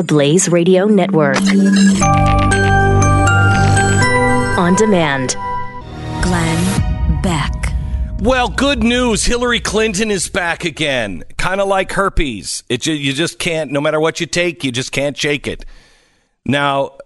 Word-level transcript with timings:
the 0.00 0.04
Blaze 0.04 0.48
Radio 0.48 0.86
Network. 0.86 1.36
On 4.56 4.74
demand. 4.76 5.36
Glenn 6.22 7.20
Beck. 7.22 7.52
Well, 8.20 8.48
good 8.48 8.82
news. 8.82 9.26
Hillary 9.26 9.60
Clinton 9.60 10.10
is 10.10 10.30
back 10.30 10.64
again. 10.64 11.24
Kind 11.36 11.60
of 11.60 11.68
like 11.68 11.92
herpes. 11.92 12.62
It 12.70 12.80
ju- 12.80 12.94
you 12.94 13.12
just 13.12 13.38
can't. 13.38 13.72
No 13.72 13.80
matter 13.82 14.00
what 14.00 14.20
you 14.20 14.26
take, 14.26 14.64
you 14.64 14.72
just 14.72 14.90
can't 14.90 15.18
shake 15.18 15.46
it. 15.46 15.66
Now, 16.46 16.96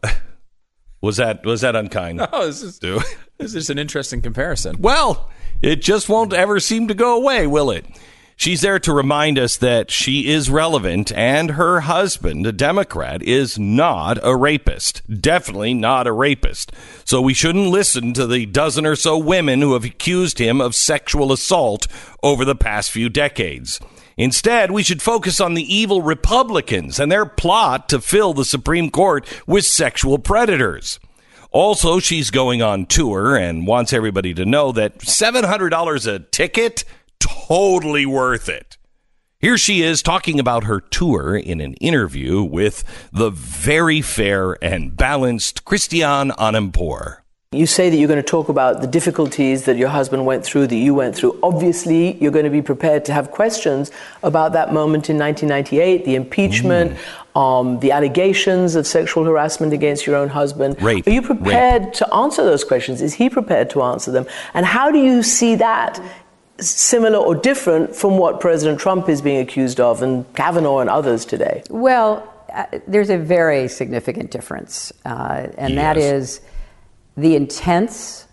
was 1.00 1.16
that 1.16 1.44
was 1.44 1.62
that 1.62 1.74
unkind? 1.74 2.24
Oh, 2.32 2.46
this 2.46 2.62
is, 2.62 2.78
Do- 2.78 3.00
this 3.38 3.56
is 3.56 3.70
an 3.70 3.78
interesting 3.80 4.22
comparison. 4.22 4.76
Well, 4.78 5.30
it 5.62 5.82
just 5.82 6.08
won't 6.08 6.32
ever 6.32 6.60
seem 6.60 6.86
to 6.86 6.94
go 6.94 7.16
away, 7.16 7.48
will 7.48 7.72
it? 7.72 7.86
She's 8.36 8.62
there 8.62 8.78
to 8.80 8.92
remind 8.92 9.38
us 9.38 9.56
that 9.56 9.90
she 9.90 10.28
is 10.28 10.50
relevant 10.50 11.12
and 11.12 11.52
her 11.52 11.80
husband, 11.80 12.46
a 12.46 12.52
Democrat, 12.52 13.22
is 13.22 13.58
not 13.58 14.18
a 14.22 14.36
rapist. 14.36 15.02
Definitely 15.20 15.74
not 15.74 16.06
a 16.06 16.12
rapist. 16.12 16.72
So 17.04 17.20
we 17.20 17.32
shouldn't 17.32 17.68
listen 17.68 18.12
to 18.14 18.26
the 18.26 18.46
dozen 18.46 18.86
or 18.86 18.96
so 18.96 19.16
women 19.16 19.60
who 19.60 19.74
have 19.74 19.84
accused 19.84 20.38
him 20.38 20.60
of 20.60 20.74
sexual 20.74 21.32
assault 21.32 21.86
over 22.22 22.44
the 22.44 22.56
past 22.56 22.90
few 22.90 23.08
decades. 23.08 23.80
Instead, 24.16 24.70
we 24.70 24.82
should 24.82 25.02
focus 25.02 25.40
on 25.40 25.54
the 25.54 25.74
evil 25.74 26.02
Republicans 26.02 27.00
and 27.00 27.10
their 27.10 27.26
plot 27.26 27.88
to 27.88 28.00
fill 28.00 28.32
the 28.32 28.44
Supreme 28.44 28.90
Court 28.90 29.26
with 29.46 29.64
sexual 29.64 30.18
predators. 30.18 31.00
Also, 31.50 32.00
she's 32.00 32.30
going 32.30 32.62
on 32.62 32.86
tour 32.86 33.36
and 33.36 33.66
wants 33.66 33.92
everybody 33.92 34.34
to 34.34 34.44
know 34.44 34.72
that 34.72 34.98
$700 34.98 36.12
a 36.12 36.18
ticket, 36.18 36.84
totally 37.24 38.06
worth 38.06 38.48
it. 38.48 38.76
Here 39.38 39.58
she 39.58 39.82
is 39.82 40.02
talking 40.02 40.40
about 40.40 40.64
her 40.64 40.80
tour 40.80 41.36
in 41.36 41.60
an 41.60 41.74
interview 41.74 42.42
with 42.42 42.82
the 43.12 43.30
very 43.30 44.00
fair 44.00 44.56
and 44.64 44.96
balanced 44.96 45.64
Christiane 45.64 46.30
Amanpour. 46.30 47.18
You 47.52 47.66
say 47.66 47.88
that 47.88 47.96
you're 47.96 48.08
going 48.08 48.22
to 48.22 48.22
talk 48.22 48.48
about 48.48 48.80
the 48.80 48.86
difficulties 48.86 49.64
that 49.66 49.76
your 49.76 49.88
husband 49.88 50.26
went 50.26 50.44
through, 50.44 50.66
that 50.68 50.76
you 50.76 50.92
went 50.92 51.14
through. 51.14 51.38
Obviously, 51.42 52.14
you're 52.22 52.32
going 52.32 52.46
to 52.46 52.50
be 52.50 52.62
prepared 52.62 53.04
to 53.04 53.12
have 53.12 53.30
questions 53.30 53.90
about 54.22 54.54
that 54.54 54.72
moment 54.72 55.08
in 55.08 55.18
1998, 55.18 56.04
the 56.04 56.16
impeachment, 56.16 56.98
um, 57.36 57.78
the 57.80 57.92
allegations 57.92 58.74
of 58.74 58.86
sexual 58.86 59.24
harassment 59.24 59.72
against 59.72 60.06
your 60.06 60.16
own 60.16 60.28
husband. 60.28 60.80
Rape. 60.82 61.06
Are 61.06 61.10
you 61.10 61.22
prepared 61.22 61.94
to 61.94 62.14
answer 62.14 62.42
those 62.42 62.64
questions? 62.64 63.00
Is 63.00 63.14
he 63.14 63.30
prepared 63.30 63.70
to 63.70 63.82
answer 63.82 64.10
them? 64.10 64.26
And 64.54 64.66
how 64.66 64.90
do 64.90 64.98
you 64.98 65.22
see 65.22 65.54
that 65.56 66.00
similar 66.60 67.18
or 67.18 67.34
different 67.34 67.94
from 67.96 68.16
what 68.18 68.40
President 68.40 68.78
Trump 68.80 69.08
is 69.08 69.20
being 69.22 69.38
accused 69.40 69.80
of 69.80 70.02
and 70.02 70.32
Kavanaugh 70.34 70.78
and 70.78 70.88
others 70.90 71.24
today? 71.24 71.62
Well, 71.70 72.28
uh, 72.52 72.66
there's 72.86 73.10
a 73.10 73.18
very 73.18 73.68
significant 73.68 74.30
difference, 74.30 74.92
uh, 75.04 75.48
and 75.58 75.76
that 75.78 75.96
Yes. 75.96 76.04
is 76.14 76.40
the 77.16 77.34
intense, 77.36 78.26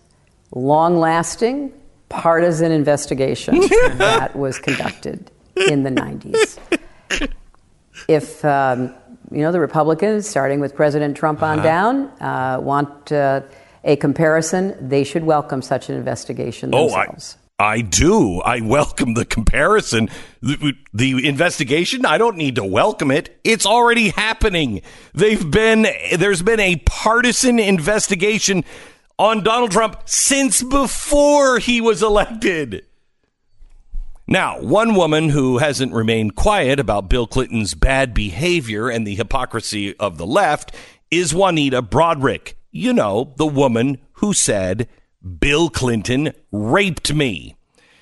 long 0.52 0.98
lasting, 0.98 1.72
partisan 2.08 2.70
investigation 2.72 3.58
that 3.96 4.36
was 4.36 4.58
conducted 4.58 5.30
in 5.56 5.82
the 5.82 5.90
90s. 5.90 6.58
If 8.08 8.44
um, 8.44 8.94
you 9.30 9.42
know 9.42 9.52
the 9.52 9.60
Republicans, 9.60 10.28
starting 10.28 10.60
with 10.60 10.74
President 10.74 11.16
Trump 11.16 11.42
on 11.42 11.62
down, 11.62 12.06
uh, 12.20 12.58
want 12.60 13.12
uh, 13.12 13.42
a 13.84 13.96
comparison, 13.96 14.76
they 14.88 15.04
should 15.04 15.24
welcome 15.24 15.62
such 15.62 15.88
an 15.88 15.96
investigation 15.96 16.70
Oh, 16.74 16.86
themselves. 16.88 17.36
I, 17.38 17.41
I 17.58 17.80
do. 17.80 18.40
I 18.40 18.60
welcome 18.60 19.14
the 19.14 19.24
comparison. 19.24 20.08
The, 20.40 20.74
the 20.92 21.26
investigation, 21.28 22.04
I 22.04 22.18
don't 22.18 22.36
need 22.36 22.56
to 22.56 22.64
welcome 22.64 23.10
it. 23.10 23.38
It's 23.44 23.66
already 23.66 24.08
happening. 24.08 24.82
They've 25.14 25.48
been, 25.48 25.86
there's 26.16 26.42
been 26.42 26.60
a 26.60 26.76
partisan 26.86 27.58
investigation 27.60 28.64
on 29.18 29.44
Donald 29.44 29.70
Trump 29.70 30.02
since 30.06 30.62
before 30.62 31.58
he 31.58 31.80
was 31.80 32.02
elected. 32.02 32.84
Now, 34.26 34.60
one 34.60 34.94
woman 34.94 35.28
who 35.28 35.58
hasn't 35.58 35.92
remained 35.92 36.36
quiet 36.36 36.80
about 36.80 37.10
Bill 37.10 37.26
Clinton's 37.26 37.74
bad 37.74 38.14
behavior 38.14 38.88
and 38.88 39.06
the 39.06 39.14
hypocrisy 39.14 39.96
of 39.98 40.16
the 40.16 40.26
left 40.26 40.74
is 41.10 41.34
Juanita 41.34 41.82
Broaddrick. 41.82 42.54
You 42.70 42.92
know, 42.92 43.34
the 43.36 43.46
woman 43.46 43.98
who 44.14 44.32
said, 44.32 44.88
Bill 45.22 45.70
Clinton 45.70 46.32
raped 46.50 47.14
me. 47.14 47.56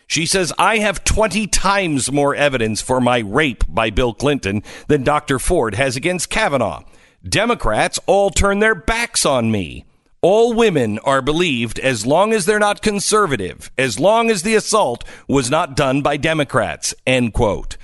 She 0.06 0.26
says, 0.26 0.53
I 0.58 0.78
have 0.78 1.04
20 1.04 1.47
times 1.47 2.10
more 2.10 2.34
evidence 2.34 2.81
for 2.81 3.00
my 3.00 3.19
rape 3.19 3.62
by 3.69 3.91
Bill 3.91 4.12
Clinton 4.12 4.62
than 4.88 5.04
Dr. 5.04 5.38
Ford 5.38 5.75
has 5.76 5.97
against 5.97 6.30
Kavanaugh. 6.30 6.82
Democrats 7.22 8.00
all 8.06 8.30
turn 8.30 8.59
their 8.59 8.75
backs 8.75 9.25
on 9.25 9.53
me. 9.53 9.84
All 10.22 10.53
women 10.53 10.98
are 11.00 11.22
believed 11.22 11.78
as 11.78 12.04
long 12.04 12.32
as 12.32 12.44
they're 12.44 12.59
not 12.59 12.82
conservative, 12.82 13.70
as 13.78 14.00
long 14.00 14.30
as 14.30 14.42
the 14.42 14.54
assault 14.54 15.04
was 15.28 15.50
not 15.50 15.76
done 15.76 16.03
by 16.03 16.16
Democrats. 16.16 16.94
End 17.06 17.32
quote. 17.32 17.76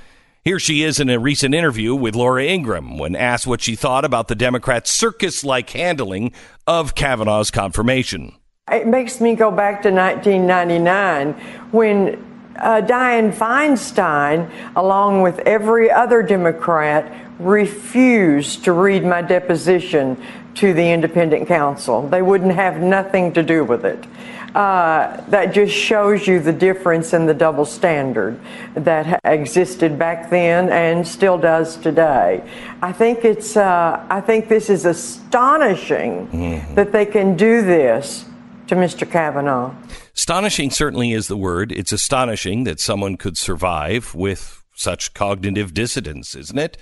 Here 0.44 0.58
she 0.58 0.82
is 0.82 1.00
in 1.00 1.10
a 1.10 1.18
recent 1.18 1.54
interview 1.54 1.94
with 1.94 2.14
Laura 2.14 2.44
Ingraham 2.44 2.98
when 2.98 3.16
asked 3.16 3.46
what 3.46 3.60
she 3.60 3.74
thought 3.74 4.04
about 4.04 4.28
the 4.28 4.34
Democrats' 4.34 4.90
circus 4.90 5.44
like 5.44 5.70
handling 5.70 6.32
of 6.66 6.94
Kavanaugh's 6.94 7.50
confirmation. 7.50 8.32
It 8.72 8.88
makes 8.88 9.20
me 9.20 9.36
go 9.36 9.52
back 9.52 9.82
to 9.82 9.92
1999 9.92 11.34
when 11.70 12.16
uh, 12.56 12.82
Dianne 12.84 13.32
Feinstein, 13.32 14.50
along 14.74 15.22
with 15.22 15.38
every 15.38 15.88
other 15.88 16.20
Democrat, 16.20 17.30
refused 17.38 18.64
to 18.64 18.72
read 18.72 19.04
my 19.04 19.22
deposition 19.22 20.20
to 20.56 20.74
the 20.74 20.90
independent 20.90 21.46
counsel. 21.46 22.08
They 22.08 22.22
wouldn't 22.22 22.56
have 22.56 22.80
nothing 22.80 23.32
to 23.34 23.44
do 23.44 23.62
with 23.62 23.84
it. 23.84 24.04
Uh, 24.52 25.22
that 25.28 25.54
just 25.54 25.72
shows 25.72 26.26
you 26.26 26.40
the 26.40 26.52
difference 26.52 27.14
in 27.14 27.24
the 27.24 27.34
double 27.34 27.66
standard 27.66 28.36
that 28.74 29.20
existed 29.22 29.96
back 29.96 30.28
then 30.28 30.70
and 30.70 31.06
still 31.06 31.38
does 31.38 31.76
today. 31.76 32.42
I 32.82 32.90
think 32.90 33.24
it's. 33.24 33.56
Uh, 33.56 34.04
I 34.10 34.20
think 34.20 34.48
this 34.48 34.70
is 34.70 34.86
astonishing 34.86 36.74
that 36.74 36.90
they 36.90 37.06
can 37.06 37.36
do 37.36 37.62
this 37.62 38.24
to 38.68 38.74
Mr. 38.74 39.10
Kavanaugh. 39.10 39.74
Astonishing 40.14 40.70
certainly 40.70 41.12
is 41.12 41.28
the 41.28 41.36
word. 41.36 41.72
It's 41.72 41.92
astonishing 41.92 42.64
that 42.64 42.80
someone 42.80 43.16
could 43.16 43.38
survive 43.38 44.14
with 44.14 44.64
such 44.74 45.14
cognitive 45.14 45.72
dissonance, 45.74 46.34
isn't 46.34 46.58
it? 46.58 46.76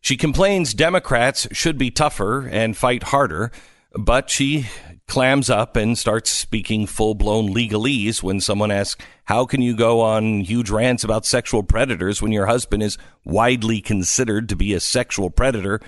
She 0.00 0.16
complains 0.16 0.74
Democrats 0.74 1.46
should 1.52 1.78
be 1.78 1.90
tougher 1.90 2.48
and 2.48 2.76
fight 2.76 3.04
harder, 3.04 3.52
but 3.94 4.30
she 4.30 4.66
clams 5.06 5.50
up 5.50 5.76
and 5.76 5.96
starts 5.98 6.30
speaking 6.30 6.86
full 6.86 7.14
blown 7.14 7.52
legalese 7.52 8.22
when 8.22 8.40
someone 8.40 8.70
asks, 8.70 9.04
How 9.24 9.44
can 9.44 9.60
you 9.62 9.76
go 9.76 10.00
on 10.00 10.40
huge 10.40 10.70
rants 10.70 11.04
about 11.04 11.26
sexual 11.26 11.62
predators 11.62 12.20
when 12.20 12.32
your 12.32 12.46
husband 12.46 12.82
is 12.82 12.98
widely 13.24 13.80
considered 13.80 14.48
to 14.48 14.56
be 14.56 14.74
a 14.74 14.80
sexual 14.80 15.30
predator 15.30 15.80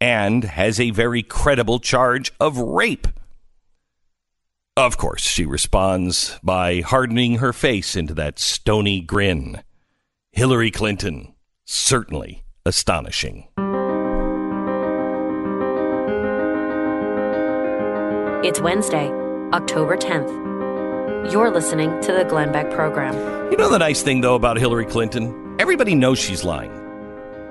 and 0.00 0.44
has 0.44 0.80
a 0.80 0.90
very 0.90 1.22
credible 1.22 1.78
charge 1.78 2.32
of 2.40 2.58
rape? 2.58 3.06
Of 4.76 4.96
course, 4.96 5.20
she 5.22 5.44
responds 5.44 6.38
by 6.42 6.80
hardening 6.80 7.38
her 7.38 7.52
face 7.52 7.94
into 7.94 8.14
that 8.14 8.38
stony 8.38 9.02
grin. 9.02 9.62
Hillary 10.30 10.70
Clinton, 10.70 11.34
certainly 11.66 12.44
astonishing. 12.64 13.48
It's 18.42 18.60
Wednesday, 18.62 19.10
October 19.52 19.98
10th. 19.98 21.30
You're 21.30 21.50
listening 21.50 22.00
to 22.00 22.12
the 22.14 22.24
Glenn 22.24 22.50
Beck 22.50 22.70
program. 22.70 23.14
You 23.52 23.58
know 23.58 23.68
the 23.68 23.78
nice 23.78 24.00
thing 24.02 24.22
though 24.22 24.36
about 24.36 24.56
Hillary 24.56 24.86
Clinton? 24.86 25.54
Everybody 25.58 25.94
knows 25.94 26.18
she's 26.18 26.44
lying. 26.44 26.72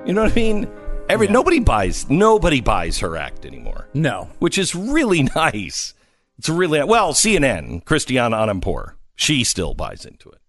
You 0.04 0.12
know 0.12 0.24
what 0.24 0.32
I 0.32 0.34
mean? 0.34 0.68
Every 1.08 1.28
nobody 1.28 1.60
buys 1.60 2.10
nobody 2.10 2.60
buys 2.60 2.98
her 2.98 3.16
act 3.16 3.46
anymore. 3.46 3.86
No. 3.94 4.28
Which 4.40 4.58
is 4.58 4.74
really 4.74 5.22
nice. 5.36 5.94
It's 6.42 6.48
really 6.48 6.82
well, 6.82 7.12
CNN, 7.12 7.84
Christiane 7.84 8.32
Amanpour, 8.32 8.94
she 9.14 9.44
still 9.44 9.74
buys 9.74 10.04
into 10.04 10.28
it. 10.30 10.40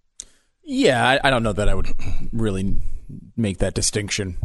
Yeah, 0.63 1.07
I, 1.07 1.28
I 1.28 1.30
don't 1.30 1.44
know 1.44 1.54
that 1.54 1.69
I 1.69 1.75
would 1.75 1.90
really 2.31 2.78
make 3.38 3.60
that 3.60 3.75
distinction. 3.75 4.38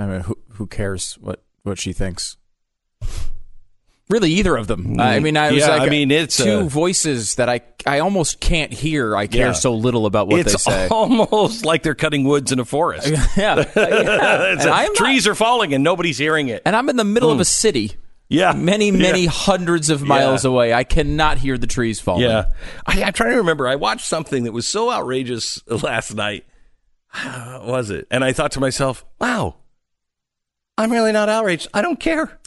I 0.00 0.06
mean, 0.06 0.20
who 0.20 0.38
who 0.52 0.66
cares 0.66 1.18
what 1.20 1.44
what 1.62 1.78
she 1.78 1.92
thinks? 1.92 2.38
Really, 4.08 4.30
either 4.32 4.56
of 4.56 4.66
them. 4.66 4.98
I 4.98 5.18
mean, 5.20 5.36
I 5.36 5.50
was 5.52 5.60
Yeah, 5.60 5.68
like, 5.76 5.82
I 5.82 5.88
mean, 5.90 6.10
it's, 6.10 6.38
two 6.38 6.60
uh, 6.60 6.62
voices 6.64 7.34
that 7.34 7.50
I 7.50 7.60
I 7.86 7.98
almost 7.98 8.40
can't 8.40 8.72
hear. 8.72 9.14
I 9.14 9.26
care 9.26 9.48
Yeah. 9.48 9.52
so 9.52 9.74
little 9.74 10.06
about 10.06 10.28
what 10.28 10.40
it's 10.40 10.52
they 10.64 10.70
say. 10.70 10.88
almost 10.90 11.66
like 11.66 11.82
they're 11.82 11.94
cutting 11.94 12.24
woods 12.24 12.50
in 12.50 12.58
a 12.60 12.64
forest. 12.64 13.08
yeah, 13.36 13.56
And 13.74 14.60
a- 14.60 14.70
I'm 14.70 14.86
not- 14.88 14.94
trees 14.96 15.26
are 15.26 15.34
falling 15.34 15.74
and 15.74 15.84
nobody's 15.84 16.16
hearing 16.16 16.48
it. 16.48 16.62
and 16.64 16.74
I'm 16.74 16.88
in 16.88 16.96
the 16.96 17.04
middle 17.04 17.30
of 17.30 17.40
a 17.40 17.44
city. 17.44 17.92
Yeah. 18.28 18.52
many 18.52 18.90
many 18.90 19.22
Yeah. 19.24 19.30
hundreds 19.30 19.90
of 19.90 20.02
miles 20.02 20.44
Yeah. 20.44 20.50
away. 20.50 20.74
I 20.74 20.84
cannot 20.84 21.38
hear 21.38 21.56
the 21.58 21.66
trees 21.66 22.00
falling. 22.00 22.22
Yeah. 22.22 22.46
I, 22.86 23.02
I'm 23.02 23.12
trying 23.12 23.32
to 23.32 23.36
remember. 23.38 23.68
I 23.68 23.76
watched 23.76 24.06
something 24.06 24.44
that 24.44 24.52
was 24.52 24.66
so 24.66 24.90
outrageous 24.90 25.62
last 25.68 26.14
night. 26.14 26.44
What 27.22 27.64
was 27.66 27.90
it? 27.90 28.06
And 28.10 28.24
I 28.24 28.32
thought 28.32 28.52
to 28.52 28.60
myself, 28.60 29.04
wow, 29.20 29.56
I'm 30.76 30.90
really 30.90 31.12
not 31.12 31.28
outraged. 31.28 31.68
I 31.74 31.82
don't 31.82 32.00
care. 32.00 32.38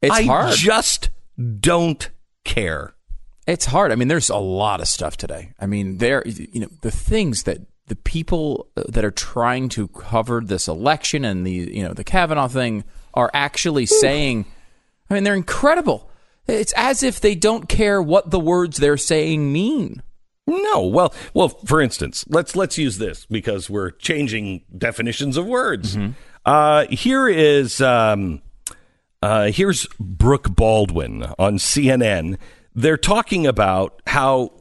It's 0.00 0.12
hard. 0.18 0.24
I 0.24 0.26
hard. 0.46 0.56
just 0.56 1.10
don't 1.60 2.10
care. 2.44 2.94
It's 3.46 3.66
hard. 3.66 3.92
I 3.92 3.94
mean, 3.96 4.08
there's 4.08 4.30
a 4.30 4.36
lot 4.36 4.80
of 4.80 4.88
stuff 4.88 5.16
today. 5.16 5.52
I 5.60 5.66
mean, 5.66 5.98
there, 5.98 6.22
you 6.26 6.60
know, 6.60 6.68
the 6.80 6.90
things 6.90 7.44
that 7.44 7.58
the 7.86 7.94
people 7.96 8.68
that 8.74 9.04
are 9.04 9.10
trying 9.12 9.68
to 9.70 9.88
cover 9.88 10.40
this 10.40 10.66
election 10.66 11.24
and 11.24 11.46
the, 11.46 11.50
you 11.52 11.82
know, 11.84 11.92
the 11.92 12.04
Kavanaugh 12.04 12.48
thing 12.48 12.84
are 13.14 13.30
actually 13.34 13.86
saying. 13.86 14.46
I 15.10 15.14
mean, 15.14 15.24
they're 15.24 15.34
incredible. 15.34 16.08
It's 16.46 16.72
as 16.76 17.02
if 17.02 17.20
they 17.20 17.34
don't 17.34 17.68
care 17.68 18.02
what 18.02 18.30
the 18.30 18.40
words 18.40 18.78
they're 18.78 18.96
saying 18.96 19.52
mean. 19.52 20.02
No, 20.46 20.86
well, 20.86 21.14
well. 21.34 21.48
For 21.50 21.80
instance, 21.80 22.24
let's 22.28 22.56
let's 22.56 22.76
use 22.76 22.98
this 22.98 23.26
because 23.26 23.70
we're 23.70 23.90
changing 23.92 24.64
definitions 24.76 25.36
of 25.36 25.46
words. 25.46 25.96
Uh, 26.44 26.86
here 26.88 27.28
is 27.28 27.80
um, 27.80 28.42
uh, 29.22 29.52
here's 29.52 29.86
Brooke 30.00 30.54
Baldwin 30.54 31.22
on 31.38 31.58
CNN. 31.58 32.38
They're 32.74 32.96
talking 32.96 33.46
about 33.46 34.02
how 34.06 34.52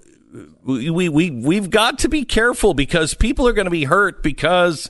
we 0.64 0.92
we, 0.92 1.10
we 1.10 1.32
we've 1.32 1.72
got 1.72 1.98
to 2.00 2.10
be 2.10 2.26
careful 2.26 2.76
because 2.76 3.16
people 3.16 3.48
are 3.48 3.54
going 3.54 3.66
to 3.66 3.72
be 3.72 3.86
hurt 3.86 4.22
because 4.22 4.88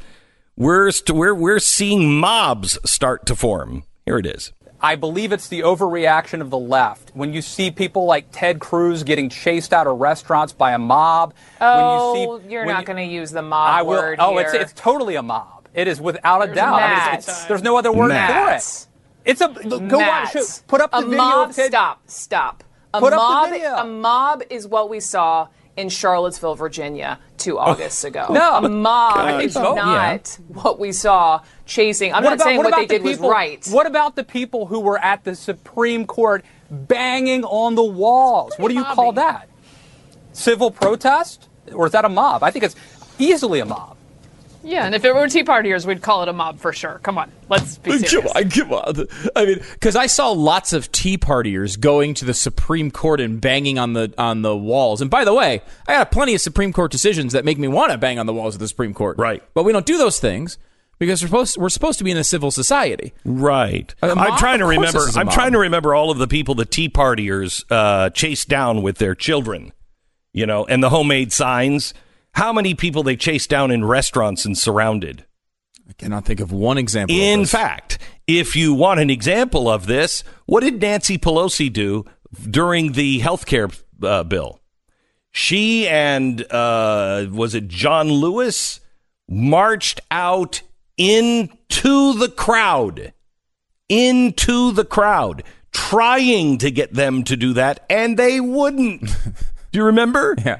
we're 0.57 0.91
st- 0.91 1.17
we're 1.17 1.33
we're 1.33 1.59
seeing 1.59 2.19
mobs 2.19 2.77
start 2.83 3.25
to 3.27 3.35
form. 3.35 3.83
Here 4.05 4.17
it 4.17 4.25
is. 4.25 4.51
I 4.83 4.95
believe 4.95 5.31
it's 5.31 5.47
the 5.47 5.59
overreaction 5.61 6.41
of 6.41 6.49
the 6.49 6.57
left. 6.57 7.11
When 7.13 7.33
you 7.33 7.41
see 7.41 7.69
people 7.71 8.05
like 8.05 8.25
Ted 8.31 8.59
Cruz 8.59 9.03
getting 9.03 9.29
chased 9.29 9.73
out 9.73 9.85
of 9.87 9.99
restaurants 9.99 10.53
by 10.53 10.71
a 10.73 10.79
mob, 10.79 11.33
Oh, 11.59 12.13
when 12.13 12.21
you 12.23 12.29
oh, 12.31 12.39
see, 12.39 12.51
you're 12.53 12.65
when 12.65 12.73
not 12.73 12.81
you- 12.81 12.87
going 12.87 13.07
to 13.09 13.13
use 13.13 13.31
the 13.31 13.41
mob 13.43 13.69
I 13.69 13.81
will. 13.83 13.89
word 13.99 14.19
oh, 14.19 14.31
here. 14.31 14.41
it's 14.41 14.53
it's 14.53 14.73
totally 14.73 15.15
a 15.15 15.21
mob. 15.23 15.67
It 15.73 15.87
is 15.87 16.01
without 16.01 16.41
a 16.41 16.45
There's 16.47 16.55
doubt. 16.55 16.81
I 16.81 16.87
mean, 16.89 16.97
it's- 16.97 17.23
it's- 17.27 17.45
there's 17.45 17.61
no 17.63 17.77
other 17.77 17.91
word 17.91 18.09
Mats. 18.09 18.85
for 18.85 18.91
it. 19.25 19.29
It's 19.31 19.41
a 19.41 19.47
go 19.79 19.97
watch. 19.99 20.33
Mats. 20.33 20.57
show- 20.57 20.63
Put 20.67 20.81
up 20.81 20.91
the 20.91 20.97
a 20.97 21.01
video. 21.01 21.17
mob. 21.17 21.49
of 21.51 21.55
Ted, 21.55 21.71
Stop. 21.71 22.01
Stop. 22.07 22.63
A 22.93 22.99
Put 22.99 23.13
up 23.13 23.19
the 23.19 23.23
mob. 23.23 23.49
video. 23.51 23.75
A 23.75 23.85
mob 23.85 24.43
is 24.49 24.67
what 24.67 24.89
we 24.89 24.99
saw 24.99 25.47
in 25.81 25.89
Charlottesville, 25.89 26.55
Virginia, 26.55 27.19
two 27.37 27.57
oh. 27.57 27.71
Augusts 27.71 28.03
ago. 28.03 28.27
No. 28.29 28.57
a 28.57 28.69
mob 28.69 29.41
is 29.41 29.57
Oh, 29.57 29.75
not 29.75 30.37
what 30.47 30.79
we 30.79 30.91
saw 30.91 31.41
chasing. 31.65 32.13
I'm 32.13 32.23
What 32.23 32.29
not 32.29 32.35
about- 32.35 32.43
saying 32.45 32.57
what 32.57 32.71
what, 32.71 32.75
they 32.87 32.97
the 32.97 33.03
did 33.03 33.03
was 33.03 33.19
right. 33.19 33.67
What 33.71 33.87
about 33.87 34.15
the 34.15 34.23
people 34.23 34.67
who 34.67 34.79
were 34.79 34.99
at 34.99 35.23
the 35.23 35.35
Supreme 35.35 36.05
Court 36.05 36.45
banging 36.69 37.43
on 37.43 37.75
the 37.75 37.83
walls? 37.83 38.53
What 38.57 38.69
do 38.69 38.75
you 38.75 38.83
call 38.85 39.11
that? 39.13 39.49
Civil 40.33 40.71
protest, 40.71 41.49
or 41.73 41.87
is 41.87 41.91
that 41.91 42.05
a 42.05 42.09
mob? 42.09 42.43
I 42.43 42.51
think 42.51 42.63
it's 42.63 42.75
easily 43.19 43.59
a 43.59 43.65
mob. 43.65 43.97
Yeah, 44.63 44.85
and 44.85 44.93
if 44.93 45.03
it 45.03 45.13
were 45.13 45.27
Tea 45.27 45.43
Partiers, 45.43 45.85
we'd 45.85 46.01
call 46.01 46.23
it 46.23 46.29
a 46.29 46.33
mob 46.33 46.59
for 46.59 46.71
sure. 46.71 46.99
Come 47.03 47.17
on, 47.17 47.31
let's 47.49 47.77
be 47.77 47.97
serious. 47.99 48.31
Come 48.31 48.43
on, 48.43 48.49
come 48.49 48.73
on. 48.73 49.07
I 49.35 49.45
mean, 49.45 49.59
because 49.73 49.95
I 49.95 50.07
saw 50.07 50.29
lots 50.31 50.73
of 50.73 50.91
Tea 50.91 51.17
Partiers 51.17 51.79
going 51.79 52.13
to 52.15 52.25
the 52.25 52.33
Supreme 52.33 52.91
Court 52.91 53.19
and 53.19 53.41
banging 53.41 53.79
on 53.79 53.93
the 53.93 54.13
on 54.17 54.41
the 54.41 54.55
walls. 54.55 55.01
And 55.01 55.09
by 55.09 55.25
the 55.25 55.33
way, 55.33 55.61
I 55.87 55.93
got 55.93 56.11
plenty 56.11 56.35
of 56.35 56.41
Supreme 56.41 56.73
Court 56.73 56.91
decisions 56.91 57.33
that 57.33 57.45
make 57.45 57.57
me 57.57 57.67
want 57.67 57.91
to 57.91 57.97
bang 57.97 58.19
on 58.19 58.25
the 58.25 58.33
walls 58.33 58.55
of 58.55 58.59
the 58.59 58.67
Supreme 58.67 58.93
Court. 58.93 59.17
Right. 59.17 59.43
But 59.53 59.63
we 59.63 59.71
don't 59.71 59.85
do 59.85 59.97
those 59.97 60.19
things 60.19 60.57
because 60.99 61.23
we're 61.23 61.27
supposed 61.27 61.57
we're 61.57 61.69
supposed 61.69 61.97
to 61.97 62.03
be 62.03 62.11
in 62.11 62.17
a 62.17 62.23
civil 62.23 62.51
society. 62.51 63.13
Right. 63.25 63.93
I'm 64.03 64.37
trying 64.37 64.59
to 64.59 64.65
remember. 64.65 64.99
this 64.99 65.09
is 65.09 65.17
a 65.17 65.19
I'm 65.19 65.29
trying 65.29 65.53
to 65.53 65.59
remember 65.59 65.95
all 65.95 66.11
of 66.11 66.19
the 66.19 66.27
people 66.27 66.53
the 66.53 66.65
Tea 66.65 66.89
Partiers 66.89 67.63
uh, 67.71 68.11
chased 68.11 68.47
down 68.47 68.83
with 68.83 68.99
their 68.99 69.15
children. 69.15 69.73
You 70.33 70.45
know, 70.45 70.65
and 70.65 70.81
the 70.81 70.89
homemade 70.89 71.33
signs. 71.33 71.93
How 72.33 72.53
many 72.53 72.73
people 72.73 73.03
they 73.03 73.15
chased 73.15 73.49
down 73.49 73.71
in 73.71 73.85
restaurants 73.85 74.45
and 74.45 74.57
surrounded? 74.57 75.25
I 75.87 75.93
cannot 75.93 76.25
think 76.25 76.39
of 76.39 76.51
one 76.51 76.77
example. 76.77 77.15
In 77.15 77.45
fact, 77.45 77.97
if 78.25 78.55
you 78.55 78.73
want 78.73 78.99
an 78.99 79.09
example 79.09 79.69
of 79.69 79.87
this, 79.87 80.23
what 80.45 80.61
did 80.61 80.81
Nancy 80.81 81.17
Pelosi 81.17 81.71
do 81.71 82.05
during 82.49 82.93
the 82.93 83.19
health 83.19 83.45
care 83.45 83.69
uh, 84.01 84.23
bill? 84.23 84.61
She 85.31 85.87
and 85.87 86.45
uh, 86.51 87.27
was 87.31 87.55
it 87.55 87.67
John 87.67 88.09
Lewis 88.09 88.79
marched 89.27 89.99
out 90.09 90.61
into 90.97 92.17
the 92.17 92.29
crowd, 92.29 93.13
into 93.89 94.71
the 94.71 94.85
crowd, 94.85 95.43
trying 95.71 96.57
to 96.59 96.71
get 96.71 96.93
them 96.93 97.23
to 97.23 97.35
do 97.35 97.53
that, 97.53 97.85
and 97.89 98.17
they 98.17 98.39
wouldn't. 98.39 99.01
do 99.71 99.79
you 99.79 99.85
remember? 99.85 100.35
yeah. 100.45 100.59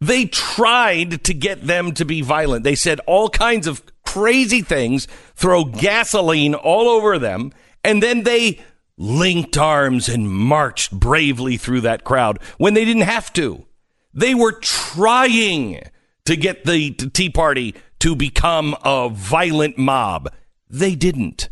They 0.00 0.24
tried 0.24 1.24
to 1.24 1.34
get 1.34 1.66
them 1.66 1.92
to 1.92 2.04
be 2.04 2.22
violent. 2.22 2.64
They 2.64 2.74
said 2.74 3.00
all 3.06 3.28
kinds 3.28 3.66
of 3.66 3.82
crazy 4.04 4.62
things, 4.62 5.06
throw 5.34 5.64
gasoline 5.64 6.54
all 6.54 6.88
over 6.88 7.18
them, 7.18 7.52
and 7.84 8.02
then 8.02 8.22
they 8.22 8.60
linked 8.96 9.56
arms 9.56 10.08
and 10.08 10.30
marched 10.30 10.92
bravely 10.92 11.56
through 11.56 11.82
that 11.82 12.04
crowd 12.04 12.38
when 12.58 12.74
they 12.74 12.84
didn't 12.84 13.02
have 13.02 13.32
to. 13.34 13.66
They 14.12 14.34
were 14.34 14.52
trying 14.52 15.82
to 16.24 16.36
get 16.36 16.64
the 16.64 16.90
Tea 16.90 17.30
Party 17.30 17.74
to 18.00 18.16
become 18.16 18.76
a 18.84 19.08
violent 19.10 19.78
mob. 19.78 20.32
They 20.68 20.94
didn't. 20.94 21.48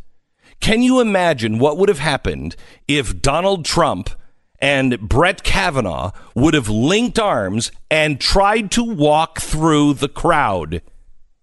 Can 0.61 0.83
you 0.83 1.00
imagine 1.00 1.59
what 1.59 1.77
would 1.77 1.89
have 1.89 2.00
happened 2.00 2.56
if 2.89 3.23
Donald 3.23 3.65
Trump 3.65 4.11
and 4.61 4.99
Brett 5.01 5.43
Kavanaugh 5.43 6.13
would 6.35 6.55
have 6.55 6.69
linked 6.69 7.19
arms 7.19 7.71
and 7.91 8.21
tried 8.21 8.71
to 8.73 8.85
walk 8.85 9.41
through 9.41 9.95
the 9.95 10.09
crowd 10.09 10.83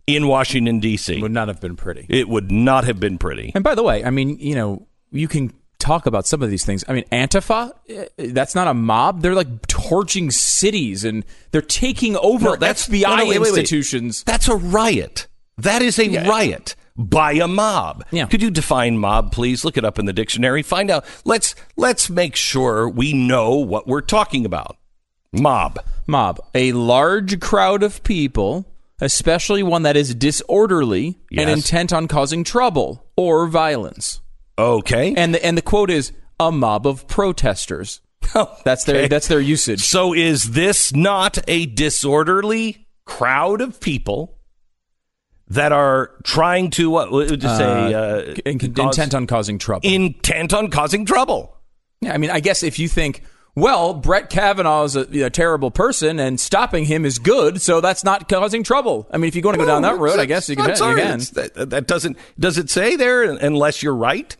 in 0.07 0.27
Washington, 0.27 0.79
D.C.? 0.79 1.21
would 1.21 1.31
not 1.31 1.47
have 1.47 1.59
been 1.61 1.75
pretty. 1.75 2.05
It 2.09 2.29
would 2.29 2.51
not 2.51 2.83
have 2.83 2.99
been 2.99 3.17
pretty. 3.17 3.51
And 3.55 3.63
by 3.63 3.73
the 3.75 3.83
way, 3.83 4.03
I 4.03 4.09
mean, 4.09 4.37
you 4.39 4.53
know, 4.55 4.87
you 5.11 5.27
can 5.27 5.53
talk 5.79 6.05
about 6.05 6.25
some 6.27 6.41
of 6.43 6.49
these 6.49 6.65
things. 6.65 6.83
I 6.87 6.93
mean, 6.93 7.05
Antifa, 7.11 7.71
eh, 7.89 8.05
that's 8.17 8.53
not 8.55 8.67
a 8.67 8.73
mob. 8.73 9.21
They're 9.21 9.33
like 9.35 9.65
torching 9.67 10.29
cities 10.31 11.03
and 11.03 11.25
they're 11.51 11.61
taking 11.61 12.15
over 12.17 12.45
No, 12.45 12.55
that's- 12.55 12.87
FBI 12.87 13.01
no, 13.01 13.15
no, 13.15 13.25
wait, 13.25 13.39
wait, 13.39 13.39
wait. 13.39 13.59
institutions. 13.59 14.23
That's 14.23 14.47
a 14.47 14.55
riot. 14.55 15.27
That 15.57 15.81
is 15.81 15.97
a 15.99 16.27
riot 16.27 16.75
by 16.97 17.33
a 17.33 17.47
mob. 17.47 18.05
Yeah. 18.11 18.25
Could 18.25 18.41
you 18.41 18.51
define 18.51 18.97
mob, 18.97 19.31
please? 19.31 19.65
Look 19.65 19.77
it 19.77 19.85
up 19.85 19.99
in 19.99 20.05
the 20.05 20.13
dictionary. 20.13 20.63
Find 20.63 20.89
out. 20.89 21.05
Let's 21.23 21.55
let's 21.75 22.09
make 22.09 22.35
sure 22.35 22.87
we 22.89 23.13
know 23.13 23.55
what 23.55 23.87
we're 23.87 24.01
talking 24.01 24.45
about. 24.45 24.77
Mob. 25.33 25.79
Mob, 26.07 26.39
a 26.53 26.71
large 26.71 27.39
crowd 27.39 27.83
of 27.83 28.03
people, 28.03 28.65
especially 29.01 29.63
one 29.63 29.83
that 29.83 29.97
is 29.97 30.15
disorderly 30.15 31.19
and 31.35 31.49
intent 31.49 31.91
on 31.91 32.07
causing 32.07 32.43
trouble 32.43 33.05
or 33.17 33.47
violence. 33.47 34.21
Okay. 34.57 35.13
And 35.15 35.33
the, 35.33 35.45
and 35.45 35.57
the 35.57 35.61
quote 35.61 35.89
is 35.89 36.11
a 36.39 36.51
mob 36.51 36.87
of 36.87 37.07
protesters. 37.07 38.01
That's 38.63 38.85
their 38.85 39.07
that's 39.07 39.27
their 39.27 39.39
usage. 39.39 39.81
So 39.81 40.13
is 40.13 40.51
this 40.51 40.93
not 40.93 41.37
a 41.47 41.67
disorderly 41.67 42.87
crowd 43.05 43.61
of 43.61 43.79
people 43.79 44.34
that 45.49 45.71
are 45.71 46.11
trying 46.23 46.69
to 46.71 46.89
what 46.89 47.11
would 47.11 47.43
you 47.43 47.49
say 47.49 47.93
uh, 47.93 48.33
In- 48.45 48.59
cause- 48.59 48.69
intent 48.97 49.13
on 49.13 49.27
causing 49.27 49.57
trouble. 49.59 49.87
intent 49.87 50.53
on 50.53 50.69
causing 50.69 51.05
trouble? 51.05 51.55
Yeah, 52.01 52.13
I 52.13 52.17
mean, 52.17 52.29
I 52.31 52.39
guess 52.39 52.61
if 52.63 52.77
you 52.79 52.87
think, 52.87 53.21
well, 53.55 53.93
Brett 53.93 54.29
Kavanaugh 54.29 54.83
is 54.83 54.95
a, 54.95 55.01
a 55.25 55.29
terrible 55.29 55.71
person 55.71 56.19
and 56.19 56.39
stopping 56.39 56.85
him 56.85 57.05
is 57.05 57.19
good, 57.19 57.61
so 57.61 57.79
that's 57.79 58.03
not 58.03 58.27
causing 58.27 58.63
trouble. 58.63 59.07
I 59.11 59.17
mean, 59.17 59.27
if 59.29 59.35
you 59.35 59.41
want 59.43 59.55
to 59.55 59.63
go 59.63 59.67
down 59.67 59.81
that 59.83 59.97
road, 59.97 60.19
I 60.19 60.25
guess 60.25 60.49
you 60.49 60.55
can. 60.57 60.69
You 60.69 60.75
can. 60.75 61.19
That, 61.33 61.69
that 61.69 61.87
doesn't 61.87 62.17
does 62.39 62.57
it 62.57 62.69
say 62.69 62.95
there 62.95 63.23
unless 63.23 63.81
you're 63.81 63.95
right? 63.95 64.35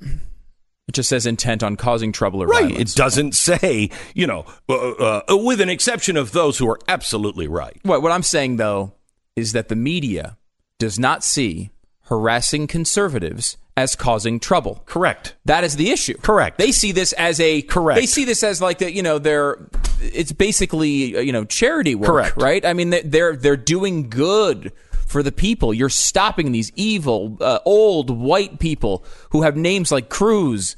It 0.88 0.94
just 0.94 1.10
says 1.10 1.26
intent 1.26 1.64
on 1.64 1.78
causing 1.78 2.12
trouble 2.12 2.44
or 2.44 2.48
Right. 2.48 2.66
violence. 2.70 2.92
It 2.94 2.96
doesn't 2.98 3.36
say 3.36 3.90
you 4.14 4.28
know 4.28 4.46
uh, 4.70 5.22
uh, 5.30 5.38
with 5.38 5.62
an 5.62 5.70
exception 5.70 6.18
of 6.18 6.32
those 6.32 6.58
who 6.58 6.70
are 6.70 6.80
absolutely 6.88 7.48
right. 7.48 7.80
What, 7.84 8.02
what 8.02 8.12
I'm 8.12 8.22
saying, 8.24 8.58
though, 8.58 8.94
is 9.36 9.54
that 9.54 9.70
the 9.70 9.76
media 9.76 10.38
does 10.80 11.00
not 11.00 11.24
see 11.24 11.72
harassing 12.04 12.68
conservatives 12.68 13.58
as 13.78 13.96
causing 13.96 14.40
trouble. 14.40 14.84
Correct. 14.86 15.36
That 15.46 15.64
is 15.64 15.76
the 15.76 15.90
issue. 15.92 16.18
Correct. 16.18 16.58
They 16.58 16.72
see 16.72 16.92
this 16.92 17.12
as 17.14 17.40
a 17.40 17.62
Correct. 17.64 18.00
They 18.00 18.06
see 18.06 18.24
this 18.26 18.44
as 18.44 18.62
like 18.62 18.78
the, 18.80 18.92
you 18.92 19.04
know 19.04 19.20
they're 19.20 19.58
it's 20.02 20.32
basically 20.32 21.18
uh, 21.18 21.20
you 21.22 21.32
know 21.34 21.46
charity 21.46 21.96
work, 21.96 22.10
Correct. 22.10 22.38
right? 22.38 22.66
I 22.66 22.74
mean 22.74 22.92
they- 22.92 23.02
they're 23.02 23.36
they're 23.36 23.58
doing 23.58 24.10
good 24.10 24.72
for 25.08 25.22
the 25.24 25.32
people. 25.32 25.74
You're 25.74 25.90
stopping 25.90 26.52
these 26.52 26.72
evil 26.76 27.38
uh, 27.42 27.60
old 27.66 28.10
white 28.10 28.60
people 28.60 29.04
who 29.32 29.42
have 29.44 29.56
names 29.58 29.92
like 29.92 30.10
Cruz. 30.10 30.76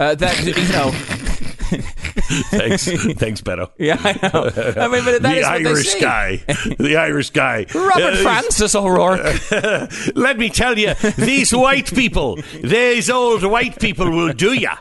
Uh, 0.00 0.14
that 0.16 0.42
you 0.44 0.54
know, 0.72 0.90
Thanks, 2.50 2.84
thanks, 3.18 3.40
Beto. 3.40 3.70
yeah, 3.78 3.96
I 4.00 4.12
know. 4.32 4.50
I 4.82 4.88
mean, 4.88 5.04
but 5.04 5.22
that 5.22 5.22
the 5.22 5.36
is 5.38 5.46
what 5.46 5.66
Irish 5.66 5.88
see. 5.88 6.00
guy, 6.00 6.36
the 6.78 6.96
Irish 6.96 7.30
guy, 7.30 7.66
Robert 7.74 8.14
Uh, 8.14 8.22
Francis 8.22 8.74
O'Rourke. 8.74 9.20
Let 10.16 10.38
me 10.38 10.48
tell 10.48 10.78
you, 10.78 10.94
these 11.16 11.52
white 11.54 11.92
people, 11.94 12.38
these 12.62 13.08
old 13.10 13.44
white 13.44 13.78
people 13.78 14.10
will 14.10 14.32
do 14.32 14.52
ya. 14.52 14.76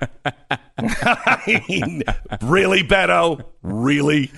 I 0.78 1.64
mean, 1.68 2.04
really, 2.42 2.84
Beto? 2.84 3.44
Really? 3.62 4.32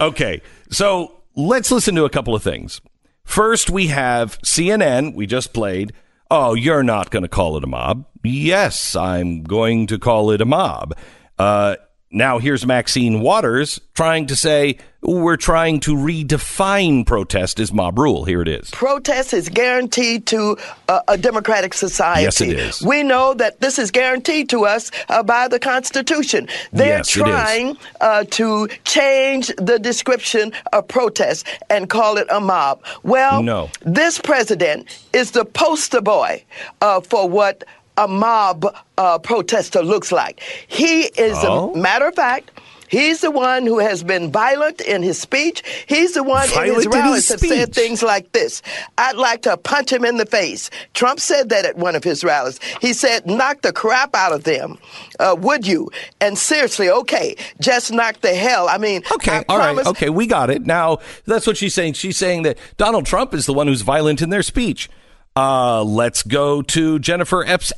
Okay, 0.00 0.40
so 0.70 1.20
let's 1.34 1.70
listen 1.70 1.94
to 1.96 2.04
a 2.04 2.10
couple 2.10 2.34
of 2.34 2.42
things. 2.42 2.80
First, 3.24 3.70
we 3.70 3.88
have 3.88 4.40
CNN, 4.42 5.14
we 5.14 5.26
just 5.26 5.52
played, 5.52 5.92
Oh, 6.30 6.54
you're 6.54 6.82
not 6.82 7.10
going 7.10 7.22
to 7.22 7.28
call 7.28 7.56
it 7.56 7.64
a 7.64 7.66
mob. 7.66 8.04
Yes, 8.22 8.94
I'm 8.94 9.42
going 9.42 9.86
to 9.86 9.98
call 9.98 10.30
it 10.30 10.40
a 10.40 10.44
mob. 10.44 10.96
Uh, 11.38 11.76
now 12.10 12.38
here's 12.38 12.66
Maxine 12.66 13.20
Waters 13.20 13.80
trying 13.94 14.26
to 14.26 14.36
say 14.36 14.78
we're 15.00 15.36
trying 15.36 15.78
to 15.80 15.94
redefine 15.94 17.06
protest 17.06 17.60
as 17.60 17.72
mob 17.72 17.98
rule. 17.98 18.24
Here 18.24 18.42
it 18.42 18.48
is. 18.48 18.68
Protest 18.70 19.32
is 19.32 19.48
guaranteed 19.48 20.26
to 20.26 20.56
uh, 20.88 21.00
a 21.06 21.16
democratic 21.16 21.72
society. 21.72 22.22
Yes, 22.22 22.40
it 22.40 22.48
is. 22.58 22.82
We 22.82 23.04
know 23.04 23.32
that 23.34 23.60
this 23.60 23.78
is 23.78 23.90
guaranteed 23.92 24.48
to 24.50 24.64
us 24.66 24.90
uh, 25.08 25.22
by 25.22 25.46
the 25.48 25.60
Constitution. 25.60 26.48
They're 26.72 26.98
Yes, 26.98 27.16
it 27.16 27.20
is. 27.20 27.22
trying 27.22 27.76
uh, 28.00 28.24
to 28.30 28.68
change 28.84 29.52
the 29.56 29.78
description 29.78 30.52
of 30.72 30.88
protest 30.88 31.46
and 31.70 31.88
call 31.88 32.16
it 32.16 32.26
a 32.30 32.40
mob. 32.40 32.82
Well, 33.04 33.42
No. 33.42 33.70
this 33.82 34.18
president 34.18 34.88
is 35.12 35.30
the 35.30 35.44
poster 35.44 36.00
boy 36.00 36.42
uh, 36.80 37.00
for 37.02 37.28
what 37.28 37.62
a 37.96 38.08
mob 38.08 38.66
uh, 38.96 39.18
protester 39.20 39.82
looks 39.82 40.10
like. 40.10 40.40
He 40.66 41.02
is, 41.02 41.36
Oh? 41.42 41.72
a 41.72 41.76
matter 41.76 42.06
of 42.08 42.14
fact, 42.14 42.50
He's 42.88 43.20
the 43.20 43.30
one 43.30 43.66
who 43.66 43.78
has 43.78 44.02
been 44.02 44.30
violent 44.32 44.80
in 44.80 45.02
his 45.02 45.18
speech. 45.18 45.62
He's 45.86 46.14
the 46.14 46.22
one 46.22 46.44
in 46.44 46.50
Violent 46.50 46.76
his 46.76 46.86
rallies 46.86 47.28
have 47.28 47.40
said 47.40 47.74
things 47.74 48.02
like 48.02 48.32
this. 48.32 48.62
I'd 48.96 49.16
like 49.16 49.42
to 49.42 49.56
punch 49.56 49.92
him 49.92 50.04
in 50.04 50.16
the 50.16 50.26
face. 50.26 50.70
Trump 50.94 51.20
said 51.20 51.48
that 51.50 51.64
at 51.64 51.76
one 51.76 51.94
of 51.94 52.04
his 52.04 52.24
rallies. 52.24 52.58
He 52.80 52.92
said, 52.92 53.26
knock 53.26 53.62
the 53.62 53.72
crap 53.72 54.14
out 54.14 54.32
of 54.32 54.44
them. 54.44 54.78
Uh, 55.20 55.36
would 55.38 55.66
you? 55.66 55.90
And 56.20 56.38
seriously, 56.38 56.88
okay, 56.90 57.36
just 57.60 57.92
knock 57.92 58.20
the 58.20 58.34
hell. 58.34 58.68
I 58.68 58.78
mean, 58.78 59.02
Okay, 59.12 59.38
I 59.38 59.44
all 59.48 59.58
right, 59.58 59.86
okay, 59.86 60.08
we 60.10 60.26
got 60.26 60.50
it. 60.50 60.66
Now 60.66 60.98
that's 61.24 61.46
what 61.46 61.56
she's 61.56 61.74
saying. 61.74 61.94
She's 61.94 62.16
saying 62.16 62.42
that 62.42 62.58
Donald 62.76 63.06
Trump 63.06 63.34
is 63.34 63.46
the 63.46 63.52
one 63.52 63.66
who's 63.66 63.82
violent 63.82 64.22
in 64.22 64.30
their 64.30 64.42
speech. 64.42 64.88
Uh, 65.36 65.84
let's 65.84 66.22
go 66.22 66.62
to 66.62 66.98
Jennifer 66.98 67.44
Epps 67.44 67.72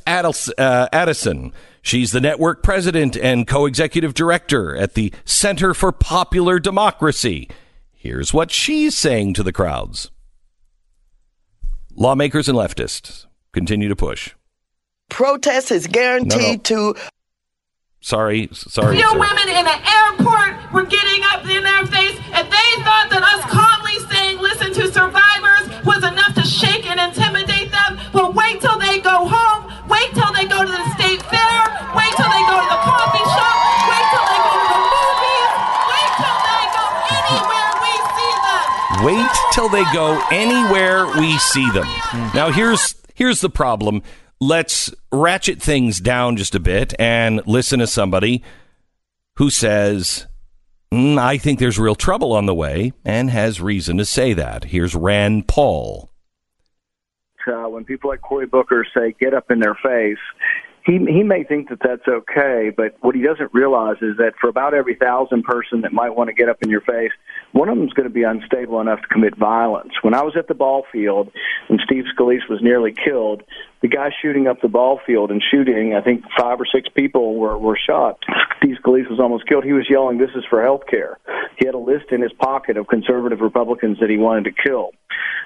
uh, 0.57 0.87
Addison. 0.91 1.53
She's 1.81 2.11
the 2.11 2.21
network 2.21 2.61
president 2.63 3.17
and 3.17 3.47
co-executive 3.47 4.13
director 4.13 4.75
at 4.75 4.93
the 4.93 5.13
Center 5.25 5.73
for 5.73 5.91
Popular 5.91 6.59
Democracy. 6.59 7.49
Here's 7.91 8.33
what 8.33 8.51
she's 8.51 8.97
saying 8.97 9.33
to 9.35 9.43
the 9.43 9.53
crowds. 9.53 10.11
Lawmakers 11.95 12.47
and 12.47 12.57
leftists 12.57 13.25
continue 13.51 13.89
to 13.89 13.95
push. 13.95 14.33
Protest 15.09 15.71
is 15.71 15.87
guaranteed 15.87 16.63
to 16.65 16.95
Sorry, 18.01 18.49
sorry. 18.51 18.97
Few 18.97 19.07
sir. 19.07 19.13
women 19.19 19.47
in 19.47 19.61
an 19.61 19.81
airport 19.85 20.73
were 20.73 20.89
getting 20.89 21.21
up 21.29 21.45
in 21.45 21.61
their 21.61 21.85
face, 21.85 22.17
and 22.33 22.49
they 22.49 22.69
thought 22.81 23.13
that 23.13 23.21
us 23.21 23.45
calmly 23.45 23.93
saying, 24.09 24.41
listen 24.41 24.73
to 24.73 24.89
survivors, 24.89 25.69
was 25.85 26.01
enough 26.01 26.33
to 26.33 26.41
shake 26.41 26.89
and 26.89 26.97
intimidate 26.97 27.69
them. 27.69 28.01
But 28.09 28.33
wait 28.33 28.57
till 28.57 28.81
they 28.81 28.97
go 29.05 29.29
home, 29.29 29.69
wait 29.85 30.09
till 30.17 30.33
they 30.33 30.49
go 30.49 30.65
to 30.65 30.73
the 30.73 30.87
state 30.97 31.21
fair, 31.29 31.61
wait 31.93 32.09
till 32.17 32.25
they 32.25 32.43
go 32.49 32.57
to 32.57 32.67
the 32.73 32.81
coffee 32.81 33.27
shop, 33.37 33.57
wait 33.85 34.05
till 34.09 34.25
they 34.33 34.41
go 34.49 34.49
to 34.49 34.65
the 34.65 34.81
movies, 34.81 35.51
wait 35.93 36.11
till 36.17 36.39
they 36.41 36.63
go 36.73 36.85
anywhere 37.05 37.69
we 37.85 37.93
see 38.17 38.33
them. 38.33 38.65
Wait 39.03 39.27
till 39.51 39.67
they 39.69 39.83
go 39.93 40.21
anywhere 40.31 41.07
we 41.19 41.37
see 41.39 41.69
them. 41.71 41.87
Now 42.35 42.51
here's 42.51 42.95
here's 43.15 43.41
the 43.41 43.49
problem. 43.49 44.03
Let's 44.39 44.93
ratchet 45.11 45.61
things 45.61 45.99
down 45.99 46.37
just 46.37 46.53
a 46.55 46.59
bit 46.59 46.93
and 46.99 47.41
listen 47.47 47.79
to 47.79 47.87
somebody 47.87 48.43
who 49.37 49.49
says, 49.49 50.27
"Mm, 50.91 51.17
"I 51.17 51.37
think 51.37 51.57
there's 51.59 51.79
real 51.79 51.95
trouble 51.95 52.33
on 52.33 52.45
the 52.45 52.53
way," 52.53 52.93
and 53.03 53.29
has 53.31 53.59
reason 53.61 53.97
to 53.97 54.05
say 54.05 54.33
that. 54.33 54.65
Here's 54.65 54.95
Rand 54.95 55.47
Paul. 55.47 56.09
uh, 57.47 57.67
when 57.67 57.83
people 57.83 58.09
like 58.11 58.21
Cory 58.21 58.45
Booker 58.45 58.85
say 58.93 59.15
"get 59.19 59.33
up 59.33 59.49
in 59.49 59.59
their 59.59 59.75
face," 59.75 60.19
he 60.83 60.93
he 60.93 61.23
may 61.23 61.43
think 61.43 61.69
that 61.69 61.79
that's 61.83 62.07
okay, 62.07 62.71
but 62.75 62.95
what 63.01 63.15
he 63.15 63.21
doesn't 63.21 63.53
realize 63.53 63.97
is 64.01 64.17
that 64.17 64.33
for 64.39 64.49
about 64.49 64.73
every 64.73 64.95
thousand 64.95 65.43
person 65.43 65.81
that 65.81 65.93
might 65.93 66.15
want 66.15 66.29
to 66.29 66.33
get 66.33 66.49
up 66.49 66.57
in 66.61 66.69
your 66.69 66.81
face, 66.81 67.11
one 67.51 67.69
of 67.69 67.77
them 67.77 67.85
is 67.85 67.93
going 67.93 68.07
to 68.07 68.13
be 68.13 68.23
unstable 68.23 68.81
enough 68.81 69.01
to 69.01 69.07
commit 69.07 69.37
violence. 69.37 69.93
When 70.01 70.13
I 70.13 70.23
was 70.23 70.33
at 70.37 70.47
the 70.47 70.53
ball 70.53 70.85
field 70.91 71.31
and 71.69 71.79
Steve 71.85 72.05
Scalise 72.15 72.49
was 72.49 72.59
nearly 72.61 72.93
killed, 72.93 73.43
the 73.81 73.87
guy 73.87 74.09
shooting 74.21 74.47
up 74.47 74.61
the 74.61 74.67
ball 74.67 74.99
field 75.05 75.31
and 75.31 75.41
shooting, 75.51 75.93
I 75.93 76.01
think 76.01 76.23
five 76.37 76.59
or 76.59 76.65
six 76.65 76.89
people 76.95 77.35
were 77.35 77.57
were 77.57 77.77
shot. 77.77 78.19
Steve 78.57 78.77
Scalise 78.83 79.09
was 79.09 79.19
almost 79.19 79.47
killed. 79.47 79.63
He 79.63 79.73
was 79.73 79.87
yelling, 79.89 80.17
"This 80.17 80.35
is 80.35 80.43
for 80.49 80.63
health 80.63 80.87
care." 80.87 81.19
He 81.57 81.65
had 81.65 81.75
a 81.75 81.79
list 81.79 82.11
in 82.11 82.21
his 82.21 82.33
pocket 82.33 82.77
of 82.77 82.87
conservative 82.87 83.41
Republicans 83.41 83.99
that 83.99 84.09
he 84.09 84.17
wanted 84.17 84.45
to 84.45 84.51
kill. 84.51 84.91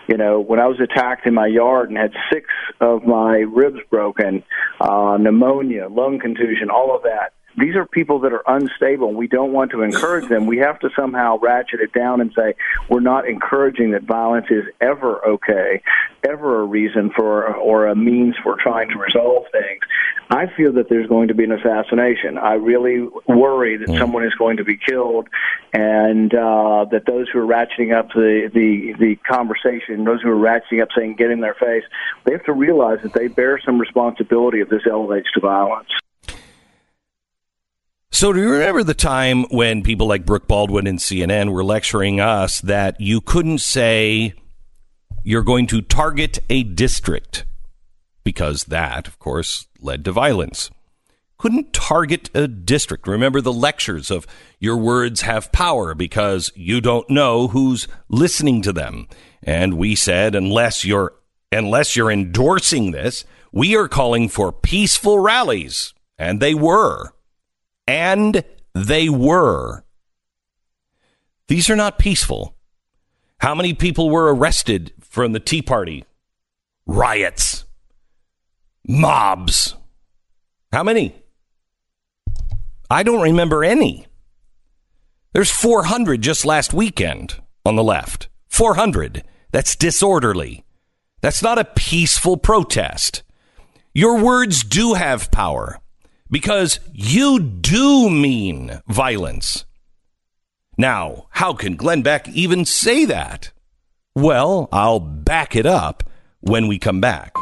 You 0.07 0.17
know, 0.17 0.39
when 0.39 0.59
I 0.59 0.67
was 0.67 0.79
attacked 0.79 1.25
in 1.25 1.33
my 1.33 1.47
yard 1.47 1.89
and 1.89 1.97
had 1.97 2.13
six 2.31 2.47
of 2.79 3.03
my 3.05 3.37
ribs 3.37 3.79
broken, 3.89 4.43
uh, 4.79 5.17
pneumonia, 5.19 5.87
lung 5.89 6.19
contusion, 6.19 6.69
all 6.69 6.95
of 6.95 7.03
that. 7.03 7.33
These 7.57 7.75
are 7.75 7.85
people 7.85 8.19
that 8.19 8.33
are 8.33 8.43
unstable. 8.47 9.09
and 9.09 9.17
We 9.17 9.27
don't 9.27 9.53
want 9.53 9.71
to 9.71 9.81
encourage 9.81 10.27
them. 10.27 10.45
We 10.45 10.57
have 10.57 10.79
to 10.79 10.89
somehow 10.95 11.37
ratchet 11.39 11.79
it 11.79 11.93
down 11.93 12.19
and 12.19 12.33
say 12.35 12.55
we're 12.89 12.99
not 12.99 13.27
encouraging 13.27 13.91
that 13.91 14.03
violence 14.03 14.47
is 14.49 14.65
ever 14.81 15.25
okay, 15.25 15.81
ever 16.27 16.61
a 16.61 16.65
reason 16.65 17.11
for 17.15 17.55
or 17.55 17.87
a 17.87 17.95
means 17.95 18.35
for 18.43 18.57
trying 18.61 18.89
to 18.89 18.97
resolve 18.97 19.45
things. 19.51 19.81
I 20.29 20.47
feel 20.57 20.73
that 20.73 20.89
there's 20.89 21.07
going 21.07 21.27
to 21.27 21.35
be 21.35 21.43
an 21.43 21.51
assassination. 21.51 22.37
I 22.37 22.53
really 22.53 23.07
worry 23.27 23.77
that 23.77 23.95
someone 23.97 24.25
is 24.25 24.33
going 24.33 24.57
to 24.57 24.63
be 24.63 24.75
killed, 24.75 25.27
and 25.71 26.33
uh, 26.33 26.85
that 26.91 27.03
those 27.05 27.29
who 27.29 27.39
are 27.39 27.45
ratcheting 27.45 27.95
up 27.95 28.09
the, 28.09 28.49
the 28.53 28.95
the 28.99 29.15
conversation, 29.17 30.03
those 30.03 30.21
who 30.21 30.29
are 30.29 30.35
ratcheting 30.35 30.81
up 30.81 30.89
saying 30.97 31.15
"get 31.15 31.29
in 31.29 31.41
their 31.41 31.53
face," 31.53 31.83
they 32.23 32.31
have 32.31 32.43
to 32.45 32.53
realize 32.53 32.99
that 33.03 33.13
they 33.13 33.27
bear 33.27 33.59
some 33.63 33.79
responsibility 33.79 34.61
if 34.61 34.69
this 34.69 34.81
elevates 34.89 35.31
to 35.33 35.39
violence. 35.39 35.89
So, 38.15 38.31
do 38.31 38.39
you 38.39 38.49
remember 38.49 38.81
the 38.81 38.93
time 38.93 39.43
when 39.49 39.83
people 39.83 40.07
like 40.07 40.25
Brooke 40.25 40.47
Baldwin 40.47 40.87
and 40.87 40.99
CNN 40.99 41.51
were 41.51 41.65
lecturing 41.65 42.21
us 42.21 42.61
that 42.61 43.01
you 43.01 43.19
couldn't 43.19 43.57
say 43.57 44.33
you're 45.25 45.43
going 45.43 45.67
to 45.67 45.81
target 45.81 46.39
a 46.49 46.63
district 46.63 47.43
because 48.23 48.63
that, 48.63 49.09
of 49.09 49.19
course, 49.19 49.67
led 49.81 50.05
to 50.05 50.13
violence? 50.13 50.71
Couldn't 51.37 51.73
target 51.73 52.29
a 52.33 52.47
district. 52.47 53.05
Remember 53.05 53.41
the 53.41 53.51
lectures 53.51 54.09
of 54.09 54.25
your 54.59 54.77
words 54.77 55.23
have 55.23 55.51
power 55.51 55.93
because 55.93 56.53
you 56.55 56.79
don't 56.79 57.09
know 57.09 57.49
who's 57.49 57.85
listening 58.07 58.61
to 58.61 58.71
them. 58.71 59.09
And 59.43 59.73
we 59.73 59.93
said, 59.93 60.35
unless 60.35 60.85
you're 60.85 61.15
unless 61.51 61.97
you're 61.97 62.11
endorsing 62.11 62.91
this, 62.91 63.25
we 63.51 63.75
are 63.75 63.89
calling 63.89 64.29
for 64.29 64.53
peaceful 64.53 65.19
rallies, 65.19 65.93
and 66.17 66.39
they 66.39 66.53
were. 66.53 67.11
And 67.87 68.43
they 68.73 69.09
were. 69.09 69.83
These 71.47 71.69
are 71.69 71.75
not 71.75 71.99
peaceful. 71.99 72.55
How 73.39 73.53
many 73.53 73.73
people 73.73 74.09
were 74.09 74.33
arrested 74.33 74.93
from 74.99 75.33
the 75.33 75.39
Tea 75.39 75.61
Party? 75.61 76.05
Riots. 76.85 77.65
Mobs. 78.87 79.75
How 80.71 80.83
many? 80.83 81.15
I 82.89 83.03
don't 83.03 83.21
remember 83.21 83.63
any. 83.63 84.07
There's 85.33 85.51
400 85.51 86.21
just 86.21 86.45
last 86.45 86.73
weekend 86.73 87.41
on 87.65 87.75
the 87.75 87.83
left. 87.83 88.29
400. 88.49 89.23
That's 89.51 89.75
disorderly. 89.75 90.63
That's 91.21 91.41
not 91.41 91.57
a 91.57 91.65
peaceful 91.65 92.37
protest. 92.37 93.23
Your 93.93 94.23
words 94.23 94.63
do 94.63 94.93
have 94.93 95.31
power 95.31 95.79
because 96.29 96.79
you 96.91 97.39
do 97.39 98.09
mean 98.09 98.81
violence. 98.87 99.65
Now, 100.77 101.27
how 101.31 101.53
can 101.53 101.75
Glenn 101.75 102.01
Beck 102.01 102.27
even 102.29 102.65
say 102.65 103.05
that? 103.05 103.51
Well, 104.15 104.67
I'll 104.71 104.99
back 104.99 105.55
it 105.55 105.65
up 105.65 106.03
when 106.41 106.67
we 106.67 106.79
come 106.79 107.01
back. 107.01 107.33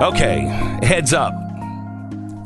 Okay, 0.00 0.40
heads 0.82 1.12
up. 1.12 1.32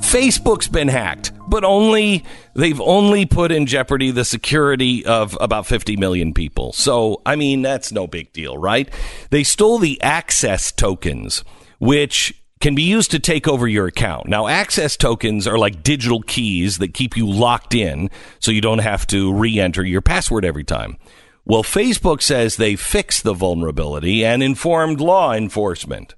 Facebook's 0.00 0.68
been 0.68 0.88
hacked, 0.88 1.32
but 1.48 1.64
only 1.64 2.24
they've 2.54 2.80
only 2.80 3.26
put 3.26 3.52
in 3.52 3.66
jeopardy 3.66 4.10
the 4.10 4.24
security 4.24 5.04
of 5.04 5.36
about 5.40 5.66
50 5.66 5.96
million 5.96 6.32
people. 6.32 6.72
So, 6.72 7.22
I 7.26 7.36
mean, 7.36 7.62
that's 7.62 7.92
no 7.92 8.06
big 8.06 8.32
deal, 8.32 8.56
right? 8.56 8.88
They 9.30 9.42
stole 9.42 9.78
the 9.78 10.00
access 10.00 10.72
tokens, 10.72 11.44
which 11.80 12.32
can 12.60 12.74
be 12.74 12.82
used 12.82 13.10
to 13.10 13.18
take 13.18 13.48
over 13.48 13.66
your 13.66 13.86
account. 13.86 14.28
Now, 14.28 14.46
access 14.46 14.96
tokens 14.96 15.46
are 15.46 15.58
like 15.58 15.82
digital 15.82 16.20
keys 16.20 16.78
that 16.78 16.92
keep 16.94 17.16
you 17.16 17.28
locked 17.28 17.74
in 17.74 18.10
so 18.38 18.50
you 18.50 18.60
don't 18.60 18.80
have 18.80 19.06
to 19.08 19.32
re-enter 19.32 19.82
your 19.82 20.02
password 20.02 20.44
every 20.44 20.62
time. 20.62 20.98
Well, 21.46 21.64
Facebook 21.64 22.20
says 22.20 22.56
they 22.56 22.76
fixed 22.76 23.24
the 23.24 23.32
vulnerability 23.32 24.24
and 24.24 24.42
informed 24.42 25.00
law 25.00 25.32
enforcement. 25.32 26.14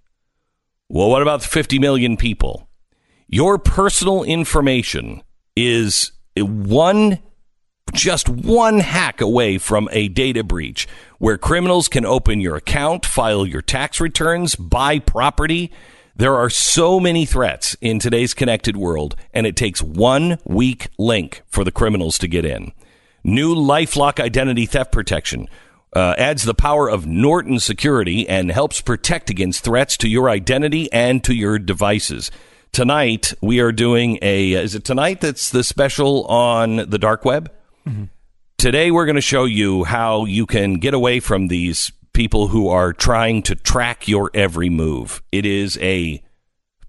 Well, 0.89 1.09
what 1.09 1.23
about 1.23 1.43
the 1.43 1.49
50 1.49 1.79
million 1.79 2.17
people? 2.17 2.69
Your 3.29 3.57
personal 3.57 4.25
information 4.25 5.23
is 5.57 6.11
one 6.37 7.21
just 7.93 8.29
one 8.29 8.81
hack 8.81 9.21
away 9.21 9.59
from 9.59 9.89
a 9.93 10.09
data 10.09 10.43
breach 10.43 10.89
where 11.19 11.39
criminals 11.39 11.89
can 11.89 12.05
open 12.05 12.41
your 12.41 12.57
account, 12.57 13.07
file 13.07 13.47
your 13.47 13.63
tax 13.63 14.01
returns, 14.01 14.57
buy 14.57 14.99
property. 14.99 15.71
There 16.17 16.37
are 16.37 16.51
so 16.51 16.99
many 16.99 17.25
threats 17.25 17.77
in 17.81 17.99
today's 17.99 18.35
connected 18.35 18.77
world, 18.77 19.17
and 19.33 19.47
it 19.47 19.57
takes 19.57 19.81
one 19.83 20.39
weak 20.45 20.89
link 20.99 21.43
for 21.47 21.65
the 21.65 21.71
criminals 21.71 22.19
to 22.19 22.29
get 22.29 22.45
in. 22.45 22.73
New 23.25 23.55
Lifelock 23.55 24.19
identity 24.19 24.67
theft 24.67 24.91
protection 24.91 25.49
uh, 25.95 26.15
adds 26.19 26.43
the 26.43 26.55
power 26.55 26.89
of 26.89 27.07
Norton 27.07 27.61
security 27.61 28.29
and 28.29 28.51
helps 28.51 28.81
protect 28.81 29.31
against 29.31 29.63
threats 29.65 29.97
to 29.99 30.09
your 30.09 30.29
identity 30.29 30.91
and 30.93 31.23
to 31.25 31.35
your 31.35 31.59
devices. 31.59 32.31
Tonight, 32.73 33.35
we 33.43 33.61
are 33.61 33.73
doing 33.73 34.19
a, 34.23 34.55
is 34.55 34.75
it 34.75 34.85
tonight 34.85 35.21
that's 35.21 35.51
the 35.51 35.63
special 35.63 36.25
on 36.27 36.77
the 36.89 36.99
dark 36.99 37.25
web? 37.25 37.53
Today, 38.59 38.91
we're 38.91 39.07
going 39.07 39.17
to 39.17 39.21
show 39.21 39.45
you 39.45 39.85
how 39.85 40.25
you 40.25 40.47
can 40.47 40.75
get 40.75 40.95
away 40.95 41.21
from 41.21 41.49
these 41.49 41.91
people 42.13 42.49
who 42.49 42.69
are 42.69 42.93
trying 42.93 43.43
to 43.43 43.55
track 43.55 44.07
your 44.07 44.31
every 44.35 44.69
move. 44.69 45.23
It 45.33 45.45
is 45.45 45.79
a 45.79 46.23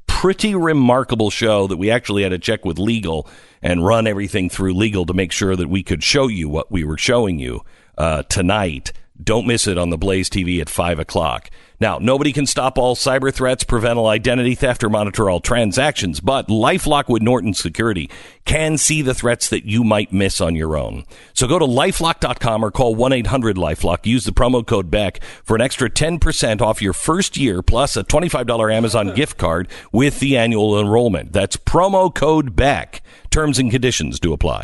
pretty 0.06 0.56
remarkable 0.56 1.30
show 1.30 1.68
that 1.68 1.78
we 1.78 1.90
actually 1.90 2.24
had 2.24 2.30
to 2.30 2.40
check 2.40 2.64
with 2.64 2.78
legal 2.78 3.28
and 3.62 3.86
run 3.86 4.08
everything 4.08 4.50
through 4.50 4.74
legal 4.74 5.06
to 5.06 5.14
make 5.14 5.32
sure 5.32 5.56
that 5.56 5.70
we 5.70 5.84
could 5.84 6.04
show 6.04 6.28
you 6.28 6.48
what 6.48 6.72
we 6.72 6.84
were 6.84 6.98
showing 6.98 7.40
you 7.40 7.62
uh, 7.98 8.24
tonight. 8.24 8.94
Don't 9.22 9.46
miss 9.46 9.68
it 9.68 9.78
on 9.78 9.92
the 9.92 9.98
Blaze 9.98 10.30
TV 10.30 10.60
at 10.60 10.70
5 10.70 10.98
o'clock. 11.00 11.50
Now, 11.80 12.00
nobody 12.00 12.32
can 12.32 12.46
stop 12.46 12.78
all 12.78 12.96
cyber 12.96 13.32
threats, 13.32 13.64
prevent 13.64 14.00
all 14.00 14.08
identity 14.08 14.56
theft, 14.56 14.84
or 14.84 14.90
monitor 14.90 15.30
all 15.30 15.40
transactions, 15.40 16.20
but 16.20 16.48
Lifelock 16.48 17.10
with 17.10 17.22
Norton 17.22 17.54
Security 17.54 18.10
can 18.46 18.78
see 18.78 19.02
the 19.02 19.14
threats 19.14 19.50
that 19.50 19.66
you 19.66 19.84
might 19.84 20.14
miss 20.14 20.42
on 20.42 20.56
your 20.56 20.78
own. 20.78 21.04
So 21.34 21.48
go 21.48 21.60
to 21.60 21.66
lifelock.com 21.66 22.64
or 22.66 22.72
call 22.72 22.96
1 22.96 23.14
800 23.14 23.56
Lifelock. 23.56 24.06
Use 24.06 24.24
the 24.24 24.32
promo 24.32 24.66
code 24.66 24.90
BECK 24.90 25.22
for 25.44 25.56
an 25.56 25.62
extra 25.62 25.90
10% 25.90 26.62
off 26.62 26.82
your 26.82 26.94
first 26.94 27.38
year 27.38 27.62
plus 27.62 27.96
a 27.98 28.04
$25 28.04 28.74
Amazon 28.74 29.14
gift 29.14 29.38
card 29.38 29.68
with 29.92 30.20
the 30.22 30.38
annual 30.38 30.80
enrollment. 30.80 31.34
That's 31.34 31.58
promo 31.58 32.14
code 32.14 32.56
BECK. 32.56 33.02
Terms 33.30 33.60
and 33.60 33.70
conditions 33.70 34.20
do 34.20 34.34
apply. 34.34 34.64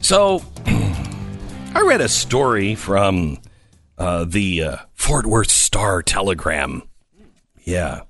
So, 0.00 0.42
I 0.66 1.82
read 1.84 2.00
a 2.00 2.08
story 2.08 2.74
from 2.74 3.38
uh, 3.98 4.24
the 4.24 4.62
uh, 4.62 4.76
Fort 4.94 5.26
Worth 5.26 5.50
Star 5.50 6.02
Telegram. 6.02 6.82
Yeah. 7.64 8.02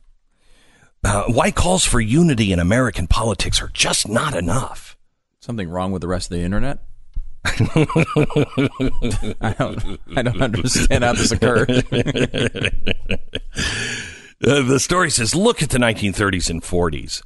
Uh, 1.02 1.25
why 1.28 1.50
calls 1.50 1.85
for 1.85 2.00
unity 2.00 2.52
in 2.52 2.59
American 2.59 3.07
politics 3.07 3.62
are 3.62 3.71
just 3.73 4.09
not 4.09 4.35
enough. 4.35 4.97
Something 5.40 5.69
wrong 5.71 5.93
with 5.93 6.02
the 6.02 6.09
rest 6.09 6.31
of 6.31 6.37
the 6.37 6.45
internet? 6.45 6.81
I 9.40 9.55
don't. 9.57 10.00
I 10.16 10.23
don't 10.23 10.43
understand 10.43 11.05
how 11.05 11.12
this 11.12 11.31
occurred. 11.31 11.85
Uh, 14.47 14.61
the 14.61 14.78
story 14.78 15.11
says, 15.11 15.35
look 15.35 15.62
at 15.62 15.71
the 15.71 15.78
1930s 15.78 16.50
and 16.50 16.62
40s. 16.62 17.23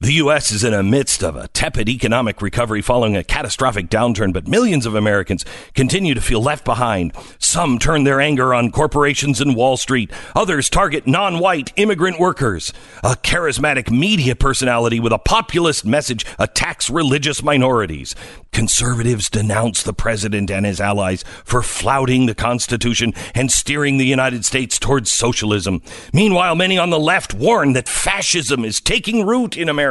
The 0.00 0.12
U.S. 0.12 0.52
is 0.52 0.62
in 0.62 0.70
the 0.70 0.84
midst 0.84 1.24
of 1.24 1.34
a 1.34 1.48
tepid 1.48 1.88
economic 1.88 2.40
recovery 2.40 2.82
following 2.82 3.16
a 3.16 3.24
catastrophic 3.24 3.90
downturn, 3.90 4.32
but 4.32 4.46
millions 4.46 4.86
of 4.86 4.94
Americans 4.94 5.44
continue 5.74 6.14
to 6.14 6.20
feel 6.20 6.40
left 6.40 6.64
behind. 6.64 7.12
Some 7.40 7.80
turn 7.80 8.04
their 8.04 8.20
anger 8.20 8.54
on 8.54 8.70
corporations 8.70 9.40
and 9.40 9.56
Wall 9.56 9.76
Street. 9.76 10.12
Others 10.36 10.70
target 10.70 11.08
non-white 11.08 11.72
immigrant 11.74 12.20
workers. 12.20 12.72
A 13.02 13.16
charismatic 13.16 13.90
media 13.90 14.36
personality 14.36 15.00
with 15.00 15.12
a 15.12 15.18
populist 15.18 15.84
message 15.84 16.24
attacks 16.38 16.88
religious 16.88 17.42
minorities. 17.42 18.14
Conservatives 18.52 19.28
denounce 19.28 19.82
the 19.82 19.92
president 19.92 20.48
and 20.48 20.64
his 20.64 20.80
allies 20.80 21.24
for 21.44 21.60
flouting 21.60 22.26
the 22.26 22.36
Constitution 22.36 23.12
and 23.34 23.50
steering 23.50 23.98
the 23.98 24.06
United 24.06 24.44
States 24.44 24.78
towards 24.78 25.10
socialism. 25.10 25.82
Meanwhile, 26.12 26.54
many 26.54 26.78
on 26.78 26.90
the 26.90 27.00
left 27.00 27.34
warn 27.34 27.72
that 27.72 27.88
fascism 27.88 28.64
is 28.64 28.80
taking 28.80 29.26
root 29.26 29.56
in 29.56 29.68
America. 29.68 29.87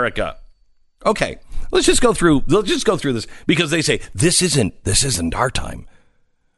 Okay, 1.05 1.37
let's 1.71 1.85
just 1.85 2.01
go 2.01 2.13
through. 2.13 2.43
Let's 2.47 2.67
just 2.67 2.85
go 2.85 2.97
through 2.97 3.13
this 3.13 3.27
because 3.45 3.71
they 3.71 3.81
say 3.81 4.01
this 4.13 4.41
isn't 4.41 4.83
this 4.83 5.03
isn't 5.03 5.35
our 5.35 5.49
time. 5.49 5.87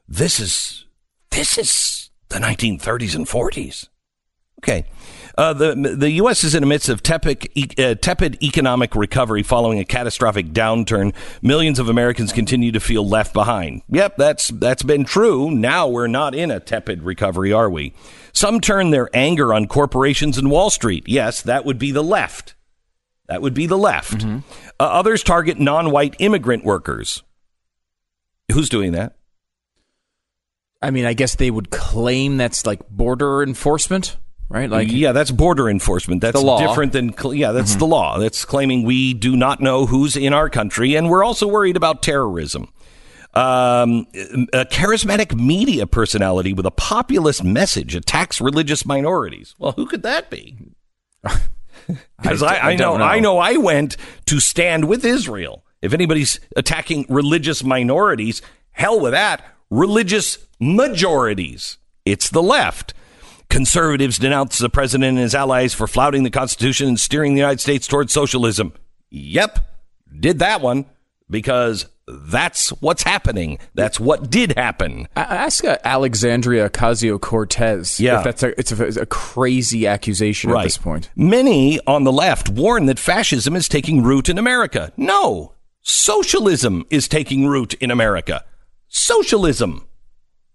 This 0.07 0.39
is 0.39 0.85
this 1.29 1.57
is 1.57 2.09
the 2.29 2.39
1930s 2.39 3.15
and 3.15 3.25
40s. 3.25 3.87
Okay. 4.59 4.85
Uh, 5.37 5.53
the 5.53 5.73
the 5.97 6.11
U.S. 6.11 6.43
is 6.43 6.53
in 6.53 6.61
the 6.61 6.67
midst 6.67 6.89
of 6.89 7.01
tepid, 7.01 7.47
uh, 7.79 7.95
tepid 7.95 8.43
economic 8.43 8.93
recovery 8.93 9.41
following 9.41 9.79
a 9.79 9.85
catastrophic 9.85 10.47
downturn. 10.47 11.13
Millions 11.41 11.79
of 11.79 11.87
Americans 11.87 12.33
continue 12.33 12.73
to 12.73 12.79
feel 12.81 13.07
left 13.07 13.33
behind. 13.33 13.81
Yep, 13.87 14.17
that's 14.17 14.49
that's 14.49 14.83
been 14.83 15.05
true. 15.05 15.49
Now 15.49 15.87
we're 15.87 16.07
not 16.07 16.35
in 16.35 16.51
a 16.51 16.59
tepid 16.59 17.03
recovery, 17.03 17.53
are 17.53 17.69
we? 17.69 17.93
Some 18.33 18.59
turn 18.59 18.89
their 18.89 19.09
anger 19.13 19.53
on 19.53 19.67
corporations 19.67 20.37
and 20.37 20.51
Wall 20.51 20.69
Street. 20.69 21.05
Yes, 21.07 21.41
that 21.41 21.63
would 21.63 21.79
be 21.79 21.91
the 21.91 22.03
left. 22.03 22.53
That 23.29 23.43
would 23.43 23.53
be 23.53 23.67
the 23.67 23.77
left. 23.77 24.25
Uh, 24.25 24.39
others 24.79 25.23
target 25.23 25.59
non-white 25.59 26.15
immigrant 26.17 26.65
workers. 26.65 27.21
Who's 28.51 28.69
doing 28.69 28.91
that? 28.93 29.15
I 30.81 30.89
mean, 30.89 31.05
I 31.05 31.13
guess 31.13 31.35
they 31.35 31.51
would 31.51 31.69
claim 31.69 32.37
that's 32.37 32.65
like 32.65 32.89
border 32.89 33.43
enforcement, 33.43 34.17
right? 34.49 34.67
Like, 34.69 34.91
yeah, 34.91 35.11
that's 35.11 35.29
border 35.29 35.69
enforcement. 35.69 36.21
That's 36.21 36.39
the 36.39 36.45
law. 36.45 36.59
different 36.59 36.93
than 36.93 37.13
yeah, 37.33 37.51
that's 37.51 37.75
the 37.75 37.85
law. 37.85 38.17
That's 38.17 38.45
claiming 38.45 38.83
we 38.83 39.13
do 39.13 39.35
not 39.35 39.61
know 39.61 39.85
who's 39.85 40.15
in 40.15 40.33
our 40.33 40.49
country, 40.49 40.95
and 40.95 41.07
we're 41.09 41.23
also 41.23 41.47
worried 41.47 41.77
about 41.77 42.01
terrorism. 42.01 42.71
Um, 43.35 44.07
a 44.53 44.65
charismatic 44.65 45.35
media 45.39 45.85
personality 45.85 46.51
with 46.53 46.65
a 46.65 46.71
populist 46.71 47.43
message 47.43 47.93
attacks 47.93 48.41
religious 48.41 48.87
minorities. 48.87 49.53
Well, 49.59 49.73
who 49.73 49.85
could 49.85 50.01
that 50.01 50.31
be? 50.31 50.57
Because 52.21 52.43
I, 52.43 52.55
I 52.55 52.69
I, 52.71 52.75
know, 52.75 52.97
know. 52.97 53.03
I 53.03 53.19
know 53.19 53.37
I 53.37 53.55
went 53.55 53.95
to 54.25 54.41
stand 54.41 54.89
with 54.89 55.05
Israel. 55.05 55.63
If 55.81 55.93
anybody's 55.93 56.39
attacking 56.55 57.05
religious 57.07 57.63
minorities, 57.63 58.41
hell 58.71 58.99
with 58.99 59.13
that. 59.13 59.41
Religious 59.69 60.37
majorities. 60.59 61.77
It's 62.03 62.29
the 62.29 62.43
left. 62.43 62.93
Conservatives 63.49 64.19
denounce 64.19 64.57
the 64.57 64.69
president 64.69 65.11
and 65.11 65.17
his 65.17 65.33
allies 65.33 65.73
for 65.73 65.87
flouting 65.87 66.23
the 66.23 66.29
Constitution 66.29 66.87
and 66.87 66.99
steering 66.99 67.33
the 67.33 67.39
United 67.39 67.61
States 67.61 67.87
towards 67.87 68.11
socialism. 68.13 68.73
Yep, 69.09 69.59
did 70.19 70.39
that 70.39 70.61
one 70.61 70.85
because 71.29 71.85
that's 72.11 72.69
what's 72.81 73.03
happening. 73.03 73.59
That's 73.73 73.99
what 73.99 74.29
did 74.29 74.57
happen. 74.57 75.07
I 75.15 75.21
ask 75.21 75.63
uh, 75.63 75.77
Alexandria 75.83 76.69
Ocasio 76.69 77.19
Cortez. 77.19 77.99
Yeah. 77.99 78.19
if 78.19 78.23
that's 78.23 78.43
a 78.43 78.59
it's 78.59 78.71
a, 78.71 78.83
it's 78.85 78.97
a 78.97 79.05
crazy 79.05 79.85
accusation 79.87 80.51
at 80.51 80.63
this 80.63 80.77
point. 80.77 81.09
Many 81.15 81.79
on 81.85 82.03
the 82.03 82.11
left 82.11 82.49
warn 82.49 82.85
that 82.87 82.99
fascism 82.99 83.55
is 83.55 83.67
taking 83.67 84.03
root 84.03 84.29
in 84.29 84.37
America. 84.37 84.91
No, 84.97 85.53
socialism 85.81 86.85
is 86.89 87.07
taking 87.07 87.47
root 87.47 87.73
in 87.75 87.91
America. 87.91 88.43
Socialism. 88.87 89.85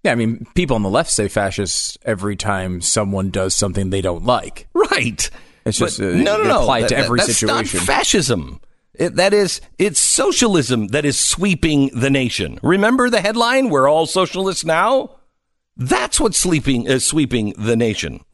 Yeah, 0.02 0.12
I 0.12 0.16
mean, 0.16 0.46
people 0.54 0.76
on 0.76 0.82
the 0.82 0.90
left 0.90 1.10
say 1.10 1.28
fascist 1.28 1.96
every 2.04 2.36
time 2.36 2.80
someone 2.82 3.30
does 3.30 3.54
something 3.54 3.88
they 3.90 4.02
don't 4.02 4.24
like. 4.24 4.68
Right. 4.74 5.30
It's 5.64 5.78
just 5.78 5.98
uh, 5.98 6.04
no, 6.04 6.36
no, 6.36 6.42
no. 6.44 6.60
applied 6.60 6.88
to 6.88 6.94
That- 6.94 7.04
every 7.04 7.20
that's 7.20 7.36
situation. 7.38 7.78
not 7.78 7.86
fascism. 7.86 8.60
It, 8.94 9.16
that 9.16 9.34
is, 9.34 9.60
it's 9.78 9.98
socialism 10.00 10.88
that 10.88 11.04
is 11.04 11.18
sweeping 11.18 11.90
the 11.94 12.10
nation. 12.10 12.58
Remember 12.62 13.10
the 13.10 13.20
headline? 13.20 13.68
We're 13.70 13.88
all 13.88 14.06
socialists 14.06 14.64
now. 14.64 15.16
That's 15.76 16.20
what's 16.20 16.38
sleeping, 16.38 16.88
uh, 16.88 17.00
sweeping 17.00 17.54
the 17.58 17.76
nation. 17.76 18.24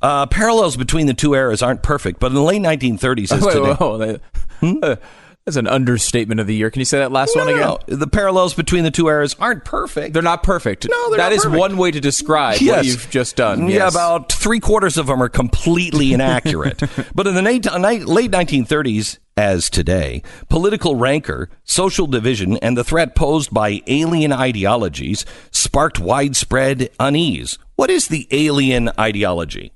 Uh, 0.00 0.26
parallels 0.26 0.76
between 0.76 1.06
the 1.06 1.14
two 1.14 1.34
eras 1.34 1.62
aren't 1.62 1.84
perfect, 1.84 2.18
but 2.18 2.26
in 2.28 2.34
the 2.34 2.42
late 2.42 2.60
1930s, 2.62 3.30
as 3.32 3.42
Wait, 3.44 3.52
today, 3.52 4.18
on. 4.62 4.82
Uh, 4.82 4.96
That's 5.44 5.56
an 5.56 5.66
understatement 5.66 6.38
of 6.40 6.46
the 6.46 6.54
year. 6.54 6.70
Can 6.70 6.78
you 6.78 6.84
say 6.84 6.98
that 7.00 7.10
last 7.10 7.34
No, 7.34 7.44
one 7.44 7.54
again? 7.54 7.66
no. 7.88 7.96
The 7.96 8.06
parallels 8.06 8.54
between 8.54 8.84
the 8.84 8.92
two 8.92 9.08
eras 9.08 9.34
aren't 9.40 9.64
perfect. 9.64 10.12
They're 10.14 10.22
not 10.22 10.44
perfect. 10.44 10.86
No, 10.88 11.10
they're 11.10 11.16
That 11.18 11.32
is 11.32 11.42
perfect. 11.42 11.58
one 11.58 11.76
way 11.78 11.90
to 11.90 11.98
describe 12.00 12.60
what 12.62 12.84
you've 12.84 13.10
just 13.10 13.34
done. 13.34 13.66
Yeah, 13.68 13.74
Yes. 13.78 13.92
about 13.94 14.30
three 14.30 14.60
quarters 14.60 14.96
of 14.98 15.06
them 15.08 15.20
are 15.20 15.28
completely 15.28 16.12
inaccurate. 16.12 16.80
but 17.14 17.26
in 17.26 17.34
the 17.34 17.42
late, 17.42 17.64
late 17.66 18.30
1930s, 18.30 19.18
as 19.36 19.70
today, 19.70 20.22
political 20.48 20.96
rancor, 20.96 21.48
social 21.64 22.06
division, 22.06 22.56
and 22.58 22.76
the 22.76 22.84
threat 22.84 23.14
posed 23.14 23.52
by 23.52 23.80
alien 23.86 24.32
ideologies 24.32 25.24
sparked 25.50 25.98
widespread 25.98 26.90
unease. 27.00 27.58
What 27.76 27.90
is 27.90 28.08
the 28.08 28.28
alien 28.30 28.90
ideology? 28.98 29.72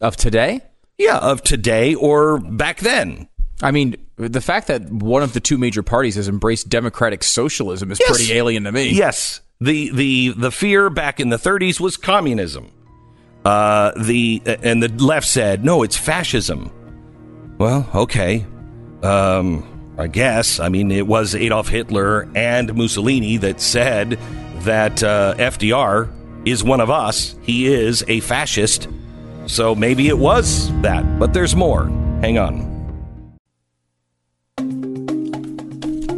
of 0.00 0.16
today. 0.16 0.60
Yeah, 0.98 1.16
of 1.18 1.42
today 1.42 1.94
or 1.94 2.38
back 2.38 2.78
then. 2.80 3.26
I 3.62 3.70
mean, 3.70 3.96
the 4.16 4.40
fact 4.42 4.66
that 4.66 4.82
one 4.90 5.22
of 5.22 5.32
the 5.32 5.40
two 5.40 5.56
major 5.56 5.82
parties 5.82 6.16
has 6.16 6.28
embraced 6.28 6.68
democratic 6.68 7.22
socialism 7.22 7.90
is 7.90 7.98
Yes. 8.00 8.10
pretty 8.10 8.32
alien 8.34 8.64
to 8.64 8.72
me. 8.72 8.90
Yes, 8.90 9.40
the 9.60 9.90
the 9.94 10.34
the 10.36 10.50
fear 10.50 10.90
back 10.90 11.20
in 11.20 11.30
the 11.30 11.38
30s 11.38 11.80
was 11.80 11.96
communism. 11.96 12.70
Uh, 13.46 13.92
the 13.96 14.42
and 14.44 14.82
the 14.82 14.88
left 15.02 15.26
said 15.26 15.64
no, 15.64 15.82
it's 15.82 15.96
fascism. 15.96 16.70
Well, 17.56 17.88
okay. 17.94 18.44
Um, 19.04 19.94
I 19.98 20.06
guess. 20.08 20.58
I 20.58 20.68
mean, 20.68 20.90
it 20.90 21.06
was 21.06 21.34
Adolf 21.34 21.68
Hitler 21.68 22.28
and 22.34 22.74
Mussolini 22.74 23.36
that 23.38 23.60
said 23.60 24.18
that 24.60 25.02
uh, 25.02 25.34
FDR 25.36 26.10
is 26.46 26.64
one 26.64 26.80
of 26.80 26.90
us. 26.90 27.36
He 27.42 27.66
is 27.66 28.04
a 28.08 28.20
fascist. 28.20 28.88
So 29.46 29.74
maybe 29.74 30.08
it 30.08 30.18
was 30.18 30.70
that. 30.80 31.18
But 31.18 31.32
there's 31.34 31.54
more. 31.54 31.86
Hang 32.22 32.38
on. 32.38 32.74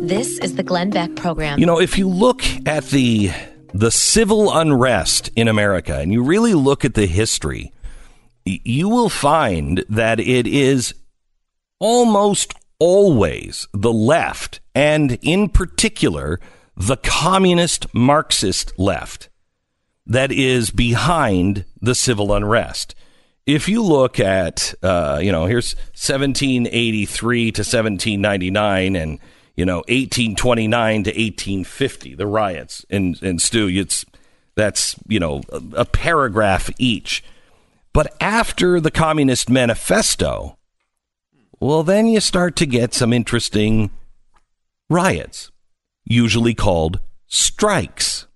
This 0.07 0.39
is 0.39 0.55
the 0.55 0.63
Glenn 0.63 0.91
Beck 0.91 1.17
program. 1.17 1.59
You 1.59 1.67
know, 1.67 1.81
if 1.81 1.99
you 1.99 2.09
look 2.09 2.43
at 2.65 2.85
the 2.87 3.31
the 3.75 3.91
civil 3.91 4.57
unrest 4.57 5.29
in 5.37 5.49
America 5.49 5.99
and 5.99 6.13
you 6.13 6.23
really 6.23 6.55
look 6.55 6.85
at 6.85 6.95
the 6.95 7.07
history, 7.07 7.73
you 8.45 8.89
will 8.89 9.09
find 9.09 9.85
that 9.91 10.21
it 10.21 10.47
is 10.47 10.95
almost 11.79 12.55
always 12.79 13.69
the 13.73 13.93
left 13.93 14.61
and 14.75 15.19
in 15.23 15.49
particular 15.49 16.39
the 16.77 16.97
communist 16.97 17.93
Marxist 17.95 18.79
left 18.79 19.29
that 20.07 20.31
is 20.31 20.71
behind 20.71 21.65
the 21.81 21.95
civil 21.95 22.33
unrest. 22.33 22.95
If 23.47 23.69
you 23.69 23.83
look 23.83 24.21
at, 24.21 24.75
uh, 24.83 25.21
you 25.23 25.33
know, 25.33 25.47
here's 25.47 25.75
1783 25.95 27.53
to 27.53 27.61
1799 27.61 28.97
and, 28.97 29.19
you 29.57 29.65
know, 29.65 29.79
1829 29.89 31.05
to 31.05 31.11
1850, 31.11 32.15
the 32.15 32.27
riots. 32.27 32.85
And, 32.91 33.21
and 33.23 33.41
Stu, 33.41 33.69
it's, 33.69 34.05
that's, 34.55 34.97
you 35.09 35.21
know, 35.21 35.43
a, 35.51 35.63
a 35.77 35.85
paragraph 35.85 36.71
each. 36.79 37.25
But 37.93 38.15
after 38.21 38.81
the 38.81 38.91
Communist 38.91 39.49
Manifesto, 39.49 40.56
well, 41.61 41.83
then 41.83 42.07
you 42.07 42.21
start 42.21 42.57
to 42.57 42.67
get 42.67 42.95
some 42.95 43.13
interesting 43.13 43.91
riots, 44.89 45.51
usually 46.05 46.55
called 46.55 47.01
strikes. 47.27 48.27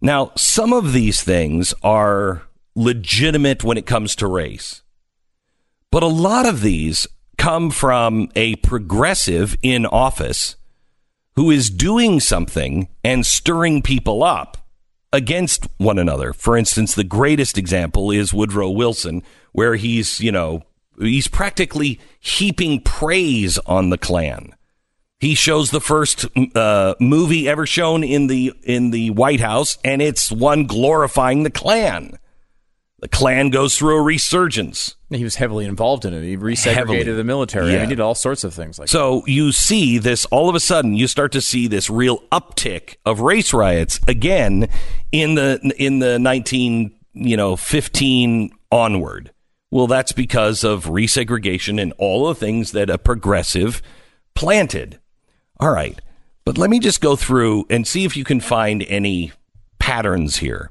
Now, 0.00 0.32
some 0.36 0.72
of 0.72 0.92
these 0.92 1.22
things 1.22 1.74
are 1.82 2.42
legitimate 2.74 3.64
when 3.64 3.76
it 3.76 3.86
comes 3.86 4.14
to 4.16 4.26
race, 4.26 4.82
but 5.90 6.02
a 6.02 6.06
lot 6.06 6.46
of 6.46 6.60
these 6.60 7.06
come 7.36 7.70
from 7.70 8.28
a 8.36 8.56
progressive 8.56 9.56
in 9.62 9.86
office 9.86 10.56
who 11.34 11.50
is 11.50 11.70
doing 11.70 12.20
something 12.20 12.88
and 13.04 13.24
stirring 13.24 13.82
people 13.82 14.22
up 14.22 14.58
against 15.12 15.66
one 15.78 15.98
another. 15.98 16.32
For 16.32 16.56
instance, 16.56 16.94
the 16.94 17.04
greatest 17.04 17.56
example 17.56 18.10
is 18.10 18.34
Woodrow 18.34 18.70
Wilson, 18.70 19.22
where 19.52 19.76
he's, 19.76 20.20
you 20.20 20.32
know, 20.32 20.62
he's 21.00 21.28
practically 21.28 22.00
heaping 22.20 22.80
praise 22.82 23.58
on 23.58 23.90
the 23.90 23.98
Klan. 23.98 24.54
He 25.20 25.34
shows 25.34 25.70
the 25.70 25.80
first 25.80 26.26
uh, 26.54 26.94
movie 27.00 27.48
ever 27.48 27.66
shown 27.66 28.04
in 28.04 28.28
the 28.28 28.52
in 28.62 28.92
the 28.92 29.10
White 29.10 29.40
House, 29.40 29.76
and 29.82 30.00
it's 30.00 30.30
one 30.30 30.64
glorifying 30.66 31.42
the 31.42 31.50
Klan. 31.50 32.18
The 33.00 33.08
Klan 33.08 33.50
goes 33.50 33.78
through 33.78 33.96
a 33.96 34.02
resurgence. 34.02 34.96
He 35.08 35.22
was 35.22 35.36
heavily 35.36 35.64
involved 35.66 36.04
in 36.04 36.12
it. 36.12 36.22
He 36.22 36.36
resegregated 36.36 36.74
Heavily. 36.74 37.02
the 37.04 37.24
military. 37.24 37.72
Yeah. 37.72 37.82
He 37.82 37.86
did 37.86 38.00
all 38.00 38.16
sorts 38.16 38.42
of 38.42 38.52
things 38.52 38.78
like 38.78 38.88
So 38.88 39.24
you 39.26 39.52
see 39.52 39.98
this 39.98 40.24
all 40.26 40.48
of 40.48 40.56
a 40.56 40.60
sudden 40.60 40.94
you 40.94 41.06
start 41.06 41.32
to 41.32 41.40
see 41.40 41.68
this 41.68 41.88
real 41.88 42.18
uptick 42.32 42.96
of 43.04 43.20
race 43.20 43.52
riots 43.54 44.00
again 44.08 44.68
in 45.12 45.36
the 45.36 45.74
in 45.78 46.00
the 46.00 46.18
19 46.18 46.92
you 47.12 47.36
know 47.36 47.56
15 47.56 48.50
onward. 48.70 49.32
Well 49.70 49.86
that's 49.86 50.12
because 50.12 50.64
of 50.64 50.86
resegregation 50.86 51.80
and 51.80 51.92
all 51.98 52.28
the 52.28 52.34
things 52.34 52.72
that 52.72 52.90
a 52.90 52.98
progressive 52.98 53.82
planted. 54.34 54.98
All 55.60 55.70
right. 55.72 56.00
But 56.44 56.56
let 56.56 56.70
me 56.70 56.78
just 56.78 57.00
go 57.00 57.16
through 57.16 57.66
and 57.68 57.86
see 57.86 58.04
if 58.04 58.16
you 58.16 58.24
can 58.24 58.40
find 58.40 58.82
any 58.84 59.32
patterns 59.78 60.38
here. 60.38 60.70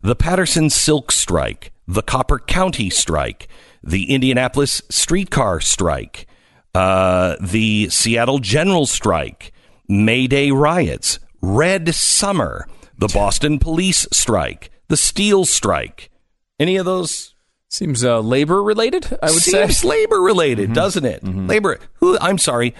The 0.00 0.16
Paterson 0.16 0.70
Silk 0.70 1.12
Strike, 1.12 1.72
the 1.86 2.02
Copper 2.02 2.38
County 2.38 2.88
Strike, 2.88 3.48
the 3.82 4.10
Indianapolis 4.10 4.80
Streetcar 4.88 5.60
Strike, 5.60 6.26
uh, 6.74 7.36
the 7.40 7.88
Seattle 7.90 8.38
General 8.38 8.86
Strike, 8.86 9.52
May 9.88 10.26
Day 10.26 10.50
riots, 10.50 11.18
Red 11.42 11.94
Summer, 11.94 12.68
the 12.96 13.08
Boston 13.08 13.58
Police 13.58 14.06
Strike, 14.12 14.70
the 14.88 14.96
Steel 14.96 15.44
Strike. 15.44 16.10
Any 16.58 16.76
of 16.76 16.84
those 16.84 17.34
Seems 17.70 18.02
uh, 18.02 18.20
labor 18.20 18.62
related, 18.62 19.06
I 19.22 19.26
would 19.30 19.42
say. 19.42 19.66
Seems 19.66 19.84
labor 19.84 20.20
related, 20.20 20.72
doesn't 20.72 21.04
it? 21.04 21.22
Labor. 21.22 21.78
Who? 21.94 22.18
I'm 22.18 22.38
sorry. 22.38 22.74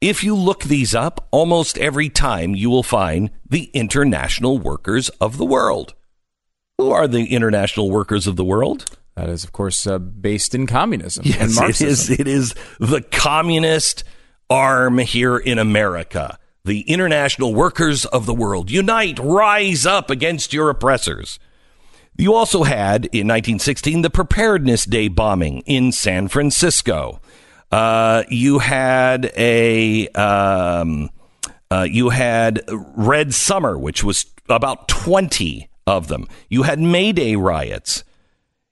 If 0.00 0.22
you 0.22 0.36
look 0.36 0.64
these 0.64 0.94
up, 0.94 1.26
almost 1.30 1.76
every 1.78 2.08
time 2.08 2.54
you 2.54 2.70
will 2.70 2.82
find 2.82 3.30
the 3.48 3.64
international 3.72 4.58
workers 4.58 5.08
of 5.20 5.38
the 5.38 5.46
world. 5.46 5.94
Who 6.76 6.90
are 6.90 7.08
the 7.08 7.34
international 7.34 7.90
workers 7.90 8.26
of 8.26 8.36
the 8.36 8.44
world? 8.44 8.84
That 9.16 9.28
is, 9.28 9.42
of 9.42 9.50
course, 9.50 9.84
uh, 9.86 9.98
based 9.98 10.54
in 10.54 10.68
communism 10.68 11.24
and 11.24 11.50
Yes, 11.52 11.80
it 11.80 11.88
is. 11.88 12.10
It 12.10 12.28
is 12.28 12.54
the 12.78 13.00
communist 13.00 14.04
arm 14.48 14.98
here 14.98 15.36
in 15.36 15.58
America. 15.58 16.38
The 16.64 16.82
international 16.82 17.52
workers 17.52 18.04
of 18.04 18.26
the 18.26 18.34
world 18.34 18.70
unite, 18.70 19.18
rise 19.18 19.86
up 19.86 20.10
against 20.10 20.52
your 20.52 20.70
oppressors. 20.70 21.40
You 22.20 22.34
also 22.34 22.64
had 22.64 23.04
in 23.06 23.28
1916 23.28 24.02
the 24.02 24.10
Preparedness 24.10 24.84
Day 24.84 25.06
bombing 25.06 25.60
in 25.66 25.92
San 25.92 26.26
Francisco. 26.26 27.20
Uh, 27.70 28.24
you 28.28 28.58
had 28.58 29.30
a 29.36 30.08
um, 30.08 31.10
uh, 31.70 31.86
you 31.88 32.08
had 32.08 32.62
Red 32.68 33.34
Summer, 33.34 33.78
which 33.78 34.02
was 34.02 34.26
about 34.48 34.88
20 34.88 35.70
of 35.86 36.08
them. 36.08 36.26
You 36.48 36.64
had 36.64 36.80
May 36.80 37.12
Day 37.12 37.36
riots. 37.36 38.02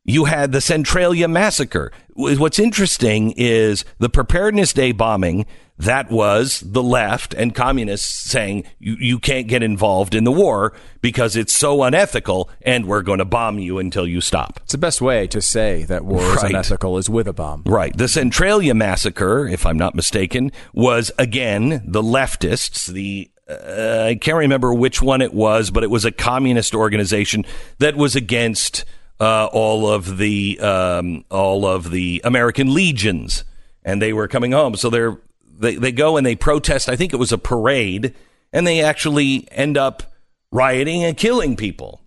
You 0.04 0.24
had 0.24 0.50
the 0.50 0.60
Centralia 0.60 1.28
massacre. 1.28 1.92
What's 2.14 2.58
interesting 2.58 3.32
is 3.36 3.84
the 3.98 4.08
Preparedness 4.08 4.72
Day 4.72 4.90
bombing. 4.90 5.46
That 5.78 6.10
was 6.10 6.60
the 6.60 6.82
left 6.82 7.34
and 7.34 7.54
communists 7.54 8.30
saying 8.30 8.64
you, 8.78 8.96
you 8.98 9.18
can't 9.18 9.46
get 9.46 9.62
involved 9.62 10.14
in 10.14 10.24
the 10.24 10.32
war 10.32 10.72
because 11.02 11.36
it's 11.36 11.54
so 11.54 11.82
unethical 11.82 12.48
and 12.62 12.86
we're 12.86 13.02
going 13.02 13.18
to 13.18 13.26
bomb 13.26 13.58
you 13.58 13.78
until 13.78 14.06
you 14.06 14.20
stop. 14.20 14.58
It's 14.62 14.72
the 14.72 14.78
best 14.78 15.02
way 15.02 15.26
to 15.26 15.42
say 15.42 15.84
that 15.84 16.04
war 16.04 16.22
is 16.34 16.42
unethical 16.42 16.96
is 16.96 17.10
with 17.10 17.28
a 17.28 17.34
bomb. 17.34 17.62
Right. 17.66 17.94
The 17.96 18.08
Centralia 18.08 18.74
massacre, 18.74 19.46
if 19.46 19.66
I'm 19.66 19.76
not 19.76 19.94
mistaken, 19.94 20.50
was 20.72 21.12
again 21.18 21.82
the 21.84 22.02
leftists, 22.02 22.86
the 22.86 23.30
uh, 23.48 24.06
I 24.08 24.16
can't 24.16 24.38
remember 24.38 24.74
which 24.74 25.00
one 25.00 25.20
it 25.20 25.32
was, 25.32 25.70
but 25.70 25.84
it 25.84 25.90
was 25.90 26.04
a 26.04 26.10
communist 26.10 26.74
organization 26.74 27.44
that 27.78 27.94
was 27.96 28.16
against 28.16 28.84
uh, 29.20 29.46
all 29.46 29.88
of 29.88 30.18
the 30.18 30.58
um, 30.60 31.24
all 31.30 31.64
of 31.64 31.90
the 31.90 32.20
American 32.24 32.74
legions, 32.74 33.44
and 33.84 34.02
they 34.02 34.12
were 34.12 34.26
coming 34.26 34.52
home. 34.52 34.74
So 34.74 34.90
they're 34.90 35.18
they 35.58 35.76
they 35.76 35.92
go 35.92 36.16
and 36.16 36.26
they 36.26 36.36
protest. 36.36 36.88
I 36.88 36.96
think 36.96 37.12
it 37.12 37.16
was 37.16 37.32
a 37.32 37.38
parade, 37.38 38.14
and 38.52 38.66
they 38.66 38.80
actually 38.82 39.48
end 39.50 39.76
up 39.76 40.02
rioting 40.50 41.04
and 41.04 41.16
killing 41.16 41.56
people. 41.56 42.02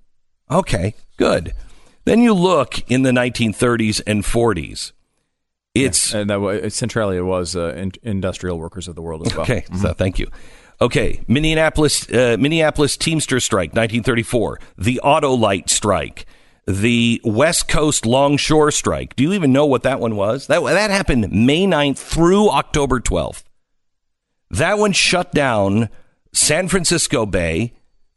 Okay, 0.49 0.95
good. 1.17 1.53
Then 2.05 2.21
you 2.21 2.33
look 2.33 2.89
in 2.89 3.03
the 3.03 3.11
1930s 3.11 4.01
and 4.07 4.23
40s. 4.23 4.93
It's 5.75 6.13
and 6.13 6.29
that 6.29 6.41
wa- 6.41 6.69
Centralia 6.69 7.23
was 7.23 7.55
uh, 7.55 7.73
in, 7.75 7.91
industrial 8.01 8.57
workers 8.57 8.87
of 8.87 8.95
the 8.95 9.01
world 9.01 9.27
as 9.27 9.33
well. 9.33 9.43
Okay, 9.43 9.65
so 9.79 9.93
thank 9.93 10.17
you. 10.17 10.27
Okay, 10.81 11.21
Minneapolis 11.27 12.09
uh, 12.09 12.37
Minneapolis 12.39 12.97
Teamster 12.97 13.39
strike 13.39 13.69
1934, 13.69 14.59
the 14.77 14.99
Autolite 15.03 15.69
strike, 15.69 16.25
the 16.69 17.19
West 17.23 17.67
Coast 17.67 18.05
Longshore 18.05 18.69
strike. 18.71 19.15
Do 19.15 19.23
you 19.23 19.33
even 19.33 19.51
know 19.51 19.65
what 19.65 19.83
that 19.83 19.99
one 19.99 20.15
was? 20.15 20.45
That 20.47 20.61
that 20.63 20.91
happened 20.91 21.31
May 21.31 21.65
9th 21.65 21.97
through 21.97 22.49
October 22.51 22.99
12th. 22.99 23.43
That 24.51 24.77
one 24.77 24.91
shut 24.91 25.31
down 25.31 25.89
San 26.31 26.67
Francisco 26.67 27.25
Bay, 27.25 27.73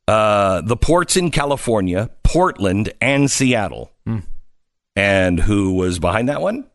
uh, 0.06 0.60
the 0.60 0.76
ports 0.76 1.16
in 1.16 1.30
California, 1.30 2.10
Portland, 2.22 2.92
and 3.00 3.30
Seattle. 3.30 3.90
And 4.94 5.40
who 5.40 5.72
was 5.72 5.98
behind 5.98 6.28
that 6.28 6.42
one? 6.42 6.66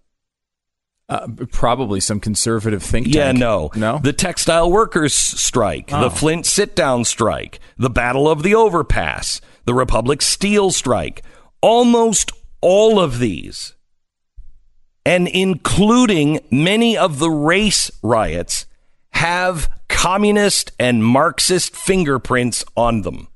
Uh, 1.07 1.27
probably 1.51 1.99
some 1.99 2.19
conservative 2.19 2.81
think 2.81 3.05
tank. 3.05 3.15
Yeah, 3.15 3.31
no. 3.31 3.69
No? 3.75 3.99
The 4.01 4.11
textile 4.11 4.71
workers 4.71 5.13
strike, 5.13 5.93
Oh. 5.93 6.01
the 6.01 6.09
Flint 6.09 6.47
sit 6.47 6.75
down 6.75 7.05
strike, 7.05 7.59
the 7.77 7.91
Battle 7.91 8.27
of 8.27 8.41
the 8.41 8.55
Overpass, 8.55 9.39
the 9.65 9.75
Republic 9.75 10.23
Steel 10.23 10.71
strike. 10.71 11.21
Almost 11.61 12.31
all 12.61 12.99
of 12.99 13.19
these, 13.19 13.73
and 15.05 15.27
including 15.27 16.39
many 16.51 16.97
of 16.97 17.19
the 17.19 17.29
race 17.29 17.91
riots, 18.01 18.65
have 19.11 19.69
communist 19.87 20.71
and 20.79 21.03
Marxist 21.03 21.75
fingerprints 21.75 22.63
on 22.75 23.01
them. 23.01 23.27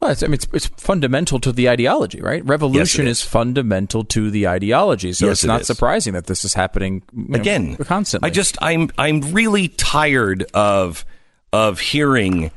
Well, 0.00 0.10
it's, 0.10 0.22
I 0.22 0.26
mean, 0.26 0.34
it's, 0.34 0.46
it's 0.52 0.66
fundamental 0.66 1.40
to 1.40 1.52
the 1.52 1.70
ideology, 1.70 2.20
right? 2.20 2.44
Revolution 2.44 3.06
is. 3.06 3.22
fundamental 3.22 4.04
to 4.04 4.30
the 4.30 4.46
ideology, 4.46 5.14
so 5.14 5.26
Yes, 5.26 5.38
it's 5.38 5.44
not 5.44 5.62
is. 5.62 5.66
surprising 5.66 6.12
that 6.12 6.26
this 6.26 6.44
is 6.44 6.52
happening 6.52 7.02
you 7.16 7.28
know, 7.28 7.40
again 7.40 7.76
constantly. 7.76 8.28
I 8.28 8.30
just 8.30 8.58
I'm 8.60 8.90
I'm 8.98 9.20
really 9.32 9.68
tired 9.68 10.44
of 10.52 11.06
of 11.52 11.80
hearing 11.80 12.50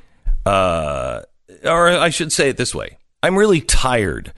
uh 0.46 1.22
or 1.64 1.90
I 1.90 2.10
should 2.10 2.32
say 2.32 2.50
it 2.50 2.58
this 2.58 2.76
way. 2.76 2.98
I'm 3.22 3.38
really 3.38 3.62
tired 3.62 4.34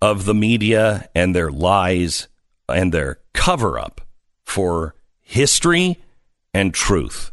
of 0.00 0.24
the 0.24 0.34
media 0.34 1.08
and 1.14 1.34
their 1.34 1.50
lies 1.50 2.28
and 2.68 2.92
their 2.92 3.18
cover 3.32 3.78
up 3.78 4.00
for 4.44 4.94
history 5.20 5.98
and 6.52 6.72
truth. 6.74 7.32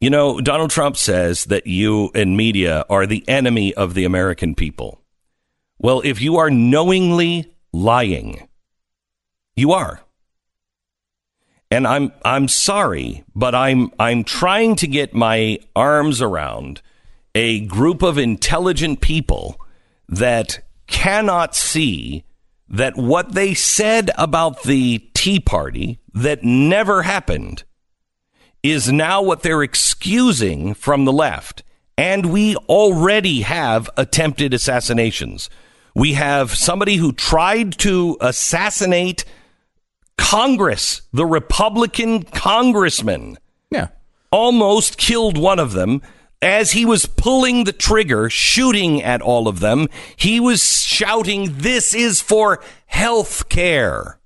You 0.00 0.10
know, 0.10 0.40
Donald 0.40 0.70
Trump 0.70 0.96
says 0.96 1.44
that 1.46 1.66
you 1.66 2.10
and 2.14 2.36
media 2.36 2.84
are 2.88 3.06
the 3.06 3.26
enemy 3.28 3.74
of 3.74 3.94
the 3.94 4.04
American 4.04 4.54
people. 4.54 5.00
Well, 5.78 6.00
if 6.04 6.20
you 6.20 6.36
are 6.38 6.50
knowingly 6.50 7.54
lying, 7.72 8.48
you 9.56 9.72
are. 9.72 10.00
And 11.70 11.86
I'm 11.86 12.12
I'm 12.24 12.48
sorry, 12.48 13.24
but 13.34 13.54
I'm 13.54 13.92
I'm 13.98 14.24
trying 14.24 14.74
to 14.76 14.86
get 14.86 15.14
my 15.14 15.58
arms 15.76 16.20
around 16.20 16.82
a 17.34 17.60
group 17.66 18.02
of 18.02 18.18
intelligent 18.18 19.00
people 19.00 19.60
that 20.08 20.60
cannot 20.86 21.54
see 21.54 22.24
that 22.68 22.96
what 22.96 23.32
they 23.32 23.54
said 23.54 24.10
about 24.16 24.62
the 24.62 24.98
Tea 25.14 25.40
Party 25.40 25.98
that 26.14 26.44
never 26.44 27.02
happened 27.02 27.64
is 28.62 28.92
now 28.92 29.22
what 29.22 29.42
they're 29.42 29.62
excusing 29.62 30.74
from 30.74 31.04
the 31.04 31.12
left. 31.12 31.62
And 31.96 32.32
we 32.32 32.56
already 32.56 33.42
have 33.42 33.90
attempted 33.96 34.54
assassinations. 34.54 35.50
We 35.94 36.14
have 36.14 36.54
somebody 36.54 36.96
who 36.96 37.12
tried 37.12 37.76
to 37.78 38.16
assassinate 38.20 39.24
Congress, 40.16 41.02
the 41.12 41.26
Republican 41.26 42.22
congressman. 42.22 43.38
Yeah. 43.70 43.88
Almost 44.30 44.96
killed 44.96 45.36
one 45.36 45.58
of 45.58 45.72
them. 45.72 46.02
As 46.42 46.72
he 46.72 46.86
was 46.86 47.04
pulling 47.04 47.64
the 47.64 47.72
trigger, 47.72 48.30
shooting 48.30 49.02
at 49.02 49.20
all 49.20 49.46
of 49.46 49.60
them, 49.60 49.88
he 50.16 50.40
was 50.40 50.82
shouting, 50.82 51.58
This 51.58 51.94
is 51.94 52.22
for 52.22 52.62
health 52.86 53.48
care. 53.50 54.18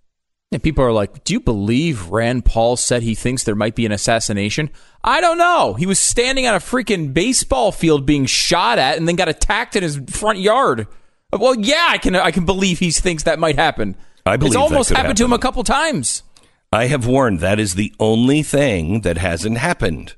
And 0.53 0.63
people 0.63 0.85
are 0.85 0.93
like, 0.93 1.25
"Do 1.25 1.33
you 1.33 1.41
believe 1.41 2.11
Rand 2.11 2.45
Paul 2.45 2.77
said 2.77 3.03
he 3.03 3.17
thinks 3.17 3.43
there 3.43 3.57
might 3.57 3.75
be 3.75 3.87
an 3.87 3.91
assassination?" 3.91 4.71
I 5.03 5.21
don't 5.21 5.37
know. 5.37 5.75
He 5.75 5.85
was 5.85 5.99
standing 5.99 6.47
on 6.47 6.55
a 6.55 6.61
freaking 6.61 7.13
baseball 7.13 7.73
field 7.73 8.07
being 8.07 8.27
shot 8.27 8.79
at, 8.79 8.97
and 8.97 9.09
then 9.09 9.17
got 9.17 9.29
attacked 9.29 9.75
in 9.75 9.83
his 9.83 10.01
front 10.09 10.39
yard. 10.39 10.87
Well, 11.33 11.59
yeah, 11.59 11.89
I 11.89 11.99
can 11.99 12.15
I 12.15 12.31
can 12.31 12.45
believe 12.45 12.79
he 12.79 12.93
thinks 12.93 13.25
that 13.25 13.41
might 13.41 13.57
happen. 13.57 13.97
I 14.25 14.37
believe 14.37 14.53
it's 14.53 14.57
almost 14.57 14.91
happened 14.91 15.19
to 15.19 15.25
him 15.25 15.33
a 15.33 15.39
couple 15.41 15.65
times. 15.65 16.23
I 16.73 16.87
have 16.87 17.05
warned 17.05 17.41
that 17.41 17.59
is 17.59 17.75
the 17.75 17.93
only 17.99 18.45
thing 18.45 19.01
that 19.01 19.19
hasn't 19.19 19.59
happened. 19.59 20.15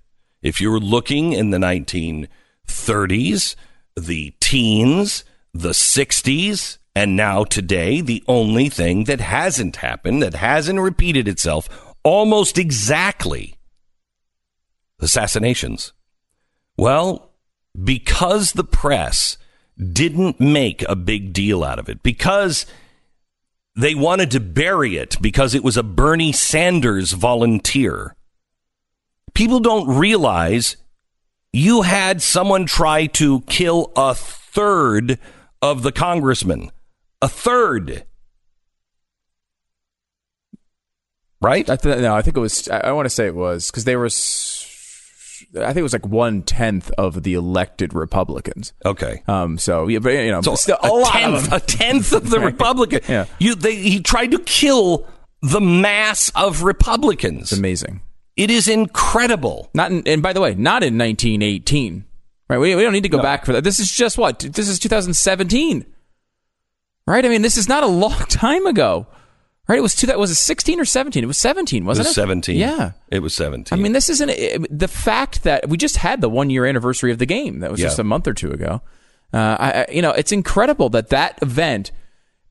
If 0.46 0.60
you 0.60 0.70
were 0.70 0.78
looking 0.78 1.32
in 1.32 1.50
the 1.50 1.58
1930s, 1.58 3.56
the 3.96 4.32
teens, 4.38 5.24
the 5.52 5.70
60s, 5.70 6.78
and 6.94 7.16
now 7.16 7.42
today, 7.42 8.00
the 8.00 8.22
only 8.28 8.68
thing 8.68 9.04
that 9.04 9.20
hasn't 9.20 9.76
happened, 9.76 10.22
that 10.22 10.34
hasn't 10.34 10.78
repeated 10.78 11.26
itself 11.26 11.68
almost 12.04 12.58
exactly, 12.58 13.58
assassinations. 15.00 15.92
Well, 16.76 17.32
because 17.82 18.52
the 18.52 18.62
press 18.62 19.38
didn't 19.76 20.38
make 20.38 20.88
a 20.88 20.94
big 20.94 21.32
deal 21.32 21.64
out 21.64 21.80
of 21.80 21.88
it, 21.88 22.04
because 22.04 22.66
they 23.74 23.96
wanted 23.96 24.30
to 24.30 24.38
bury 24.38 24.96
it 24.96 25.20
because 25.20 25.56
it 25.56 25.64
was 25.64 25.76
a 25.76 25.82
Bernie 25.82 26.30
Sanders 26.30 27.10
volunteer. 27.14 28.14
People 29.36 29.60
don't 29.60 29.86
realize 29.98 30.76
you 31.52 31.82
had 31.82 32.22
someone 32.22 32.64
try 32.64 33.04
to 33.06 33.42
kill 33.42 33.92
a 33.94 34.14
third 34.14 35.18
of 35.60 35.82
the 35.82 35.92
congressman. 35.92 36.70
A 37.20 37.28
third. 37.28 38.04
Right? 41.42 41.68
I 41.68 41.76
th- 41.76 41.98
no, 41.98 42.14
I 42.14 42.22
think 42.22 42.36
it 42.38 42.40
was. 42.40 42.66
I, 42.68 42.78
I 42.78 42.92
want 42.92 43.04
to 43.06 43.10
say 43.10 43.26
it 43.26 43.34
was 43.34 43.70
because 43.70 43.84
they 43.84 43.96
were. 43.96 44.06
s- 44.06 45.44
I 45.54 45.66
think 45.66 45.78
it 45.78 45.82
was 45.82 45.92
like 45.92 46.06
one 46.06 46.42
tenth 46.42 46.90
of 46.96 47.22
the 47.22 47.34
elected 47.34 47.92
Republicans. 47.92 48.72
Okay. 48.86 49.22
Um. 49.28 49.58
So 49.58 49.86
yeah, 49.88 49.98
but 49.98 50.10
you 50.14 50.30
know, 50.30 50.40
So 50.40 50.54
still, 50.54 50.78
a, 50.82 50.88
a, 50.88 51.04
tenth, 51.04 51.46
of 51.48 51.52
a 51.52 51.60
tenth 51.60 52.12
of 52.12 52.30
the 52.30 52.40
Republican. 52.52 53.00
Yeah. 53.06 53.26
You, 53.38 53.54
they, 53.54 53.76
he 53.76 54.00
tried 54.00 54.30
to 54.30 54.38
kill 54.38 55.06
the 55.42 55.60
mass 55.60 56.32
of 56.34 56.62
Republicans. 56.62 57.52
It's 57.52 57.58
amazing. 57.58 58.00
It 58.36 58.50
is 58.50 58.68
incredible. 58.68 59.70
Not 59.74 59.90
in, 59.90 60.02
and 60.06 60.22
by 60.22 60.32
the 60.32 60.40
way, 60.40 60.50
not 60.54 60.82
in 60.82 60.98
1918. 60.98 62.04
Right? 62.48 62.58
We, 62.58 62.74
we 62.76 62.82
don't 62.82 62.92
need 62.92 63.02
to 63.02 63.08
go 63.08 63.20
back 63.22 63.44
for 63.44 63.52
that. 63.54 63.64
This 63.64 63.80
is 63.80 63.90
just 63.90 64.18
what? 64.18 64.38
This 64.40 64.68
is 64.68 64.78
2017. 64.78 65.84
Right? 67.06 67.24
I 67.24 67.28
mean, 67.28 67.42
this 67.42 67.56
is 67.56 67.68
not 67.68 67.82
a 67.82 67.86
long 67.88 68.18
time 68.28 68.66
ago. 68.66 69.06
Right? 69.68 69.78
It 69.78 69.82
was 69.82 69.96
two, 69.96 70.06
that 70.06 70.18
was 70.18 70.30
it 70.30 70.36
16 70.36 70.78
or 70.78 70.84
17? 70.84 71.24
It 71.24 71.26
was 71.26 71.38
17, 71.38 71.84
wasn't 71.84 72.04
was 72.06 72.12
it? 72.12 72.20
17. 72.20 72.56
Yeah. 72.56 72.92
It 73.10 73.18
was 73.18 73.34
17. 73.34 73.76
I 73.76 73.82
mean, 73.82 73.92
this 73.92 74.08
isn't 74.08 74.30
the 74.70 74.86
fact 74.86 75.42
that 75.42 75.68
we 75.68 75.76
just 75.76 75.96
had 75.96 76.20
the 76.20 76.28
one 76.28 76.50
year 76.50 76.66
anniversary 76.66 77.10
of 77.10 77.18
the 77.18 77.26
game. 77.26 77.58
That 77.60 77.72
was 77.72 77.80
Yeah. 77.80 77.86
just 77.86 77.98
a 77.98 78.04
month 78.04 78.28
or 78.28 78.34
two 78.34 78.52
ago. 78.52 78.80
Uh, 79.34 79.56
I, 79.58 79.70
I, 79.70 79.86
you 79.90 80.02
know, 80.02 80.12
it's 80.12 80.30
incredible 80.30 80.88
that 80.90 81.08
that 81.08 81.40
event, 81.42 81.90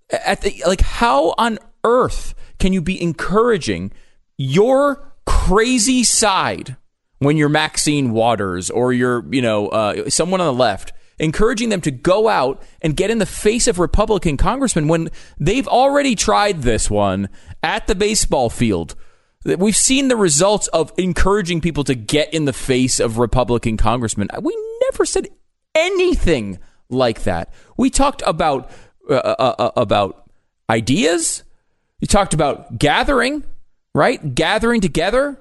at 0.09 0.41
the, 0.41 0.61
like, 0.67 0.81
how 0.81 1.33
on 1.37 1.57
earth 1.85 2.35
can 2.59 2.73
you 2.73 2.81
be 2.81 3.01
encouraging 3.01 3.93
your 4.37 5.13
crazy 5.45 6.03
side 6.03 6.75
when 7.19 7.37
you're 7.37 7.49
Maxine 7.49 8.11
Waters 8.11 8.69
or 8.69 8.93
you're, 8.93 9.23
you 9.33 9.41
know, 9.41 9.67
uh, 9.67 10.09
someone 10.09 10.41
on 10.41 10.47
the 10.47 10.53
left? 10.53 10.93
Encouraging 11.17 11.69
them 11.69 11.79
to 11.81 11.91
go 11.91 12.27
out 12.27 12.61
and 12.81 12.97
get 12.97 13.09
in 13.09 13.19
the 13.19 13.25
face 13.25 13.67
of 13.67 13.79
Republican 13.79 14.35
congressmen 14.35 14.89
when 14.89 15.09
they've 15.39 15.67
already 15.67 16.13
tried 16.13 16.61
this 16.61 16.89
one 16.89 17.29
at 17.63 17.87
the 17.87 17.95
baseball 17.95 18.49
field. 18.49 18.95
We've 19.45 19.77
seen 19.77 20.09
the 20.09 20.17
results 20.17 20.67
of 20.69 20.91
encouraging 20.97 21.61
people 21.61 21.85
to 21.85 21.95
get 21.95 22.33
in 22.33 22.45
the 22.45 22.51
face 22.51 22.99
of 22.99 23.17
Republican 23.17 23.77
congressmen. 23.77 24.27
We 24.41 24.57
never 24.91 25.05
said 25.05 25.29
anything 25.73 26.59
like 26.89 27.23
that. 27.23 27.53
We 27.77 27.89
talked 27.89 28.23
about 28.25 28.69
uh, 29.09 29.13
uh, 29.13 29.55
uh, 29.59 29.71
about 29.77 30.29
ideas. 30.69 31.43
We 32.01 32.07
talked 32.07 32.33
about 32.33 32.77
gathering, 32.77 33.43
right? 33.95 34.35
Gathering 34.35 34.81
together. 34.81 35.39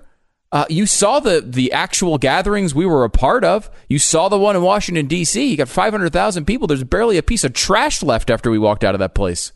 Uh, 0.52 0.64
you 0.70 0.86
saw 0.86 1.18
the 1.18 1.42
the 1.44 1.72
actual 1.72 2.16
gatherings 2.16 2.74
we 2.74 2.86
were 2.86 3.04
a 3.04 3.10
part 3.10 3.44
of. 3.44 3.68
You 3.88 3.98
saw 3.98 4.28
the 4.28 4.38
one 4.38 4.54
in 4.54 4.62
Washington 4.62 5.06
D.C. 5.06 5.44
You 5.44 5.56
got 5.56 5.68
five 5.68 5.92
hundred 5.92 6.12
thousand 6.12 6.46
people. 6.46 6.68
There's 6.68 6.84
barely 6.84 7.18
a 7.18 7.22
piece 7.22 7.42
of 7.42 7.52
trash 7.52 8.02
left 8.02 8.30
after 8.30 8.50
we 8.50 8.58
walked 8.58 8.84
out 8.84 8.94
of 8.94 9.00
that 9.00 9.14
place. 9.14 9.52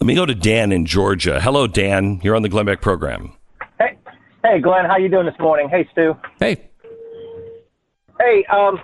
Let 0.00 0.06
me 0.06 0.14
go 0.14 0.24
to 0.24 0.34
Dan 0.34 0.72
in 0.72 0.86
Georgia. 0.86 1.38
Hello, 1.38 1.66
Dan. 1.66 2.20
You're 2.24 2.34
on 2.34 2.40
the 2.40 2.48
Glenn 2.48 2.64
Beck 2.64 2.80
program. 2.80 3.34
Hey, 3.78 3.98
hey, 4.42 4.58
Glenn, 4.58 4.86
how 4.86 4.96
you 4.96 5.10
doing 5.10 5.26
this 5.26 5.38
morning? 5.38 5.68
Hey, 5.68 5.86
Stu. 5.92 6.16
Hey. 6.40 6.70
Hey, 8.18 8.44
um, 8.50 8.80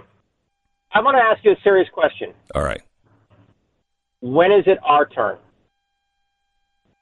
I 0.92 1.00
want 1.00 1.16
to 1.16 1.22
ask 1.22 1.42
you 1.42 1.52
a 1.52 1.60
serious 1.64 1.88
question. 1.90 2.34
All 2.54 2.62
right. 2.62 2.82
When 4.20 4.52
is 4.52 4.64
it 4.66 4.78
our 4.84 5.06
turn? 5.06 5.38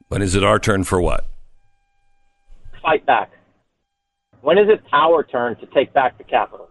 When 0.07 0.23
is 0.23 0.37
it 0.37 0.45
our 0.45 0.61
turn 0.61 0.85
for 0.85 1.01
what? 1.01 1.27
Fight 2.87 3.05
back. 3.05 3.33
When 4.43 4.59
is 4.59 4.69
it 4.69 4.81
our 4.93 5.25
turn 5.25 5.57
to 5.57 5.67
take 5.67 5.93
back 5.93 6.19
the 6.19 6.25
capital? 6.25 6.69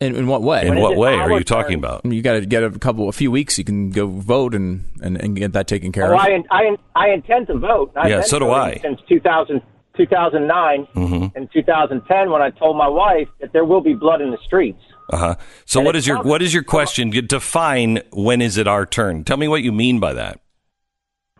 In, 0.00 0.16
in 0.16 0.26
what 0.26 0.40
way? 0.42 0.62
In 0.62 0.68
When 0.70 0.78
is 0.78 0.82
what 0.82 0.96
way 0.96 1.12
are 1.14 1.30
our 1.30 1.38
you 1.38 1.44
talking 1.44 1.82
turn? 1.82 1.90
about? 2.00 2.04
You 2.06 2.22
got 2.22 2.32
to 2.32 2.46
get 2.46 2.62
a 2.64 2.70
couple, 2.70 3.10
a 3.10 3.12
few 3.12 3.30
weeks. 3.30 3.58
You 3.58 3.64
can 3.64 3.90
go 3.90 4.06
vote 4.06 4.54
and 4.54 4.84
and, 5.02 5.20
and 5.20 5.36
get 5.36 5.52
that 5.52 5.66
taken 5.66 5.92
care 5.92 6.10
Oh, 6.10 6.14
of. 6.14 6.20
I, 6.20 6.42
I, 6.50 6.76
I 6.96 7.08
intend 7.10 7.48
to 7.48 7.58
vote. 7.58 7.92
I 7.94 8.08
Yeah, 8.08 8.22
so 8.22 8.38
do 8.38 8.50
I. 8.50 8.78
Since 8.82 9.00
2000, 9.08 9.60
2009 9.98 10.86
Mm-hmm. 10.96 11.36
and 11.36 11.48
2010, 11.52 12.30
when 12.30 12.40
I 12.40 12.48
told 12.48 12.78
my 12.78 12.88
wife 12.88 13.28
that 13.42 13.52
there 13.52 13.66
will 13.66 13.82
be 13.82 13.92
blood 13.92 14.22
in 14.22 14.30
the 14.30 14.38
streets. 14.46 14.80
Uh 15.12 15.16
huh. 15.18 15.34
So 15.66 15.80
And 15.80 15.86
what 15.86 16.06
your 16.06 16.16
coming. 16.16 16.30
what 16.30 16.40
is 16.40 16.54
your 16.54 16.62
question? 16.62 17.10
Define 17.10 18.00
when 18.14 18.40
is 18.40 18.56
it 18.56 18.66
our 18.66 18.86
turn? 18.86 19.24
Tell 19.24 19.36
me 19.36 19.48
what 19.48 19.62
you 19.62 19.72
mean 19.72 20.00
by 20.00 20.14
that. 20.14 20.40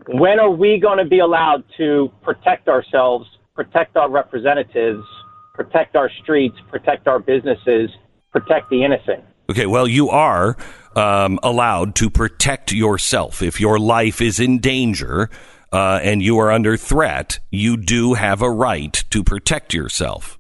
When 0.09 0.39
are 0.39 0.51
we 0.51 0.79
going 0.79 0.99
to 0.99 1.05
be 1.07 1.21
allowed 1.21 1.65
to 1.79 2.11
protect 2.23 2.69
ourselves, 2.69 3.27
protect 3.65 3.95
our 3.95 4.09
representatives, 4.11 5.05
protect 5.53 5.95
our 5.95 6.11
streets, 6.23 6.57
protect 6.71 7.07
our 7.07 7.19
businesses, 7.19 7.91
protect 8.33 8.71
the 8.71 8.83
innocent? 8.83 9.23
Okay, 9.51 9.67
well, 9.67 9.87
you 9.87 10.09
are 10.09 10.57
um, 10.97 11.39
allowed 11.43 11.95
to 11.97 12.09
protect 12.09 12.73
yourself. 12.73 13.43
If 13.43 13.61
your 13.61 13.79
life 13.79 14.23
is 14.23 14.41
in 14.41 14.61
danger 14.61 15.29
uh, 15.73 16.01
and 16.03 16.23
you 16.23 16.39
are 16.39 16.51
under 16.51 16.79
threat, 16.79 17.39
you 17.51 17.77
do 17.77 18.15
have 18.15 18.41
a 18.41 18.51
right 18.51 18.95
to 19.11 19.23
protect 19.23 19.75
yourself. 19.75 20.39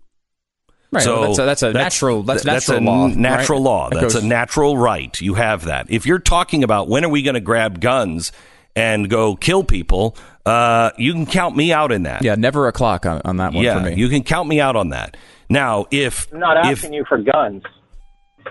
Right, 0.91 1.03
So 1.03 1.21
well, 1.21 1.35
that's 1.35 1.39
a- 1.39 1.45
that's 1.45 1.63
a 1.63 1.73
natural- 1.73 2.23
that's 2.23 2.45
natural 2.47 2.79
a 2.79 2.81
law, 2.81 3.07
Natural 3.09 3.59
right? 3.59 3.65
law. 3.65 3.89
That 3.91 4.01
That's 4.01 4.15
goes- 4.15 4.25
a 4.25 4.27
natural 4.27 4.79
right. 4.79 5.21
You 5.21 5.35
have 5.35 5.67
that. 5.67 5.87
If 5.91 6.07
you're 6.07 6.19
talking 6.19 6.65
about 6.65 6.89
when 6.89 7.05
are 7.05 7.11
we 7.11 7.21
going 7.23 7.35
to 7.35 7.41
grab 7.41 7.81
guns 7.81 8.33
and 8.77 9.09
go 9.11 9.37
kill 9.37 9.65
people, 9.65 10.17
uh, 10.47 10.91
you 10.97 11.13
can 11.13 11.27
count 11.27 11.57
me 11.57 11.73
out 11.73 11.93
in 11.93 12.05
that. 12.05 12.23
Yeah, 12.23 12.35
never 12.37 12.69
a 12.69 12.73
clock 12.73 13.07
on, 13.07 13.21
on 13.25 13.37
that 13.39 13.53
one 13.53 13.65
yeah, 13.65 13.79
for 13.79 13.91
me. 13.91 13.95
you 13.97 14.09
can 14.09 14.23
count 14.23 14.49
me 14.49 14.61
out 14.61 14.77
on 14.77 14.91
that. 14.91 15.17
Now, 15.49 15.87
if 15.91 16.33
I'm 16.33 16.39
not 16.41 16.57
if 16.67 16.79
asking 16.79 16.93
you 16.95 17.05
for 17.09 17.19
guns. 17.19 17.63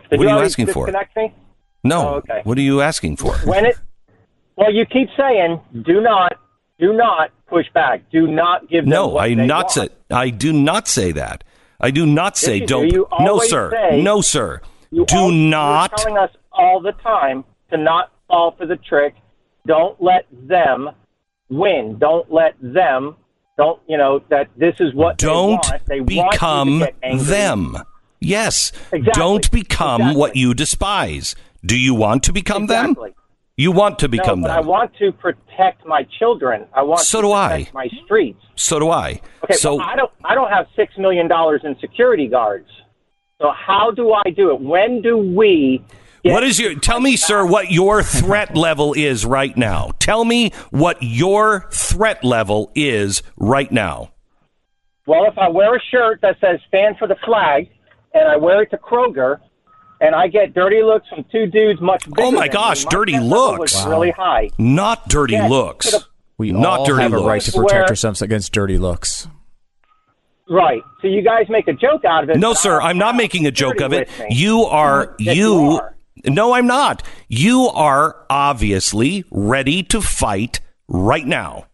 Did 0.09 0.19
What 0.19 0.27
are 0.27 0.37
you 0.37 0.43
asking 0.45 0.67
for? 0.67 0.85
disconnect 0.85 1.15
Me? 1.15 1.33
no, 1.83 2.07
Oh, 2.09 2.13
okay. 2.15 2.41
what 2.43 2.57
are 2.57 2.61
you 2.61 2.81
asking 2.81 3.17
for? 3.17 3.33
When 3.45 3.65
it, 3.65 3.75
well, 4.55 4.73
you 4.73 4.85
keep 4.85 5.09
saying, 5.17 5.59
do 5.83 6.01
not, 6.01 6.33
do 6.79 6.93
not 6.93 7.31
push 7.47 7.65
back. 7.73 8.03
Do 8.11 8.27
not 8.27 8.69
give 8.69 8.83
them 8.85 8.89
No, 8.89 9.07
what 9.09 9.23
I 9.23 9.29
they 9.29 9.47
not 9.47 9.63
want. 9.65 9.71
say. 9.71 9.89
I 10.11 10.29
do 10.29 10.51
not 10.53 10.87
say 10.87 11.11
that. 11.13 11.43
I 11.79 11.91
do 11.91 12.05
not 12.05 12.37
say 12.37 12.55
you 12.55 12.59
do. 12.61 12.65
don't. 12.67 12.91
You 12.91 13.07
no, 13.21 13.39
sir. 13.39 13.71
say- 13.71 14.01
no, 14.01 14.21
sir. 14.21 14.61
You 14.91 15.05
do 15.05 15.15
al- 15.15 15.31
not. 15.31 15.91
You're 15.91 15.97
telling 15.97 16.17
us 16.17 16.35
all 16.51 16.81
the 16.81 16.91
time 16.91 17.45
to 17.71 17.77
not 17.77 18.11
fall 18.27 18.51
for 18.57 18.65
the 18.65 18.75
trick. 18.75 19.15
Don't 19.65 20.01
let 20.01 20.25
them 20.31 20.89
win. 21.49 21.97
Don't 21.99 22.31
let 22.31 22.55
them. 22.61 23.15
Don't 23.57 23.79
you 23.87 23.97
know 23.97 24.21
that 24.29 24.47
this 24.55 24.75
is 24.79 24.93
what 24.93 25.17
don't 25.17 25.61
they 25.87 25.99
want. 26.01 26.07
They 26.07 26.15
want 26.17 26.31
become 26.31 26.69
you 26.69 26.79
to 26.79 26.85
get 26.85 26.95
angry. 27.03 27.25
them. 27.25 27.77
Yes. 28.21 28.71
Exactly. 28.91 29.11
Don't 29.21 29.51
become 29.51 30.01
Exactly. 30.01 30.19
what 30.19 30.35
you 30.35 30.53
despise. 30.53 31.35
Do 31.65 31.77
you 31.77 31.93
want 31.93 32.23
to 32.23 32.33
become 32.33 32.63
Exactly. 32.63 33.09
them? 33.09 33.15
You 33.57 33.71
want 33.73 33.99
to 33.99 34.07
become 34.07 34.39
no, 34.39 34.47
them. 34.47 34.57
I 34.57 34.61
want 34.61 34.95
to 34.99 35.11
protect 35.11 35.85
my 35.85 36.03
children. 36.17 36.65
I 36.73 36.81
want 36.83 37.01
So 37.01 37.19
to 37.21 37.27
do 37.27 37.33
protect 37.33 37.69
I. 37.69 37.71
my 37.73 37.89
streets. 38.05 38.41
so 38.55 38.79
do 38.79 38.89
I. 38.89 39.19
Okay, 39.43 39.53
so 39.55 39.81
I 39.81 39.97
don't. 39.97 40.11
I 40.23 40.33
don't 40.35 40.49
have 40.49 40.67
six 40.77 40.97
million 40.97 41.27
dollars 41.27 41.61
in 41.65 41.77
security 41.79 42.27
guards. 42.27 42.69
So 43.41 43.51
how 43.51 43.91
do 43.91 44.13
I 44.13 44.29
do 44.29 44.51
it? 44.51 44.61
When 44.61 45.01
do 45.01 45.17
we? 45.17 45.83
Get- 46.23 46.31
what 46.33 46.43
is 46.43 46.59
your 46.59 46.75
tell 46.75 46.99
me 46.99 47.15
sir 47.15 47.45
what 47.45 47.71
your 47.71 48.01
threat 48.03 48.55
level 48.55 48.93
is 48.93 49.25
right 49.25 49.55
now 49.57 49.91
tell 49.99 50.25
me 50.25 50.51
what 50.71 50.97
your 51.01 51.67
threat 51.71 52.23
level 52.23 52.71
is 52.75 53.21
right 53.37 53.71
now 53.71 54.11
Well, 55.05 55.25
if 55.25 55.37
I 55.37 55.49
wear 55.49 55.75
a 55.75 55.79
shirt 55.91 56.19
that 56.21 56.37
says 56.39 56.59
"Stand 56.67 56.97
for 56.99 57.07
the 57.07 57.15
Flag" 57.25 57.69
and 58.13 58.27
I 58.27 58.35
wear 58.37 58.61
it 58.63 58.69
to 58.71 58.77
Kroger, 58.77 59.39
and 60.01 60.13
I 60.15 60.27
get 60.27 60.53
dirty 60.53 60.81
looks 60.83 61.07
from 61.09 61.25
two 61.31 61.47
dudes 61.47 61.81
much 61.81 62.03
oh 62.07 62.11
bigger. 62.11 62.27
Oh 62.27 62.31
my 62.31 62.47
than 62.47 62.53
gosh, 62.53 62.85
me, 62.85 62.89
dirty 62.91 63.19
looks. 63.19 63.73
was 63.73 63.85
Wow. 63.85 63.89
really 63.91 64.11
high. 64.11 64.49
not 64.59 65.07
dirty 65.09 65.33
Yes, 65.33 65.49
looks 65.49 65.89
to 65.91 66.05
we 66.37 66.51
not 66.51 66.79
all 66.81 66.85
dirty 66.85 67.01
have 67.01 67.13
a 67.13 67.17
right 67.17 67.41
to 67.41 67.51
protect 67.51 67.73
Where- 67.73 67.85
ourselves 67.87 68.21
against 68.21 68.51
dirty 68.53 68.77
looks. 68.77 69.27
Right. 70.49 70.81
So 71.01 71.07
you 71.07 71.21
guys 71.21 71.45
make 71.49 71.67
a 71.67 71.73
joke 71.73 72.05
out 72.05 72.23
of 72.23 72.29
it. 72.31 72.37
No, 72.37 72.53
sir, 72.53 72.81
I'm 72.81 72.97
not 72.97 73.15
making 73.15 73.45
a 73.45 73.51
joke 73.51 73.81
of 73.81 73.93
it. 73.93 74.09
You 74.29 74.63
are 74.65 75.15
you. 75.19 75.33
you 75.33 75.71
are. 75.81 75.95
No, 76.25 76.53
I'm 76.53 76.67
not. 76.67 77.03
You 77.27 77.67
are 77.67 78.25
obviously 78.29 79.23
ready 79.31 79.83
to 79.83 80.01
fight 80.01 80.59
right 80.87 81.25
now. 81.25 81.65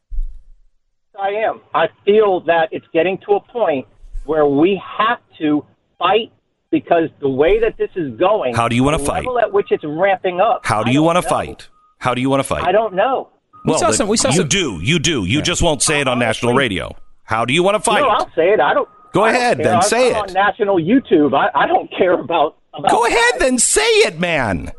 I 1.20 1.30
am. 1.30 1.62
I 1.74 1.88
feel 2.04 2.42
that 2.42 2.70
it's 2.72 2.86
getting 2.94 3.18
to 3.28 3.34
a 3.36 3.40
point 3.40 3.88
where 4.26 4.46
we 4.46 4.82
have 4.98 5.20
to 5.40 5.66
fight 5.98 6.32
because 6.72 7.10
the 7.22 7.30
way 7.30 7.60
that 7.60 7.78
this 7.78 7.90
is 7.96 8.18
going. 8.20 8.54
How 8.54 8.68
do 8.68 8.76
you 8.76 8.84
wanna 8.84 8.98
the 8.98 9.06
fight? 9.06 9.20
level 9.26 9.40
at 9.40 9.54
which 9.54 9.68
it's 9.72 9.84
ramping 9.86 10.42
up. 10.42 10.62
How 10.66 10.84
do 10.84 10.92
you 10.92 11.02
want 11.02 11.16
to 11.18 11.22
fight? 11.22 11.70
How 12.00 12.14
do 12.14 12.22
you 12.22 12.30
want 12.30 12.42
to 12.42 12.44
fight? 12.48 12.64
I 12.64 12.72
don't 12.74 12.94
know. 12.94 13.30
We 13.64 13.72
well, 13.72 13.80
saw 13.80 13.88
then 13.88 13.96
some- 13.96 14.08
we 14.10 14.18
saw 14.18 14.30
you 14.30 14.40
some- 14.40 14.48
do. 14.50 14.80
You 14.82 15.00
do. 15.00 15.26
You 15.26 15.42
just 15.42 15.62
won't 15.64 15.82
say 15.82 16.02
it 16.02 16.08
on 16.08 16.20
national 16.20 16.54
radio. 16.54 16.96
How 17.24 17.46
do 17.46 17.54
you 17.54 17.64
want 17.64 17.76
to 17.76 17.80
fight? 17.80 18.02
No, 18.02 18.10
I'll 18.10 18.30
say 18.36 18.50
it. 18.52 18.60
I 18.60 18.74
don't. 18.74 18.88
Go 19.14 19.24
I 19.24 19.32
don't 19.32 19.36
ahead, 19.42 19.58
then 19.60 19.74
I'm- 19.76 19.82
say 19.82 20.10
I'm 20.14 20.26
it. 20.26 20.30
on 20.30 20.34
national 20.34 20.76
YouTube. 20.78 21.34
I, 21.34 21.50
I 21.58 21.66
don't 21.66 21.90
care 21.98 22.20
about. 22.20 22.58
Go 22.90 23.06
ahead, 23.06 23.40
then 23.40 23.58
say 23.58 23.82
it, 23.82 24.20
man. 24.20 24.72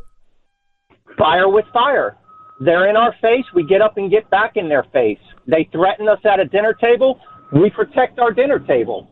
Fire 1.19 1.49
with 1.49 1.65
fire. 1.73 2.17
They're 2.61 2.89
in 2.89 2.97
our 2.97 3.15
face. 3.21 3.45
We 3.55 3.65
get 3.65 3.83
up 3.83 3.97
and 3.97 4.11
get 4.11 4.29
back 4.31 4.53
in 4.57 4.69
their 4.69 4.85
face. 4.93 5.19
They 5.47 5.69
threaten 5.73 6.09
us 6.09 6.19
at 6.25 6.41
a 6.41 6.45
dinner 6.45 6.75
table. 6.75 7.21
We 7.53 7.71
protect 7.71 8.19
our 8.19 8.33
dinner 8.33 8.59
table. 8.59 9.09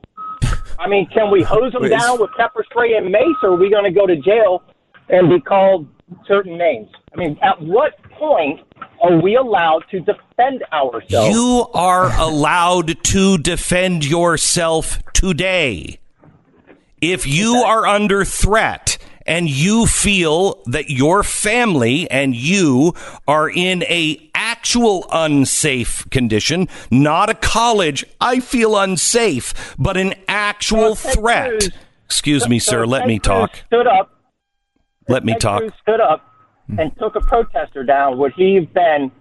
I 0.79 0.89
mean, 0.89 1.07
can 1.13 1.31
we 1.31 1.43
hose 1.43 1.73
them 1.73 1.83
Wait, 1.83 1.91
down 1.91 2.21
with 2.21 2.31
pepper 2.37 2.65
spray 2.71 2.95
and 2.95 3.11
mace, 3.11 3.37
or 3.43 3.51
are 3.51 3.57
we 3.57 3.71
going 3.71 3.85
to 3.85 3.91
go 3.91 4.07
to 4.07 4.17
jail 4.17 4.63
and 5.09 5.29
be 5.29 5.41
called 5.41 5.87
certain 6.27 6.59
names? 6.59 6.89
I 7.13 7.17
mean, 7.17 7.39
at 7.43 7.61
what 7.61 7.93
point 8.13 8.61
are 9.03 9.21
we 9.21 9.37
allowed 9.37 9.85
to 9.93 10.01
defend 10.01 10.65
ourselves? 10.73 11.35
You 11.35 11.67
are 11.75 12.13
allowed 12.19 13.05
to 13.05 13.39
defend 13.39 14.05
yourself 14.05 15.01
today. 15.13 16.01
If 17.13 17.27
you 17.27 17.57
are 17.57 17.87
under 17.87 18.25
threat 18.25 18.97
and 19.27 19.49
you 19.49 19.87
feel 19.87 20.63
that 20.65 20.89
your 20.89 21.23
family 21.23 22.11
and 22.11 22.35
you 22.35 22.95
are 23.29 23.51
in 23.51 23.83
a 23.85 24.31
actual 24.35 25.07
unsafe 25.13 26.09
condition, 26.09 26.67
not 26.91 27.29
a 27.29 27.35
college, 27.35 28.07
I 28.23 28.41
feel 28.41 28.79
unsafe, 28.79 29.75
but 29.79 29.99
an 29.99 30.15
actual 30.29 30.95
threat. 30.95 31.69
Excuse 32.07 32.49
me, 32.49 32.59
sir, 32.59 32.87
let 32.87 33.07
me 33.07 33.19
talk. 33.19 33.57
Stood 33.67 33.87
up. 33.87 34.11
Let 35.07 35.27
me 35.27 35.35
talk. 35.35 35.63
Stood 35.83 36.01
up 36.01 36.27
and 36.79 36.91
took 36.99 37.17
a 37.17 37.21
protester 37.21 37.85
down. 37.85 38.17
Would 38.17 38.33
he 38.35 38.55
have 38.55 38.73
been 38.73 39.13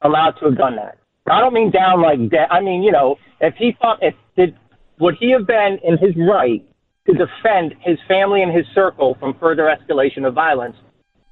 allowed 0.00 0.32
to 0.38 0.46
have 0.46 0.56
done 0.56 0.76
that? 0.76 0.96
I 1.26 1.40
don't 1.40 1.52
mean 1.52 1.70
down 1.70 2.00
like 2.00 2.30
that. 2.30 2.50
I 2.50 2.60
mean, 2.60 2.82
you 2.82 2.92
know, 2.92 3.16
if 3.40 3.54
he 3.56 3.76
thought, 3.80 3.98
if 4.02 4.14
did, 4.36 4.56
would 5.00 5.16
he 5.20 5.32
have 5.32 5.46
been 5.46 5.78
in 5.84 5.98
his 5.98 6.14
right 6.16 6.64
to 7.06 7.12
defend 7.12 7.74
his 7.80 7.98
family 8.08 8.42
and 8.42 8.52
his 8.52 8.66
circle 8.74 9.16
from 9.20 9.34
further 9.34 9.64
escalation 9.64 10.26
of 10.26 10.34
violence? 10.34 10.76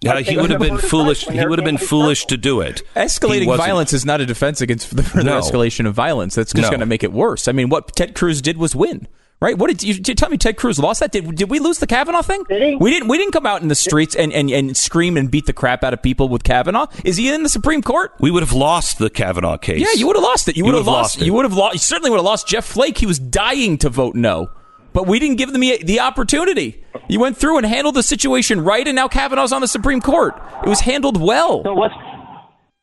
Uh, 0.07 0.17
he 0.17 0.37
would 0.37 0.51
have 0.51 0.61
been 0.61 0.79
foolish. 0.79 1.27
He 1.29 1.47
would 1.47 1.59
have 1.61 1.65
been 1.65 1.79
foolish 1.79 2.27
to 2.27 2.37
do 2.37 2.61
it. 2.61 2.83
Escalating 2.97 3.57
violence 3.57 3.93
is 3.93 4.05
not 4.05 4.21
a 4.21 4.27
defense 4.27 4.61
against 4.61 4.97
the 4.97 5.03
further 5.05 5.25
No. 5.25 5.39
escalation 5.41 5.87
of 5.87 5.95
violence. 5.95 6.35
That's 6.35 6.53
just 6.53 6.63
No. 6.65 6.71
going 6.71 6.81
to 6.81 6.87
make 6.87 7.05
it 7.05 7.13
worse. 7.13 7.47
I 7.47 7.53
mean, 7.53 7.69
what 7.69 7.95
Ted 7.95 8.15
Cruz 8.17 8.43
did 8.43 8.57
was 8.57 8.75
win. 8.75 9.07
Right? 9.41 9.59
What 9.59 9.69
did 9.71 9.83
you, 9.83 9.95
did 9.95 10.07
you 10.07 10.15
tell 10.15 10.29
me? 10.29 10.37
Ted 10.39 10.57
Cruz 10.57 10.79
lost 10.79 11.01
that? 11.01 11.11
Did 11.11 11.35
did 11.35 11.51
we 11.51 11.59
lose 11.59 11.79
the 11.79 11.87
Kavanaugh 11.89 12.23
thing? 12.23 12.45
Did? 12.49 12.81
We 12.81 12.91
didn't. 12.93 13.09
We 13.09 13.19
didn't 13.19 13.33
come 13.33 13.45
out 13.45 13.61
in 13.61 13.67
the 13.67 13.75
streets 13.75 14.15
and, 14.15 14.33
and, 14.33 14.49
and 14.51 14.77
scream 14.77 15.17
and 15.17 15.29
beat 15.33 15.47
the 15.47 15.53
crap 15.53 15.83
out 15.83 15.93
of 15.93 16.01
people 16.01 16.29
with 16.29 16.45
Kavanaugh. 16.45 16.87
Is 17.05 17.17
he 17.17 17.29
in 17.33 17.43
the 17.43 17.49
Supreme 17.49 17.83
Court? 17.83 18.13
We 18.21 18.31
would 18.31 18.45
have 18.45 18.53
lost 18.53 18.99
the 18.99 19.11
Kavanaugh 19.11 19.57
case. 19.57 19.81
Yeah, 19.81 19.99
you 19.99 20.07
would 20.07 20.15
have 20.15 20.23
lost 20.23 20.49
it. 20.49 20.57
You 20.57 20.61
You 20.61 20.67
would 20.67 20.75
have 20.77 20.87
would've 20.87 20.95
lost. 20.95 21.15
lost 21.17 21.23
it. 21.23 21.27
You 21.27 21.33
would 21.35 21.45
have 21.45 21.55
lost. 21.55 21.75
You 21.75 21.79
certainly 21.81 22.11
would 22.11 22.19
have 22.19 22.25
lost 22.25 22.47
Jeff 22.47 22.65
Flake. 22.65 22.99
He 22.99 23.07
was 23.07 23.19
dying 23.19 23.79
to 23.79 23.89
vote 23.89 24.15
no, 24.15 24.49
but 24.92 25.07
we 25.07 25.18
didn't 25.18 25.37
give 25.37 25.52
them 25.52 25.61
the, 25.61 25.83
the 25.85 26.00
opportunity. 26.00 26.83
You 27.09 27.20
went 27.20 27.37
through 27.37 27.59
and 27.59 27.66
handled 27.66 27.94
the 27.96 28.02
situation 28.02 28.61
right, 28.62 28.87
and 28.87 28.94
now 28.96 29.09
Kavanaugh's 29.09 29.52
on 29.52 29.61
the 29.61 29.68
Supreme 29.68 30.00
Court. 30.00 30.35
It 30.64 30.68
was 30.68 30.81
handled 30.81 31.20
well. 31.20 31.62
So 31.64 31.74
what's 31.74 31.94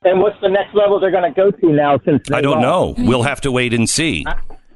and 0.03 0.21
what's 0.21 0.39
the 0.41 0.47
next 0.49 0.73
level 0.75 0.99
they're 0.99 1.11
going 1.11 1.31
to 1.33 1.35
go 1.35 1.51
to 1.51 1.73
now? 1.73 1.99
Since 2.05 2.29
they 2.29 2.35
I 2.37 2.41
don't 2.41 2.61
lost? 2.61 2.97
know. 2.99 3.05
We'll 3.05 3.23
have 3.23 3.41
to 3.41 3.51
wait 3.51 3.73
and 3.73 3.89
see. 3.89 4.25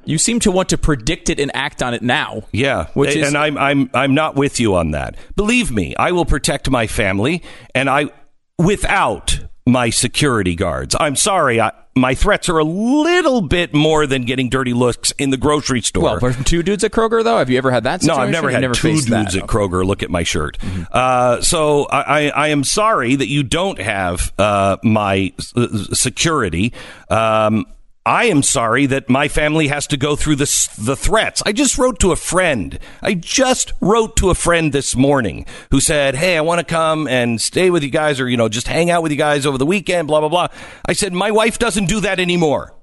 You 0.04 0.18
seem 0.18 0.38
to 0.40 0.50
want 0.50 0.68
to 0.68 0.76
predict 0.76 1.30
it 1.30 1.40
and 1.40 1.50
act 1.56 1.82
on 1.82 1.94
it 1.94 2.02
now. 2.02 2.42
Yeah, 2.52 2.88
Which 2.92 3.14
and 3.14 3.20
is- 3.22 3.28
and 3.28 3.36
I'm 3.38 3.56
I'm 3.56 3.90
I'm 3.94 4.14
not 4.14 4.34
with 4.36 4.60
you 4.60 4.74
on 4.74 4.90
that. 4.90 5.16
Believe 5.34 5.70
me, 5.70 5.94
I 5.98 6.12
will 6.12 6.26
protect 6.26 6.68
my 6.68 6.86
family, 6.86 7.42
and 7.74 7.88
I 7.88 8.10
without 8.58 9.40
my 9.66 9.90
security 9.90 10.54
guards. 10.54 10.94
I'm 10.98 11.16
sorry, 11.16 11.60
I, 11.60 11.72
my 11.96 12.14
threats 12.14 12.48
are 12.48 12.58
a 12.58 12.64
little 12.64 13.40
bit 13.40 13.72
more 13.72 14.06
than 14.06 14.24
getting 14.24 14.50
dirty 14.50 14.74
looks 14.74 15.12
in 15.12 15.30
the 15.30 15.36
grocery 15.36 15.80
store. 15.80 16.18
Well, 16.20 16.34
two 16.44 16.62
dudes 16.62 16.84
at 16.84 16.90
Kroger, 16.90 17.24
though, 17.24 17.38
have 17.38 17.48
you 17.48 17.56
ever 17.56 17.70
had 17.70 17.84
that? 17.84 18.02
Situation? 18.02 18.18
no, 18.18 18.24
I've 18.24 18.30
never 18.30 18.50
You've 18.50 18.60
had 18.62 18.74
two 18.74 18.88
faced 18.94 19.08
dudes 19.08 19.34
that. 19.34 19.44
at 19.44 19.48
Kroger 19.48 19.84
look 19.84 20.02
at 20.02 20.10
my 20.10 20.22
shirt. 20.22 20.58
Uh, 20.92 21.40
so 21.40 21.84
I, 21.84 22.00
I, 22.00 22.28
I 22.30 22.48
am 22.48 22.64
sorry 22.64 23.16
that 23.16 23.28
you 23.28 23.42
don't 23.42 23.78
have 23.80 24.32
uh, 24.38 24.76
my 24.82 25.32
uh, 25.56 25.68
security. 25.94 26.72
Um, 27.08 27.64
I 28.06 28.26
am 28.26 28.42
sorry 28.42 28.84
that 28.86 29.08
my 29.08 29.28
family 29.28 29.68
has 29.68 29.86
to 29.86 29.96
go 29.96 30.14
through 30.14 30.36
this, 30.36 30.66
the 30.76 30.94
threats. 30.94 31.42
I 31.46 31.52
just 31.52 31.78
wrote 31.78 31.98
to 32.00 32.12
a 32.12 32.16
friend. 32.16 32.78
I 33.00 33.14
just 33.14 33.72
wrote 33.80 34.16
to 34.16 34.28
a 34.28 34.34
friend 34.34 34.72
this 34.72 34.94
morning 34.94 35.46
who 35.70 35.80
said, 35.80 36.14
Hey, 36.14 36.36
I 36.36 36.42
want 36.42 36.58
to 36.58 36.64
come 36.64 37.08
and 37.08 37.40
stay 37.40 37.70
with 37.70 37.82
you 37.82 37.88
guys 37.88 38.20
or, 38.20 38.28
you 38.28 38.36
know, 38.36 38.50
just 38.50 38.68
hang 38.68 38.90
out 38.90 39.02
with 39.02 39.10
you 39.10 39.16
guys 39.16 39.46
over 39.46 39.56
the 39.56 39.64
weekend, 39.64 40.08
blah, 40.08 40.20
blah, 40.20 40.28
blah. 40.28 40.48
I 40.86 40.92
said, 40.92 41.14
My 41.14 41.30
wife 41.30 41.58
doesn't 41.58 41.86
do 41.86 42.00
that 42.00 42.20
anymore. 42.20 42.74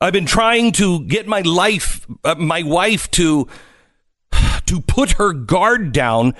I've 0.00 0.12
been 0.12 0.26
trying 0.26 0.72
to 0.72 1.04
get 1.04 1.28
my 1.28 1.42
life, 1.42 2.04
uh, 2.24 2.34
my 2.34 2.62
wife 2.62 3.08
to 3.12 3.46
to 4.66 4.80
put 4.80 5.12
her 5.12 5.32
guard 5.32 5.92
down. 5.92 6.34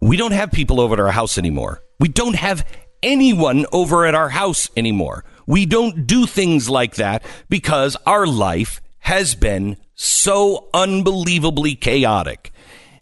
We 0.00 0.16
don't 0.16 0.32
have 0.32 0.50
people 0.50 0.80
over 0.80 0.94
at 0.94 1.00
our 1.00 1.12
house 1.12 1.38
anymore. 1.38 1.82
We 2.00 2.08
don't 2.08 2.36
have 2.36 2.66
anyone 3.02 3.64
over 3.72 4.06
at 4.06 4.14
our 4.14 4.28
house 4.30 4.68
anymore. 4.76 5.24
We 5.46 5.66
don't 5.66 6.06
do 6.06 6.26
things 6.26 6.68
like 6.68 6.94
that 6.96 7.24
because 7.48 7.96
our 8.06 8.26
life 8.26 8.80
has 9.00 9.34
been 9.34 9.76
so 9.94 10.68
unbelievably 10.72 11.76
chaotic. 11.76 12.52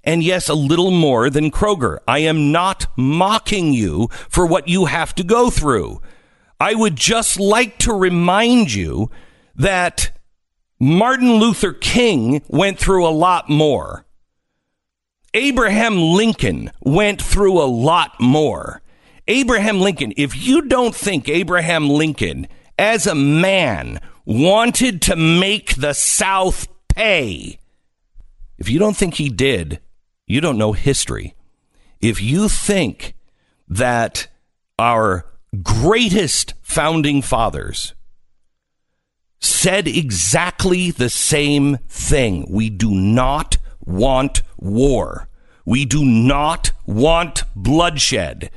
And 0.05 0.23
yes, 0.23 0.49
a 0.49 0.55
little 0.55 0.91
more 0.91 1.31
than 1.31 1.51
Kroger. 1.51 1.99
I 2.09 2.19
am 2.21 2.51
not 2.51 2.87
mocking 2.97 3.73
you 3.73 4.09
for 4.29 4.47
what 4.47 4.69
you 4.69 4.87
have 4.87 5.15
to 5.15 5.25
go 5.25 5.49
through. 5.49 6.01
I 6.59 6.75
would 6.75 6.97
just 6.97 7.39
like 7.39 7.79
to 7.79 7.93
remind 7.93 8.73
you 8.73 9.11
that 9.55 10.17
Martin 10.81 11.35
Luther 11.35 11.73
King 11.73 12.43
went 12.49 12.79
through 12.79 13.07
a 13.07 13.11
lot 13.11 13.49
more. 13.49 14.05
Abraham 15.35 15.97
Lincoln 15.99 16.71
went 16.83 17.23
through 17.23 17.61
a 17.61 17.65
lot 17.65 18.21
more. 18.21 18.83
Abraham 19.29 19.81
Lincoln, 19.81 20.13
if 20.17 20.37
you 20.37 20.63
don't 20.63 20.95
think 20.95 21.29
Abraham 21.29 21.89
Lincoln, 21.89 22.49
as 22.79 23.07
a 23.07 23.15
man, 23.15 24.01
wanted 24.25 25.03
to 25.03 25.17
make 25.17 25.77
the 25.77 25.93
South 25.93 26.67
pay, 26.89 27.59
if 28.59 28.69
you 28.69 28.79
don't 28.79 28.97
think 28.97 29.15
he 29.15 29.29
did, 29.29 29.81
you 30.27 30.41
don't 30.41 30.59
know 30.59 30.73
history. 30.73 31.35
If 32.01 32.21
you 32.21 32.49
think 32.49 33.15
that 33.69 34.29
our 34.79 35.27
greatest 35.63 36.55
founding 36.63 37.23
fathers 37.23 37.95
said 39.41 39.87
exactly 39.87 40.91
the 40.91 41.11
same 41.11 41.79
thing, 41.89 42.47
we 42.49 42.71
do 42.71 42.91
not 42.91 43.59
want 43.85 44.43
war. 44.57 45.29
We 45.65 45.85
do 45.85 46.05
not 46.05 46.73
want 46.87 47.45
bloodshed. 47.55 48.51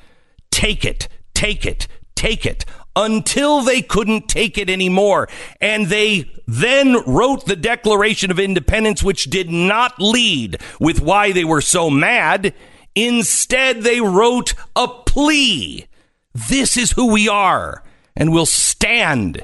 Take 0.55 0.85
it, 0.85 1.09
take 1.33 1.65
it, 1.65 1.85
take 2.15 2.45
it 2.45 2.63
until 2.95 3.61
they 3.61 3.81
couldn't 3.81 4.29
take 4.29 4.57
it 4.57 4.69
anymore. 4.69 5.27
And 5.59 5.87
they 5.87 6.31
then 6.47 6.95
wrote 7.05 7.45
the 7.45 7.57
Declaration 7.57 8.31
of 8.31 8.39
Independence, 8.39 9.03
which 9.03 9.25
did 9.25 9.49
not 9.49 9.99
lead 9.99 10.61
with 10.79 11.01
why 11.01 11.33
they 11.33 11.43
were 11.43 11.59
so 11.59 11.89
mad. 11.89 12.53
Instead, 12.95 13.81
they 13.81 13.99
wrote 13.99 14.53
a 14.77 14.87
plea. 14.87 15.87
This 16.33 16.77
is 16.77 16.93
who 16.93 17.11
we 17.11 17.27
are, 17.27 17.83
and 18.15 18.31
we'll 18.31 18.45
stand. 18.45 19.43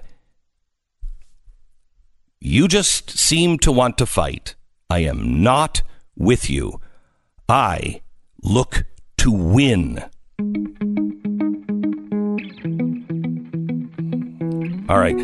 You 2.40 2.70
just 2.70 3.20
seem 3.20 3.60
to 3.60 3.72
want 3.74 3.98
to 3.98 4.06
fight. 4.06 4.56
I 4.90 5.00
am 5.00 5.44
not 5.44 5.82
with 6.16 6.50
you. 6.50 6.80
I 7.50 8.00
look 8.42 8.86
to 9.18 9.30
win. 9.30 10.06
All 14.92 15.00
right. 15.00 15.16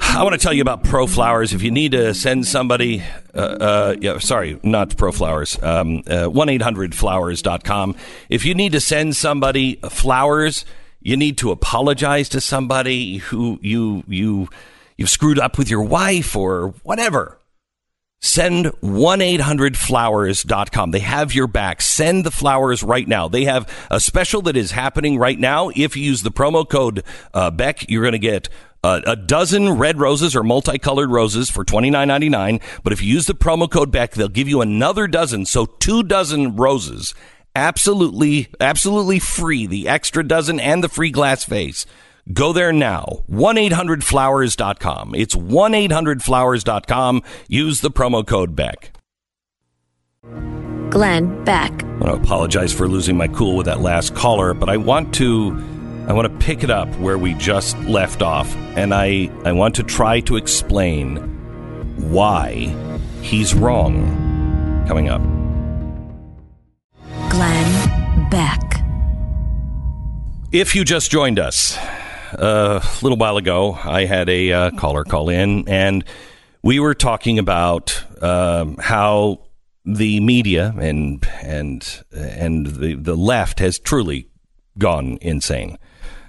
I 0.00 0.24
want 0.24 0.32
to 0.32 0.38
tell 0.38 0.52
you 0.52 0.60
about 0.60 0.82
ProFlowers. 0.82 1.54
If 1.54 1.62
you 1.62 1.70
need 1.70 1.92
to 1.92 2.12
send 2.12 2.44
somebody, 2.44 3.04
uh, 3.32 3.38
uh, 3.38 3.96
yeah, 4.00 4.18
sorry, 4.18 4.58
not 4.64 4.88
ProFlowers, 4.88 5.62
um, 5.62 5.98
uh, 6.08 6.28
1-800-Flowers.com. 6.28 7.94
If 8.28 8.44
you 8.44 8.52
need 8.52 8.72
to 8.72 8.80
send 8.80 9.14
somebody 9.14 9.76
flowers, 9.88 10.64
you 11.00 11.16
need 11.16 11.38
to 11.38 11.52
apologize 11.52 12.28
to 12.30 12.40
somebody 12.40 13.18
who 13.18 13.60
you, 13.62 14.02
you, 14.08 14.48
you've 14.96 15.10
screwed 15.10 15.38
up 15.38 15.56
with 15.56 15.70
your 15.70 15.82
wife 15.82 16.34
or 16.34 16.74
whatever. 16.82 17.38
Send 18.24 18.66
1-800-Flowers.com. 18.80 20.92
They 20.92 21.00
have 21.00 21.34
your 21.34 21.46
back. 21.46 21.82
Send 21.82 22.24
the 22.24 22.30
flowers 22.30 22.82
right 22.82 23.06
now. 23.06 23.28
They 23.28 23.44
have 23.44 23.70
a 23.90 24.00
special 24.00 24.40
that 24.42 24.56
is 24.56 24.70
happening 24.70 25.18
right 25.18 25.38
now. 25.38 25.68
If 25.68 25.94
you 25.94 26.04
use 26.04 26.22
the 26.22 26.30
promo 26.30 26.66
code 26.66 27.04
uh, 27.34 27.50
Beck, 27.50 27.90
you're 27.90 28.02
going 28.02 28.12
to 28.12 28.18
get 28.18 28.48
uh, 28.82 29.02
a 29.06 29.14
dozen 29.14 29.72
red 29.72 30.00
roses 30.00 30.34
or 30.34 30.42
multicolored 30.42 31.10
roses 31.10 31.50
for 31.50 31.64
twenty 31.64 31.90
nine 31.90 32.08
ninety 32.08 32.30
nine. 32.30 32.60
But 32.82 32.94
if 32.94 33.02
you 33.02 33.12
use 33.12 33.26
the 33.26 33.34
promo 33.34 33.70
code 33.70 33.90
Beck, 33.90 34.12
they'll 34.12 34.28
give 34.28 34.48
you 34.48 34.62
another 34.62 35.06
dozen, 35.06 35.44
so 35.44 35.66
two 35.66 36.02
dozen 36.02 36.56
roses, 36.56 37.14
absolutely, 37.54 38.48
absolutely 38.58 39.18
free. 39.18 39.66
The 39.66 39.86
extra 39.86 40.26
dozen 40.26 40.58
and 40.58 40.82
the 40.82 40.88
free 40.88 41.10
glass 41.10 41.44
vase. 41.44 41.84
Go 42.32 42.52
there 42.52 42.72
now. 42.72 43.22
1-800-Flowers.com. 43.30 45.14
It's 45.14 45.34
1-800-Flowers.com. 45.34 47.22
Use 47.48 47.80
the 47.80 47.90
promo 47.90 48.26
code 48.26 48.56
Beck. 48.56 48.92
Glenn 50.88 51.44
Beck. 51.44 51.82
I 51.82 51.86
want 51.86 52.04
to 52.04 52.12
apologize 52.14 52.72
for 52.72 52.88
losing 52.88 53.16
my 53.16 53.28
cool 53.28 53.56
with 53.56 53.66
that 53.66 53.80
last 53.80 54.14
caller, 54.14 54.54
but 54.54 54.68
I 54.68 54.76
want 54.76 55.12
to 55.16 55.62
I 56.06 56.12
want 56.12 56.30
to 56.30 56.38
pick 56.44 56.62
it 56.62 56.70
up 56.70 56.88
where 56.96 57.16
we 57.16 57.32
just 57.34 57.78
left 57.80 58.20
off, 58.20 58.54
and 58.76 58.92
I, 58.92 59.30
I 59.44 59.52
want 59.52 59.74
to 59.76 59.82
try 59.82 60.20
to 60.20 60.36
explain 60.36 61.16
why 62.10 62.74
he's 63.22 63.54
wrong. 63.54 64.84
Coming 64.86 65.08
up. 65.08 65.22
Glenn 67.30 68.28
Beck. 68.28 68.60
If 70.52 70.74
you 70.74 70.84
just 70.84 71.10
joined 71.10 71.38
us 71.38 71.78
a 72.38 72.82
little 73.02 73.18
while 73.18 73.36
ago, 73.36 73.72
I 73.72 74.04
had 74.04 74.28
a 74.28 74.52
uh, 74.52 74.70
caller 74.72 75.04
call 75.04 75.28
in, 75.28 75.68
and 75.68 76.04
we 76.62 76.80
were 76.80 76.94
talking 76.94 77.38
about 77.38 78.02
um, 78.22 78.76
how 78.78 79.40
the 79.84 80.20
media 80.20 80.74
and 80.78 81.26
and 81.42 82.04
and 82.12 82.66
the 82.66 82.94
the 82.94 83.16
left 83.16 83.58
has 83.58 83.78
truly 83.78 84.28
gone 84.78 85.18
insane, 85.20 85.78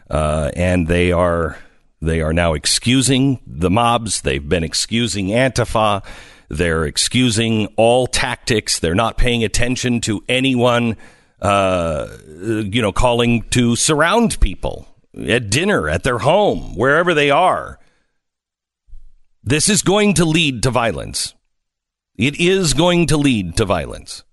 uh, 0.10 0.52
and 0.56 0.88
they 0.88 1.12
are 1.12 1.58
they 2.02 2.22
are 2.22 2.34
now 2.34 2.54
excusing 2.54 3.40
the 3.48 3.70
mobs. 3.70 4.22
They've 4.22 4.48
been 4.48 4.64
excusing 4.64 5.28
Antifa. 5.28 6.06
They're 6.50 6.86
excusing 6.86 7.68
all 7.76 8.06
tactics. 8.06 8.80
They're 8.80 8.94
not 8.94 9.18
paying 9.18 9.44
attention 9.44 10.02
to 10.02 10.24
anyone, 10.30 10.96
uh, 11.42 12.08
you 12.28 12.82
know, 12.82 12.92
calling 12.92 13.44
to 13.50 13.76
surround 13.76 14.40
people 14.40 14.88
at 15.18 15.50
dinner, 15.50 15.90
at 15.90 16.04
their 16.04 16.20
home, 16.20 16.76
wherever 16.76 17.14
they 17.14 17.30
are. 17.30 17.80
This 19.44 19.70
is 19.70 19.82
going 19.82 20.16
to 20.16 20.26
lead 20.26 20.64
to 20.64 20.72
violence. 20.72 21.34
It 22.18 22.40
is 22.40 22.74
going 22.74 23.08
to 23.08 23.18
lead 23.18 23.58
to 23.58 23.66
violence. 23.66 24.24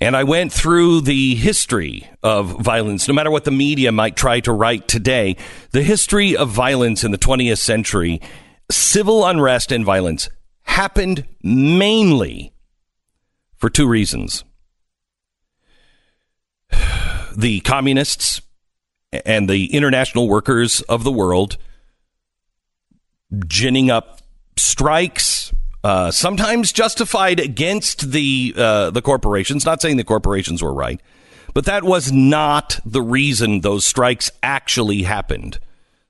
And 0.00 0.16
I 0.16 0.22
went 0.22 0.52
through 0.52 1.00
the 1.00 1.34
history 1.34 2.08
of 2.22 2.60
violence, 2.60 3.08
no 3.08 3.14
matter 3.14 3.32
what 3.32 3.44
the 3.44 3.50
media 3.50 3.90
might 3.90 4.16
try 4.16 4.38
to 4.40 4.52
write 4.52 4.86
today. 4.86 5.36
The 5.72 5.82
history 5.82 6.36
of 6.36 6.50
violence 6.50 7.02
in 7.02 7.10
the 7.10 7.18
20th 7.18 7.58
century, 7.58 8.20
civil 8.70 9.26
unrest 9.26 9.72
and 9.72 9.84
violence 9.84 10.30
happened 10.62 11.26
mainly 11.42 12.52
for 13.56 13.68
two 13.68 13.88
reasons. 13.88 14.44
The 17.36 17.60
communists 17.60 18.40
and 19.12 19.48
the 19.48 19.72
international 19.72 20.28
workers 20.28 20.80
of 20.82 21.04
the 21.04 21.12
world 21.12 21.56
ginning 23.46 23.90
up 23.90 24.20
strikes, 24.56 25.52
uh, 25.84 26.10
sometimes 26.10 26.72
justified 26.72 27.40
against 27.40 28.10
the 28.12 28.54
uh, 28.56 28.90
the 28.90 29.02
corporations. 29.02 29.64
Not 29.64 29.80
saying 29.80 29.96
the 29.96 30.04
corporations 30.04 30.62
were 30.62 30.74
right, 30.74 31.00
but 31.54 31.64
that 31.66 31.84
was 31.84 32.12
not 32.12 32.80
the 32.84 33.02
reason 33.02 33.60
those 33.60 33.84
strikes 33.84 34.30
actually 34.42 35.02
happened. 35.02 35.58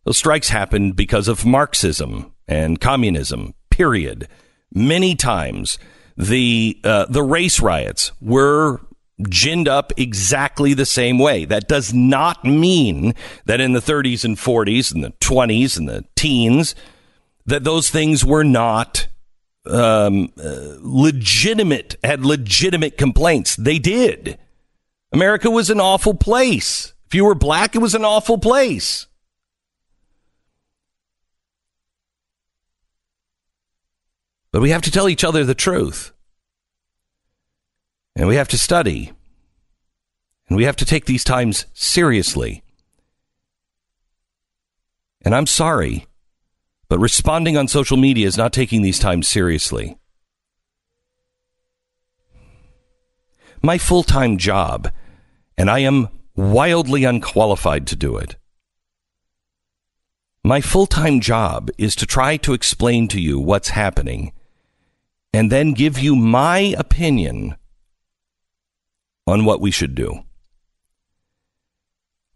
Those 0.04 0.16
strikes 0.16 0.48
happened 0.48 0.96
because 0.96 1.28
of 1.28 1.44
Marxism 1.44 2.32
and 2.46 2.80
communism. 2.80 3.54
Period. 3.70 4.28
Many 4.72 5.14
times 5.14 5.78
the 6.16 6.80
uh, 6.84 7.06
the 7.06 7.22
race 7.22 7.60
riots 7.60 8.12
were 8.20 8.80
ginned 9.22 9.68
up 9.68 9.92
exactly 9.96 10.74
the 10.74 10.86
same 10.86 11.18
way. 11.18 11.44
That 11.44 11.68
does 11.68 11.92
not 11.92 12.44
mean 12.44 13.14
that 13.46 13.60
in 13.60 13.72
the 13.72 13.80
30s 13.80 14.24
and 14.24 14.36
40s 14.36 14.94
and 14.94 15.02
the 15.02 15.12
20s 15.20 15.76
and 15.76 15.88
the 15.88 16.04
teens 16.16 16.74
that 17.46 17.64
those 17.64 17.90
things 17.90 18.24
were 18.24 18.44
not 18.44 19.08
um, 19.66 20.32
uh, 20.38 20.76
legitimate, 20.80 21.96
had 22.04 22.24
legitimate 22.24 22.98
complaints. 22.98 23.56
They 23.56 23.78
did. 23.78 24.38
America 25.12 25.50
was 25.50 25.70
an 25.70 25.80
awful 25.80 26.14
place. 26.14 26.92
If 27.06 27.14
you 27.14 27.24
were 27.24 27.34
black, 27.34 27.74
it 27.74 27.78
was 27.78 27.94
an 27.94 28.04
awful 28.04 28.38
place. 28.38 29.06
But 34.52 34.62
we 34.62 34.70
have 34.70 34.82
to 34.82 34.90
tell 34.90 35.08
each 35.08 35.24
other 35.24 35.44
the 35.44 35.54
truth. 35.54 36.12
And 38.16 38.28
we 38.28 38.36
have 38.36 38.48
to 38.48 38.58
study. 38.58 39.12
And 40.48 40.56
we 40.56 40.64
have 40.64 40.76
to 40.76 40.84
take 40.84 41.04
these 41.04 41.24
times 41.24 41.66
seriously. 41.74 42.62
And 45.22 45.34
I'm 45.34 45.46
sorry, 45.46 46.06
but 46.88 46.98
responding 46.98 47.56
on 47.56 47.68
social 47.68 47.96
media 47.96 48.26
is 48.26 48.38
not 48.38 48.52
taking 48.52 48.82
these 48.82 48.98
times 48.98 49.28
seriously. 49.28 49.98
My 53.60 53.76
full 53.76 54.04
time 54.04 54.38
job, 54.38 54.90
and 55.56 55.68
I 55.68 55.80
am 55.80 56.08
wildly 56.36 57.04
unqualified 57.04 57.86
to 57.88 57.96
do 57.96 58.16
it. 58.16 58.36
My 60.44 60.60
full 60.60 60.86
time 60.86 61.20
job 61.20 61.70
is 61.76 61.96
to 61.96 62.06
try 62.06 62.36
to 62.38 62.54
explain 62.54 63.08
to 63.08 63.20
you 63.20 63.38
what's 63.38 63.70
happening 63.70 64.32
and 65.34 65.52
then 65.52 65.72
give 65.72 65.98
you 65.98 66.16
my 66.16 66.74
opinion 66.78 67.56
on 69.28 69.44
what 69.44 69.60
we 69.60 69.70
should 69.70 69.94
do. 69.94 70.20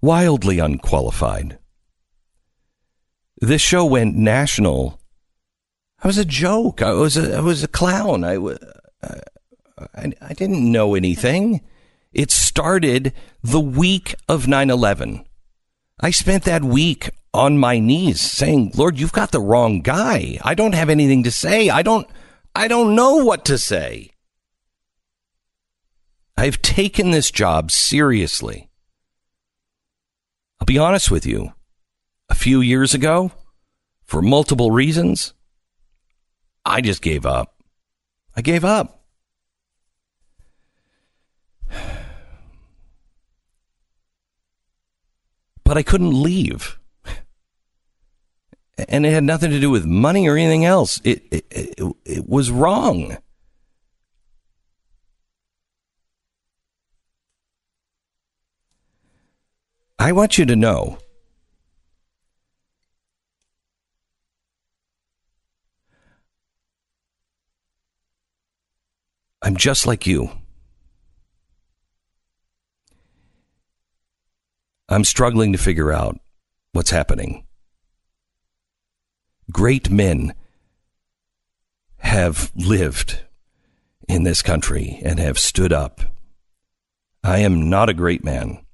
Wildly 0.01 0.59
unqualified. 0.59 1.59
this 3.41 3.63
show 3.63 3.85
went 3.85 4.17
national. 4.17 5.01
I 6.03 6.07
was 6.07 6.19
a 6.19 6.25
joke. 6.25 6.83
I 6.83 6.93
was 6.93 7.17
a, 7.17 7.37
I 7.37 7.41
was 7.41 7.63
a 7.63 7.69
clown. 7.69 8.25
I, 8.25 8.37
I, 9.95 10.13
I 10.21 10.33
didn't 10.35 10.71
know 10.71 10.95
anything. 10.95 11.63
It 12.13 12.31
started 12.31 13.13
the 13.43 13.61
week 13.61 14.15
of 14.29 14.47
9 14.47 14.71
11. 14.71 15.25
I 16.01 16.11
spent 16.11 16.45
that 16.45 16.65
week 16.65 17.11
on 17.33 17.59
my 17.59 17.79
knees 17.79 18.21
saying, 18.21 18.73
Lord, 18.75 18.99
you've 18.99 19.13
got 19.13 19.31
the 19.31 19.41
wrong 19.41 19.81
guy. 19.81 20.39
I 20.43 20.55
don't 20.55 20.75
have 20.75 20.91
anything 20.91 21.23
to 21.23 21.31
say. 21.31 21.71
I 21.71 21.83
don't, 21.83 22.07
I 22.55 22.69
don't 22.69 22.95
know 22.95 23.17
what 23.25 23.45
to 23.47 23.57
say. 23.57 24.12
I've 26.43 26.61
taken 26.61 27.13
this 27.13 27.31
job 27.31 27.71
seriously. 27.71 28.69
I'll 30.61 30.65
be 30.65 30.77
honest 30.77 31.09
with 31.09 31.25
you. 31.25 31.53
A 32.29 32.35
few 32.35 32.61
years 32.61 32.95
ago, 32.95 33.31
for 34.03 34.21
multiple 34.21 34.73
reasons, 34.73 35.35
I 36.65 36.81
just 36.81 37.01
gave 37.01 37.25
up. 37.25 37.63
I 38.35 38.41
gave 38.41 38.65
up. 38.65 39.05
But 45.63 45.77
I 45.77 45.85
couldn't 45.85 46.21
leave. 46.25 46.81
And 48.89 49.07
it 49.07 49.13
had 49.13 49.23
nothing 49.23 49.53
to 49.53 49.61
do 49.61 49.71
with 49.71 49.87
money 49.87 50.29
or 50.29 50.37
anything 50.37 50.65
else. 50.65 51.01
It, 51.05 51.23
it, 51.31 51.47
it, 51.53 51.97
it 52.05 52.29
was 52.29 52.51
wrong. 52.51 53.17
I 60.03 60.11
want 60.11 60.37
you 60.37 60.45
to 60.47 60.57
know 60.57 60.99
I'm 69.41 69.57
just 69.57 69.87
like 69.87 70.05
you. 70.05 70.31
I'm 74.89 75.05
struggling 75.05 75.53
to 75.53 75.59
figure 75.59 75.93
out 75.93 76.19
what's 76.73 76.91
happening. 76.91 77.47
Great 79.53 79.89
men 79.89 80.35
have 81.99 82.51
lived 82.57 83.23
in 84.09 84.25
this 84.25 84.43
country 84.43 85.01
and 85.05 85.21
have 85.21 85.39
stood 85.39 85.73
up. 85.73 86.01
I 87.23 87.39
am 87.39 87.71
not 87.71 87.89
a 87.89 87.95
great 87.95 88.25
man. 88.25 88.67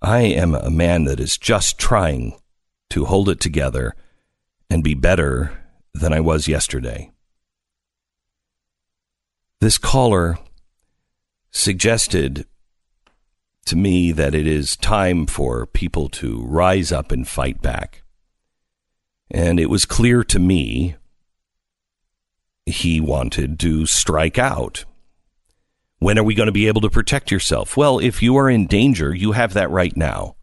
I 0.00 0.20
am 0.20 0.54
a 0.54 0.70
man 0.70 1.04
that 1.04 1.18
is 1.18 1.36
just 1.36 1.78
trying 1.78 2.38
to 2.90 3.06
hold 3.06 3.28
it 3.28 3.40
together 3.40 3.94
and 4.70 4.84
be 4.84 4.94
better 4.94 5.64
than 5.92 6.12
I 6.12 6.20
was 6.20 6.46
yesterday. 6.46 7.10
This 9.60 9.78
caller 9.78 10.38
suggested 11.50 12.46
to 13.66 13.76
me 13.76 14.12
that 14.12 14.34
it 14.34 14.46
is 14.46 14.76
time 14.76 15.26
for 15.26 15.66
people 15.66 16.08
to 16.08 16.42
rise 16.44 16.92
up 16.92 17.10
and 17.10 17.26
fight 17.26 17.60
back. 17.60 18.02
And 19.30 19.58
it 19.58 19.68
was 19.68 19.84
clear 19.84 20.22
to 20.24 20.38
me 20.38 20.96
he 22.64 23.00
wanted 23.00 23.58
to 23.60 23.84
strike 23.84 24.38
out. 24.38 24.84
When 25.98 26.18
are 26.18 26.24
we 26.24 26.34
going 26.34 26.46
to 26.46 26.52
be 26.52 26.68
able 26.68 26.80
to 26.82 26.90
protect 26.90 27.30
yourself? 27.30 27.76
Well, 27.76 27.98
if 27.98 28.22
you 28.22 28.36
are 28.36 28.48
in 28.48 28.66
danger, 28.66 29.14
you 29.14 29.32
have 29.32 29.52
that 29.54 29.70
right 29.70 29.96
now. 29.96 30.36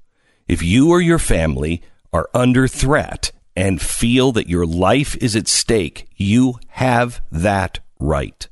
If 0.48 0.62
you 0.62 0.90
or 0.90 1.02
your 1.02 1.20
family 1.20 1.82
are 2.12 2.30
under 2.34 2.68
threat 2.68 3.32
and 3.56 3.82
feel 3.82 4.32
that 4.34 4.50
your 4.50 4.66
life 4.66 5.16
is 5.18 5.36
at 5.36 5.48
stake, 5.48 6.08
you 6.16 6.60
have 6.68 7.22
that 7.32 7.80
right. 8.00 8.48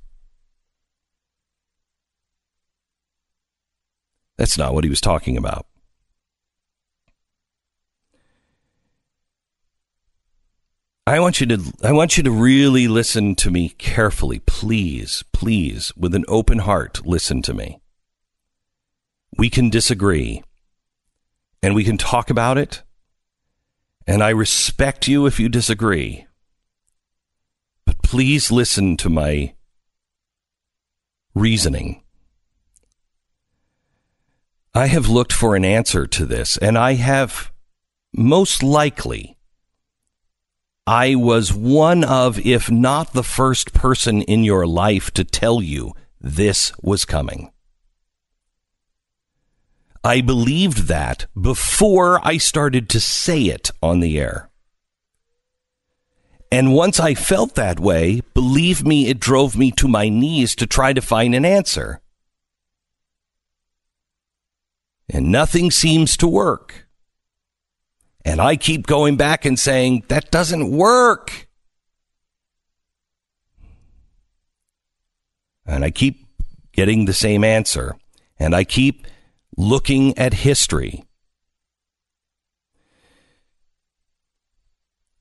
That's 4.37 4.57
not 4.57 4.73
what 4.73 4.83
he 4.83 4.89
was 4.89 5.01
talking 5.01 5.37
about. 5.37 5.67
I 11.05 11.19
want 11.19 11.41
you 11.41 11.47
to 11.47 11.73
I 11.83 11.91
want 11.91 12.15
you 12.15 12.23
to 12.23 12.31
really 12.31 12.87
listen 12.87 13.35
to 13.35 13.51
me 13.51 13.69
carefully, 13.69 14.39
please, 14.39 15.23
please, 15.33 15.91
with 15.97 16.15
an 16.15 16.23
open 16.29 16.59
heart, 16.59 17.05
listen 17.05 17.41
to 17.41 17.53
me. 17.53 17.81
We 19.37 19.49
can 19.49 19.69
disagree 19.69 20.43
and 21.61 21.75
we 21.75 21.83
can 21.83 21.97
talk 21.97 22.29
about 22.29 22.57
it. 22.57 22.83
And 24.07 24.23
I 24.23 24.29
respect 24.29 25.07
you 25.07 25.25
if 25.25 25.39
you 25.39 25.49
disagree. 25.49 26.25
But 27.85 28.01
please 28.01 28.49
listen 28.49 28.95
to 28.97 29.09
my 29.09 29.55
reasoning. 31.35 32.01
I 34.73 34.87
have 34.87 35.09
looked 35.09 35.33
for 35.33 35.55
an 35.55 35.63
answer 35.63 36.07
to 36.07 36.25
this, 36.25 36.57
and 36.57 36.77
I 36.77 36.93
have 36.93 37.51
most 38.13 38.63
likely 38.63 39.37
I 40.85 41.15
was 41.15 41.53
one 41.53 42.03
of, 42.03 42.37
if 42.45 42.69
not 42.69 43.13
the 43.13 43.23
first 43.23 43.73
person 43.73 44.21
in 44.21 44.43
your 44.43 44.67
life 44.67 45.11
to 45.11 45.23
tell 45.23 45.61
you 45.61 45.93
this 46.19 46.73
was 46.81 47.05
coming. 47.05 47.51
I 50.03 50.19
believed 50.19 50.89
that 50.89 51.27
before 51.39 52.19
I 52.27 52.37
started 52.37 52.89
to 52.89 52.99
say 52.99 53.43
it 53.43 53.71
on 53.81 54.01
the 54.01 54.19
air. 54.19 54.49
And 56.51 56.73
once 56.73 56.99
I 56.99 57.13
felt 57.13 57.55
that 57.55 57.79
way, 57.79 58.21
believe 58.33 58.85
me, 58.85 59.07
it 59.07 59.19
drove 59.19 59.57
me 59.57 59.71
to 59.71 59.87
my 59.87 60.09
knees 60.09 60.53
to 60.57 60.67
try 60.67 60.91
to 60.91 61.01
find 61.01 61.33
an 61.33 61.45
answer. 61.45 62.01
And 65.09 65.31
nothing 65.31 65.71
seems 65.71 66.17
to 66.17 66.27
work. 66.27 66.82
And 68.25 68.39
I 68.39 68.55
keep 68.55 68.87
going 68.87 69.17
back 69.17 69.45
and 69.45 69.59
saying, 69.59 70.05
that 70.07 70.31
doesn't 70.31 70.71
work. 70.71 71.47
And 75.65 75.83
I 75.83 75.91
keep 75.91 76.25
getting 76.71 77.05
the 77.05 77.13
same 77.13 77.43
answer. 77.43 77.95
And 78.39 78.55
I 78.55 78.63
keep 78.63 79.07
looking 79.57 80.17
at 80.17 80.33
history. 80.33 81.03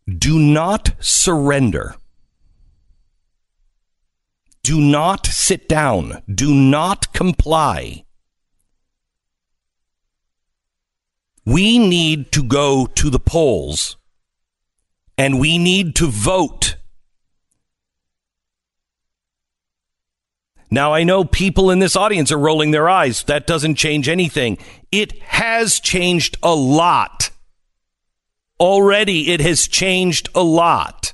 Do 0.06 0.38
not 0.38 0.92
surrender. 1.00 1.96
Do 4.62 4.80
not 4.80 5.26
sit 5.26 5.68
down. 5.68 6.22
Do 6.32 6.54
not 6.54 7.12
comply. 7.12 8.04
We 11.44 11.78
need 11.78 12.32
to 12.32 12.42
go 12.42 12.86
to 12.86 13.10
the 13.10 13.18
polls 13.18 13.96
and 15.18 15.40
we 15.40 15.58
need 15.58 15.96
to 15.96 16.06
vote. 16.06 16.76
Now, 20.70 20.94
I 20.94 21.04
know 21.04 21.24
people 21.24 21.70
in 21.70 21.80
this 21.80 21.96
audience 21.96 22.32
are 22.32 22.38
rolling 22.38 22.70
their 22.70 22.88
eyes. 22.88 23.22
That 23.24 23.46
doesn't 23.46 23.74
change 23.74 24.08
anything. 24.08 24.56
It 24.90 25.20
has 25.22 25.78
changed 25.78 26.38
a 26.42 26.54
lot. 26.54 27.30
Already, 28.58 29.32
it 29.32 29.40
has 29.40 29.68
changed 29.68 30.30
a 30.34 30.42
lot. 30.42 31.12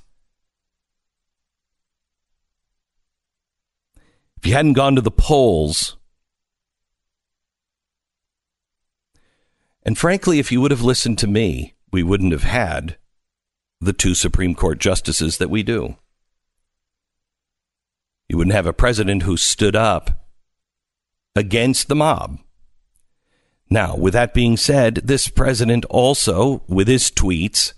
If 4.37 4.47
you 4.47 4.53
hadn't 4.55 4.75
gone 4.75 4.95
to 4.95 5.01
the 5.01 5.11
polls, 5.11 5.98
and 9.89 9.97
frankly, 9.97 10.39
if 10.39 10.53
you 10.53 10.61
would 10.61 10.71
have 10.71 10.83
listened 10.83 11.17
to 11.17 11.27
me, 11.27 11.73
we 11.91 12.03
wouldn't 12.03 12.33
have 12.33 12.43
had 12.43 12.99
the 13.81 13.95
two 13.95 14.15
Supreme 14.15 14.55
Court 14.55 14.79
justices 14.79 15.39
that 15.39 15.49
we 15.49 15.63
do. 15.63 15.97
You 18.29 18.37
wouldn't 18.37 18.55
have 18.55 18.67
a 18.67 18.75
president 18.75 19.23
who 19.23 19.39
stood 19.39 19.75
up 19.75 20.27
against 21.35 21.89
the 21.89 21.95
mob. 21.95 22.39
Now, 23.71 23.97
with 23.97 24.13
that 24.13 24.35
being 24.35 24.59
said, 24.59 24.97
this 24.97 25.29
president 25.29 25.87
also, 25.87 26.63
with 26.69 26.87
his 26.87 27.11
tweets, 27.11 27.73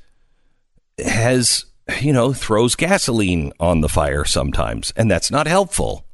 has, 0.99 1.67
you 2.01 2.13
know, 2.13 2.33
throws 2.33 2.75
gasoline 2.75 3.53
on 3.61 3.83
the 3.83 3.89
fire 3.89 4.25
sometimes, 4.25 4.93
and 4.97 5.09
that's 5.09 5.31
not 5.31 5.47
helpful. 5.47 6.09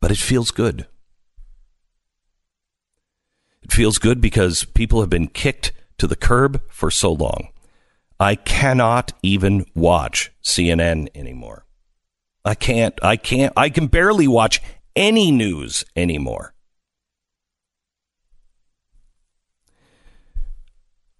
but 0.00 0.10
it 0.10 0.18
feels 0.18 0.50
good. 0.50 0.86
It 3.62 3.72
feels 3.72 3.98
good 3.98 4.20
because 4.20 4.64
people 4.64 5.00
have 5.00 5.10
been 5.10 5.28
kicked 5.28 5.72
to 5.98 6.06
the 6.06 6.16
curb 6.16 6.62
for 6.70 6.90
so 6.90 7.12
long. 7.12 7.48
I 8.20 8.34
cannot 8.34 9.12
even 9.22 9.66
watch 9.74 10.32
CNN 10.42 11.08
anymore. 11.14 11.66
I 12.44 12.54
can't, 12.54 12.94
I 13.02 13.16
can't, 13.16 13.52
I 13.56 13.68
can 13.68 13.86
barely 13.86 14.26
watch 14.26 14.60
any 14.96 15.30
news 15.30 15.84
anymore. 15.94 16.54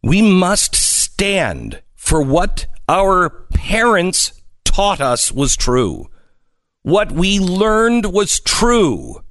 We 0.02 0.22
must 0.22 0.74
stand 0.74 1.82
for 1.94 2.22
what 2.22 2.66
our 2.88 3.30
parents 3.52 4.40
taught 4.64 5.00
us 5.00 5.30
was 5.30 5.56
true. 5.56 6.08
What 6.82 7.12
we 7.12 7.38
learned 7.38 8.12
was 8.12 8.40
true. 8.40 9.22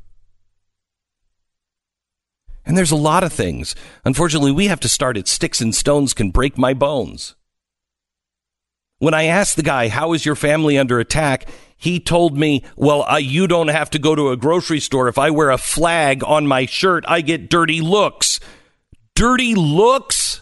And 2.66 2.78
there's 2.78 2.91
a 2.91 2.98
lot 2.98 3.24
of 3.24 3.32
things. 3.32 3.76
Unfortunately, 4.04 4.52
we 4.52 4.68
have 4.68 4.82
to 4.82 4.89
start 4.89 5.18
at 5.18 5.28
sticks 5.28 5.62
and 5.62 5.74
stones 5.74 6.14
can 6.14 6.32
break 6.32 6.58
my 6.58 6.74
bones. 6.74 7.36
When 9.00 9.14
I 9.14 9.26
asked 9.26 9.56
the 9.56 9.64
guy, 9.64 9.88
How 9.88 10.14
is 10.14 10.26
your 10.26 10.36
family 10.36 10.78
under 10.78 11.00
attack? 11.00 11.48
He 11.78 12.00
told 12.00 12.38
me, 12.38 12.64
Well, 12.76 13.04
uh, 13.04 13.18
you 13.18 13.48
don't 13.48 13.70
have 13.70 13.89
to 13.91 14.00
go 14.00 14.16
to 14.16 14.32
a 14.32 14.38
grocery 14.38 14.80
store. 14.80 15.08
If 15.08 15.18
I 15.18 15.30
wear 15.30 15.50
a 15.50 15.58
flag 15.58 16.24
on 16.26 16.48
my 16.48 16.66
shirt, 16.66 17.06
I 17.08 17.22
get 17.22 17.50
dirty 17.50 17.80
looks. 17.80 18.39
Dirty 19.16 19.56
looks? 19.56 20.41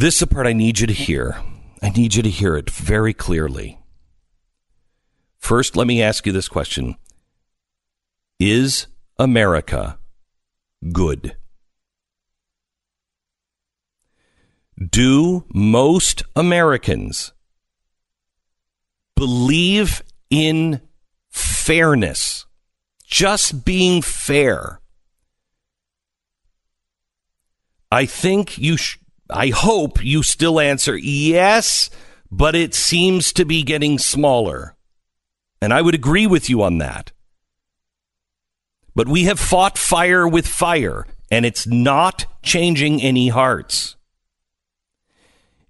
This 0.00 0.14
is 0.14 0.20
the 0.20 0.28
part 0.28 0.46
I 0.46 0.54
need 0.54 0.80
you 0.80 0.86
to 0.86 0.94
hear. 0.94 1.36
I 1.82 1.90
need 1.90 2.14
you 2.14 2.22
to 2.22 2.30
hear 2.30 2.56
it 2.56 2.70
very 2.70 3.12
clearly. 3.12 3.80
First, 5.36 5.76
let 5.76 5.86
me 5.86 6.02
ask 6.02 6.24
you 6.24 6.32
this 6.32 6.48
question 6.48 6.96
Is 8.38 8.86
America 9.18 9.98
good? 10.90 11.36
Do 14.82 15.44
most 15.52 16.22
Americans 16.34 17.34
believe 19.16 20.02
in 20.30 20.80
fairness? 21.28 22.46
Just 23.04 23.66
being 23.66 24.00
fair. 24.00 24.80
I 27.92 28.06
think 28.06 28.56
you 28.56 28.78
sh- 28.78 28.96
I 29.32 29.48
hope 29.48 30.04
you 30.04 30.22
still 30.22 30.60
answer 30.60 30.96
yes, 30.96 31.90
but 32.30 32.54
it 32.54 32.74
seems 32.74 33.32
to 33.34 33.44
be 33.44 33.62
getting 33.62 33.98
smaller. 33.98 34.76
And 35.62 35.72
I 35.72 35.82
would 35.82 35.94
agree 35.94 36.26
with 36.26 36.48
you 36.48 36.62
on 36.62 36.78
that. 36.78 37.12
But 38.94 39.08
we 39.08 39.24
have 39.24 39.38
fought 39.38 39.78
fire 39.78 40.26
with 40.26 40.46
fire, 40.46 41.06
and 41.30 41.46
it's 41.46 41.66
not 41.66 42.26
changing 42.42 43.00
any 43.00 43.28
hearts. 43.28 43.96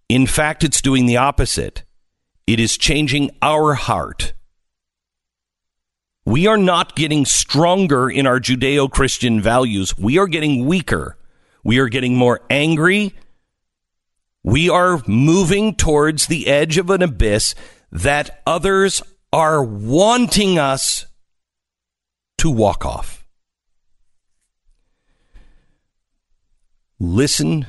In 0.09 0.27
fact, 0.27 0.65
it's 0.65 0.81
doing 0.81 1.07
the 1.07 1.19
opposite. 1.19 1.85
It 2.47 2.59
is 2.59 2.77
changing 2.77 3.31
our 3.43 3.75
heart. 3.75 4.33
We 6.25 6.47
are 6.47 6.57
not 6.57 6.97
getting 6.97 7.25
stronger 7.25 8.11
in 8.11 8.27
our 8.27 8.41
Judeo 8.41 8.91
Christian 8.91 9.41
values. 9.41 9.97
We 9.97 10.19
are 10.19 10.27
getting 10.27 10.67
weaker. 10.67 11.17
We 11.63 11.79
are 11.79 11.89
getting 11.89 12.17
more 12.17 12.41
angry. 12.51 13.15
We 14.43 14.70
are 14.70 15.03
moving 15.07 15.74
towards 15.74 16.26
the 16.26 16.47
edge 16.47 16.78
of 16.78 16.91
an 16.91 17.03
abyss 17.03 17.55
that 17.93 18.43
others 18.47 19.03
are 19.32 19.62
wanting 19.62 20.59
us 20.59 21.07
to 22.38 22.51
walk 22.51 22.86
off. 22.86 23.26
Listen 26.99 27.66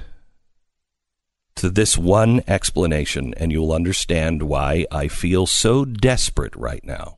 to 1.55 1.69
this 1.69 1.97
one 1.97 2.41
explanation, 2.47 3.33
and 3.35 3.51
you'll 3.51 3.73
understand 3.73 4.43
why 4.43 4.85
I 4.91 5.07
feel 5.07 5.45
so 5.45 5.85
desperate 5.85 6.55
right 6.55 6.83
now. 6.83 7.17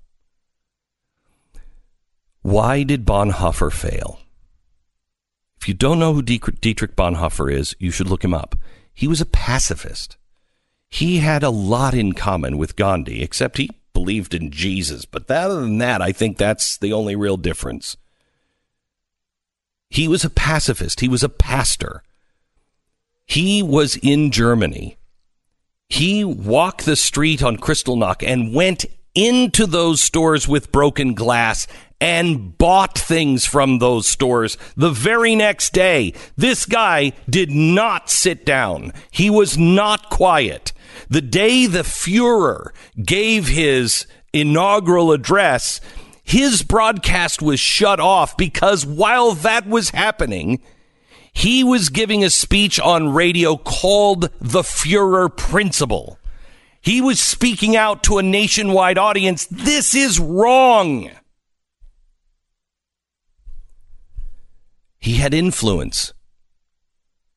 Why 2.42 2.84
did 2.84 3.06
Bonhoeffer 3.06 3.72
fail? 3.72 4.20
If 5.62 5.68
you 5.68 5.74
don't 5.74 5.98
know 5.98 6.14
who 6.14 6.22
Dietrich 6.22 6.96
Bonhoeffer 6.96 7.52
is, 7.52 7.74
you 7.80 7.90
should 7.90 8.10
look 8.10 8.24
him 8.24 8.34
up. 8.34 8.56
He 8.94 9.08
was 9.08 9.22
a 9.22 9.26
pacifist. 9.26 10.18
He 10.90 11.18
had 11.18 11.44
a 11.44 11.50
lot 11.50 11.94
in 11.94 12.14
common 12.14 12.58
with 12.58 12.76
Gandhi, 12.76 13.24
except 13.24 13.58
he 13.58 13.70
believed 13.94 14.34
in 14.34 14.52
Jesus. 14.52 15.06
But 15.06 15.30
other 15.30 15.62
than 15.62 15.80
that, 15.80 16.02
I 16.02 16.12
think 16.12 16.38
that's 16.38 16.78
the 16.78 16.94
only 16.94 17.16
real 17.16 17.38
difference. 17.38 17.98
He 19.90 20.08
was 20.08 20.24
a 20.24 20.30
pacifist. 20.30 21.00
He 21.00 21.08
was 21.08 21.24
a 21.24 21.30
pastor. 21.30 22.04
He 23.26 23.64
was 23.64 23.96
in 23.98 24.32
Germany. 24.32 24.98
He 25.90 26.24
walked 26.24 26.86
the 26.86 26.96
street 26.96 27.44
on 27.44 27.58
Kristallnacht 27.58 28.24
and 28.26 28.54
went 28.54 28.86
into 29.16 29.68
those 29.68 30.02
stores 30.02 30.48
with 30.48 30.72
broken 30.72 31.14
glass 31.14 31.68
and 32.04 32.58
bought 32.58 33.00
things 33.00 33.46
from 33.46 33.80
those 33.80 34.10
stores 34.10 34.58
the 34.76 34.90
very 34.90 35.38
next 35.38 35.72
day. 35.72 36.14
This 36.36 36.66
guy 36.66 37.14
did 37.30 37.50
not 37.50 38.10
sit 38.10 38.46
down. 38.46 38.92
He 39.10 39.30
was 39.30 39.58
not 39.58 40.10
quiet. 40.10 40.74
The 41.10 41.22
day 41.22 41.66
the 41.66 41.84
Fuhrer 41.84 42.72
gave 43.02 43.48
his 43.48 44.06
inaugural 44.34 45.14
address, 45.14 45.80
his 46.26 46.62
broadcast 46.62 47.42
was 47.42 47.62
shut 47.62 48.02
off 48.02 48.36
because 48.36 48.86
while 48.86 49.32
that 49.32 49.66
was 49.66 49.92
happening, 49.92 50.62
he 51.32 51.64
was 51.64 51.88
giving 51.88 52.22
a 52.22 52.30
speech 52.30 52.82
on 52.82 53.14
radio 53.14 53.56
called 53.56 54.30
the 54.42 54.62
Fuhrer 54.62 55.34
Principle. 55.34 56.20
He 56.82 57.00
was 57.00 57.22
speaking 57.22 57.78
out 57.78 58.04
to 58.04 58.18
a 58.18 58.24
nationwide 58.24 58.98
audience. 58.98 59.46
This 59.46 59.96
is 59.96 60.20
wrong. 60.20 61.10
He 65.04 65.16
had 65.16 65.34
influence. 65.34 66.14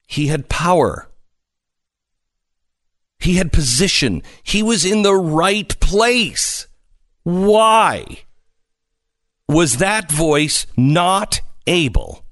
He 0.06 0.28
had 0.28 0.48
power. 0.48 1.08
He 3.18 3.38
had 3.38 3.52
position. 3.52 4.22
He 4.44 4.62
was 4.62 4.84
in 4.84 5.02
the 5.02 5.16
right 5.16 5.76
place. 5.80 6.68
Why 7.24 8.20
was 9.48 9.78
that 9.78 10.12
voice 10.12 10.68
not 10.76 11.40
able 11.66 12.24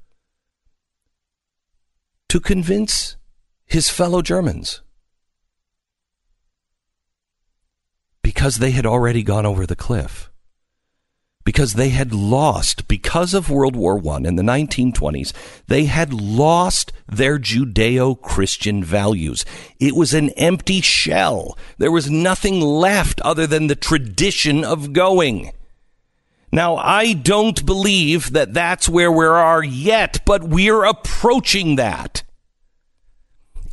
to 2.28 2.38
convince 2.38 3.16
his 3.66 3.90
fellow 3.90 4.22
Germans? 4.22 4.82
Because 8.22 8.58
they 8.58 8.70
had 8.70 8.86
already 8.86 9.24
gone 9.24 9.46
over 9.46 9.66
the 9.66 9.74
cliff 9.74 10.30
because 11.44 11.74
they 11.74 11.90
had 11.90 12.12
lost 12.12 12.88
because 12.88 13.34
of 13.34 13.50
World 13.50 13.76
War 13.76 14.00
I 14.08 14.16
in 14.16 14.36
the 14.36 14.42
1920s 14.42 15.32
they 15.68 15.84
had 15.84 16.12
lost 16.12 16.92
their 17.06 17.38
Judeo-Christian 17.38 18.82
values. 18.82 19.44
It 19.78 19.94
was 19.94 20.14
an 20.14 20.30
empty 20.30 20.80
shell. 20.80 21.56
There 21.78 21.92
was 21.92 22.10
nothing 22.10 22.60
left 22.60 23.20
other 23.20 23.46
than 23.46 23.66
the 23.66 23.76
tradition 23.76 24.64
of 24.64 24.92
going. 24.92 25.52
Now 26.50 26.76
I 26.76 27.12
don't 27.12 27.64
believe 27.64 28.32
that 28.32 28.54
that's 28.54 28.88
where 28.88 29.12
we 29.12 29.26
are 29.26 29.62
yet 29.62 30.20
but 30.24 30.44
we're 30.44 30.84
approaching 30.84 31.76
that 31.76 32.23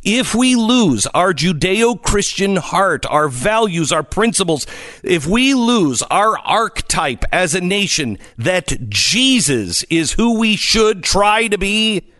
if 0.02 0.34
we 0.34 0.56
lose 0.56 1.06
our 1.08 1.32
Judeo 1.32 2.00
Christian 2.00 2.56
heart, 2.56 3.06
our 3.06 3.28
values, 3.28 3.92
our 3.92 4.02
principles, 4.02 4.66
if 5.04 5.26
we 5.26 5.54
lose 5.54 6.02
our 6.02 6.38
archetype 6.38 7.24
as 7.32 7.54
a 7.54 7.60
nation 7.60 8.18
that 8.36 8.88
Jesus 8.88 9.84
is 9.84 10.12
who 10.12 10.38
we 10.38 10.56
should 10.56 11.04
try 11.04 11.46
to 11.46 11.56
be, 11.56 12.10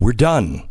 we're 0.00 0.12
done. 0.12 0.68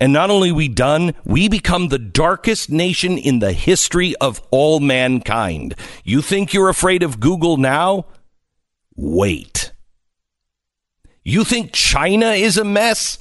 And 0.00 0.12
not 0.12 0.30
only 0.30 0.50
we 0.50 0.68
done, 0.68 1.14
we 1.24 1.48
become 1.48 1.88
the 1.88 1.98
darkest 1.98 2.70
nation 2.70 3.16
in 3.16 3.38
the 3.38 3.52
history 3.52 4.14
of 4.16 4.42
all 4.50 4.80
mankind. 4.80 5.74
You 6.02 6.20
think 6.20 6.52
you're 6.52 6.68
afraid 6.68 7.02
of 7.02 7.20
Google 7.20 7.58
now? 7.58 8.06
Wait. 8.96 9.72
You 11.22 11.44
think 11.44 11.72
China 11.72 12.32
is 12.32 12.58
a 12.58 12.64
mess? 12.64 13.18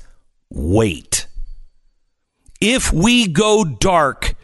Wait. 0.49 1.27
If 2.65 2.93
we 2.93 3.27
go 3.27 3.65
dark, 3.65 4.35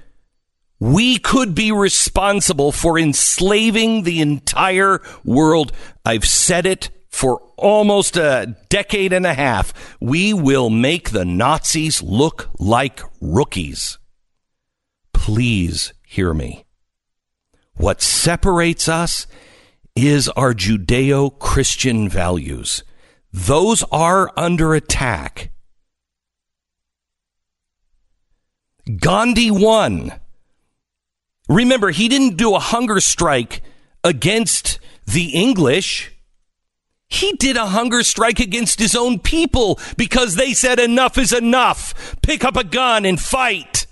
we 0.77 1.19
could 1.19 1.55
be 1.55 1.71
responsible 1.71 2.73
for 2.73 2.99
enslaving 2.99 4.03
the 4.03 4.19
entire 4.19 4.99
world. 5.23 5.71
I've 6.03 6.25
said 6.25 6.65
it 6.65 6.89
for 7.07 7.39
almost 7.55 8.17
a 8.17 8.57
decade 8.67 9.13
and 9.13 9.25
a 9.25 9.33
half. 9.33 9.73
We 10.01 10.33
will 10.33 10.69
make 10.69 11.11
the 11.11 11.23
Nazis 11.23 12.03
look 12.03 12.49
like 12.59 12.99
rookies. 13.21 13.97
Please 15.13 15.93
hear 16.05 16.33
me. 16.33 16.65
What 17.75 18.01
separates 18.01 18.89
us 18.89 19.27
is 19.95 20.27
our 20.27 20.53
Judeo 20.53 21.39
Christian 21.39 22.09
values. 22.09 22.83
Those 23.31 23.81
are 23.93 24.29
under 24.35 24.73
attack. 24.75 25.51
Gandhi 28.97 29.51
won. 29.51 30.13
Remember, 31.47 31.89
he 31.91 32.07
didn't 32.07 32.37
do 32.37 32.55
a 32.55 32.59
hunger 32.59 32.99
strike 32.99 33.61
against 34.03 34.79
the 35.05 35.29
English. 35.29 36.11
He 37.07 37.33
did 37.33 37.57
a 37.57 37.67
hunger 37.67 38.03
strike 38.03 38.39
against 38.39 38.79
his 38.79 38.95
own 38.95 39.19
people 39.19 39.79
because 39.97 40.35
they 40.35 40.53
said 40.53 40.79
enough 40.79 41.17
is 41.17 41.33
enough. 41.33 42.15
Pick 42.21 42.45
up 42.45 42.55
a 42.55 42.63
gun 42.63 43.03
and 43.03 43.19
fight. 43.19 43.87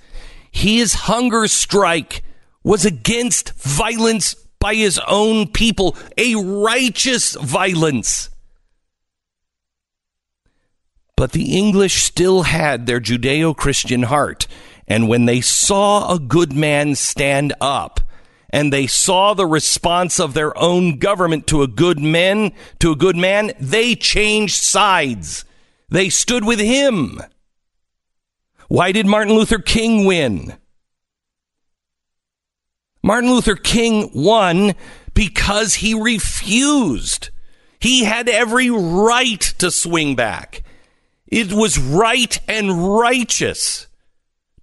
His 0.52 0.94
hunger 0.94 1.48
strike 1.48 2.24
was 2.64 2.86
against 2.86 3.54
violence 3.54 4.36
by 4.60 4.76
his 4.76 5.00
own 5.08 5.48
people, 5.48 5.96
a 6.18 6.36
righteous 6.36 7.36
violence. 7.36 8.30
But 11.16 11.32
the 11.32 11.58
English 11.58 12.04
still 12.04 12.44
had 12.44 12.86
their 12.86 13.00
Judeo 13.00 13.56
Christian 13.56 14.04
heart. 14.04 14.48
And 14.88 15.10
when 15.10 15.26
they 15.26 15.42
saw 15.42 16.14
a 16.14 16.20
good 16.20 16.54
man 16.54 16.96
stand 16.96 17.54
up, 17.60 18.00
and 18.50 18.72
they 18.72 18.88
saw 18.88 19.34
the 19.34 19.46
response 19.46 20.20
of 20.20 20.34
their 20.34 20.58
own 20.58 21.00
government 21.00 21.48
to 21.48 21.62
a 21.62 21.68
good 21.68 22.00
man, 22.00 22.54
to 22.80 22.92
a 22.92 22.96
good 22.96 23.18
man, 23.18 23.52
they 23.60 23.96
changed 23.96 24.56
sides. 24.56 25.44
They 25.90 26.10
stood 26.10 26.46
with 26.46 26.60
him. 26.60 27.22
Why 28.70 28.92
did 28.92 29.06
Martin 29.06 29.36
Luther 29.36 29.60
King 29.60 30.06
win? 30.06 30.56
Martin 33.04 33.30
Luther 33.30 33.56
King 33.56 34.10
won 34.14 34.74
because 35.14 35.76
he 35.76 35.94
refused. 35.94 37.30
He 37.80 38.06
had 38.06 38.28
every 38.28 38.70
right 38.70 39.42
to 39.60 39.72
swing 39.72 40.16
back. 40.16 40.64
It 41.28 41.52
was 41.52 41.78
right 41.78 42.40
and 42.48 42.98
righteous 42.98 43.87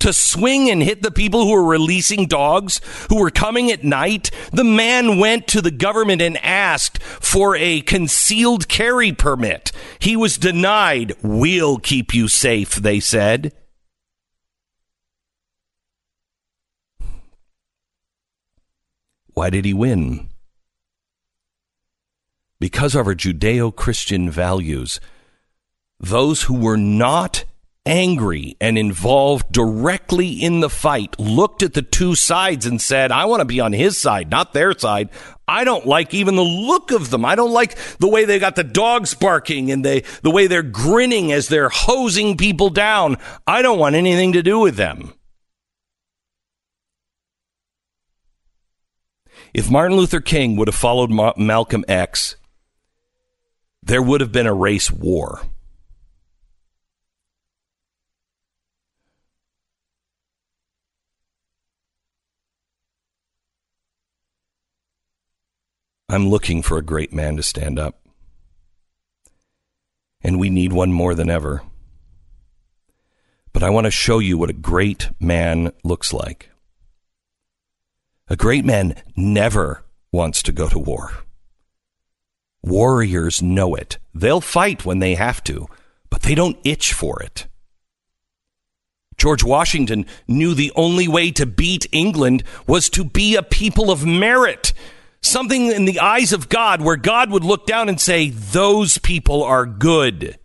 to 0.05 0.13
swing 0.13 0.69
and 0.69 0.83
hit 0.83 1.01
the 1.01 1.11
people 1.11 1.47
who 1.47 1.53
were 1.53 1.65
releasing 1.65 2.27
dogs, 2.27 2.83
who 3.09 3.17
were 3.17 3.31
coming 3.31 3.71
at 3.71 3.83
night. 3.83 4.31
The 4.53 4.63
man 4.63 5.19
went 5.19 5.49
to 5.49 5.63
the 5.63 5.71
government 5.71 6.21
and 6.21 6.37
asked 6.45 7.03
for 7.03 7.57
a 7.57 7.81
concealed 7.81 8.69
carry 8.69 9.13
permit. 9.13 9.73
He 9.99 10.15
was 10.15 10.37
denied. 10.37 11.15
We'll 11.23 11.79
keep 11.79 12.13
you 12.13 12.29
safe, 12.29 12.75
they 12.75 13.01
said. 13.01 13.55
Why 19.33 19.49
did 19.49 19.65
he 19.65 19.73
win? 19.73 20.29
Because 22.61 22.95
of 22.95 23.07
our 23.07 23.15
Judeo 23.15 23.75
Christian 23.75 24.31
values 24.31 25.01
those 25.99 26.43
who 26.43 26.55
were 26.55 26.77
not 26.77 27.45
angry 27.87 28.57
and 28.61 28.79
involved 28.79 29.53
directly 29.53 30.31
in 30.31 30.61
the 30.61 30.71
fight 30.71 31.19
looked 31.19 31.63
at 31.63 31.75
the 31.75 31.83
two 31.83 32.15
sides 32.15 32.67
and 32.67 32.81
said, 32.81 33.13
I 33.13 33.27
want 33.27 33.41
to 33.41 33.45
be 33.45 33.61
on 33.61 33.73
his 33.73 33.99
side, 33.99 34.31
not 34.31 34.53
their 34.53 34.77
side. 34.77 35.11
I 35.47 35.65
don't 35.65 35.87
like 35.87 36.15
even 36.15 36.37
the 36.37 36.43
look 36.43 36.91
of 36.91 37.11
them. 37.11 37.25
I 37.25 37.35
don't 37.35 37.53
like 37.53 37.77
the 37.99 38.09
way 38.09 38.25
they 38.25 38.39
got 38.39 38.57
the 38.57 38.65
dogs 38.65 39.13
barking 39.15 39.71
and 39.71 39.85
they, 39.85 40.01
the 40.23 40.31
way 40.31 40.47
they're 40.47 40.63
grinning 40.63 41.33
as 41.33 41.49
they're 41.49 41.69
hosing 41.69 42.37
people 42.37 42.71
down. 42.71 43.19
I 43.47 43.61
don't 43.61 43.79
want 43.79 43.95
anything 43.95 44.33
to 44.33 44.43
do 44.43 44.59
with 44.59 44.77
them. 44.77 45.13
If 49.53 49.71
Martin 49.71 49.97
Luther 49.97 50.21
King 50.21 50.57
would 50.57 50.69
have 50.69 50.75
followed 50.75 51.11
Ma- 51.11 51.35
Malcolm 51.37 51.85
X, 51.87 52.37
there 53.83 54.03
would 54.03 54.21
have 54.21 54.33
been 54.33 54.47
a 54.47 54.55
race 54.55 54.91
war. 54.91 55.43
I'm 66.09 66.29
looking 66.29 66.63
for 66.63 66.77
a 66.77 66.83
great 66.83 67.13
man 67.13 67.37
to 67.37 67.43
stand 67.43 67.79
up. 67.79 68.01
And 70.21 70.39
we 70.39 70.51
need 70.51 70.73
one 70.73 70.93
more 70.93 71.15
than 71.15 71.31
ever. 71.31 71.63
But 73.53 73.63
I 73.63 73.71
want 73.71 73.87
to 73.87 73.91
show 73.91 74.19
you 74.19 74.37
what 74.37 74.51
a 74.51 74.55
great 74.55 75.11
man 75.21 75.73
looks 75.83 76.13
like. 76.13 76.51
A 78.29 78.37
great 78.37 78.65
man 78.65 79.01
never 79.17 79.85
wants 80.13 80.43
to 80.43 80.53
go 80.53 80.69
to 80.69 80.79
war. 80.79 81.13
Warriors 82.63 83.43
know 83.43 83.75
it. 83.75 83.99
They'll 84.15 84.41
fight 84.41 84.85
when 84.85 84.99
they 84.99 85.15
have 85.15 85.45
to, 85.45 85.69
but 86.11 86.23
they 86.23 86.35
don't 86.35 86.59
itch 86.65 86.93
for 86.93 87.23
it. 87.23 87.47
George 89.17 89.45
Washington 89.45 90.07
knew 90.27 90.55
the 90.55 90.73
only 90.75 91.07
way 91.07 91.31
to 91.33 91.47
beat 91.47 91.87
England 91.93 92.43
was 92.67 92.89
to 92.91 93.05
be 93.05 93.37
a 93.37 93.43
people 93.43 93.91
of 93.91 94.05
merit 94.05 94.73
something 95.25 95.67
in 95.67 95.85
the 95.85 96.01
eyes 96.01 96.33
of 96.33 96.49
God 96.49 96.81
where 96.81 96.97
God 96.97 97.31
would 97.31 97.45
look 97.45 97.67
down 97.67 97.89
and 97.89 98.01
say, 98.01 98.31
Those 98.31 98.99
people 98.99 99.43
are 99.43 99.67
good. 99.67 100.39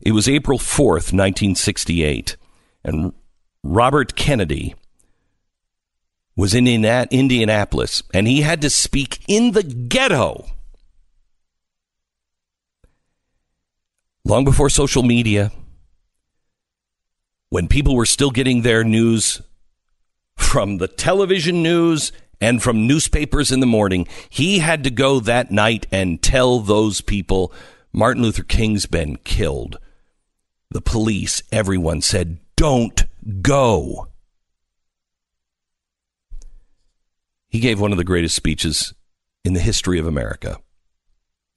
It 0.00 0.12
was 0.12 0.28
April 0.28 0.58
4th, 0.58 1.12
1968, 1.12 2.36
and 2.84 3.12
Robert 3.62 4.14
Kennedy 4.14 4.74
was 6.36 6.54
in 6.54 6.68
Indianapolis, 6.68 8.02
and 8.14 8.28
he 8.28 8.42
had 8.42 8.62
to 8.62 8.70
speak 8.70 9.18
in 9.26 9.50
the 9.50 9.64
ghetto. 9.64 10.46
Long 14.24 14.44
before 14.44 14.70
social 14.70 15.02
media, 15.02 15.50
when 17.50 17.66
people 17.66 17.96
were 17.96 18.06
still 18.06 18.30
getting 18.30 18.62
their 18.62 18.84
news 18.84 19.42
from 20.38 20.78
the 20.78 20.88
television 20.88 21.62
news 21.62 22.10
and 22.40 22.62
from 22.62 22.86
newspapers 22.86 23.52
in 23.52 23.60
the 23.60 23.66
morning. 23.66 24.06
He 24.30 24.60
had 24.60 24.84
to 24.84 24.90
go 24.90 25.20
that 25.20 25.50
night 25.50 25.86
and 25.92 26.22
tell 26.22 26.60
those 26.60 27.00
people 27.00 27.52
Martin 27.92 28.22
Luther 28.22 28.44
King's 28.44 28.86
been 28.86 29.16
killed. 29.16 29.78
The 30.70 30.80
police, 30.80 31.42
everyone 31.50 32.00
said, 32.00 32.38
don't 32.56 33.04
go. 33.42 34.08
He 37.48 37.60
gave 37.60 37.80
one 37.80 37.92
of 37.92 37.98
the 37.98 38.04
greatest 38.04 38.36
speeches 38.36 38.94
in 39.44 39.54
the 39.54 39.60
history 39.60 39.98
of 39.98 40.06
America, 40.06 40.58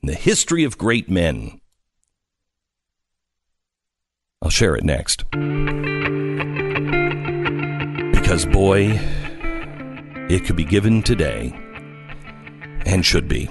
in 0.01 0.07
the 0.07 0.15
history 0.15 0.63
of 0.63 0.77
great 0.77 1.09
men. 1.09 1.59
I'll 4.41 4.49
share 4.49 4.75
it 4.75 4.83
next. 4.83 5.25
Because, 8.31 8.45
boy, 8.45 8.97
it 10.29 10.45
could 10.45 10.55
be 10.55 10.63
given 10.63 11.03
today 11.03 11.51
and 12.85 13.05
should 13.05 13.27
be. 13.27 13.49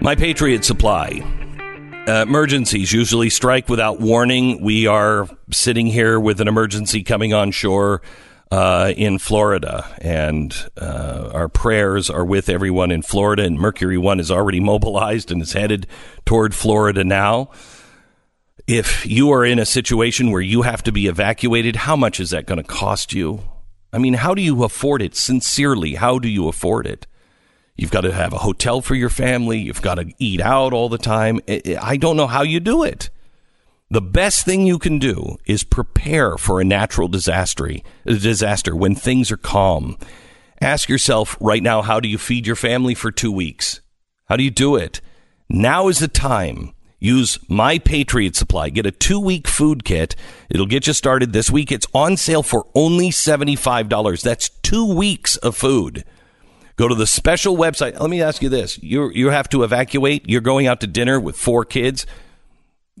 My 0.00 0.14
Patriot 0.14 0.64
Supply. 0.64 1.20
Uh, 2.08 2.22
emergencies 2.22 2.90
usually 2.90 3.28
strike 3.28 3.68
without 3.68 4.00
warning. 4.00 4.62
We 4.62 4.86
are 4.86 5.28
sitting 5.52 5.88
here 5.88 6.18
with 6.18 6.40
an 6.40 6.48
emergency 6.48 7.02
coming 7.02 7.34
on 7.34 7.50
shore 7.50 8.00
uh, 8.50 8.94
in 8.96 9.18
Florida, 9.18 9.86
and 10.00 10.56
uh, 10.80 11.30
our 11.34 11.50
prayers 11.50 12.08
are 12.08 12.24
with 12.24 12.48
everyone 12.48 12.90
in 12.90 13.02
Florida. 13.02 13.42
And 13.42 13.58
Mercury 13.58 13.98
One 13.98 14.20
is 14.20 14.30
already 14.30 14.60
mobilized 14.72 15.30
and 15.30 15.42
is 15.42 15.52
headed 15.52 15.86
toward 16.24 16.54
Florida 16.54 17.04
now. 17.04 17.50
If 18.66 19.06
you 19.06 19.30
are 19.32 19.44
in 19.44 19.58
a 19.58 19.66
situation 19.66 20.30
where 20.30 20.40
you 20.40 20.62
have 20.62 20.82
to 20.84 20.92
be 20.92 21.06
evacuated, 21.06 21.76
how 21.76 21.96
much 21.96 22.20
is 22.20 22.30
that 22.30 22.46
going 22.46 22.58
to 22.62 22.64
cost 22.64 23.12
you? 23.12 23.42
I 23.92 23.98
mean, 23.98 24.14
how 24.14 24.34
do 24.34 24.42
you 24.42 24.64
afford 24.64 25.02
it? 25.02 25.16
Sincerely, 25.16 25.94
how 25.94 26.18
do 26.18 26.28
you 26.28 26.48
afford 26.48 26.86
it? 26.86 27.06
You've 27.76 27.90
got 27.90 28.02
to 28.02 28.12
have 28.12 28.32
a 28.32 28.38
hotel 28.38 28.80
for 28.80 28.94
your 28.94 29.08
family. 29.08 29.58
You've 29.58 29.82
got 29.82 29.94
to 29.96 30.12
eat 30.18 30.40
out 30.40 30.72
all 30.72 30.88
the 30.88 30.98
time. 30.98 31.40
I 31.48 31.96
don't 31.96 32.16
know 32.16 32.26
how 32.26 32.42
you 32.42 32.60
do 32.60 32.82
it. 32.84 33.10
The 33.90 34.02
best 34.02 34.44
thing 34.44 34.66
you 34.66 34.78
can 34.78 34.98
do 34.98 35.38
is 35.46 35.64
prepare 35.64 36.36
for 36.36 36.60
a 36.60 36.64
natural 36.64 37.08
disaster, 37.08 37.70
disaster 38.04 38.76
when 38.76 38.94
things 38.94 39.32
are 39.32 39.36
calm. 39.36 39.96
Ask 40.60 40.88
yourself 40.88 41.36
right 41.40 41.62
now, 41.62 41.82
how 41.82 41.98
do 41.98 42.08
you 42.08 42.18
feed 42.18 42.46
your 42.46 42.54
family 42.54 42.94
for 42.94 43.10
two 43.10 43.32
weeks? 43.32 43.80
How 44.26 44.36
do 44.36 44.44
you 44.44 44.50
do 44.50 44.76
it? 44.76 45.00
Now 45.48 45.88
is 45.88 45.98
the 45.98 46.06
time 46.06 46.72
Use 47.00 47.38
My 47.48 47.78
Patriot 47.78 48.36
Supply. 48.36 48.68
Get 48.68 48.84
a 48.84 48.90
two 48.90 49.18
week 49.18 49.48
food 49.48 49.84
kit. 49.84 50.14
It'll 50.50 50.66
get 50.66 50.86
you 50.86 50.92
started 50.92 51.32
this 51.32 51.50
week. 51.50 51.72
It's 51.72 51.86
on 51.94 52.18
sale 52.18 52.42
for 52.42 52.66
only 52.74 53.08
$75. 53.08 54.22
That's 54.22 54.50
two 54.50 54.94
weeks 54.94 55.36
of 55.38 55.56
food. 55.56 56.04
Go 56.76 56.88
to 56.88 56.94
the 56.94 57.06
special 57.06 57.56
website. 57.56 57.98
Let 57.98 58.10
me 58.10 58.22
ask 58.22 58.42
you 58.42 58.50
this. 58.50 58.82
You, 58.82 59.10
you 59.10 59.30
have 59.30 59.48
to 59.50 59.64
evacuate. 59.64 60.28
You're 60.28 60.40
going 60.42 60.66
out 60.66 60.80
to 60.82 60.86
dinner 60.86 61.18
with 61.18 61.36
four 61.36 61.64
kids. 61.64 62.06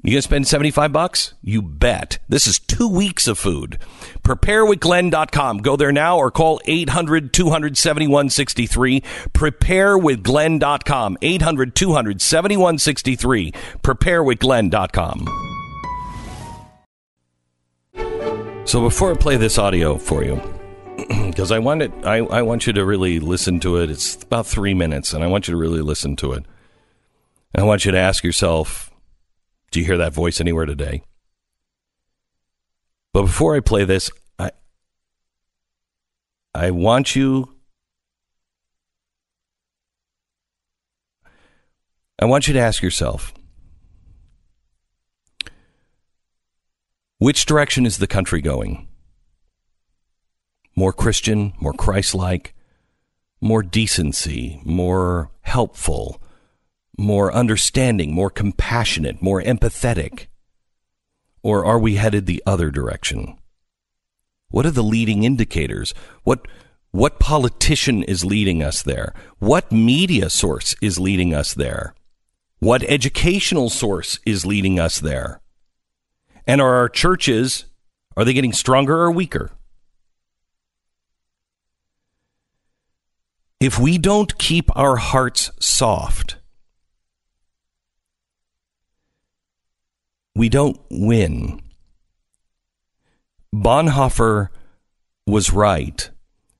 You 0.02 0.12
gonna 0.12 0.22
spend 0.22 0.46
75 0.48 0.92
bucks? 0.92 1.34
You 1.42 1.60
bet. 1.60 2.18
This 2.26 2.46
is 2.46 2.58
two 2.58 2.88
weeks 2.88 3.28
of 3.28 3.38
food. 3.38 3.78
Preparewithglenn.com. 4.22 5.58
Go 5.58 5.76
there 5.76 5.92
now 5.92 6.16
or 6.16 6.30
call 6.30 6.58
800 6.64 7.34
200 7.34 7.76
7163. 7.76 9.02
Preparewithglenn.com. 9.32 11.18
800 11.20 11.74
200 11.74 12.22
7163. 12.22 13.52
Preparewithglenn.com. 13.82 15.50
So 18.64 18.80
before 18.80 19.10
I 19.10 19.16
play 19.16 19.36
this 19.36 19.58
audio 19.58 19.98
for 19.98 20.24
you, 20.24 20.40
because 21.26 21.50
I 21.50 21.58
want 21.58 21.82
it, 21.82 21.92
I, 22.04 22.18
I 22.18 22.42
want 22.42 22.66
you 22.66 22.72
to 22.74 22.84
really 22.84 23.18
listen 23.18 23.58
to 23.60 23.78
it. 23.78 23.90
It's 23.90 24.22
about 24.22 24.46
three 24.46 24.74
minutes, 24.74 25.12
and 25.12 25.24
I 25.24 25.26
want 25.26 25.48
you 25.48 25.52
to 25.52 25.58
really 25.58 25.82
listen 25.82 26.14
to 26.16 26.32
it. 26.32 26.44
I 27.54 27.64
want 27.64 27.84
you 27.84 27.90
to 27.90 27.98
ask 27.98 28.22
yourself, 28.22 28.89
do 29.70 29.80
you 29.80 29.86
hear 29.86 29.98
that 29.98 30.12
voice 30.12 30.40
anywhere 30.40 30.66
today? 30.66 31.02
But 33.12 33.22
before 33.22 33.56
I 33.56 33.60
play 33.60 33.84
this, 33.84 34.10
I 34.38 34.50
I 36.54 36.70
want 36.70 37.16
you 37.16 37.54
I 42.18 42.26
want 42.26 42.46
you 42.46 42.54
to 42.54 42.60
ask 42.60 42.82
yourself 42.82 43.32
which 47.18 47.46
direction 47.46 47.86
is 47.86 47.98
the 47.98 48.06
country 48.06 48.40
going? 48.40 48.88
More 50.76 50.92
Christian, 50.92 51.52
more 51.60 51.72
Christ 51.72 52.14
like, 52.14 52.54
more 53.40 53.62
decency, 53.62 54.60
more 54.64 55.30
helpful, 55.42 56.22
more 57.00 57.32
understanding, 57.32 58.14
more 58.14 58.30
compassionate, 58.30 59.20
more 59.20 59.42
empathetic? 59.42 60.26
Or 61.42 61.64
are 61.64 61.78
we 61.78 61.96
headed 61.96 62.26
the 62.26 62.42
other 62.46 62.70
direction? 62.70 63.38
What 64.50 64.66
are 64.66 64.70
the 64.70 64.82
leading 64.82 65.24
indicators? 65.24 65.94
What 66.22 66.46
what 66.92 67.20
politician 67.20 68.02
is 68.02 68.24
leading 68.24 68.62
us 68.62 68.82
there? 68.82 69.14
What 69.38 69.70
media 69.70 70.28
source 70.28 70.74
is 70.82 70.98
leading 70.98 71.32
us 71.32 71.54
there? 71.54 71.94
What 72.58 72.82
educational 72.82 73.70
source 73.70 74.18
is 74.26 74.44
leading 74.44 74.78
us 74.78 74.98
there? 74.98 75.40
And 76.46 76.60
are 76.60 76.74
our 76.74 76.88
churches 76.88 77.64
are 78.16 78.24
they 78.24 78.32
getting 78.32 78.52
stronger 78.52 78.96
or 78.96 79.10
weaker? 79.10 79.52
If 83.60 83.78
we 83.78 83.98
don't 83.98 84.36
keep 84.36 84.74
our 84.76 84.96
hearts 84.96 85.50
soft, 85.60 86.39
we 90.34 90.48
don't 90.48 90.80
win. 90.90 91.60
Bonhoeffer 93.54 94.48
was 95.26 95.52
right, 95.52 96.10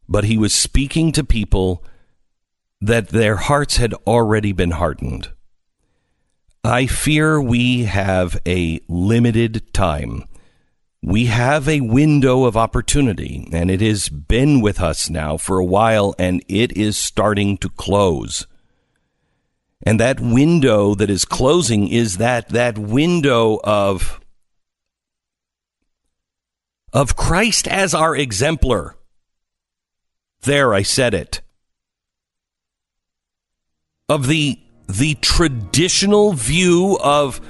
but 0.08 0.24
he 0.24 0.36
was 0.36 0.52
speaking 0.52 1.12
to 1.12 1.24
people 1.24 1.84
that 2.80 3.08
their 3.08 3.36
hearts 3.36 3.76
had 3.76 3.94
already 4.06 4.52
been 4.52 4.72
hardened. 4.72 5.30
I 6.64 6.86
fear 6.86 7.40
we 7.40 7.84
have 7.84 8.40
a 8.46 8.80
limited 8.88 9.72
time. 9.72 10.24
We 11.02 11.26
have 11.26 11.68
a 11.68 11.80
window 11.80 12.44
of 12.44 12.56
opportunity, 12.56 13.48
and 13.52 13.70
it 13.70 13.80
has 13.80 14.08
been 14.08 14.60
with 14.60 14.80
us 14.80 15.08
now 15.08 15.38
for 15.38 15.58
a 15.58 15.64
while, 15.64 16.14
and 16.18 16.44
it 16.48 16.76
is 16.76 16.98
starting 16.98 17.56
to 17.58 17.70
close. 17.70 18.46
And 19.82 19.98
that 19.98 20.20
window 20.20 20.94
that 20.94 21.08
is 21.08 21.24
closing 21.24 21.88
is 21.88 22.18
that 22.18 22.50
that 22.50 22.78
window 22.78 23.58
of 23.64 24.20
of 26.92 27.16
Christ 27.16 27.68
as 27.68 27.94
our 27.94 28.16
exemplar. 28.16 28.96
There 30.42 30.74
I 30.74 30.82
said 30.82 31.14
it. 31.14 31.40
Of 34.08 34.26
the 34.26 34.58
the 34.88 35.14
traditional 35.14 36.32
view 36.32 36.98
of 37.00 37.40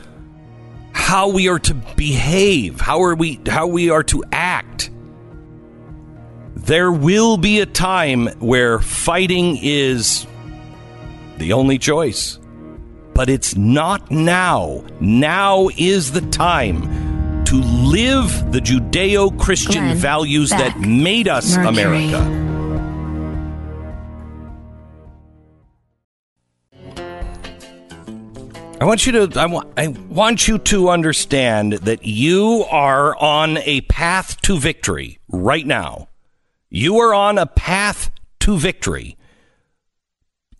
how 0.92 1.30
we 1.30 1.48
are 1.48 1.58
to 1.58 1.74
behave, 1.74 2.80
how 2.80 3.02
are 3.02 3.14
we 3.14 3.40
how 3.46 3.66
we 3.66 3.90
are 3.90 4.04
to 4.04 4.22
act. 4.30 4.90
There 6.54 6.92
will 6.92 7.38
be 7.38 7.60
a 7.60 7.66
time 7.66 8.26
where 8.38 8.78
fighting 8.78 9.58
is 9.62 10.26
the 11.40 11.54
only 11.54 11.78
choice. 11.78 12.38
But 13.14 13.28
it's 13.28 13.56
not 13.56 14.10
now. 14.10 14.84
Now 15.00 15.68
is 15.76 16.12
the 16.12 16.20
time 16.30 16.82
to 17.46 17.56
live 17.56 18.52
the 18.52 18.60
Judeo 18.60 19.36
Christian 19.40 19.94
values 19.94 20.50
that 20.50 20.78
made 20.78 21.26
us 21.26 21.56
Mercury. 21.56 22.06
America. 22.12 22.46
I 28.80 28.84
want 28.84 29.04
you 29.04 29.12
to 29.26 29.40
I 29.40 29.46
want 29.46 29.72
I 29.76 29.88
want 29.88 30.48
you 30.48 30.58
to 30.58 30.88
understand 30.88 31.74
that 31.74 32.06
you 32.06 32.64
are 32.70 33.14
on 33.16 33.58
a 33.58 33.82
path 33.82 34.40
to 34.42 34.58
victory 34.58 35.18
right 35.28 35.66
now. 35.66 36.08
You 36.70 36.98
are 36.98 37.12
on 37.12 37.36
a 37.36 37.46
path 37.46 38.10
to 38.40 38.56
victory. 38.56 39.18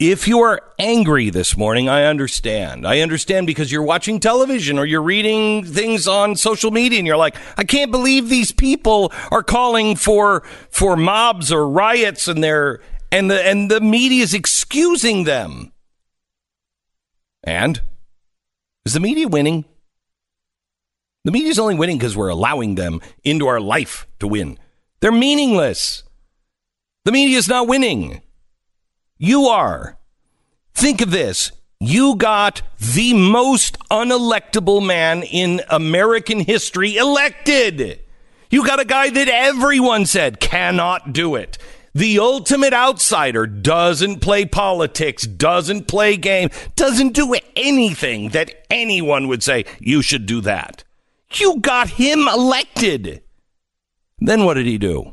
If 0.00 0.26
you 0.26 0.40
are 0.40 0.62
angry 0.78 1.28
this 1.28 1.58
morning, 1.58 1.90
I 1.90 2.04
understand. 2.04 2.86
I 2.86 3.00
understand 3.00 3.46
because 3.46 3.70
you're 3.70 3.82
watching 3.82 4.18
television 4.18 4.78
or 4.78 4.86
you're 4.86 5.02
reading 5.02 5.62
things 5.62 6.08
on 6.08 6.36
social 6.36 6.70
media 6.70 6.98
and 6.98 7.06
you're 7.06 7.18
like, 7.18 7.36
I 7.58 7.64
can't 7.64 7.90
believe 7.90 8.30
these 8.30 8.50
people 8.50 9.12
are 9.30 9.42
calling 9.42 9.96
for 9.96 10.42
for 10.70 10.96
mobs 10.96 11.52
or 11.52 11.68
riots 11.68 12.28
and 12.28 12.42
they're 12.42 12.80
and 13.12 13.30
the 13.30 13.46
and 13.46 13.70
the 13.70 13.82
media 13.82 14.22
is 14.22 14.32
excusing 14.32 15.24
them. 15.24 15.70
And 17.44 17.82
is 18.86 18.94
the 18.94 19.00
media 19.00 19.28
winning? 19.28 19.66
The 21.26 21.32
media's 21.32 21.58
only 21.58 21.74
winning 21.74 21.98
because 21.98 22.16
we're 22.16 22.28
allowing 22.28 22.76
them 22.76 23.02
into 23.22 23.46
our 23.48 23.60
life 23.60 24.06
to 24.20 24.26
win. 24.26 24.58
They're 25.00 25.12
meaningless. 25.12 26.04
The 27.04 27.12
media's 27.12 27.48
not 27.48 27.68
winning. 27.68 28.22
You 29.22 29.48
are. 29.48 29.98
Think 30.72 31.02
of 31.02 31.10
this. 31.10 31.52
You 31.78 32.16
got 32.16 32.62
the 32.78 33.12
most 33.12 33.78
unelectable 33.90 34.84
man 34.84 35.24
in 35.24 35.60
American 35.68 36.40
history 36.40 36.96
elected. 36.96 38.00
You 38.50 38.66
got 38.66 38.80
a 38.80 38.84
guy 38.86 39.10
that 39.10 39.28
everyone 39.28 40.06
said 40.06 40.40
cannot 40.40 41.12
do 41.12 41.34
it. 41.34 41.58
The 41.94 42.18
ultimate 42.18 42.72
outsider 42.72 43.46
doesn't 43.46 44.20
play 44.20 44.46
politics, 44.46 45.26
doesn't 45.26 45.86
play 45.86 46.16
game, 46.16 46.48
doesn't 46.74 47.12
do 47.12 47.36
anything 47.54 48.30
that 48.30 48.64
anyone 48.70 49.28
would 49.28 49.42
say 49.42 49.66
you 49.80 50.00
should 50.00 50.24
do 50.24 50.40
that. 50.40 50.82
You 51.34 51.60
got 51.60 51.90
him 51.90 52.20
elected. 52.26 53.22
Then 54.18 54.46
what 54.46 54.54
did 54.54 54.64
he 54.64 54.78
do? 54.78 55.12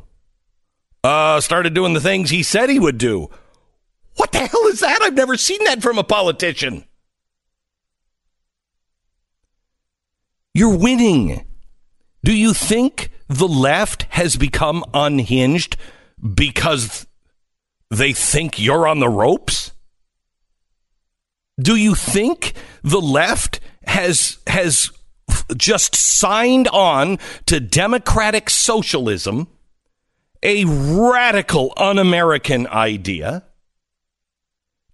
Uh, 1.04 1.42
started 1.42 1.74
doing 1.74 1.92
the 1.92 2.00
things 2.00 2.30
he 2.30 2.42
said 2.42 2.70
he 2.70 2.80
would 2.80 2.96
do. 2.96 3.28
What 4.18 4.32
the 4.32 4.38
hell 4.40 4.66
is 4.66 4.80
that? 4.80 5.00
I've 5.00 5.14
never 5.14 5.36
seen 5.36 5.62
that 5.64 5.80
from 5.80 5.96
a 5.96 6.04
politician. 6.04 6.84
You're 10.54 10.76
winning. 10.76 11.46
Do 12.24 12.34
you 12.34 12.52
think 12.52 13.10
the 13.28 13.46
left 13.46 14.06
has 14.10 14.36
become 14.36 14.84
unhinged 14.92 15.76
because 16.34 17.06
they 17.90 18.12
think 18.12 18.58
you're 18.58 18.88
on 18.88 18.98
the 18.98 19.08
ropes? 19.08 19.72
Do 21.60 21.76
you 21.76 21.94
think 21.94 22.54
the 22.82 23.00
left 23.00 23.60
has 23.86 24.38
has 24.48 24.90
just 25.56 25.94
signed 25.94 26.66
on 26.68 27.18
to 27.46 27.60
democratic 27.60 28.50
socialism, 28.50 29.46
a 30.42 30.64
radical 30.64 31.72
un-American 31.76 32.66
idea? 32.66 33.44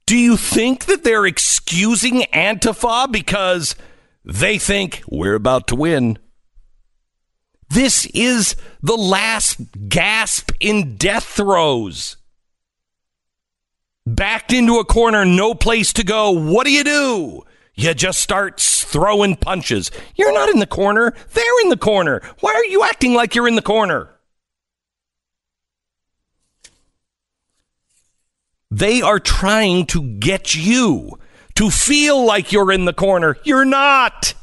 Do 0.07 0.17
you 0.17 0.37
think 0.37 0.85
that 0.85 1.03
they're 1.03 1.27
excusing 1.27 2.23
Antifa 2.33 3.11
because 3.11 3.75
they 4.25 4.59
think 4.59 5.03
we're 5.09 5.35
about 5.35 5.67
to 5.69 5.77
win? 5.77 6.19
This 7.71 8.07
is 8.07 8.55
the 8.83 8.97
last 8.97 9.59
gasp 9.89 10.53
in 10.61 10.97
death 10.97 11.25
throes. 11.25 12.17
Backed 14.07 14.53
into 14.53 14.79
a 14.79 14.85
corner, 14.85 15.25
no 15.25 15.55
place 15.55 15.93
to 15.95 16.05
go. 16.05 16.31
What 16.31 16.67
do 16.67 16.73
you 16.73 16.85
do? 16.85 17.43
You 17.75 17.95
just 17.95 18.21
start 18.21 18.61
throwing 18.61 19.35
punches. 19.35 19.91
You're 20.15 20.35
not 20.35 20.51
in 20.51 20.59
the 20.59 20.67
corner. 20.67 21.15
They're 21.33 21.63
in 21.63 21.71
the 21.71 21.79
corner. 21.79 22.21
Why 22.41 22.53
are 22.53 22.65
you 22.67 22.85
acting 22.85 23.15
like 23.15 23.35
you're 23.35 23.49
in 23.49 23.57
the 23.57 23.63
corner? 23.63 24.14
They 28.75 29.03
are 29.03 29.21
trying 29.21 29.87
to 29.87 30.03
get 30.03 30.57
you 30.57 31.21
to 31.55 31.71
feel 31.71 32.25
like 32.25 32.51
you're 32.51 32.73
in 32.73 32.87
the 32.87 32.93
corner. 32.93 33.37
You're 33.45 33.65
not. 33.65 34.35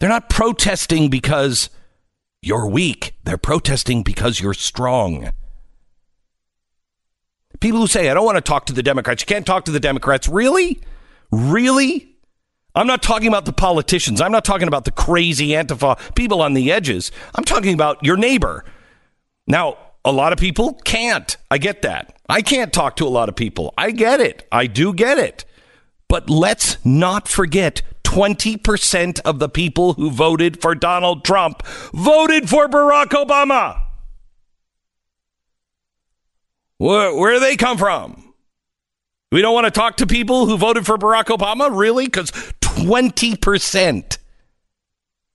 They're 0.00 0.08
not 0.08 0.28
protesting 0.28 1.10
because 1.10 1.70
you're 2.42 2.66
weak. 2.66 3.14
They're 3.22 3.38
protesting 3.38 4.02
because 4.02 4.40
you're 4.40 4.54
strong. 4.54 5.30
People 7.60 7.78
who 7.80 7.86
say, 7.86 8.08
I 8.08 8.14
don't 8.14 8.24
want 8.24 8.36
to 8.36 8.42
talk 8.42 8.66
to 8.66 8.72
the 8.72 8.82
Democrats. 8.82 9.22
You 9.22 9.26
can't 9.26 9.46
talk 9.46 9.66
to 9.66 9.70
the 9.70 9.78
Democrats. 9.78 10.26
Really? 10.26 10.80
Really? 11.30 12.16
I'm 12.74 12.88
not 12.88 13.00
talking 13.00 13.28
about 13.28 13.44
the 13.44 13.52
politicians. 13.52 14.20
I'm 14.20 14.32
not 14.32 14.44
talking 14.44 14.66
about 14.66 14.86
the 14.86 14.90
crazy 14.90 15.50
Antifa 15.50 16.16
people 16.16 16.42
on 16.42 16.54
the 16.54 16.72
edges. 16.72 17.12
I'm 17.32 17.44
talking 17.44 17.74
about 17.74 18.04
your 18.04 18.16
neighbor. 18.16 18.64
Now, 19.46 19.78
a 20.04 20.12
lot 20.12 20.32
of 20.32 20.38
people 20.38 20.74
can't. 20.84 21.36
I 21.50 21.58
get 21.58 21.82
that. 21.82 22.18
I 22.28 22.42
can't 22.42 22.72
talk 22.72 22.96
to 22.96 23.06
a 23.06 23.10
lot 23.10 23.28
of 23.28 23.36
people. 23.36 23.74
I 23.76 23.90
get 23.90 24.20
it. 24.20 24.46
I 24.50 24.66
do 24.66 24.94
get 24.94 25.18
it. 25.18 25.44
But 26.08 26.30
let's 26.30 26.78
not 26.84 27.28
forget 27.28 27.82
20% 28.04 29.20
of 29.24 29.38
the 29.38 29.48
people 29.48 29.92
who 29.94 30.10
voted 30.10 30.60
for 30.60 30.74
Donald 30.74 31.24
Trump 31.24 31.64
voted 31.92 32.48
for 32.48 32.68
Barack 32.68 33.10
Obama. 33.10 33.82
Where, 36.78 37.14
where 37.14 37.34
do 37.34 37.40
they 37.40 37.56
come 37.56 37.78
from? 37.78 38.34
We 39.30 39.42
don't 39.42 39.54
want 39.54 39.66
to 39.66 39.70
talk 39.70 39.98
to 39.98 40.06
people 40.06 40.46
who 40.46 40.56
voted 40.56 40.86
for 40.86 40.98
Barack 40.98 41.26
Obama? 41.26 41.76
Really? 41.76 42.06
Because 42.06 42.32
20%. 42.60 44.18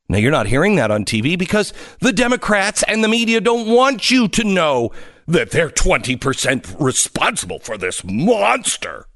Now, 0.08 0.20
you're 0.20 0.32
not 0.32 0.48
hearing 0.48 0.76
that 0.76 0.92
on 0.92 1.04
TV 1.04 1.38
because 1.38 1.74
the 2.00 2.14
Democrats 2.14 2.84
and 2.84 3.04
the 3.04 3.08
media 3.08 3.42
don't 3.42 3.68
want 3.68 4.12
you 4.12 4.28
to 4.30 4.44
know 4.44 4.92
that 5.28 5.50
they're 5.52 5.70
20% 5.70 6.76
responsible 6.80 7.60
for 7.60 7.78
this 7.78 8.04
monster. 8.04 9.08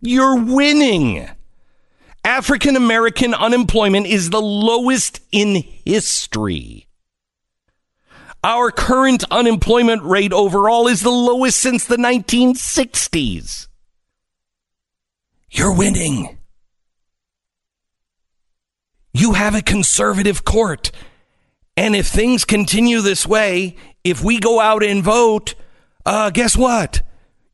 You're 0.00 0.36
winning. 0.36 1.28
African 2.24 2.76
American 2.76 3.34
unemployment 3.34 4.06
is 4.06 4.30
the 4.30 4.42
lowest 4.42 5.20
in 5.32 5.64
history. 5.84 6.86
Our 8.44 8.70
current 8.70 9.24
unemployment 9.30 10.02
rate 10.04 10.32
overall 10.32 10.86
is 10.86 11.00
the 11.00 11.10
lowest 11.10 11.60
since 11.60 11.84
the 11.84 11.96
1960s. 11.96 13.66
You're 15.50 15.74
winning. 15.74 16.35
You 19.16 19.32
have 19.32 19.54
a 19.54 19.62
conservative 19.62 20.44
court. 20.44 20.92
And 21.74 21.96
if 21.96 22.06
things 22.06 22.44
continue 22.44 23.00
this 23.00 23.26
way, 23.26 23.76
if 24.04 24.22
we 24.22 24.38
go 24.38 24.60
out 24.60 24.84
and 24.84 25.02
vote, 25.02 25.54
uh, 26.04 26.28
guess 26.28 26.54
what? 26.54 27.00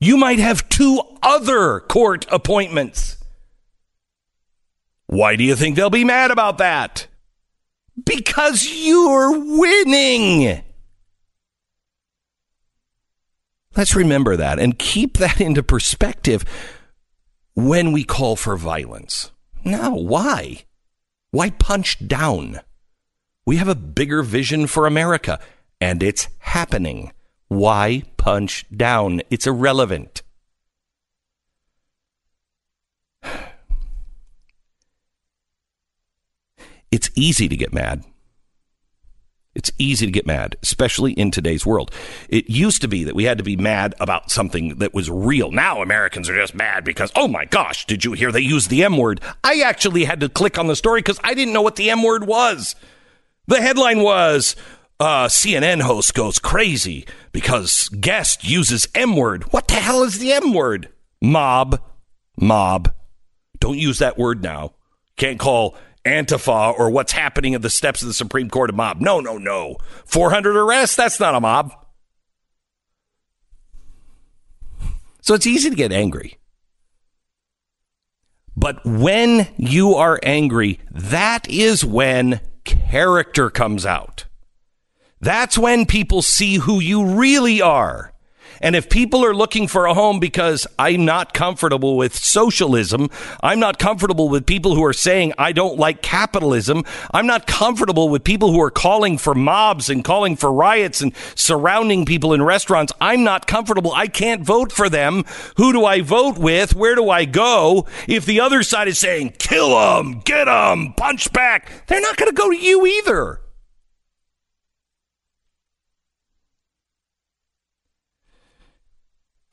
You 0.01 0.17
might 0.17 0.41
have 0.41 0.69
two 0.69 1.01
other 1.23 1.79
court 1.79 2.27
appointments. 2.33 3.17
Why 5.07 5.37
do 5.37 5.45
you 5.45 5.55
think 5.55 5.77
they'll 5.77 5.89
be 5.89 6.05
mad 6.05 6.33
about 6.33 6.59
that? 6.59 7.07
Because 8.05 8.67
you're 8.67 9.31
winning. 9.39 10.65
Let's 13.77 13.95
remember 13.95 14.37
that 14.37 14.59
and 14.59 14.77
keep 14.77 15.19
that 15.19 15.41
into 15.41 15.63
perspective 15.63 16.45
when 17.55 17.93
we 17.93 18.03
call 18.03 18.35
for 18.35 18.57
violence. 18.57 19.31
Now, 19.65 19.95
why? 19.95 20.65
Why 21.33 21.49
punch 21.49 22.07
down? 22.07 22.61
We 23.47 23.57
have 23.57 23.69
a 23.69 23.75
bigger 23.75 24.23
vision 24.23 24.67
for 24.67 24.87
America, 24.87 25.41
and 25.81 26.03
it's 26.03 26.29
happening. 26.41 27.11
Why 27.49 28.03
punch 28.19 28.67
down? 28.71 29.23
It's 29.31 29.47
irrelevant. 29.47 30.23
It's 36.91 37.09
easy 37.15 37.49
to 37.49 37.57
get 37.57 37.73
mad. 37.73 38.05
It's 39.55 39.71
easy 39.79 40.07
to 40.07 40.13
get 40.13 40.27
mad, 40.27 40.57
especially 40.63 41.13
in 41.13 41.31
today's 41.31 41.67
world. 41.67 41.91
It 42.31 42.49
used 42.49 42.81
to 42.81 42.89
be 42.89 43.05
that 43.05 43.15
we 43.15 43.25
had 43.25 43.37
to 43.37 43.45
be 43.45 43.57
mad 43.57 43.95
about 44.01 44.31
something 44.31 44.79
that 44.79 44.95
was 44.95 45.11
real. 45.11 45.51
Now 45.51 45.83
Americans 45.83 46.31
are 46.31 46.37
just 46.37 46.55
mad 46.55 46.85
because, 46.85 47.13
oh 47.15 47.29
my 47.29 47.45
gosh, 47.45 47.85
did 47.87 48.03
you 48.05 48.13
hear 48.13 48.33
they 48.33 48.41
used 48.41 48.71
the 48.71 48.83
M 48.83 48.97
word? 48.97 49.21
I 49.45 49.61
actually 49.61 50.05
had 50.05 50.21
to 50.21 50.31
click 50.31 50.59
on 50.59 50.69
the 50.69 50.77
story 50.77 51.01
because 51.01 51.21
I 51.23 51.35
didn't 51.35 51.53
know 51.53 51.61
what 51.61 51.77
the 51.77 51.91
M 51.91 52.03
word 52.03 52.27
was. 52.27 52.75
The 53.47 53.61
headline 53.61 54.01
was 54.01 54.57
uh, 54.99 55.27
CNN 55.27 55.83
host 55.83 56.15
goes 56.15 56.39
crazy 56.39 57.07
because 57.33 57.91
guest 57.91 58.49
uses 58.49 58.89
M 58.95 59.17
word. 59.17 59.53
What 59.53 59.69
the 59.69 59.75
hell 59.75 60.03
is 60.03 60.19
the 60.19 60.33
M 60.33 60.55
word? 60.55 60.89
Mob. 61.21 61.79
Mob. 62.39 62.95
Don't 63.61 63.79
use 63.79 63.99
that 63.99 64.17
word 64.17 64.43
now. 64.43 64.73
Can't 65.17 65.39
call 65.39 65.77
Antifa 66.05 66.79
or 66.79 66.91
what's 66.91 67.13
happening 67.13 67.55
at 67.55 67.63
the 67.63 67.71
steps 67.71 68.03
of 68.03 68.09
the 68.09 68.15
Supreme 68.15 68.51
Court 68.51 68.71
a 68.71 68.73
mob. 68.73 69.01
No, 69.01 69.21
no, 69.21 69.39
no. 69.39 69.77
400 70.07 70.57
arrests? 70.57 70.97
That's 70.97 71.21
not 71.21 71.35
a 71.35 71.41
mob. 71.41 71.73
So 75.21 75.35
it's 75.35 75.47
easy 75.47 75.71
to 75.71 75.77
get 75.77 75.93
angry. 75.93 76.39
But 78.57 78.85
when 78.85 79.49
you 79.57 79.95
are 79.95 80.21
angry, 80.23 80.81
that 80.91 81.49
is 81.49 81.85
when 81.85 82.41
character 82.65 83.49
comes 83.49 83.87
out. 83.87 84.27
That's 85.21 85.57
when 85.57 85.87
people 85.87 86.21
see 86.23 86.57
who 86.57 86.81
you 86.81 87.05
really 87.05 87.63
are. 87.63 88.12
And 88.63 88.77
if 88.77 88.89
people 88.89 89.25
are 89.25 89.35
looking 89.35 89.67
for 89.67 89.87
a 89.87 89.95
home 89.95 90.21
because 90.21 90.67
I'm 90.79 91.05
not 91.05 91.35
comfortable 91.35 91.97
with 91.97 92.15
socialism, 92.15 93.11
I'm 93.43 93.59
not 93.59 93.79
comfortable 93.79 94.29
with 94.29 94.47
people 94.47 94.77
who 94.77 94.85
are 94.85 94.93
saying 94.93 95.33
I 95.37 95.51
don't 95.53 95.79
like 95.79 96.01
capitalism, 96.01 96.85
I'm 97.13 97.27
not 97.27 97.47
comfortable 97.47 98.09
with 98.09 98.23
people 98.23 98.53
who 98.53 98.63
are 98.63 98.71
calling 98.71 99.19
for 99.19 99.35
mobs 99.35 99.91
and 99.91 100.05
calling 100.05 100.37
for 100.37 100.53
riots 100.53 101.01
and 101.01 101.13
surrounding 101.35 102.07
people 102.07 102.33
in 102.33 102.43
restaurants, 102.43 102.93
I'm 103.01 103.25
not 103.25 103.47
comfortable. 103.47 103.93
I 103.93 104.07
can't 104.07 104.43
vote 104.43 104.71
for 104.71 104.89
them. 104.89 105.25
Who 105.57 105.73
do 105.73 105.85
I 105.85 106.01
vote 106.01 106.39
with? 106.39 106.77
Where 106.77 106.95
do 106.95 107.11
I 107.11 107.25
go? 107.25 107.87
If 108.07 108.27
the 108.27 108.41
other 108.41 108.63
side 108.63 108.87
is 108.89 108.99
saying 108.99 109.35
kill 109.39 109.71
them, 109.71 110.21
get 110.21 110.45
them, 110.45 110.95
punch 110.97 111.33
back, 111.33 111.87
they're 111.89 112.01
not 112.01 112.17
going 112.17 112.31
to 112.31 112.37
go 112.37 112.51
to 112.51 112.57
you 112.57 112.87
either. 112.87 113.41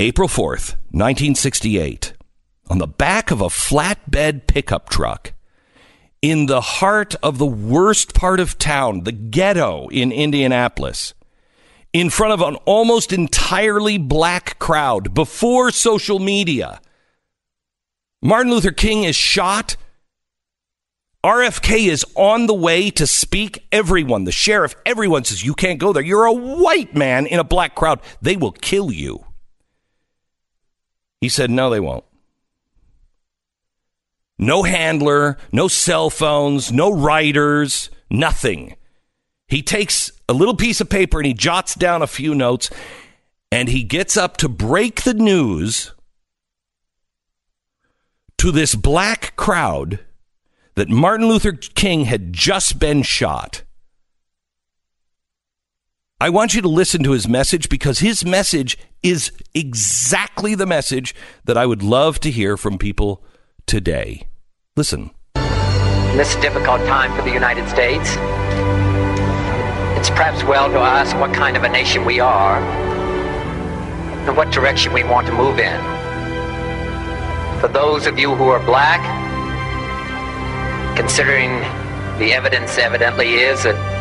April 0.01 0.29
4th, 0.29 0.77
1968, 0.91 2.13
on 2.69 2.77
the 2.77 2.87
back 2.87 3.31
of 3.31 3.41
a 3.41 3.47
flatbed 3.47 4.47
pickup 4.47 4.87
truck 4.87 5.33
in 6.21 6.45
the 6.45 6.61
heart 6.61 7.15
of 7.21 7.37
the 7.37 7.45
worst 7.45 8.13
part 8.13 8.39
of 8.39 8.57
town, 8.57 9.03
the 9.03 9.11
ghetto 9.11 9.89
in 9.89 10.13
Indianapolis, 10.13 11.13
in 11.91 12.09
front 12.09 12.31
of 12.31 12.39
an 12.39 12.55
almost 12.63 13.11
entirely 13.11 13.97
black 13.97 14.57
crowd 14.57 15.13
before 15.13 15.69
social 15.69 16.19
media. 16.19 16.79
Martin 18.21 18.53
Luther 18.53 18.71
King 18.71 19.03
is 19.03 19.17
shot. 19.17 19.75
RFK 21.25 21.89
is 21.89 22.05
on 22.15 22.47
the 22.47 22.53
way 22.53 22.89
to 22.91 23.05
speak. 23.05 23.67
Everyone, 23.73 24.23
the 24.23 24.31
sheriff, 24.31 24.75
everyone 24.85 25.25
says, 25.25 25.43
You 25.43 25.53
can't 25.53 25.77
go 25.77 25.91
there. 25.91 26.01
You're 26.01 26.23
a 26.23 26.31
white 26.31 26.95
man 26.95 27.25
in 27.25 27.37
a 27.37 27.43
black 27.43 27.75
crowd. 27.75 27.99
They 28.21 28.37
will 28.37 28.53
kill 28.53 28.93
you. 28.93 29.25
He 31.21 31.29
said, 31.29 31.49
no, 31.49 31.69
they 31.69 31.79
won't. 31.79 32.05
No 34.37 34.63
handler, 34.63 35.37
no 35.51 35.67
cell 35.67 36.09
phones, 36.09 36.71
no 36.71 36.91
writers, 36.91 37.89
nothing. 38.09 38.75
He 39.47 39.61
takes 39.61 40.11
a 40.29 40.33
little 40.33 40.55
piece 40.55 40.79
of 40.79 40.89
paper 40.89 41.19
and 41.19 41.25
he 41.25 41.33
jots 41.33 41.75
down 41.75 42.01
a 42.01 42.07
few 42.07 42.33
notes 42.33 42.69
and 43.51 43.67
he 43.67 43.83
gets 43.83 44.15
up 44.15 44.37
to 44.37 44.47
break 44.47 45.03
the 45.03 45.13
news 45.13 45.93
to 48.37 48.51
this 48.51 48.75
black 48.75 49.35
crowd 49.35 49.99
that 50.75 50.87
Martin 50.87 51.27
Luther 51.27 51.51
King 51.51 52.05
had 52.05 52.31
just 52.31 52.79
been 52.79 53.01
shot. 53.01 53.63
I 56.21 56.29
want 56.29 56.53
you 56.53 56.61
to 56.61 56.67
listen 56.67 57.01
to 57.03 57.11
his 57.11 57.29
message 57.29 57.69
because 57.69 57.99
his 57.99 58.25
message 58.25 58.77
is 59.01 59.31
exactly 59.53 60.53
the 60.53 60.65
message 60.65 61.15
that 61.45 61.57
I 61.57 61.65
would 61.65 61.81
love 61.81 62.19
to 62.19 62.29
hear 62.29 62.57
from 62.57 62.77
people 62.77 63.23
today. 63.65 64.27
Listen. 64.75 65.11
In 65.35 66.17
this 66.17 66.35
difficult 66.35 66.81
time 66.87 67.15
for 67.15 67.21
the 67.21 67.31
United 67.31 67.69
States, 67.69 68.09
it's 69.97 70.09
perhaps 70.09 70.43
well 70.43 70.69
to 70.69 70.79
ask 70.79 71.15
what 71.15 71.33
kind 71.33 71.55
of 71.55 71.63
a 71.63 71.69
nation 71.69 72.03
we 72.03 72.19
are 72.19 72.57
and 74.27 74.35
what 74.35 74.51
direction 74.51 74.91
we 74.91 75.05
want 75.05 75.25
to 75.27 75.33
move 75.33 75.57
in. 75.57 75.81
For 77.61 77.69
those 77.69 78.07
of 78.07 78.19
you 78.19 78.35
who 78.35 78.49
are 78.49 78.59
black, 78.65 78.99
considering 80.97 81.61
the 82.19 82.33
evidence 82.33 82.77
evidently 82.77 83.35
is 83.35 83.63
that 83.63 83.98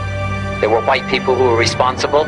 there 0.61 0.71
were 0.71 0.81
white 0.83 1.07
people 1.09 1.35
who 1.35 1.45
were 1.45 1.57
responsible 1.57 2.27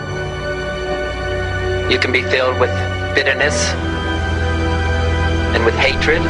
you 1.90 1.98
can 1.98 2.12
be 2.12 2.22
filled 2.22 2.60
with 2.60 2.70
bitterness 3.16 3.74
and 5.56 5.64
with 5.64 5.74
hatred 5.74 6.22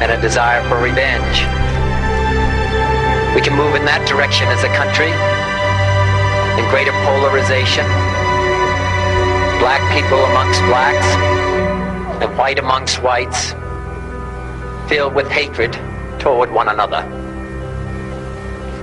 and 0.00 0.10
a 0.10 0.18
desire 0.18 0.66
for 0.66 0.80
revenge. 0.80 1.44
We 3.36 3.42
can 3.42 3.54
move 3.54 3.74
in 3.74 3.84
that 3.84 4.08
direction 4.08 4.48
as 4.48 4.64
a 4.64 4.72
country 4.72 5.12
in 6.56 6.64
greater 6.72 6.96
polarization, 7.04 7.84
black 9.60 9.84
people 9.92 10.24
amongst 10.32 10.62
blacks 10.62 12.24
and 12.24 12.38
white 12.38 12.58
amongst 12.58 13.02
whites, 13.02 13.52
filled 14.88 15.14
with 15.14 15.28
hatred 15.28 15.78
toward 16.18 16.50
one 16.50 16.68
another. 16.68 17.27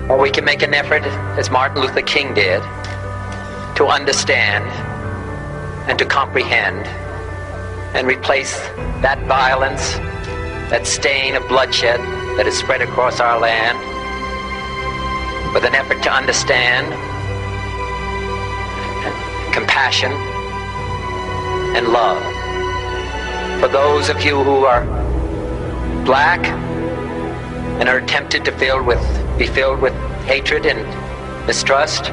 Or 0.10 0.20
we 0.20 0.30
can 0.30 0.46
make 0.46 0.62
an 0.62 0.74
effort, 0.74 1.04
as 1.38 1.50
Martin 1.50 1.82
Luther 1.82 2.02
King 2.02 2.34
did, 2.34 2.62
to 3.76 3.88
understand 3.88 4.66
and 5.90 5.98
to 5.98 6.06
comprehend 6.06 6.86
and 7.96 8.08
replace 8.08 8.56
that 9.02 9.20
violence, 9.28 9.94
that 10.70 10.86
stain 10.86 11.36
of 11.36 11.48
bloodshed 11.48 12.00
that 12.38 12.46
is 12.46 12.58
spread 12.58 12.82
across 12.82 13.20
our 13.20 13.40
land 13.40 13.78
with 15.54 15.64
an 15.64 15.74
effort 15.74 16.04
to 16.04 16.12
understand 16.12 16.94
compassion 19.54 20.12
and 21.76 21.88
love. 21.88 22.22
For 23.62 23.70
those 23.70 24.10
of 24.10 24.22
you 24.22 24.44
who 24.44 24.66
are 24.66 24.84
black 26.04 26.46
and 27.80 27.88
are 27.88 28.02
tempted 28.02 28.44
to 28.46 28.52
fill 28.52 28.84
with, 28.84 29.25
be 29.38 29.48
filled 29.48 29.82
with 29.82 29.94
hatred 30.26 30.66
and 30.66 30.80
mistrust 31.46 32.12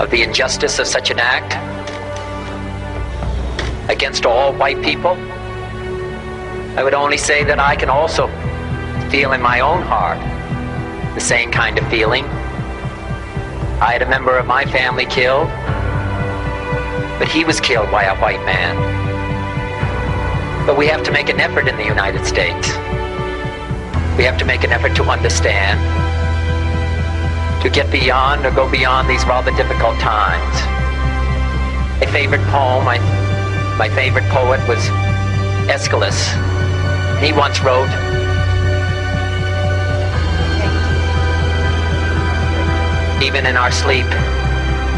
of 0.00 0.10
the 0.10 0.22
injustice 0.22 0.78
of 0.78 0.86
such 0.86 1.10
an 1.10 1.18
act 1.20 1.54
against 3.90 4.26
all 4.26 4.52
white 4.54 4.82
people, 4.82 5.12
I 6.76 6.82
would 6.82 6.94
only 6.94 7.16
say 7.16 7.44
that 7.44 7.58
I 7.58 7.76
can 7.76 7.90
also 7.90 8.26
feel 9.10 9.32
in 9.32 9.42
my 9.42 9.60
own 9.60 9.82
heart 9.82 10.18
the 11.14 11.20
same 11.20 11.50
kind 11.50 11.78
of 11.78 11.88
feeling. 11.88 12.24
I 13.80 13.92
had 13.92 14.02
a 14.02 14.08
member 14.08 14.36
of 14.38 14.46
my 14.46 14.64
family 14.64 15.06
killed, 15.06 15.48
but 17.18 17.28
he 17.28 17.44
was 17.44 17.60
killed 17.60 17.90
by 17.90 18.04
a 18.04 18.16
white 18.20 18.44
man. 18.44 18.76
But 20.66 20.76
we 20.76 20.86
have 20.86 21.02
to 21.04 21.12
make 21.12 21.28
an 21.28 21.40
effort 21.40 21.68
in 21.68 21.76
the 21.76 21.84
United 21.84 22.24
States. 22.24 22.70
We 24.16 24.24
have 24.24 24.36
to 24.38 24.44
make 24.44 24.64
an 24.64 24.72
effort 24.72 24.94
to 24.96 25.04
understand, 25.04 25.78
to 27.62 27.70
get 27.70 27.90
beyond 27.90 28.44
or 28.46 28.50
go 28.50 28.70
beyond 28.70 29.08
these 29.08 29.24
rather 29.24 29.50
difficult 29.52 29.98
times. 29.98 30.56
My 32.00 32.06
favorite 32.12 32.42
poem, 32.48 32.84
my, 32.84 32.98
my 33.78 33.88
favorite 33.88 34.24
poet 34.30 34.60
was 34.68 34.80
Aeschylus. 35.68 36.32
He 37.20 37.32
once 37.32 37.60
wrote, 37.60 37.90
Even 43.22 43.44
in 43.46 43.56
our 43.56 43.70
sleep, 43.70 44.06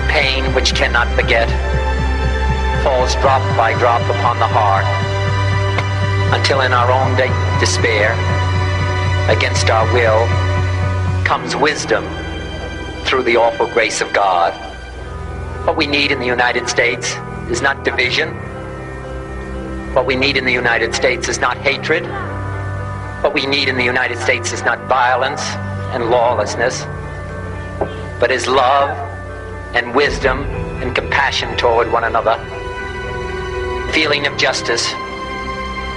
pain 0.08 0.54
which 0.54 0.74
cannot 0.74 1.08
forget 1.18 1.48
falls 2.82 3.14
drop 3.16 3.42
by 3.56 3.72
drop 3.78 4.02
upon 4.10 4.38
the 4.38 4.46
heart 4.46 4.86
until 6.34 6.62
in 6.62 6.72
our 6.72 6.90
own 6.90 7.14
de- 7.16 7.60
despair, 7.60 8.10
against 9.33 9.70
our 9.70 9.91
will, 9.95 10.26
comes 11.24 11.57
wisdom 11.57 12.05
through 13.05 13.22
the 13.22 13.37
awful 13.37 13.66
grace 13.68 14.03
of 14.03 14.12
God. 14.12 14.53
What 15.66 15.76
we 15.76 15.87
need 15.87 16.12
in 16.12 16.20
the 16.20 16.26
United 16.26 16.68
States 16.68 17.16
is 17.49 17.62
not 17.62 17.83
division. 17.83 18.28
What 19.95 20.05
we 20.05 20.16
need 20.16 20.37
in 20.37 20.45
the 20.45 20.53
United 20.53 20.95
States 20.95 21.28
is 21.30 21.39
not 21.39 21.57
hatred. 21.57 22.05
What 23.22 23.33
we 23.33 23.47
need 23.47 23.68
in 23.68 23.76
the 23.76 23.85
United 23.85 24.18
States 24.18 24.53
is 24.53 24.62
not 24.64 24.78
violence 24.87 25.41
and 25.95 26.11
lawlessness, 26.11 26.85
but 28.20 28.30
is 28.30 28.47
love 28.47 28.91
and 29.74 29.95
wisdom 29.95 30.45
and 30.83 30.95
compassion 30.95 31.57
toward 31.57 31.91
one 31.91 32.05
another, 32.05 32.37
feeling 33.93 34.26
of 34.26 34.37
justice 34.37 34.93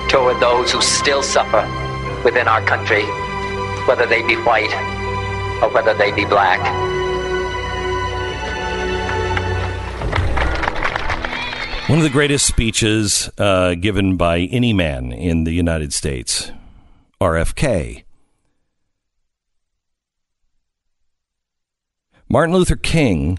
toward 0.08 0.40
those 0.40 0.72
who 0.72 0.82
still 0.82 1.22
suffer 1.22 1.64
within 2.24 2.48
our 2.48 2.62
country, 2.62 3.04
whether 3.88 4.06
they 4.06 4.22
be 4.24 4.36
white 4.36 4.74
or 5.62 5.70
whether 5.70 5.94
they 5.94 6.12
be 6.12 6.26
black. 6.26 6.60
One 11.88 12.00
of 12.00 12.04
the 12.04 12.10
greatest 12.10 12.48
speeches 12.48 13.30
uh, 13.38 13.76
given 13.76 14.18
by 14.18 14.40
any 14.40 14.74
man 14.74 15.12
in 15.12 15.44
the 15.44 15.52
United 15.52 15.94
States, 15.94 16.52
RFK. 17.22 18.04
Martin 22.28 22.56
Luther 22.56 22.76
King 22.76 23.38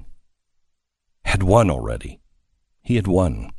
had 1.24 1.42
won 1.42 1.70
already. 1.70 2.20
He 2.82 2.94
had 2.94 3.08
won. 3.08 3.50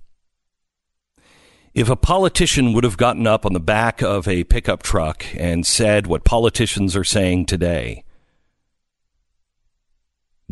If 1.77 1.91
a 1.91 1.95
politician 1.95 2.73
would 2.73 2.83
have 2.83 2.97
gotten 2.97 3.27
up 3.27 3.45
on 3.45 3.53
the 3.53 3.59
back 3.59 4.01
of 4.01 4.27
a 4.27 4.45
pickup 4.45 4.81
truck 4.81 5.23
and 5.37 5.63
said 5.63 6.07
what 6.07 6.23
politicians 6.23 6.95
are 6.95 7.03
saying 7.03 7.45
today, 7.45 8.03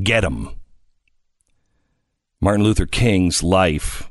get 0.03 0.23
him. 0.23 0.51
Martin 2.39 2.63
Luther 2.63 2.86
King's 2.86 3.41
life 3.41 4.07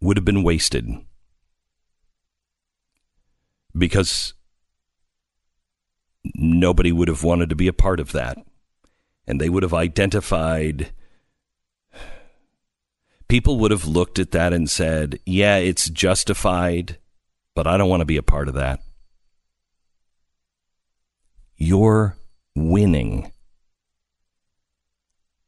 would 0.00 0.16
have 0.16 0.24
been 0.24 0.42
wasted 0.42 0.90
because 3.78 4.34
nobody 6.34 6.90
would 6.90 7.06
have 7.06 7.22
wanted 7.22 7.48
to 7.50 7.54
be 7.54 7.68
a 7.68 7.72
part 7.72 8.00
of 8.00 8.10
that. 8.10 8.38
And 9.24 9.40
they 9.40 9.50
would 9.50 9.62
have 9.62 9.72
identified, 9.72 10.90
people 13.28 13.58
would 13.58 13.70
have 13.70 13.86
looked 13.86 14.18
at 14.18 14.30
that 14.32 14.52
and 14.52 14.70
said, 14.70 15.18
yeah, 15.26 15.56
it's 15.56 15.88
justified, 15.88 16.98
but 17.54 17.66
I 17.66 17.76
don't 17.76 17.88
want 17.88 18.00
to 18.00 18.06
be 18.06 18.16
a 18.16 18.22
part 18.22 18.48
of 18.48 18.54
that. 18.54 18.80
You're 21.56 22.16
winning. 22.54 23.32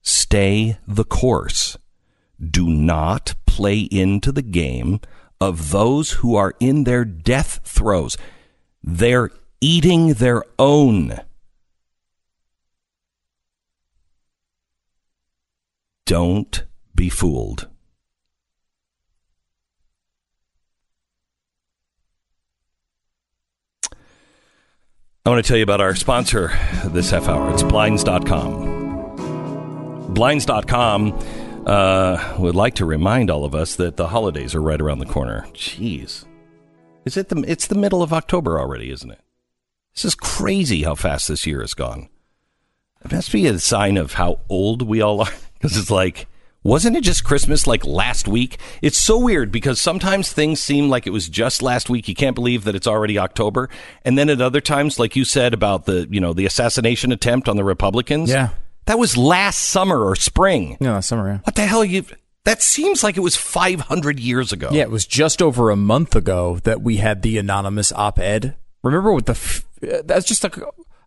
Stay 0.03 0.79
the 0.87 1.05
course. 1.05 1.77
Do 2.41 2.69
not 2.69 3.35
play 3.47 3.81
into 3.81 4.33
the 4.33 4.43
game 4.43 5.01
of 5.41 5.71
those 5.71 6.13
who 6.13 6.35
are 6.35 6.55
in 6.61 6.85
their 6.85 7.05
death 7.05 7.61
throes. 7.65 8.17
They're 8.83 9.31
eating 9.61 10.15
their 10.15 10.45
own. 10.59 11.21
Don't 16.07 16.65
be 16.99 17.09
fooled. 17.09 17.67
I 25.25 25.31
want 25.31 25.43
to 25.45 25.49
tell 25.49 25.57
you 25.57 25.63
about 25.63 25.81
our 25.81 25.95
sponsor 25.95 26.49
this 26.87 27.11
half 27.11 27.29
hour. 27.29 27.53
It's 27.53 27.63
blinds.com. 27.63 28.75
Blinds.com 30.13 31.19
uh, 31.67 32.37
would 32.39 32.57
like 32.57 32.75
to 32.77 32.85
remind 32.85 33.31
all 33.31 33.45
of 33.45 33.55
us 33.55 33.77
that 33.77 33.97
the 33.97 34.09
holidays 34.09 34.57
are 34.57 34.63
right 34.63 34.81
around 34.81 34.99
the 34.99 35.07
corner. 35.07 35.47
Jeez. 35.53 36.25
Is 37.05 37.17
it 37.17 37.29
the 37.29 37.45
it's 37.47 37.69
the 37.69 37.77
middle 37.77 38.03
of 38.03 38.13
October 38.13 38.59
already, 38.59 38.91
isn't 38.91 39.13
it? 39.13 39.21
This 39.95 40.05
is 40.05 40.17
crazy 40.17 40.83
how 40.83 40.97
fast 40.97 41.29
this 41.29 41.47
year 41.47 41.61
has 41.61 41.75
gone. 41.75 42.09
It 43.05 43.13
must 43.13 43.31
be 43.31 43.47
a 43.47 43.61
sign 43.61 43.97
of 43.97 44.15
how 44.15 44.41
old 44.49 44.83
we 44.83 45.01
all 45.01 45.21
are. 45.21 45.33
Because 45.59 45.77
it's 45.77 45.91
like, 45.91 46.29
wasn't 46.63 46.97
it 46.97 47.03
just 47.03 47.25
Christmas 47.25 47.67
like 47.67 47.85
last 47.87 48.27
week? 48.29 48.59
It's 48.83 48.99
so 48.99 49.19
weird 49.19 49.53
because 49.53 49.81
sometimes 49.81 50.33
things 50.33 50.61
seem 50.61 50.89
like 50.89 51.07
it 51.07 51.11
was 51.11 51.29
just 51.29 51.63
last 51.63 51.89
week. 51.89 52.09
You 52.09 52.15
can't 52.15 52.35
believe 52.35 52.65
that 52.65 52.75
it's 52.75 52.87
already 52.87 53.19
October. 53.19 53.69
And 54.05 54.19
then 54.19 54.29
at 54.29 54.41
other 54.41 54.61
times, 54.61 54.99
like 54.99 55.17
you 55.17 55.25
said 55.25 55.55
about 55.55 55.87
the, 55.87 56.07
you 56.11 56.21
know, 56.21 56.33
the 56.33 56.47
assassination 56.47 57.13
attempt 57.13 57.49
on 57.49 57.57
the 57.57 57.65
Republicans. 57.65 58.31
Yeah. 58.31 58.51
That 58.87 58.99
was 58.99 59.17
last 59.17 59.59
summer 59.63 60.03
or 60.03 60.17
spring. 60.17 60.77
Last 60.81 61.09
summer, 61.09 61.29
yeah. 61.29 61.39
What 61.45 61.55
the 61.55 61.67
hell 61.67 61.85
you 61.85 62.05
that 62.45 62.63
seems 62.63 63.05
like 63.05 63.19
it 63.19 63.21
was 63.21 63.37
500 63.37 64.19
years 64.19 64.53
ago. 64.55 64.71
Yeah, 64.73 64.85
it 64.85 64.91
was 64.91 65.07
just 65.07 65.43
over 65.43 65.69
a 65.69 65.77
month 65.77 66.17
ago 66.17 66.59
that 66.65 66.81
we 66.81 66.97
had 66.97 67.21
the 67.21 67.37
anonymous 67.37 67.93
op-ed. 67.93 68.57
Remember 68.83 69.13
with 69.13 69.27
the 69.27 69.33
f- 69.33 69.67
uh, 69.83 70.01
that's 70.05 70.27
just 70.27 70.43
like 70.43 70.57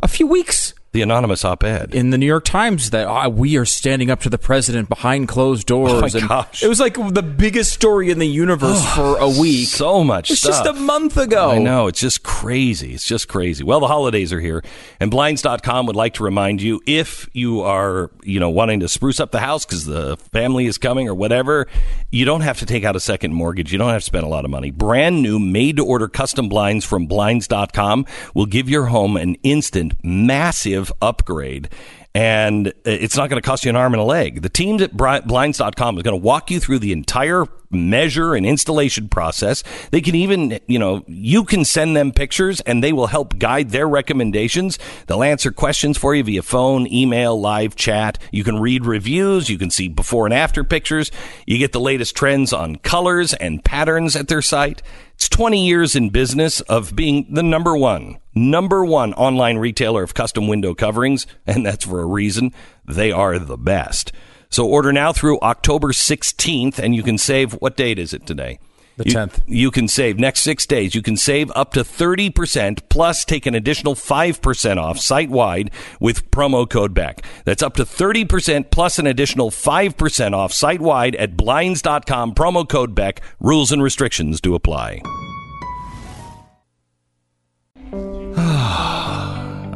a 0.03 0.07
few 0.07 0.27
weeks 0.27 0.75
The 0.93 1.01
anonymous 1.01 1.45
op-ed. 1.45 1.95
in 1.95 2.09
the 2.09 2.17
New 2.17 2.25
York 2.25 2.43
Times 2.43 2.89
that 2.89 3.07
ah, 3.07 3.29
we 3.29 3.55
are 3.55 3.63
standing 3.63 4.11
up 4.11 4.19
to 4.21 4.29
the 4.29 4.37
president 4.37 4.89
behind 4.89 5.29
closed 5.29 5.65
doors. 5.65 5.91
Oh 5.93 6.01
my 6.01 6.09
and 6.19 6.27
gosh. 6.27 6.61
It 6.61 6.67
was 6.67 6.81
like 6.81 6.95
the 6.95 7.23
biggest 7.23 7.71
story 7.71 8.09
in 8.09 8.19
the 8.19 8.27
universe 8.27 8.85
for 8.95 9.17
a 9.17 9.29
week. 9.29 9.67
So 9.69 10.03
much 10.03 10.29
It's 10.29 10.41
just 10.41 10.65
a 10.65 10.73
month 10.73 11.15
ago. 11.15 11.51
I 11.51 11.59
know. 11.59 11.87
It's 11.87 12.01
just 12.01 12.23
crazy. 12.23 12.93
It's 12.93 13.05
just 13.05 13.29
crazy. 13.29 13.63
Well, 13.63 13.79
the 13.79 13.87
holidays 13.87 14.33
are 14.33 14.41
here, 14.41 14.63
and 14.99 15.09
Blinds.com 15.09 15.85
would 15.85 15.95
like 15.95 16.15
to 16.15 16.23
remind 16.23 16.61
you 16.61 16.81
if 16.85 17.29
you 17.31 17.61
are, 17.61 18.11
you 18.23 18.41
know, 18.41 18.49
wanting 18.49 18.81
to 18.81 18.89
spruce 18.89 19.21
up 19.21 19.31
the 19.31 19.39
house 19.39 19.65
because 19.65 19.85
the 19.85 20.17
family 20.33 20.65
is 20.65 20.77
coming 20.77 21.07
or 21.07 21.15
whatever, 21.15 21.67
you 22.11 22.25
don't 22.25 22.41
have 22.41 22.59
to 22.59 22.65
take 22.65 22.83
out 22.83 22.97
a 22.97 22.99
second 22.99 23.33
mortgage. 23.33 23.71
You 23.71 23.77
don't 23.77 23.91
have 23.91 24.01
to 24.01 24.05
spend 24.05 24.25
a 24.25 24.29
lot 24.29 24.43
of 24.43 24.51
money. 24.51 24.71
Brand 24.71 25.21
new 25.21 25.39
made 25.39 25.77
to 25.77 25.85
order 25.85 26.09
custom 26.09 26.49
blinds 26.49 26.83
from 26.83 27.05
Blinds.com 27.05 28.05
will 28.33 28.45
give 28.45 28.69
your 28.69 28.87
home 28.87 29.15
an 29.15 29.35
instant 29.43 29.93
massive 30.03 30.80
upgrade. 31.01 31.69
and 32.13 32.73
it's 32.83 33.15
not 33.15 33.29
going 33.29 33.41
to 33.41 33.45
cost 33.45 33.63
you 33.63 33.69
an 33.69 33.77
arm 33.77 33.93
and 33.93 34.01
a 34.01 34.05
leg. 34.05 34.41
The 34.41 34.49
teams 34.49 34.81
at 34.81 34.97
Blinds.com 34.97 35.97
is 35.97 36.03
going 36.03 36.19
to 36.19 36.25
walk 36.25 36.51
you 36.51 36.59
through 36.59 36.79
the 36.79 36.91
entire 36.91 37.45
measure 37.69 38.35
and 38.35 38.45
installation 38.45 39.07
process. 39.07 39.63
They 39.91 40.01
can 40.01 40.15
even, 40.15 40.59
you 40.67 40.77
know, 40.77 41.05
you 41.07 41.45
can 41.45 41.63
send 41.63 41.95
them 41.95 42.11
pictures 42.11 42.59
and 42.61 42.83
they 42.83 42.91
will 42.91 43.07
help 43.07 43.39
guide 43.39 43.69
their 43.69 43.87
recommendations. 43.87 44.77
They'll 45.07 45.23
answer 45.23 45.53
questions 45.53 45.97
for 45.97 46.13
you 46.13 46.21
via 46.25 46.41
phone, 46.41 46.85
email, 46.91 47.39
live 47.39 47.77
chat. 47.77 48.17
You 48.29 48.43
can 48.43 48.59
read 48.59 48.85
reviews. 48.85 49.49
You 49.49 49.57
can 49.57 49.71
see 49.71 49.87
before 49.87 50.25
and 50.25 50.33
after 50.33 50.65
pictures. 50.65 51.11
You 51.47 51.57
get 51.59 51.71
the 51.71 51.79
latest 51.79 52.13
trends 52.13 52.51
on 52.51 52.75
colors 52.75 53.33
and 53.35 53.63
patterns 53.63 54.17
at 54.17 54.27
their 54.27 54.41
site. 54.41 54.81
It's 55.13 55.29
20 55.29 55.65
years 55.65 55.95
in 55.95 56.09
business 56.09 56.59
of 56.61 56.93
being 56.93 57.27
the 57.31 57.43
number 57.43 57.77
one, 57.77 58.17
number 58.35 58.83
one 58.85 59.13
online 59.13 59.57
retailer 59.57 60.03
of 60.03 60.13
custom 60.13 60.47
window 60.47 60.73
coverings, 60.73 61.27
and 61.45 61.65
that's 61.65 61.85
for 61.85 62.01
a 62.01 62.05
reason. 62.05 62.53
They 62.85 63.11
are 63.11 63.37
the 63.39 63.57
best. 63.57 64.11
So 64.49 64.67
order 64.67 64.91
now 64.91 65.13
through 65.13 65.39
October 65.41 65.89
16th, 65.93 66.77
and 66.79 66.93
you 66.95 67.03
can 67.03 67.17
save. 67.17 67.53
What 67.53 67.77
date 67.77 67.97
is 67.99 68.13
it 68.13 68.25
today? 68.25 68.59
The 68.97 69.05
You- 69.05 69.13
10th. 69.13 69.41
You 69.47 69.71
can 69.71 69.87
save 69.87 70.19
next 70.19 70.41
six 70.41 70.65
days. 70.65 70.93
You 70.93 71.01
can 71.01 71.15
save 71.15 71.49
up 71.55 71.71
to 71.73 71.83
30% 71.85 72.89
plus 72.89 73.23
take 73.23 73.45
an 73.45 73.55
additional 73.55 73.95
5% 73.95 74.77
off 74.77 74.99
site 74.99 75.29
wide 75.29 75.71
with 76.01 76.29
promo 76.29 76.69
code 76.69 76.93
BECK. 76.93 77.23
That's 77.45 77.63
up 77.63 77.75
to 77.75 77.85
30% 77.85 78.69
plus 78.69 78.99
an 78.99 79.07
additional 79.07 79.49
5% 79.49 80.33
off 80.35 80.51
site 80.51 80.81
wide 80.81 81.15
at 81.15 81.37
blinds.com. 81.37 82.35
Promo 82.35 82.67
code 82.67 82.93
BECK. 82.93 83.21
Rules 83.39 83.71
and 83.71 83.81
restrictions 83.81 84.41
do 84.41 84.53
apply. 84.53 85.01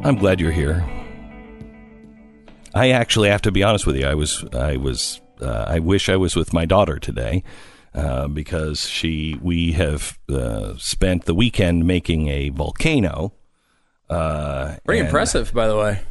I'm 0.06 0.18
glad 0.18 0.40
you're 0.40 0.52
here. 0.52 0.86
I 2.76 2.92
actually 2.92 3.30
have 3.30 3.42
to 3.42 3.52
be 3.52 3.64
honest 3.64 3.88
with 3.88 3.96
you. 3.96 4.06
I 4.06 4.14
was, 4.14 4.46
I 4.54 4.78
was, 4.78 5.20
uh, 5.42 5.66
I 5.68 5.80
wish 5.80 6.10
I 6.10 6.16
was 6.16 6.36
with 6.36 6.54
my 6.54 6.66
daughter 6.66 7.00
today 7.00 7.44
uh, 7.96 8.28
because 8.28 8.88
she, 8.88 9.40
we 9.42 9.72
have 9.72 10.20
uh, 10.30 10.76
spent 10.78 11.26
the 11.26 11.34
weekend 11.34 11.88
making 11.88 12.28
a 12.28 12.50
volcano. 12.50 13.34
Uh, 14.08 14.76
Pretty 14.86 15.00
and- 15.00 15.08
impressive, 15.08 15.52
by 15.56 15.68
the 15.68 15.76
way. 15.76 16.02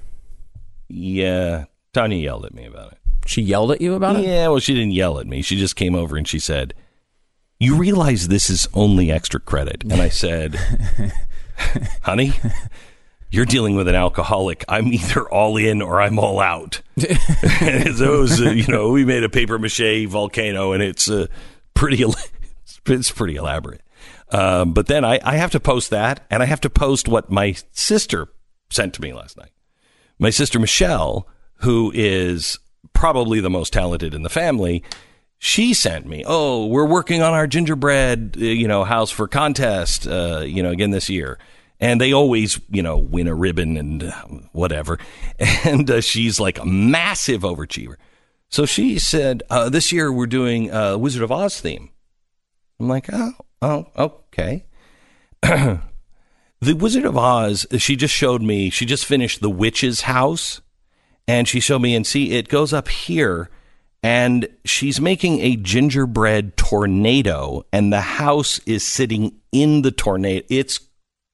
Yeah, 0.89 1.66
Tanya 1.93 2.16
yelled 2.19 2.47
at 2.47 2.53
me 2.55 2.66
about 2.66 2.93
it. 2.95 2.99
She 3.27 3.43
yelled 3.43 3.71
at 3.71 3.81
you 3.81 3.95
about 3.95 4.16
it? 4.16 4.25
Yeah, 4.25 4.49
well, 4.49 4.59
she 4.59 4.75
didn't 4.75 4.91
yell 4.91 5.21
at 5.21 5.29
me. 5.29 5.41
She 5.41 5.57
just 5.57 5.77
came 5.77 5.95
over 5.95 6.16
and 6.16 6.27
she 6.29 6.41
said, 6.41 6.75
"You 7.59 7.77
realize 7.77 8.29
this 8.29 8.51
is 8.51 8.69
only 8.75 9.11
extra 9.11 9.41
credit?" 9.41 9.83
And 9.85 9.95
I 9.95 10.11
said, 10.11 10.57
"Honey." 12.03 12.33
You're 13.35 13.47
dealing 13.47 13.74
with 13.74 13.89
an 13.89 13.97
alcoholic. 13.97 14.65
I'm 14.69 14.93
either 14.93 15.28
all 15.28 15.56
in 15.56 15.82
or 15.82 16.01
I'm 16.01 16.20
all 16.20 16.39
out. 16.39 16.82
was, 16.97 18.40
uh, 18.40 18.51
you 18.51 18.69
know, 18.69 18.90
we 18.90 19.05
made 19.05 19.24
a 19.24 19.28
paper 19.28 19.59
mache 19.59 20.06
volcano, 20.06 20.70
and 20.70 20.81
it's 20.81 21.11
uh, 21.11 21.27
pretty, 21.74 22.05
el- 22.05 22.15
it's 22.86 23.11
pretty 23.11 23.35
elaborate. 23.35 23.81
Um, 24.31 24.73
but 24.73 24.86
then 24.86 25.05
I, 25.05 25.19
I 25.24 25.35
have 25.35 25.51
to 25.51 25.59
post 25.59 25.90
that, 25.90 26.24
and 26.31 26.44
I 26.44 26.47
have 26.47 26.61
to 26.61 26.70
post 26.70 27.09
what 27.09 27.28
my 27.28 27.56
sister 27.73 28.28
sent 28.70 28.94
to 28.94 29.02
me 29.02 29.12
last 29.12 29.36
night. 29.36 29.51
My 30.20 30.31
sister 30.31 30.61
Michelle, 30.61 31.27
who 31.56 31.90
is 31.93 32.61
probably 32.93 33.40
the 33.40 33.51
most 33.51 33.73
talented 33.73 34.15
in 34.15 34.23
the 34.23 34.31
family, 34.31 34.85
she 35.39 35.74
sent 35.74 36.06
me, 36.06 36.23
"Oh, 36.24 36.66
we're 36.66 36.86
working 36.86 37.20
on 37.20 37.32
our 37.32 37.48
gingerbread, 37.48 38.36
uh, 38.39 38.44
you 38.44 38.69
know, 38.69 38.85
house 38.85 39.11
for 39.11 39.27
contest, 39.27 40.06
uh, 40.06 40.44
you 40.47 40.62
know, 40.62 40.70
again 40.70 40.93
this 40.93 41.11
year." 41.11 41.36
And 41.81 42.01
they 42.01 42.13
always, 42.13 42.61
you 42.71 42.83
know, 42.83 42.97
win 42.97 43.27
a 43.27 43.35
ribbon 43.35 43.77
and 43.77 44.05
uh, 44.05 44.25
whatever. 44.53 44.99
And 45.65 45.91
uh, 45.91 46.01
she's 46.01 46.39
like 46.39 46.59
a 46.59 46.65
massive 46.65 47.43
overachiever. 47.43 47.97
So 48.51 48.67
she 48.67 48.99
said, 48.99 49.43
uh, 49.51 49.69
"This 49.69 49.93
year 49.93 50.13
we're 50.13 50.27
doing 50.27 50.73
uh, 50.73 50.97
Wizard 50.97 51.23
of 51.23 51.33
Oz 51.33 51.61
theme." 51.61 51.91
I'm 52.79 52.89
like, 52.89 53.09
"Oh, 53.13 53.33
oh, 53.63 53.87
okay." 53.97 54.67
the 55.43 55.81
Wizard 56.73 57.05
of 57.05 57.17
Oz, 57.17 57.67
she 57.79 57.97
just 57.97 58.15
showed 58.15 58.43
me, 58.43 58.71
she 58.71 58.87
just 58.87 59.05
finished 59.05 59.41
The 59.41 59.51
Witch's 59.51 60.03
House, 60.03 60.63
and 61.29 61.47
she 61.47 61.61
showed 61.61 61.81
me, 61.81 61.95
and 61.95 62.07
see, 62.07 62.33
it 62.33 62.49
goes 62.49 62.73
up 62.73 62.89
here, 62.89 63.51
and 64.03 64.49
she's 64.65 65.01
making 65.01 65.41
a 65.41 65.57
gingerbread 65.57 66.57
tornado, 66.57 67.67
and 67.73 67.93
the 67.93 68.01
house 68.01 68.59
is 68.61 68.87
sitting 68.87 69.41
in 69.53 69.83
the 69.83 69.91
tornado. 69.91 70.45
It's 70.49 70.81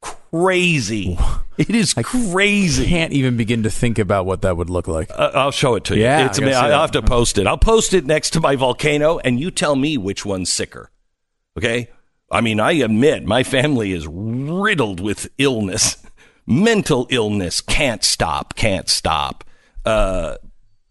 crazy. 0.01 1.19
It 1.61 1.75
is 1.75 1.93
crazy. 1.93 2.87
I 2.87 2.89
can't 2.89 3.13
even 3.13 3.37
begin 3.37 3.65
to 3.65 3.71
think 3.71 3.99
about 3.99 4.25
what 4.25 4.41
that 4.41 4.57
would 4.57 4.71
look 4.71 4.89
like. 4.89 5.11
Uh, 5.11 5.31
I'll 5.35 5.51
show 5.51 5.75
it 5.75 5.85
to 5.85 5.95
you. 5.95 6.05
Yeah, 6.05 6.25
it's 6.25 6.39
I 6.39 6.41
gotta 6.41 6.57
ama- 6.57 6.69
see 6.69 6.73
I'll 6.73 6.81
have 6.81 6.91
to 6.93 7.03
post 7.03 7.37
it. 7.37 7.47
I'll 7.47 7.59
post 7.59 7.93
it 7.93 8.07
next 8.07 8.31
to 8.31 8.41
my 8.41 8.57
volcano, 8.57 9.19
and 9.19 9.39
you 9.39 9.51
tell 9.51 9.77
me 9.77 9.99
which 9.99 10.25
one's 10.25 10.51
sicker. 10.51 10.91
Okay? 11.59 11.91
I 12.31 12.41
mean, 12.41 12.61
I 12.61 12.73
admit 12.73 13.25
my 13.27 13.43
family 13.43 13.93
is 13.93 14.07
riddled 14.09 15.01
with 15.01 15.29
illness, 15.37 15.99
mental 16.47 17.07
illness. 17.11 17.61
Can't 17.61 18.03
stop. 18.03 18.55
Can't 18.55 18.89
stop. 18.89 19.45
Uh, 19.85 20.37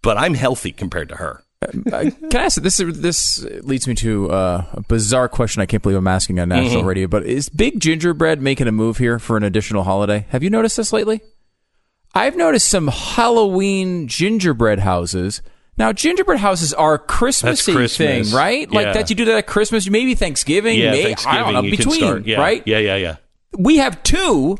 but 0.03 0.17
I'm 0.19 0.35
healthy 0.35 0.71
compared 0.71 1.09
to 1.09 1.15
her. 1.15 1.43
Uh, 1.61 1.71
Can 1.71 2.35
I 2.35 2.43
ask 2.45 2.61
this? 2.61 2.77
This 2.77 3.43
leads 3.63 3.85
me 3.87 3.93
to 3.95 4.31
uh, 4.31 4.63
a 4.73 4.81
bizarre 4.81 5.27
question. 5.27 5.61
I 5.61 5.65
can't 5.65 5.83
believe 5.83 5.97
I'm 5.97 6.07
asking 6.07 6.39
on 6.39 6.49
national 6.49 6.83
Mhm. 6.83 6.87
radio. 6.87 7.07
But 7.07 7.25
is 7.25 7.49
Big 7.49 7.79
Gingerbread 7.81 8.41
making 8.41 8.67
a 8.67 8.71
move 8.71 8.97
here 8.97 9.19
for 9.19 9.35
an 9.35 9.43
additional 9.43 9.83
holiday? 9.83 10.25
Have 10.29 10.41
you 10.41 10.49
noticed 10.49 10.77
this 10.77 10.93
lately? 10.93 11.21
I've 12.15 12.37
noticed 12.37 12.69
some 12.69 12.87
Halloween 12.87 14.07
gingerbread 14.07 14.79
houses. 14.79 15.41
Now, 15.77 15.91
gingerbread 15.91 16.39
houses 16.39 16.73
are 16.73 16.93
a 16.93 16.99
Christmassy 16.99 17.73
Christmas. 17.73 18.29
thing, 18.29 18.35
right? 18.37 18.71
Like 18.71 18.87
Yeah. 18.87 18.93
that 18.93 19.09
you 19.09 19.15
do 19.17 19.25
that 19.25 19.37
at 19.37 19.47
Christmas, 19.47 19.89
maybe 19.89 20.15
Thanksgiving, 20.15 20.79
yeah, 20.79 20.91
May, 20.91 21.03
Thanksgiving. 21.03 21.39
I 21.39 21.43
don't 21.43 21.53
know, 21.53 21.61
between, 21.69 21.95
start. 21.99 22.25
Yeah, 22.25 22.39
right? 22.39 22.63
Yeah, 22.65 22.79
yeah, 22.79 22.95
yeah. 22.95 23.15
We 23.57 23.77
have 23.77 24.01
two 24.03 24.57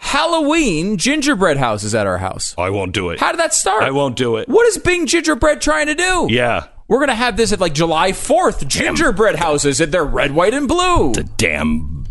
Halloween 0.00 0.96
gingerbread 0.96 1.58
houses 1.58 1.94
at 1.94 2.06
our 2.06 2.18
house. 2.18 2.54
I 2.58 2.70
won't 2.70 2.92
do 2.92 3.10
it. 3.10 3.20
How 3.20 3.30
did 3.32 3.38
that 3.40 3.52
start? 3.54 3.82
I 3.82 3.90
won't 3.90 4.16
do 4.16 4.36
it. 4.38 4.48
What 4.48 4.66
is 4.66 4.78
Big 4.78 5.06
Gingerbread 5.06 5.60
trying 5.60 5.86
to 5.86 5.94
do? 5.94 6.26
Yeah. 6.30 6.66
We're 6.88 6.98
going 6.98 7.08
to 7.10 7.14
have 7.14 7.36
this 7.36 7.52
at 7.52 7.60
like 7.60 7.74
July 7.74 8.12
4th. 8.12 8.66
Gingerbread 8.66 9.36
houses 9.36 9.80
and 9.80 9.92
they're 9.92 10.04
red, 10.04 10.32
white, 10.32 10.54
and 10.54 10.66
blue. 10.66 11.12
The 11.12 11.24
damn 11.36 12.06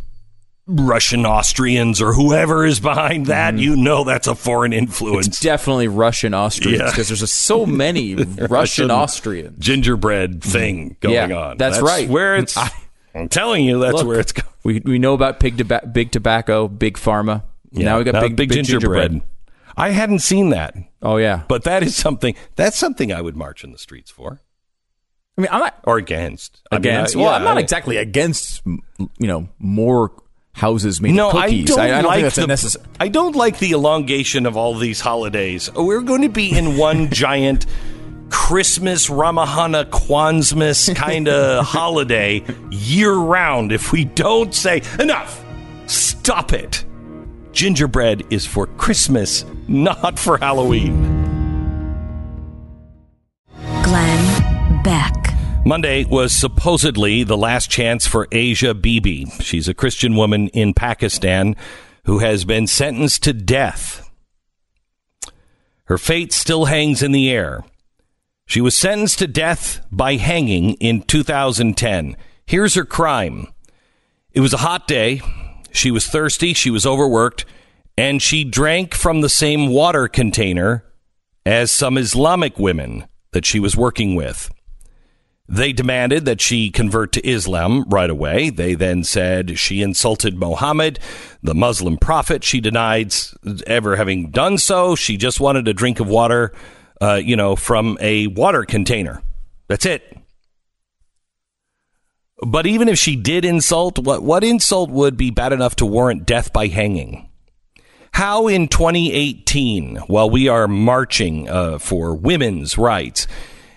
Russian 0.68 1.26
Austrians 1.26 2.00
or 2.00 2.14
whoever 2.14 2.64
is 2.64 2.80
behind 2.80 3.26
that, 3.26 3.56
mm. 3.56 3.60
you 3.60 3.76
know 3.76 4.04
that's 4.04 4.28
a 4.28 4.36
foreign 4.36 4.72
influence. 4.72 5.28
It's 5.28 5.40
definitely 5.40 5.88
Russian 5.88 6.34
Austrians 6.36 6.80
Yeah. 6.80 6.90
because 6.92 7.08
there's 7.10 7.22
just 7.22 7.36
so 7.36 7.66
many 7.66 8.16
Russian 8.50 8.92
Austrians. 8.92 9.58
gingerbread 9.58 10.42
mm. 10.42 10.44
thing 10.44 10.96
going 11.00 11.16
Yeah, 11.32 11.36
on. 11.36 11.58
that's 11.58 11.82
right. 11.82 12.08
Where 12.08 12.38
it's, 12.38 12.56
I- 12.58 12.72
I'm 13.16 13.28
telling 13.30 13.66
you, 13.66 13.80
that's 13.80 13.96
Look, 13.96 14.08
where 14.08 14.20
it's 14.20 14.32
going. 14.32 14.46
We, 14.64 14.80
we 14.86 15.00
know 15.00 15.16
about 15.16 15.40
big, 15.40 15.58
toba- 15.58 15.88
big 15.92 16.12
tobacco, 16.12 16.68
big 16.68 16.96
pharma. 16.98 17.42
Now 17.72 17.98
we 17.98 18.04
got 18.04 18.16
uh, 18.16 18.22
big, 18.22 18.36
big, 18.36 18.52
gingerbread. 18.52 19.22
I 19.78 19.90
hadn't 19.92 20.20
seen 20.20 20.50
that, 20.50 20.76
Oh, 21.02 21.18
yeah. 21.18 21.44
but 21.48 21.64
that 21.64 21.84
is 21.84 21.96
something. 21.96 22.36
That's 22.56 22.78
something 22.78 23.14
I 23.14 23.22
would 23.22 23.36
march 23.38 23.64
in 23.64 23.72
the 23.72 23.78
streets 23.78 24.12
for 24.12 24.42
I 25.38 25.42
mean, 25.42 25.50
I'm 25.52 25.60
not 25.62 25.80
or 25.86 25.98
against. 25.98 26.62
I 26.70 26.76
mean, 26.76 26.80
against. 26.82 27.16
I- 27.16 27.20
well, 27.20 27.30
yeah, 27.30 27.36
I'm 27.38 27.44
not 27.46 27.58
I- 27.58 27.62
exactly 27.62 27.96
against, 27.98 28.62
you 28.66 29.08
know, 29.28 29.48
more 29.58 30.12
houses 30.52 31.00
made 31.00 31.14
No, 31.14 31.30
of 31.30 31.36
I 31.36 31.46
cookies. 31.46 31.66
don't, 31.70 31.80
I, 31.80 31.88
don't 32.02 32.04
like 32.06 32.34
the, 32.34 32.48
necessary. 32.48 32.86
I 33.00 33.08
don't 33.08 33.36
like 33.38 33.60
the 33.60 33.72
elongation 33.72 34.46
of 34.46 34.58
all 34.58 34.76
these 34.76 35.00
holidays. 35.00 35.70
We're 35.74 36.02
going 36.02 36.24
to 36.24 36.30
be 36.30 36.58
in 36.58 36.76
one 36.76 37.10
giant 37.14 37.66
Christmas, 38.30 39.08
Ramahana, 39.08 39.86
Kwanzmas 39.86 40.94
kind 40.94 41.30
of 41.30 41.66
holiday 41.68 42.44
year 42.70 43.14
round. 43.14 43.72
If 43.72 43.94
we 43.94 44.04
don't 44.04 44.54
say 44.54 44.82
enough, 45.00 45.44
stop 45.86 46.52
it. 46.52 46.84
Gingerbread 47.52 48.26
is 48.30 48.46
for 48.46 48.68
Christmas, 48.68 49.46
not 49.68 50.20
for 50.20 50.38
Halloween. 50.38 51.20
Glenn 53.84 54.82
Beck. 54.84 55.14
Monday 55.66 56.06
was 56.06 56.32
supposedly 56.32 57.24
the 57.24 57.38
last 57.38 57.70
chance 57.70 58.08
for 58.08 58.28
Asia 58.32 58.74
Bibi. 58.74 59.26
She's 59.42 59.68
a 59.68 59.74
Christian 59.74 60.16
woman 60.16 60.48
in 60.50 60.74
Pakistan 60.74 61.56
who 62.06 62.20
has 62.20 62.46
been 62.46 62.68
sentenced 62.68 63.24
to 63.24 63.34
death. 63.34 64.10
Her 65.86 65.98
fate 65.98 66.32
still 66.32 66.66
hangs 66.66 67.02
in 67.02 67.12
the 67.12 67.30
air. 67.30 67.64
She 68.46 68.62
was 68.62 68.76
sentenced 68.76 69.20
to 69.20 69.28
death 69.28 69.86
by 69.92 70.16
hanging 70.16 70.74
in 70.76 71.02
2010. 71.04 72.16
Here's 72.46 72.76
her 72.76 72.86
crime 72.86 73.48
it 74.32 74.40
was 74.42 74.54
a 74.54 74.58
hot 74.58 74.88
day. 74.88 75.22
She 75.72 75.92
was 75.92 76.08
thirsty, 76.08 76.54
she 76.54 76.70
was 76.70 76.86
overworked, 76.86 77.46
and 77.98 78.22
she 78.22 78.44
drank 78.44 78.94
from 78.94 79.22
the 79.22 79.30
same 79.30 79.70
water 79.70 80.08
container 80.08 80.84
as 81.46 81.72
some 81.72 81.98
Islamic 81.98 82.58
women 82.60 83.06
that 83.32 83.46
she 83.46 83.60
was 83.60 83.76
working 83.76 84.16
with. 84.16 84.50
They 85.48 85.74
demanded 85.74 86.26
that 86.26 86.42
she 86.42 86.70
convert 86.70 87.12
to 87.14 87.28
Islam 87.28 87.84
right 87.90 88.10
away. 88.10 88.52
They 88.52 88.76
then 88.76 89.04
said 89.04 89.58
she 89.58 89.82
insulted 89.82 90.38
Mohammed, 90.38 91.00
the 91.42 91.56
Muslim 91.56 91.98
prophet. 91.98 92.44
She 92.44 92.62
denied 92.62 93.16
ever 93.66 93.96
having 93.96 94.30
done 94.30 94.60
so. 94.60 94.96
She 94.96 95.18
just 95.18 95.40
wanted 95.40 95.68
a 95.68 95.74
drink 95.74 96.00
of 96.00 96.08
water, 96.08 96.54
uh, 97.02 97.16
you 97.16 97.36
know, 97.36 97.56
from 97.56 97.98
a 98.00 98.28
water 98.28 98.64
container. 98.64 99.24
That's 99.68 99.88
it. 99.88 100.19
But 102.46 102.66
even 102.66 102.88
if 102.88 102.98
she 102.98 103.16
did 103.16 103.44
insult, 103.44 104.00
what, 104.00 104.24
what 104.24 104.44
insult 104.44 104.90
would 104.90 105.18
be 105.18 105.30
bad 105.30 105.54
enough 105.54 105.76
to 105.78 105.86
warrant 105.86 106.26
death 106.26 106.54
by 106.54 106.68
hanging? 106.68 107.30
How 108.14 108.48
in 108.48 108.68
2018, 108.68 109.98
while 110.08 110.30
we 110.30 110.48
are 110.48 110.68
marching 110.68 111.48
uh, 111.50 111.78
for 111.78 112.16
women's 112.16 112.78
rights, 112.78 113.28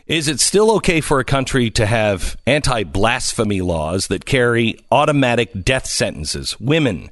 is 0.07 0.29
it 0.29 0.41
still 0.41 0.73
okay 0.77 1.01
for 1.01 1.21
a 1.21 1.25
country 1.25 1.71
to 1.71 1.87
have 1.87 2.37
anti 2.47 2.83
blasphemy 2.85 3.61
laws 3.61 4.09
that 4.09 4.25
carry 4.25 4.79
automatic 4.91 5.65
death 5.65 5.87
sentences? 5.87 6.59
Women 6.59 7.11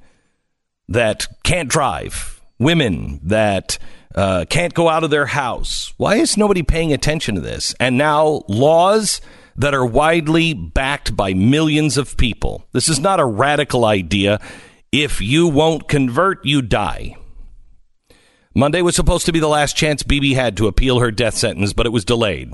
that 0.89 1.27
can't 1.45 1.69
drive, 1.69 2.41
women 2.59 3.21
that 3.23 3.79
uh, 4.15 4.45
can't 4.49 4.75
go 4.75 4.89
out 4.89 5.05
of 5.05 5.11
their 5.11 5.27
house. 5.27 5.95
Why 5.97 6.17
is 6.17 6.37
nobody 6.37 6.63
paying 6.63 6.93
attention 6.93 7.37
to 7.37 7.41
this? 7.41 7.75
And 7.79 7.97
now 7.97 8.43
laws 8.49 9.21
that 9.57 9.75
are 9.75 9.85
widely 9.85 10.55
backed 10.55 11.17
by 11.17 11.35
millions 11.35 11.97
of 11.97 12.17
people. 12.17 12.67
This 12.73 12.89
is 12.89 13.01
not 13.01 13.21
a 13.21 13.25
radical 13.25 13.85
idea. 13.85 14.41
If 14.93 15.21
you 15.21 15.47
won't 15.47 15.89
convert, 15.89 16.45
you 16.45 16.63
die. 16.63 17.17
Monday 18.55 18.83
was 18.83 18.97
supposed 18.97 19.27
to 19.27 19.33
be 19.33 19.39
the 19.39 19.49
last 19.49 19.77
chance 19.77 20.03
Bibi 20.03 20.35
had 20.35 20.57
to 20.57 20.67
appeal 20.67 20.99
her 20.99 21.11
death 21.11 21.37
sentence, 21.37 21.73
but 21.73 21.87
it 21.87 21.93
was 21.93 22.05
delayed. 22.05 22.53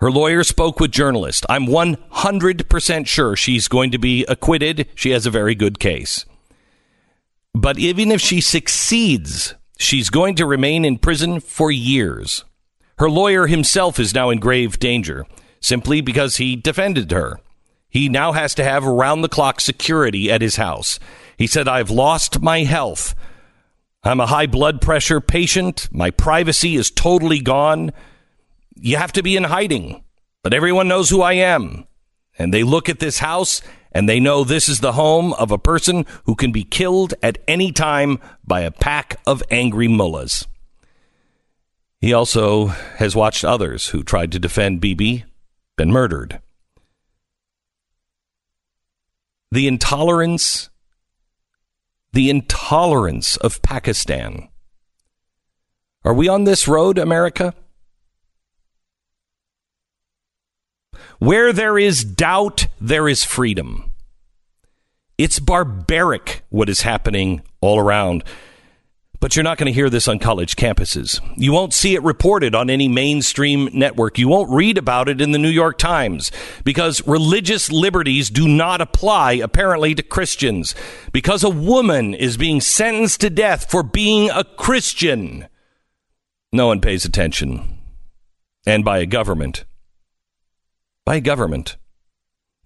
Her 0.00 0.10
lawyer 0.10 0.44
spoke 0.44 0.80
with 0.80 0.92
journalists. 0.92 1.44
I'm 1.48 1.66
100% 1.66 3.06
sure 3.06 3.36
she's 3.36 3.68
going 3.68 3.90
to 3.90 3.98
be 3.98 4.24
acquitted. 4.26 4.88
She 4.94 5.10
has 5.10 5.26
a 5.26 5.30
very 5.30 5.54
good 5.54 5.78
case. 5.80 6.24
But 7.52 7.78
even 7.78 8.12
if 8.12 8.20
she 8.20 8.40
succeeds, 8.40 9.54
she's 9.78 10.08
going 10.08 10.36
to 10.36 10.46
remain 10.46 10.84
in 10.84 10.98
prison 10.98 11.40
for 11.40 11.70
years. 11.70 12.44
Her 12.98 13.10
lawyer 13.10 13.46
himself 13.46 13.98
is 13.98 14.14
now 14.14 14.30
in 14.30 14.38
grave 14.38 14.78
danger 14.78 15.26
simply 15.60 16.00
because 16.00 16.36
he 16.36 16.56
defended 16.56 17.10
her. 17.10 17.40
He 17.88 18.08
now 18.08 18.32
has 18.32 18.54
to 18.56 18.64
have 18.64 18.86
around 18.86 19.22
the 19.22 19.28
clock 19.28 19.60
security 19.60 20.30
at 20.30 20.42
his 20.42 20.56
house. 20.56 20.98
He 21.36 21.46
said, 21.46 21.68
I've 21.68 21.90
lost 21.90 22.40
my 22.40 22.64
health. 22.64 23.14
I'm 24.04 24.20
a 24.20 24.26
high 24.26 24.46
blood 24.46 24.80
pressure 24.80 25.20
patient. 25.20 25.88
My 25.90 26.10
privacy 26.10 26.76
is 26.76 26.90
totally 26.90 27.40
gone 27.40 27.92
you 28.80 28.96
have 28.96 29.12
to 29.12 29.22
be 29.22 29.36
in 29.36 29.44
hiding, 29.44 30.02
but 30.42 30.54
everyone 30.54 30.88
knows 30.88 31.10
who 31.10 31.22
I 31.22 31.34
am. 31.34 31.86
And 32.38 32.54
they 32.54 32.62
look 32.62 32.88
at 32.88 33.00
this 33.00 33.18
house 33.18 33.60
and 33.90 34.08
they 34.08 34.20
know 34.20 34.44
this 34.44 34.68
is 34.68 34.80
the 34.80 34.92
home 34.92 35.32
of 35.34 35.50
a 35.50 35.58
person 35.58 36.06
who 36.24 36.34
can 36.34 36.52
be 36.52 36.62
killed 36.62 37.14
at 37.22 37.38
any 37.48 37.72
time 37.72 38.18
by 38.46 38.60
a 38.60 38.70
pack 38.70 39.20
of 39.26 39.42
angry 39.50 39.88
mullahs. 39.88 40.46
He 42.00 42.12
also 42.12 42.66
has 42.66 43.16
watched 43.16 43.44
others 43.44 43.88
who 43.88 44.04
tried 44.04 44.30
to 44.32 44.38
defend 44.38 44.80
Bibi 44.80 45.24
been 45.78 45.90
murdered. 45.90 46.42
The 49.50 49.66
intolerance, 49.66 50.68
the 52.12 52.28
intolerance 52.28 53.38
of 53.38 53.62
Pakistan. 53.62 54.48
Are 56.04 56.12
we 56.12 56.28
on 56.28 56.44
this 56.44 56.68
road, 56.68 56.98
America? 56.98 57.54
Where 61.18 61.52
there 61.52 61.78
is 61.78 62.04
doubt, 62.04 62.66
there 62.80 63.08
is 63.08 63.24
freedom. 63.24 63.92
It's 65.16 65.38
barbaric 65.38 66.44
what 66.50 66.68
is 66.68 66.82
happening 66.82 67.42
all 67.60 67.78
around. 67.78 68.22
But 69.20 69.34
you're 69.34 69.42
not 69.42 69.58
going 69.58 69.66
to 69.66 69.72
hear 69.72 69.90
this 69.90 70.06
on 70.06 70.20
college 70.20 70.54
campuses. 70.54 71.20
You 71.36 71.52
won't 71.52 71.74
see 71.74 71.94
it 71.94 72.02
reported 72.04 72.54
on 72.54 72.70
any 72.70 72.86
mainstream 72.86 73.68
network. 73.72 74.16
You 74.16 74.28
won't 74.28 74.50
read 74.50 74.78
about 74.78 75.08
it 75.08 75.20
in 75.20 75.32
the 75.32 75.38
New 75.38 75.48
York 75.48 75.76
Times 75.76 76.30
because 76.64 77.04
religious 77.06 77.72
liberties 77.72 78.30
do 78.30 78.46
not 78.46 78.80
apply, 78.80 79.32
apparently, 79.32 79.94
to 79.96 80.02
Christians. 80.04 80.74
Because 81.12 81.42
a 81.42 81.50
woman 81.50 82.14
is 82.14 82.36
being 82.36 82.60
sentenced 82.60 83.20
to 83.22 83.30
death 83.30 83.68
for 83.68 83.82
being 83.82 84.30
a 84.30 84.44
Christian, 84.44 85.48
no 86.52 86.68
one 86.68 86.80
pays 86.80 87.04
attention. 87.04 87.78
And 88.66 88.84
by 88.84 88.98
a 88.98 89.06
government 89.06 89.64
by 91.08 91.14
a 91.14 91.20
government. 91.22 91.78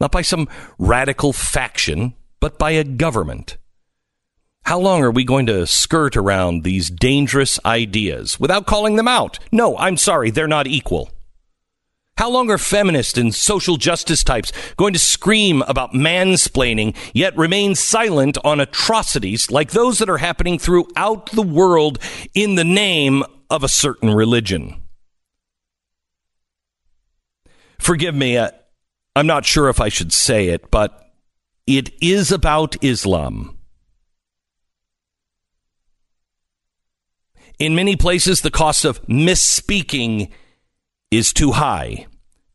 Not 0.01 0.11
by 0.11 0.23
some 0.23 0.49
radical 0.77 1.33
faction, 1.33 2.15
but 2.41 2.59
by 2.59 2.73
a 2.73 2.83
government. 2.83 3.57
How 4.65 4.79
long 4.79 5.03
are 5.03 5.11
we 5.11 5.25
going 5.25 5.47
to 5.47 5.67
skirt 5.67 6.17
around 6.17 6.63
these 6.63 6.91
dangerous 6.91 7.59
ideas 7.65 8.39
without 8.39 8.67
calling 8.67 8.97
them 8.97 9.09
out? 9.09 9.39
No, 9.51 9.77
I'm 9.77 9.97
sorry, 9.97 10.31
they're 10.31 10.49
not 10.49 10.67
equal. 10.67 11.11
How 12.19 12.31
long 12.31 12.51
are 12.51 12.59
feminist 12.59 13.19
and 13.19 13.35
social 13.35 13.77
justice 13.77 14.23
types 14.23 14.53
going 14.77 14.93
to 14.93 14.99
scream 14.99 15.63
about 15.63 15.93
mansplaining, 15.93 16.95
yet 17.13 17.37
remain 17.37 17.75
silent 17.75 18.39
on 18.45 18.61
atrocities 18.61 19.51
like 19.51 19.73
those 19.73 19.99
that 19.99 20.11
are 20.11 20.19
happening 20.19 20.59
throughout 20.59 21.33
the 21.33 21.43
world 21.43 21.99
in 22.35 22.55
the 22.55 22.65
name 22.65 23.25
of 23.51 23.65
a 23.65 23.69
certain 23.69 24.11
religion? 24.11 24.83
forgive 27.83 28.15
me, 28.15 28.39
uh, 28.39 28.51
I'm 29.15 29.27
not 29.27 29.45
sure 29.45 29.69
if 29.69 29.81
I 29.81 29.89
should 29.89 30.13
say 30.13 30.49
it, 30.49 30.71
but 30.71 31.13
it 31.67 31.91
is 32.01 32.33
about 32.33 32.83
Islam. 32.83 33.59
In 37.63 37.77
many 37.77 37.95
places, 37.95 38.41
the 38.41 38.51
cost 38.51 38.85
of 38.85 39.01
misspeaking 39.07 40.31
is 41.13 41.33
too 41.33 41.53
high. 41.53 42.09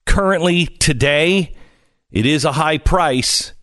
Currently, 0.05 0.65
today, 0.65 1.55
it 2.11 2.25
is 2.25 2.43
a 2.43 2.51
high 2.51 2.77
price, 2.77 3.53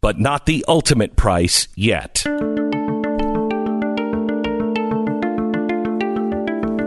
but 0.00 0.20
not 0.20 0.46
the 0.46 0.64
ultimate 0.68 1.16
price 1.16 1.66
yet. 1.74 2.22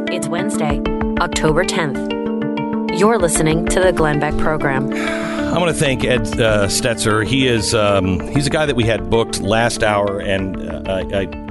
It's 0.09 0.29
Wednesday, 0.29 0.81
October 1.19 1.65
10th. 1.65 2.97
You're 2.97 3.19
listening 3.19 3.65
to 3.65 3.81
the 3.81 3.91
Glenn 3.91 4.21
Beck 4.21 4.37
program. 4.37 4.93
I 4.93 5.57
want 5.57 5.67
to 5.67 5.77
thank 5.77 6.05
Ed 6.05 6.21
uh, 6.39 6.67
Stetzer. 6.67 7.27
He 7.27 7.47
is 7.47 7.75
um, 7.75 8.21
he's 8.21 8.47
a 8.47 8.49
guy 8.49 8.65
that 8.65 8.77
we 8.77 8.85
had 8.85 9.09
booked 9.09 9.41
last 9.41 9.83
hour, 9.83 10.21
and 10.21 10.57
uh, 10.69 10.83
I, 10.87 10.99
I, 11.23 11.42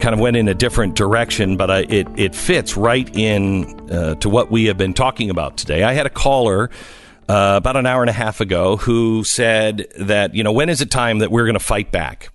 kind 0.00 0.14
of 0.14 0.20
went 0.20 0.36
in 0.36 0.48
a 0.48 0.54
different 0.54 0.96
direction, 0.96 1.56
but 1.56 1.70
I, 1.70 1.78
it 1.80 2.08
it 2.16 2.34
fits 2.34 2.76
right 2.76 3.08
in 3.16 3.90
uh, 3.90 4.16
to 4.16 4.28
what 4.28 4.50
we 4.50 4.66
have 4.66 4.78
been 4.78 4.94
talking 4.94 5.30
about 5.30 5.56
today. 5.56 5.82
I 5.82 5.92
had 5.92 6.06
a 6.06 6.10
caller. 6.10 6.70
Uh, 7.28 7.58
about 7.58 7.76
an 7.76 7.86
hour 7.86 8.02
and 8.02 8.10
a 8.10 8.12
half 8.12 8.40
ago, 8.40 8.76
who 8.76 9.22
said 9.22 9.86
that, 10.00 10.34
you 10.34 10.42
know, 10.42 10.50
when 10.50 10.68
is 10.68 10.80
it 10.80 10.90
time 10.90 11.20
that 11.20 11.30
we're 11.30 11.44
going 11.44 11.54
to 11.54 11.60
fight 11.60 11.92
back? 11.92 12.32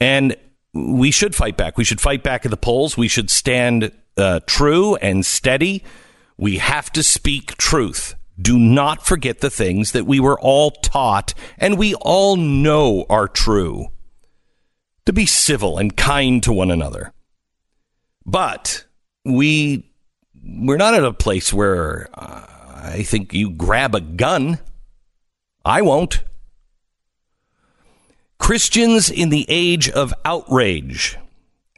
And 0.00 0.36
we 0.72 1.10
should 1.10 1.34
fight 1.34 1.58
back. 1.58 1.76
We 1.76 1.84
should 1.84 2.00
fight 2.00 2.22
back 2.22 2.46
at 2.46 2.50
the 2.50 2.56
polls. 2.56 2.96
We 2.96 3.08
should 3.08 3.28
stand 3.28 3.92
uh, 4.16 4.40
true 4.46 4.96
and 4.96 5.26
steady 5.26 5.84
we 6.38 6.58
have 6.58 6.90
to 6.92 7.02
speak 7.02 7.56
truth. 7.56 8.14
Do 8.40 8.58
not 8.58 9.04
forget 9.04 9.40
the 9.40 9.50
things 9.50 9.90
that 9.92 10.06
we 10.06 10.20
were 10.20 10.38
all 10.38 10.70
taught 10.70 11.34
and 11.58 11.76
we 11.76 11.94
all 11.96 12.36
know 12.36 13.04
are 13.10 13.26
true. 13.26 13.88
To 15.08 15.12
be 15.14 15.24
civil 15.24 15.78
and 15.78 15.96
kind 15.96 16.42
to 16.42 16.52
one 16.52 16.70
another. 16.70 17.14
But 18.26 18.84
we 19.24 19.90
we're 20.44 20.76
not 20.76 20.92
at 20.92 21.02
a 21.02 21.14
place 21.14 21.50
where 21.50 22.10
uh, 22.12 22.44
I 22.82 23.04
think 23.04 23.32
you 23.32 23.48
grab 23.48 23.94
a 23.94 24.02
gun. 24.02 24.58
I 25.64 25.80
won't. 25.80 26.22
Christians 28.38 29.08
in 29.08 29.30
the 29.30 29.46
age 29.48 29.88
of 29.88 30.12
outrage. 30.26 31.16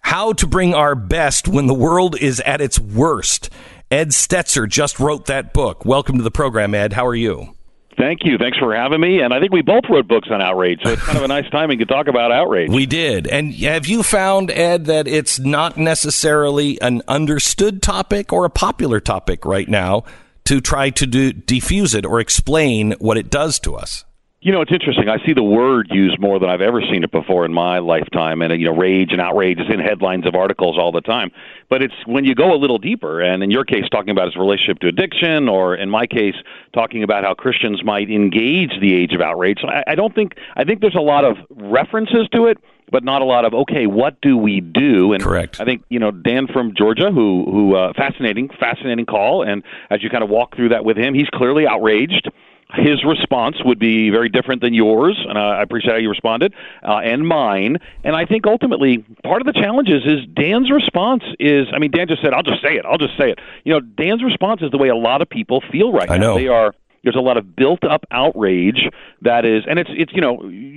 How 0.03 0.33
to 0.33 0.49
bring 0.49 0.75
our 0.75 0.97
best 0.97 1.47
when 1.47 1.69
the 1.69 1.73
world 1.73 2.19
is 2.21 2.41
at 2.41 2.61
its 2.61 2.81
worst 2.81 3.49
Ed 3.93 4.09
Stetzer 4.09 4.69
just 4.69 4.99
wrote 4.99 5.27
that 5.27 5.53
book. 5.53 5.85
Welcome 5.85 6.17
to 6.17 6.25
the 6.25 6.33
program, 6.33 6.75
Ed. 6.75 6.95
How 6.95 7.07
are 7.07 7.15
you? 7.15 7.55
Thank 8.01 8.25
you. 8.25 8.39
Thanks 8.39 8.57
for 8.57 8.75
having 8.75 8.99
me. 8.99 9.21
And 9.21 9.35
I 9.35 9.41
think 9.41 9.53
we 9.53 9.61
both 9.61 9.85
wrote 9.91 10.09
books 10.09 10.29
on 10.31 10.41
outrage, 10.41 10.81
so 10.83 10.93
it's 10.93 11.03
kind 11.03 11.19
of 11.19 11.25
a 11.25 11.29
nice 11.41 11.49
timing 11.51 11.81
to 11.81 11.85
talk 11.87 12.09
about 12.09 12.33
outrage. 12.33 12.71
We 12.71 12.87
did. 12.87 13.27
And 13.27 13.55
have 13.57 13.87
you 13.87 14.03
found, 14.03 14.51
Ed, 14.51 14.87
that 14.87 15.07
it's 15.07 15.39
not 15.39 15.77
necessarily 15.77 16.81
an 16.81 17.03
understood 17.07 17.83
topic 17.83 18.33
or 18.33 18.47
a 18.47 18.51
popular 18.51 19.01
topic 19.01 19.45
right 19.45 19.69
now 19.69 20.05
to 20.47 20.63
try 20.63 20.89
to 20.89 21.07
do, 21.07 21.35
diffuse 21.35 21.95
it 21.95 22.07
or 22.07 22.21
explain 22.21 22.93
what 23.01 23.19
it 23.19 23.29
does 23.29 23.59
to 23.61 23.77
us? 23.77 24.07
You 24.43 24.53
know, 24.53 24.63
it's 24.63 24.73
interesting. 24.73 25.07
I 25.11 25.19
see 25.27 25.35
the 25.35 25.43
word 25.43 25.89
used 25.91 26.19
more 26.19 26.39
than 26.39 26.49
I've 26.49 26.63
ever 26.63 26.81
seen 26.81 27.05
it 27.05 27.11
before 27.11 27.45
in 27.45 27.53
my 27.53 27.79
lifetime, 27.79 28.41
and 28.41 28.59
you 28.59 28.69
know, 28.69 28.75
rage 28.75 29.13
and 29.13 29.21
outrage 29.21 29.59
is 29.61 29.67
in 29.69 29.81
headlines 29.81 30.27
of 30.27 30.35
articles 30.35 30.79
all 30.79 30.93
the 30.93 31.03
time. 31.03 31.31
But 31.69 31.83
it's 31.83 31.93
when 32.07 32.25
you 32.25 32.35
go 32.35 32.55
a 32.55 32.57
little 32.57 32.79
deeper, 32.79 33.21
and 33.21 33.43
in 33.43 33.51
your 33.51 33.67
case, 33.67 33.85
talking 33.93 34.09
about 34.09 34.29
his 34.29 34.37
relationship 34.37 34.79
to 34.79 34.89
addiction, 34.89 35.47
or 35.47 35.75
in 35.75 35.91
my 35.91 36.07
case, 36.07 36.37
talking 36.73 37.03
about 37.03 37.23
how 37.23 37.35
Christians 37.35 37.85
might 37.85 38.09
engage 38.09 38.81
the 38.81 38.95
age 38.95 39.13
of 39.13 39.21
outrage. 39.21 39.59
So 39.61 39.69
I, 39.69 39.85
I 39.89 39.95
don't 39.95 40.15
think 40.15 40.37
I 40.57 40.65
think 40.65 40.81
there's 40.81 40.95
a 40.95 41.03
lot 41.03 41.27
of 41.27 41.37
references 41.51 42.27
to 42.33 42.47
it, 42.47 42.57
but 42.91 43.05
not 43.05 43.21
a 43.21 43.27
lot 43.27 43.45
of 43.45 43.53
okay, 43.53 43.87
what 43.87 44.23
do 44.23 44.39
we 44.39 44.63
do? 44.63 45.13
And 45.13 45.23
Correct. 45.23 45.61
I 45.61 45.67
think 45.67 45.85
you 45.91 45.99
know 45.99 46.13
Dan 46.13 46.47
from 46.47 46.75
Georgia, 46.75 47.11
who 47.11 47.45
who 47.45 47.77
uh, 47.77 47.93
fascinating, 47.93 48.49
fascinating 48.59 49.05
call, 49.05 49.43
and 49.43 49.63
as 49.91 50.03
you 50.03 50.09
kind 50.09 50.25
of 50.25 50.31
walk 50.31 50.57
through 50.57 50.71
that 50.71 50.83
with 50.83 50.97
him, 50.97 51.13
he's 51.13 51.29
clearly 51.29 51.67
outraged 51.67 52.31
his 52.75 53.05
response 53.05 53.57
would 53.65 53.79
be 53.79 54.11
very 54.11 54.29
different 54.29 54.63
than 54.63 54.75
yours, 54.75 55.19
and 55.29 55.39
I 55.39 55.63
appreciate 55.63 55.93
how 55.93 55.99
you 55.99 56.09
responded, 56.09 56.55
uh, 56.87 56.99
and 56.99 57.27
mine. 57.27 57.79
And 58.05 58.17
I 58.17 58.25
think 58.27 58.47
ultimately 58.47 58.99
part 59.25 59.41
of 59.41 59.47
the 59.47 59.53
challenge 59.53 59.89
is, 59.89 60.05
is 60.05 60.27
Dan's 60.35 60.71
response 60.71 61.23
is, 61.39 61.67
I 61.73 61.79
mean, 61.79 61.91
Dan 61.91 62.09
just 62.09 62.23
said, 62.23 62.33
"I'll 62.33 62.43
just 62.43 62.63
say 62.63 62.77
it, 62.77 62.85
I'll 62.85 62.99
just 62.99 63.17
say 63.19 63.31
it." 63.31 63.39
You 63.65 63.73
know, 63.73 63.81
Dan's 63.81 64.23
response 64.23 64.63
is 64.63 64.71
the 64.71 64.79
way 64.79 64.89
a 64.89 64.97
lot 64.97 65.23
of 65.23 65.29
people 65.29 65.63
feel 65.73 65.93
right 65.93 66.11
I 66.11 66.19
now. 66.19 66.35
know. 66.35 66.39
They 66.39 66.49
are 66.49 66.75
there's 67.03 67.17
a 67.17 67.21
lot 67.21 67.37
of 67.37 67.57
built 67.57 67.85
up 67.85 68.05
outrage 68.11 68.89
that 69.23 69.45
is, 69.45 69.65
and 69.69 69.79
it's 69.79 69.91
it's 69.93 70.13
you 70.13 70.21
know 70.21 70.37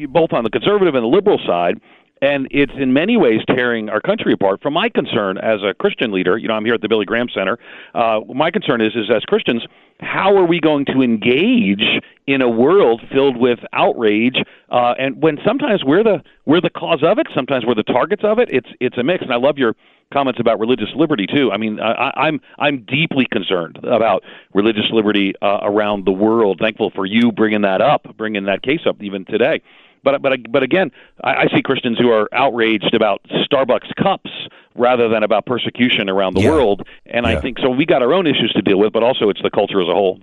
both 0.10 0.34
on 0.34 0.44
the 0.44 0.50
conservative 0.50 0.96
and 0.96 1.04
the 1.04 1.08
liberal 1.08 1.40
side. 1.46 1.80
And 2.24 2.48
it's 2.52 2.72
in 2.78 2.94
many 2.94 3.18
ways 3.18 3.42
tearing 3.50 3.90
our 3.90 4.00
country 4.00 4.32
apart. 4.32 4.62
From 4.62 4.74
my 4.74 4.88
concern 4.88 5.38
as 5.40 5.60
a 5.62 5.74
Christian 5.74 6.14
leader, 6.14 6.38
you 6.38 6.48
know, 6.48 6.54
I'm 6.54 6.64
here 6.64 6.74
at 6.74 6.80
the 6.80 6.88
Billy 6.88 7.04
Graham 7.04 7.28
Center. 7.28 7.60
Uh, 7.94 8.22
my 8.34 8.50
concern 8.50 8.80
is, 8.80 8.96
is 8.96 9.12
as 9.14 9.24
Christians, 9.24 9.66
how 10.00 10.34
are 10.38 10.46
we 10.46 10.62
going 10.62 10.86
to 10.86 11.02
engage 11.02 11.84
in 12.26 12.42
a 12.42 12.48
world 12.48 13.02
filled 13.12 13.36
with 13.36 13.60
outrage? 13.74 14.38
Uh, 14.70 14.94
and 14.98 15.22
when 15.22 15.38
sometimes 15.46 15.84
we're 15.84 16.04
the 16.04 16.24
we're 16.46 16.62
the 16.62 16.70
cause 16.70 17.04
of 17.04 17.20
it, 17.20 17.28
sometimes 17.36 17.66
we're 17.66 17.76
the 17.76 17.84
targets 17.84 18.24
of 18.24 18.40
it. 18.40 18.48
It's 18.50 18.70
it's 18.80 18.98
a 18.98 19.04
mix. 19.04 19.22
And 19.24 19.34
I 19.34 19.38
love 19.38 19.58
your 19.58 19.76
comments 20.14 20.40
about 20.40 20.60
religious 20.60 20.90
liberty 20.96 21.28
too. 21.28 21.52
I 21.52 21.58
mean, 21.58 21.82
I, 21.82 22.12
I'm 22.16 22.40
I'm 22.58 22.86
deeply 22.86 23.26
concerned 23.30 23.80
about 23.84 24.24
religious 24.54 24.90
liberty 24.94 25.34
uh, 25.42 25.60
around 25.64 26.06
the 26.06 26.14
world. 26.14 26.60
Thankful 26.62 26.90
for 26.96 27.06
you 27.06 27.34
bringing 27.34 27.64
that 27.64 27.82
up, 27.82 28.16
bringing 28.16 28.46
that 28.46 28.62
case 28.62 28.82
up 28.88 29.04
even 29.04 29.26
today. 29.26 29.62
But 30.04 30.22
but 30.22 30.34
but 30.52 30.64
again, 30.64 30.92
I, 31.24 31.34
I 31.44 31.48
see 31.56 31.62
Christians 31.62 31.98
who 31.98 32.10
are 32.12 32.28
outraged 32.34 32.94
about 32.94 33.22
Starbucks 33.50 33.96
cups 34.02 34.30
rather 34.76 35.08
than 35.08 35.24
about 35.24 35.46
persecution 35.46 36.10
around 36.10 36.34
the 36.36 36.42
Yeah. 36.42 36.50
world. 36.52 36.88
And 37.06 37.26
Yeah. 37.26 37.38
I 37.38 37.42
think 37.42 37.60
so. 37.60 37.70
We 37.70 37.86
got 37.86 38.02
our 38.02 38.14
own 38.14 38.28
issues 38.28 38.52
to 38.54 38.62
deal 38.62 38.78
with, 38.80 38.92
but 38.94 39.04
also 39.04 39.30
it's 39.30 39.42
the 39.42 39.50
culture 39.52 39.82
as 39.82 39.88
a 39.88 39.94
whole. 39.94 40.20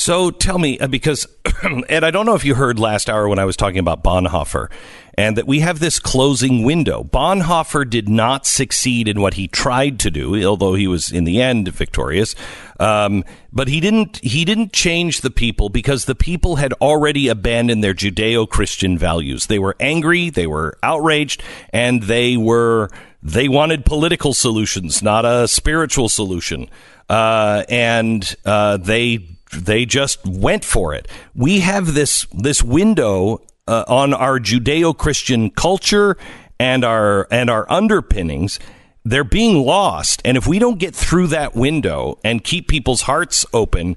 So 0.00 0.30
tell 0.30 0.58
me, 0.58 0.78
uh, 0.78 0.86
because 0.86 1.26
Ed, 1.90 2.04
I 2.04 2.10
don't 2.10 2.24
know 2.24 2.34
if 2.34 2.42
you 2.42 2.54
heard 2.54 2.78
last 2.78 3.10
hour 3.10 3.28
when 3.28 3.38
I 3.38 3.44
was 3.44 3.54
talking 3.54 3.78
about 3.78 4.02
Bonhoeffer, 4.02 4.70
and 5.12 5.36
that 5.36 5.46
we 5.46 5.60
have 5.60 5.78
this 5.78 5.98
closing 5.98 6.62
window. 6.62 7.04
Bonhoeffer 7.04 7.88
did 7.88 8.08
not 8.08 8.46
succeed 8.46 9.08
in 9.08 9.20
what 9.20 9.34
he 9.34 9.46
tried 9.46 10.00
to 10.00 10.10
do, 10.10 10.42
although 10.42 10.72
he 10.72 10.86
was 10.86 11.12
in 11.12 11.24
the 11.24 11.42
end 11.42 11.68
victorious. 11.68 12.34
Um, 12.78 13.24
but 13.52 13.68
he 13.68 13.78
didn't. 13.78 14.16
He 14.24 14.46
didn't 14.46 14.72
change 14.72 15.20
the 15.20 15.30
people 15.30 15.68
because 15.68 16.06
the 16.06 16.14
people 16.14 16.56
had 16.56 16.72
already 16.80 17.28
abandoned 17.28 17.84
their 17.84 17.92
Judeo-Christian 17.92 18.96
values. 18.96 19.48
They 19.48 19.58
were 19.58 19.76
angry, 19.80 20.30
they 20.30 20.46
were 20.46 20.78
outraged, 20.82 21.42
and 21.74 22.04
they 22.04 22.38
were 22.38 22.88
they 23.22 23.48
wanted 23.48 23.84
political 23.84 24.32
solutions, 24.32 25.02
not 25.02 25.26
a 25.26 25.46
spiritual 25.46 26.08
solution. 26.08 26.70
Uh, 27.10 27.64
and 27.68 28.34
uh, 28.46 28.78
they 28.78 29.26
they 29.52 29.84
just 29.84 30.24
went 30.26 30.64
for 30.64 30.94
it. 30.94 31.08
We 31.34 31.60
have 31.60 31.94
this 31.94 32.26
this 32.32 32.62
window 32.62 33.42
uh, 33.66 33.84
on 33.86 34.14
our 34.14 34.38
Judeo-Christian 34.38 35.50
culture 35.50 36.16
and 36.58 36.84
our 36.84 37.28
and 37.30 37.50
our 37.50 37.70
underpinnings. 37.70 38.58
They're 39.04 39.24
being 39.24 39.64
lost, 39.64 40.20
and 40.24 40.36
if 40.36 40.46
we 40.46 40.58
don't 40.58 40.78
get 40.78 40.94
through 40.94 41.28
that 41.28 41.54
window 41.54 42.18
and 42.22 42.44
keep 42.44 42.68
people's 42.68 43.02
hearts 43.02 43.46
open, 43.52 43.96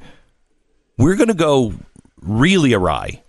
we're 0.97 1.15
going 1.15 1.27
to 1.27 1.33
go 1.33 1.73
really 2.21 2.73
awry. 2.73 3.22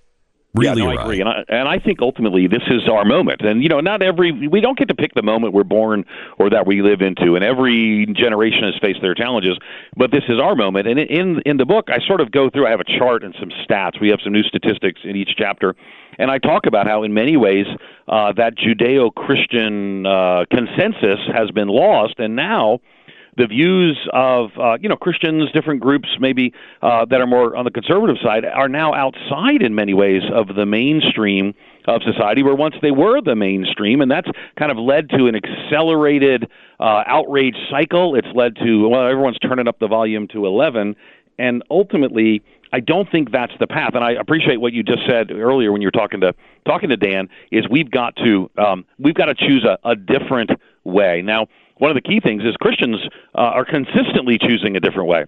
Really 0.54 0.82
yeah, 0.82 0.88
no. 0.88 0.98
I 0.98 1.02
agree, 1.02 1.20
and 1.20 1.28
I, 1.28 1.44
and 1.48 1.68
I 1.68 1.80
think 1.80 2.00
ultimately 2.00 2.46
this 2.46 2.62
is 2.68 2.88
our 2.88 3.04
moment. 3.04 3.40
And 3.40 3.60
you 3.60 3.68
know, 3.68 3.80
not 3.80 4.02
every 4.02 4.30
we 4.30 4.60
don't 4.60 4.78
get 4.78 4.86
to 4.86 4.94
pick 4.94 5.12
the 5.14 5.22
moment 5.22 5.52
we're 5.52 5.64
born 5.64 6.04
or 6.38 6.48
that 6.50 6.64
we 6.64 6.80
live 6.80 7.00
into, 7.00 7.34
and 7.34 7.44
every 7.44 8.06
generation 8.14 8.62
has 8.62 8.74
faced 8.80 9.02
their 9.02 9.14
challenges. 9.14 9.58
But 9.96 10.12
this 10.12 10.22
is 10.28 10.38
our 10.40 10.54
moment. 10.54 10.86
And 10.86 11.00
in 11.00 11.40
in 11.44 11.56
the 11.56 11.66
book, 11.66 11.88
I 11.90 11.98
sort 12.06 12.20
of 12.20 12.30
go 12.30 12.50
through. 12.50 12.68
I 12.68 12.70
have 12.70 12.78
a 12.78 12.98
chart 12.98 13.24
and 13.24 13.34
some 13.40 13.50
stats. 13.50 14.00
We 14.00 14.10
have 14.10 14.20
some 14.22 14.32
new 14.32 14.44
statistics 14.44 15.00
in 15.02 15.16
each 15.16 15.30
chapter, 15.36 15.74
and 16.18 16.30
I 16.30 16.38
talk 16.38 16.66
about 16.66 16.86
how, 16.86 17.02
in 17.02 17.12
many 17.12 17.36
ways, 17.36 17.66
uh, 18.06 18.32
that 18.34 18.54
Judeo-Christian 18.56 20.06
uh, 20.06 20.44
consensus 20.52 21.18
has 21.34 21.50
been 21.50 21.68
lost, 21.68 22.14
and 22.18 22.36
now 22.36 22.78
the 23.36 23.46
views 23.46 23.98
of 24.12 24.50
uh, 24.58 24.76
you 24.80 24.88
know 24.88 24.96
Christians, 24.96 25.50
different 25.52 25.80
groups 25.80 26.08
maybe 26.20 26.52
uh, 26.82 27.04
that 27.06 27.20
are 27.20 27.26
more 27.26 27.56
on 27.56 27.64
the 27.64 27.70
conservative 27.70 28.16
side, 28.22 28.44
are 28.44 28.68
now 28.68 28.94
outside 28.94 29.62
in 29.62 29.74
many 29.74 29.94
ways 29.94 30.22
of 30.32 30.54
the 30.54 30.66
mainstream 30.66 31.54
of 31.86 32.02
society, 32.02 32.42
where 32.42 32.54
once 32.54 32.74
they 32.80 32.90
were 32.90 33.20
the 33.20 33.34
mainstream, 33.34 34.00
and 34.00 34.10
that's 34.10 34.28
kind 34.58 34.70
of 34.70 34.78
led 34.78 35.10
to 35.10 35.26
an 35.26 35.34
accelerated 35.34 36.48
uh, 36.80 37.02
outrage 37.06 37.56
cycle. 37.70 38.14
It's 38.14 38.28
led 38.34 38.56
to 38.56 38.88
well, 38.88 39.06
everyone's 39.06 39.38
turning 39.38 39.68
up 39.68 39.78
the 39.78 39.88
volume 39.88 40.28
to 40.28 40.46
eleven, 40.46 40.96
and 41.38 41.62
ultimately. 41.70 42.42
I 42.72 42.80
don't 42.80 43.08
think 43.08 43.30
that's 43.30 43.52
the 43.60 43.68
path, 43.68 43.92
and 43.94 44.02
I 44.02 44.14
appreciate 44.14 44.60
what 44.60 44.72
you 44.72 44.82
just 44.82 45.02
said 45.08 45.30
earlier 45.30 45.70
when 45.70 45.80
you 45.80 45.86
were 45.86 45.92
talking 45.92 46.20
to 46.22 46.34
talking 46.66 46.88
to 46.88 46.96
Dan. 46.96 47.28
Is 47.52 47.68
we've 47.70 47.88
got 47.88 48.16
to 48.16 48.50
um, 48.58 48.84
we've 48.98 49.14
got 49.14 49.26
to 49.26 49.34
choose 49.36 49.64
a, 49.64 49.78
a 49.88 49.94
different 49.94 50.50
way 50.82 51.22
now 51.22 51.46
one 51.78 51.90
of 51.90 51.94
the 51.94 52.00
key 52.00 52.20
things 52.20 52.42
is 52.44 52.54
Christians 52.60 52.96
uh, 53.34 53.38
are 53.38 53.64
consistently 53.64 54.38
choosing 54.38 54.76
a 54.76 54.80
different 54.80 55.08
way. 55.08 55.24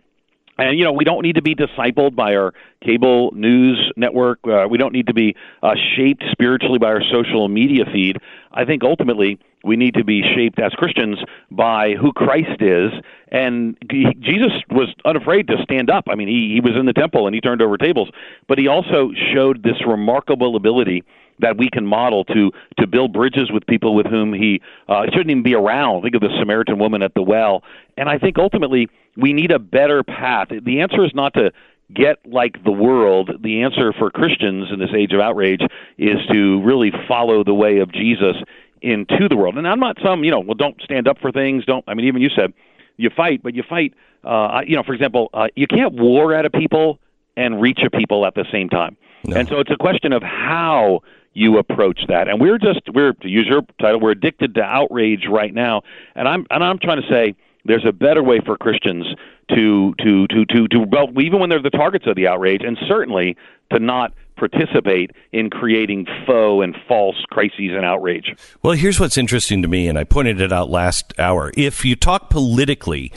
And 0.58 0.78
you 0.78 0.84
know 0.84 0.92
we 0.92 1.04
don't 1.04 1.22
need 1.22 1.34
to 1.34 1.42
be 1.42 1.54
discipled 1.54 2.14
by 2.14 2.34
our 2.34 2.54
cable 2.82 3.30
news 3.32 3.92
network. 3.96 4.38
Uh, 4.46 4.66
we 4.70 4.78
don't 4.78 4.92
need 4.92 5.08
to 5.08 5.14
be 5.14 5.36
uh, 5.62 5.74
shaped 5.96 6.24
spiritually 6.30 6.78
by 6.78 6.88
our 6.88 7.02
social 7.12 7.48
media 7.48 7.84
feed. 7.92 8.16
I 8.52 8.64
think 8.64 8.82
ultimately 8.82 9.38
we 9.64 9.76
need 9.76 9.94
to 9.94 10.04
be 10.04 10.22
shaped 10.34 10.58
as 10.58 10.72
Christians 10.72 11.18
by 11.50 11.94
who 12.00 12.12
Christ 12.12 12.62
is. 12.62 12.92
And 13.30 13.76
he, 13.90 14.06
Jesus 14.20 14.52
was 14.70 14.94
unafraid 15.04 15.48
to 15.48 15.56
stand 15.62 15.90
up. 15.90 16.04
I 16.08 16.14
mean, 16.14 16.28
he, 16.28 16.54
he 16.54 16.60
was 16.60 16.78
in 16.78 16.86
the 16.86 16.92
temple 16.92 17.26
and 17.26 17.34
he 17.34 17.40
turned 17.40 17.60
over 17.60 17.76
tables, 17.76 18.08
but 18.48 18.58
he 18.58 18.68
also 18.68 19.10
showed 19.34 19.62
this 19.62 19.84
remarkable 19.86 20.56
ability 20.56 21.02
that 21.40 21.56
we 21.56 21.68
can 21.70 21.86
model 21.86 22.24
to 22.24 22.50
to 22.78 22.86
build 22.86 23.12
bridges 23.12 23.50
with 23.52 23.66
people 23.66 23.94
with 23.94 24.06
whom 24.06 24.32
he 24.32 24.60
uh, 24.88 25.04
shouldn't 25.06 25.30
even 25.30 25.42
be 25.42 25.54
around. 25.54 26.02
Think 26.02 26.14
of 26.14 26.20
the 26.20 26.34
Samaritan 26.38 26.78
woman 26.78 27.02
at 27.02 27.14
the 27.14 27.22
well, 27.22 27.62
and 27.96 28.08
I 28.08 28.18
think 28.18 28.38
ultimately 28.38 28.88
we 29.16 29.32
need 29.32 29.50
a 29.50 29.58
better 29.58 30.02
path. 30.02 30.48
The 30.50 30.80
answer 30.80 31.04
is 31.04 31.12
not 31.14 31.34
to 31.34 31.52
get 31.94 32.18
like 32.26 32.62
the 32.64 32.72
world. 32.72 33.30
The 33.42 33.62
answer 33.62 33.92
for 33.92 34.10
Christians 34.10 34.68
in 34.72 34.78
this 34.78 34.90
age 34.96 35.12
of 35.12 35.20
outrage 35.20 35.62
is 35.98 36.18
to 36.32 36.62
really 36.62 36.92
follow 37.08 37.44
the 37.44 37.54
way 37.54 37.78
of 37.78 37.92
Jesus 37.92 38.36
into 38.82 39.28
the 39.28 39.36
world. 39.36 39.56
And 39.56 39.66
I'm 39.66 39.80
not 39.80 39.96
some 40.04 40.24
you 40.24 40.30
know 40.30 40.40
well 40.40 40.54
don't 40.54 40.80
stand 40.82 41.08
up 41.08 41.18
for 41.20 41.32
things. 41.32 41.64
Don't 41.64 41.84
I 41.86 41.94
mean 41.94 42.06
even 42.06 42.22
you 42.22 42.30
said 42.34 42.52
you 42.96 43.10
fight, 43.10 43.42
but 43.42 43.54
you 43.54 43.62
fight. 43.62 43.94
Uh, 44.24 44.62
you 44.66 44.74
know, 44.74 44.82
for 44.82 44.94
example, 44.94 45.30
uh, 45.34 45.48
you 45.54 45.66
can't 45.66 45.94
war 45.94 46.34
at 46.34 46.44
a 46.44 46.50
people 46.50 46.98
and 47.36 47.60
reach 47.60 47.80
a 47.84 47.90
people 47.90 48.26
at 48.26 48.34
the 48.34 48.44
same 48.50 48.68
time. 48.68 48.96
And 49.34 49.48
so 49.48 49.58
it's 49.60 49.70
a 49.70 49.76
question 49.76 50.12
of 50.12 50.22
how 50.22 51.02
you 51.36 51.58
approach 51.58 52.00
that. 52.08 52.28
And 52.28 52.40
we're 52.40 52.58
just 52.58 52.80
we're 52.92 53.12
to 53.12 53.28
use 53.28 53.46
your 53.46 53.62
title, 53.78 54.00
we're 54.00 54.12
addicted 54.12 54.54
to 54.54 54.62
outrage 54.62 55.26
right 55.28 55.52
now. 55.52 55.82
And 56.14 56.26
I'm 56.26 56.46
and 56.50 56.64
I'm 56.64 56.78
trying 56.78 57.02
to 57.02 57.08
say 57.08 57.36
there's 57.66 57.84
a 57.84 57.92
better 57.92 58.22
way 58.22 58.40
for 58.40 58.56
Christians 58.56 59.06
to 59.50 59.94
to 60.02 60.26
to 60.28 60.46
to 60.46 60.68
to 60.68 60.80
well 60.80 61.08
even 61.20 61.38
when 61.38 61.50
they're 61.50 61.62
the 61.62 61.70
targets 61.70 62.06
of 62.06 62.16
the 62.16 62.26
outrage 62.26 62.62
and 62.64 62.78
certainly 62.88 63.36
to 63.70 63.78
not 63.78 64.14
participate 64.36 65.10
in 65.32 65.50
creating 65.50 66.06
faux 66.26 66.64
and 66.64 66.74
false 66.88 67.22
crises 67.30 67.72
and 67.74 67.84
outrage. 67.84 68.34
Well, 68.62 68.74
here's 68.74 68.98
what's 69.00 69.16
interesting 69.16 69.62
to 69.62 69.68
me, 69.68 69.88
and 69.88 69.98
I 69.98 70.04
pointed 70.04 70.40
it 70.40 70.52
out 70.52 70.70
last 70.70 71.18
hour. 71.18 71.52
If 71.56 71.84
you 71.84 71.96
talk 71.96 72.30
politically, 72.30 73.12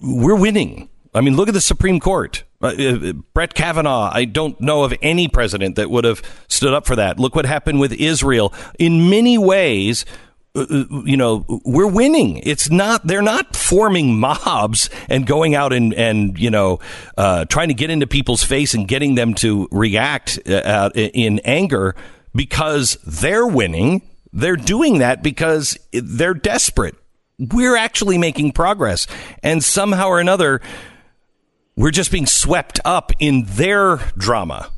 we're 0.00 0.36
winning. 0.36 0.88
I 1.14 1.20
mean, 1.20 1.36
look 1.36 1.48
at 1.48 1.54
the 1.54 1.60
Supreme 1.60 2.00
Court. 2.00 2.44
Uh, 2.64 2.68
uh, 2.68 3.12
Brett 3.34 3.52
Kavanaugh, 3.52 4.10
I 4.10 4.24
don't 4.24 4.58
know 4.58 4.84
of 4.84 4.94
any 5.02 5.28
president 5.28 5.76
that 5.76 5.90
would 5.90 6.04
have 6.04 6.22
stood 6.48 6.72
up 6.72 6.86
for 6.86 6.96
that. 6.96 7.20
Look 7.20 7.36
what 7.36 7.44
happened 7.44 7.78
with 7.78 7.92
Israel. 7.92 8.54
In 8.78 9.10
many 9.10 9.36
ways, 9.36 10.06
uh, 10.56 10.62
uh, 10.70 10.84
you 11.04 11.18
know, 11.18 11.44
we're 11.66 11.86
winning. 11.86 12.38
It's 12.38 12.70
not, 12.70 13.06
they're 13.06 13.20
not 13.20 13.54
forming 13.54 14.18
mobs 14.18 14.88
and 15.10 15.26
going 15.26 15.54
out 15.54 15.74
and, 15.74 15.92
and 15.92 16.38
you 16.38 16.48
know, 16.48 16.80
uh, 17.18 17.44
trying 17.44 17.68
to 17.68 17.74
get 17.74 17.90
into 17.90 18.06
people's 18.06 18.42
face 18.42 18.72
and 18.72 18.88
getting 18.88 19.14
them 19.14 19.34
to 19.34 19.68
react 19.70 20.38
in 20.38 21.40
anger 21.40 21.94
because 22.34 22.96
they're 23.06 23.46
winning. 23.46 24.00
They're 24.32 24.56
doing 24.56 24.98
that 24.98 25.22
because 25.22 25.78
they're 25.92 26.34
desperate. 26.34 26.94
We're 27.38 27.76
actually 27.76 28.16
making 28.16 28.52
progress. 28.52 29.06
And 29.42 29.62
somehow 29.62 30.08
or 30.08 30.18
another, 30.18 30.62
we're 31.76 31.90
just 31.90 32.10
being 32.12 32.26
swept 32.26 32.80
up 32.84 33.12
in 33.18 33.44
their 33.46 33.96
drama. 34.16 34.70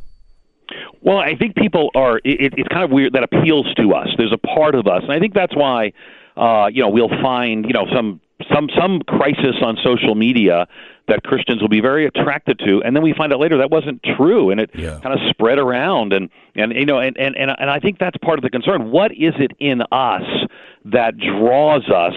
Well, 1.03 1.19
I 1.19 1.37
think 1.37 1.55
people 1.55 1.91
are. 1.95 2.19
It, 2.19 2.55
it's 2.57 2.69
kind 2.69 2.83
of 2.85 2.91
weird 2.91 3.13
that 3.13 3.23
appeals 3.23 3.73
to 3.75 3.93
us. 3.95 4.09
There's 4.17 4.33
a 4.33 4.39
part 4.39 4.75
of 4.75 4.87
us, 4.87 5.03
and 5.03 5.13
I 5.13 5.21
think 5.21 5.35
that's 5.35 5.55
why, 5.55 5.93
uh, 6.37 6.67
you 6.73 6.83
know, 6.83 6.89
we'll 6.89 7.09
find, 7.23 7.65
you 7.65 7.73
know, 7.73 7.87
some 7.95 8.21
some 8.53 8.69
some 8.77 9.01
crisis 9.07 9.57
on 9.63 9.77
social 9.85 10.15
media 10.15 10.67
that 11.09 11.23
Christians 11.23 11.61
will 11.63 11.69
be 11.69 11.81
very 11.81 12.07
attracted 12.07 12.59
to, 12.67 12.83
and 12.85 12.97
then 12.97 13.03
we 13.05 13.15
find 13.17 13.33
out 13.33 13.39
later 13.39 13.59
that 13.59 13.71
wasn't 13.71 14.03
true, 14.17 14.51
and 14.51 14.59
it 14.61 14.71
Yeah. 14.75 14.99
kind 15.01 15.15
of 15.15 15.21
spread 15.31 15.59
around, 15.59 16.13
and 16.13 16.29
and 16.57 16.73
you 16.73 16.87
know, 16.87 16.99
and 16.99 17.17
and 17.17 17.37
and 17.37 17.53
and 17.57 17.71
I 17.71 17.79
think 17.79 17.99
that's 18.01 18.17
part 18.19 18.39
of 18.39 18.43
the 18.43 18.51
concern. 18.51 18.91
What 18.91 19.13
is 19.13 19.35
it 19.39 19.53
in 19.61 19.83
us 19.93 20.25
that 20.87 21.17
draws 21.19 21.89
us 21.89 22.15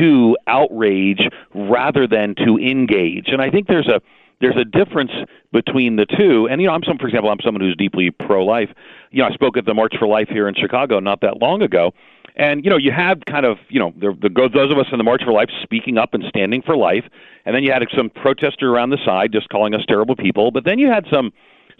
to 0.00 0.36
outrage 0.46 1.20
rather 1.54 2.06
than 2.06 2.34
to 2.46 2.58
engage? 2.58 3.28
And 3.28 3.42
I 3.42 3.50
think 3.50 3.66
there's 3.66 3.88
a 3.88 4.00
there's 4.40 4.56
a 4.56 4.64
difference 4.64 5.10
between 5.52 5.96
the 5.96 6.06
two. 6.06 6.46
And 6.48 6.60
you 6.60 6.68
know, 6.68 6.74
I'm 6.74 6.82
some, 6.84 6.98
for 6.98 7.06
example, 7.08 7.30
I'm 7.30 7.38
someone 7.44 7.60
who's 7.60 7.76
deeply 7.76 8.10
pro-life. 8.10 8.70
You 9.10 9.22
know, 9.22 9.28
I 9.28 9.32
spoke 9.32 9.56
at 9.56 9.64
the 9.64 9.74
March 9.74 9.94
for 9.98 10.06
Life 10.06 10.28
here 10.28 10.48
in 10.48 10.54
Chicago 10.54 11.00
not 11.00 11.20
that 11.22 11.38
long 11.38 11.62
ago, 11.62 11.92
and 12.36 12.64
you 12.64 12.70
know, 12.70 12.76
you 12.76 12.92
had 12.92 13.26
kind 13.26 13.44
of 13.44 13.58
you 13.68 13.80
know 13.80 13.92
the, 13.96 14.16
the 14.20 14.50
those 14.54 14.70
of 14.70 14.78
us 14.78 14.86
in 14.92 14.98
the 14.98 15.04
March 15.04 15.22
for 15.24 15.32
Life 15.32 15.50
speaking 15.62 15.98
up 15.98 16.14
and 16.14 16.22
standing 16.28 16.62
for 16.62 16.76
life, 16.76 17.04
and 17.44 17.54
then 17.54 17.64
you 17.64 17.72
had 17.72 17.82
some 17.96 18.10
protester 18.10 18.72
around 18.72 18.90
the 18.90 18.98
side 19.04 19.32
just 19.32 19.48
calling 19.48 19.74
us 19.74 19.82
terrible 19.88 20.14
people. 20.14 20.50
But 20.50 20.64
then 20.64 20.78
you 20.78 20.88
had 20.88 21.04
some 21.12 21.32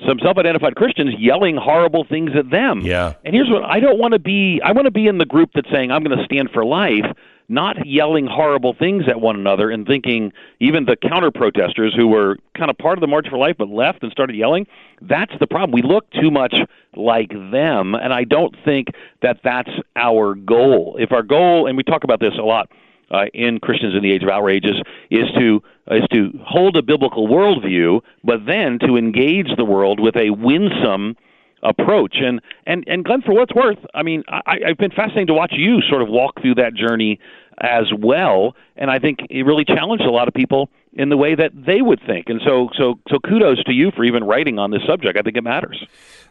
some 0.07 0.19
self-identified 0.21 0.77
Christians 0.77 1.15
yelling 1.19 1.57
horrible 1.57 2.05
things 2.09 2.31
at 2.37 2.51
them. 2.51 2.83
Yeah. 2.83 3.15
And 3.25 3.35
here's 3.35 3.49
what 3.51 3.65
I 3.65 3.81
don't 3.81 3.99
want 3.99 4.13
to 4.13 4.19
be. 4.19 4.61
I 4.65 4.73
want 4.73 4.87
to 4.87 4.93
be 4.93 5.07
in 5.07 5.19
the 5.19 5.25
group 5.25 5.51
that's 5.55 5.71
saying 5.73 5.91
I'm 5.91 6.03
going 6.03 6.17
to 6.17 6.25
stand 6.25 6.51
for 6.53 6.65
life, 6.65 7.07
not 7.49 7.87
yelling 7.87 8.27
horrible 8.27 8.75
things 8.79 9.05
at 9.09 9.21
one 9.21 9.37
another 9.37 9.71
and 9.71 9.87
thinking 9.87 10.33
even 10.61 10.85
the 10.85 10.97
counter 10.97 11.31
protesters 11.31 11.95
who 11.97 12.07
were 12.07 12.37
kind 12.57 12.71
of 12.71 12.77
part 12.77 12.99
of 12.99 13.01
the 13.01 13.07
March 13.07 13.27
for 13.29 13.39
Life 13.39 13.57
but 13.59 13.69
left 13.69 14.03
and 14.03 14.13
started 14.13 14.37
yelling. 14.37 14.67
That's 15.01 15.33
the 15.41 15.47
problem. 15.47 15.73
We 15.73 15.83
look 15.83 16.11
too 16.11 16.31
much 16.31 16.55
like 16.95 17.31
them, 17.31 17.95
and 17.95 18.13
I 18.13 18.25
don't 18.25 18.55
think 18.65 18.89
that 19.23 19.39
that's 19.43 19.71
our 19.97 20.35
goal. 20.35 20.97
If 21.01 21.13
our 21.13 21.23
goal, 21.23 21.67
and 21.67 21.77
we 21.77 21.83
talk 21.83 22.05
about 22.05 22.21
this 22.21 22.35
a 22.39 22.43
lot 22.43 22.71
uh, 23.11 23.27
in 23.33 23.59
Christians 23.61 23.95
in 23.95 24.03
the 24.03 24.13
Age 24.13 24.23
of 24.23 24.29
Outrages 24.29 24.77
is 25.11 25.31
to 25.39 25.63
is 25.91 26.07
to 26.13 26.39
hold 26.45 26.77
a 26.77 26.83
biblical 26.83 27.29
worldview, 27.29 28.03
but 28.23 28.45
then 28.47 28.79
to 28.81 28.99
engage 28.99 29.49
the 29.57 29.65
world 29.65 30.01
with 30.01 30.17
a 30.17 30.31
winsome 30.31 31.17
approach. 31.63 32.17
And 32.21 32.41
and 32.67 32.85
and 32.87 33.05
Glenn, 33.05 33.23
for 33.23 33.35
what's 33.35 33.55
worth, 33.55 33.79
I 33.95 34.03
mean, 34.03 34.25
I, 34.29 34.59
I've 34.69 34.79
been 34.79 34.91
fascinated 34.91 35.29
to 35.29 35.35
watch 35.35 35.53
you 35.57 35.81
sort 35.89 36.03
of 36.03 36.09
walk 36.09 36.41
through 36.41 36.57
that 36.57 36.75
journey 36.75 37.19
as 37.61 37.87
well, 37.97 38.55
and 38.77 38.91
I 38.91 38.99
think 38.99 39.21
it 39.31 39.43
really 39.43 39.65
challenged 39.65 40.05
a 40.05 40.11
lot 40.11 40.29
of 40.29 40.35
people 40.35 40.71
in 40.93 41.09
the 41.09 41.17
way 41.17 41.35
that 41.35 41.51
they 41.55 41.83
would 41.83 42.01
think. 42.07 42.29
And 42.29 42.41
so 42.45 42.71
so 42.77 42.99
so 43.09 43.19
kudos 43.19 43.63
to 43.65 43.73
you 43.73 43.91
for 43.91 44.05
even 44.05 44.25
writing 44.25 44.59
on 44.59 44.71
this 44.71 44.83
subject. 44.87 45.19
I 45.19 45.23
think 45.23 45.37
it 45.37 45.45
matters. 45.45 45.85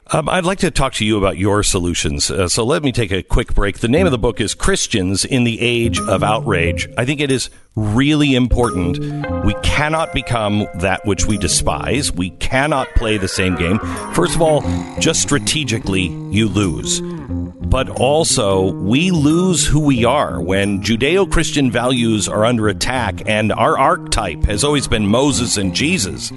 Um, 0.10 0.30
I'd 0.30 0.46
like 0.46 0.60
to 0.60 0.72
talk 0.72 0.94
to 0.94 1.06
you 1.06 1.18
about 1.18 1.38
your 1.38 1.64
solutions. 1.64 2.32
Uh, 2.32 2.48
so 2.48 2.64
let 2.64 2.82
me 2.82 2.94
take 2.94 3.12
a 3.12 3.22
quick 3.22 3.54
break. 3.54 3.80
The 3.80 3.90
name 3.90 4.06
of 4.06 4.14
the 4.14 4.18
book 4.18 4.40
is 4.40 4.54
Christians 4.54 5.26
in 5.26 5.44
the 5.44 5.60
Age 5.60 6.00
of 6.00 6.24
Outrage. 6.24 6.88
I 6.98 7.04
think 7.04 7.20
it 7.20 7.30
is 7.30 7.50
really 7.76 8.34
important. 8.34 9.00
We 9.46 9.54
cannot 9.64 10.14
become 10.14 10.66
that 10.76 11.06
which 11.06 11.26
we 11.26 11.38
despise. 11.38 12.10
We 12.10 12.30
cannot 12.30 12.88
play 12.96 13.18
the 13.18 13.28
same 13.28 13.56
game. 13.56 13.80
First 14.14 14.36
of 14.36 14.42
all, 14.42 14.62
just 15.00 15.22
strategically, 15.22 16.04
you 16.32 16.48
lose. 16.48 17.02
But 17.02 17.90
also, 17.90 18.72
we 18.72 19.12
lose 19.12 19.68
who 19.68 19.82
we 19.82 20.06
are 20.06 20.42
when 20.42 20.82
Judeo 20.82 21.30
Christian 21.30 21.70
values 21.70 22.30
are 22.30 22.46
under 22.46 22.70
attack, 22.70 23.24
and 23.28 23.52
our 23.52 23.78
archetype 23.78 24.46
has 24.46 24.64
always 24.64 24.88
been 24.88 25.06
Moses 25.06 25.58
and 25.58 25.76
Jesus. 25.76 26.32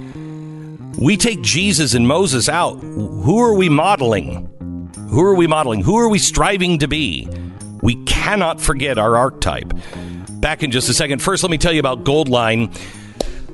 We 0.99 1.17
take 1.17 1.41
Jesus 1.41 1.93
and 1.93 2.07
Moses 2.07 2.49
out. 2.49 2.79
Who 2.79 3.39
are 3.39 3.55
we 3.55 3.69
modeling? 3.69 4.47
Who 5.09 5.23
are 5.23 5.35
we 5.35 5.47
modeling? 5.47 5.83
Who 5.83 5.97
are 5.97 6.09
we 6.09 6.19
striving 6.19 6.79
to 6.79 6.87
be? 6.87 7.27
We 7.81 7.95
cannot 8.05 8.61
forget 8.61 8.97
our 8.97 9.15
archetype. 9.15 9.73
Back 10.39 10.63
in 10.63 10.71
just 10.71 10.89
a 10.89 10.93
second. 10.93 11.21
First, 11.21 11.43
let 11.43 11.51
me 11.51 11.57
tell 11.57 11.73
you 11.73 11.79
about 11.79 12.03
Goldline. 12.03 12.75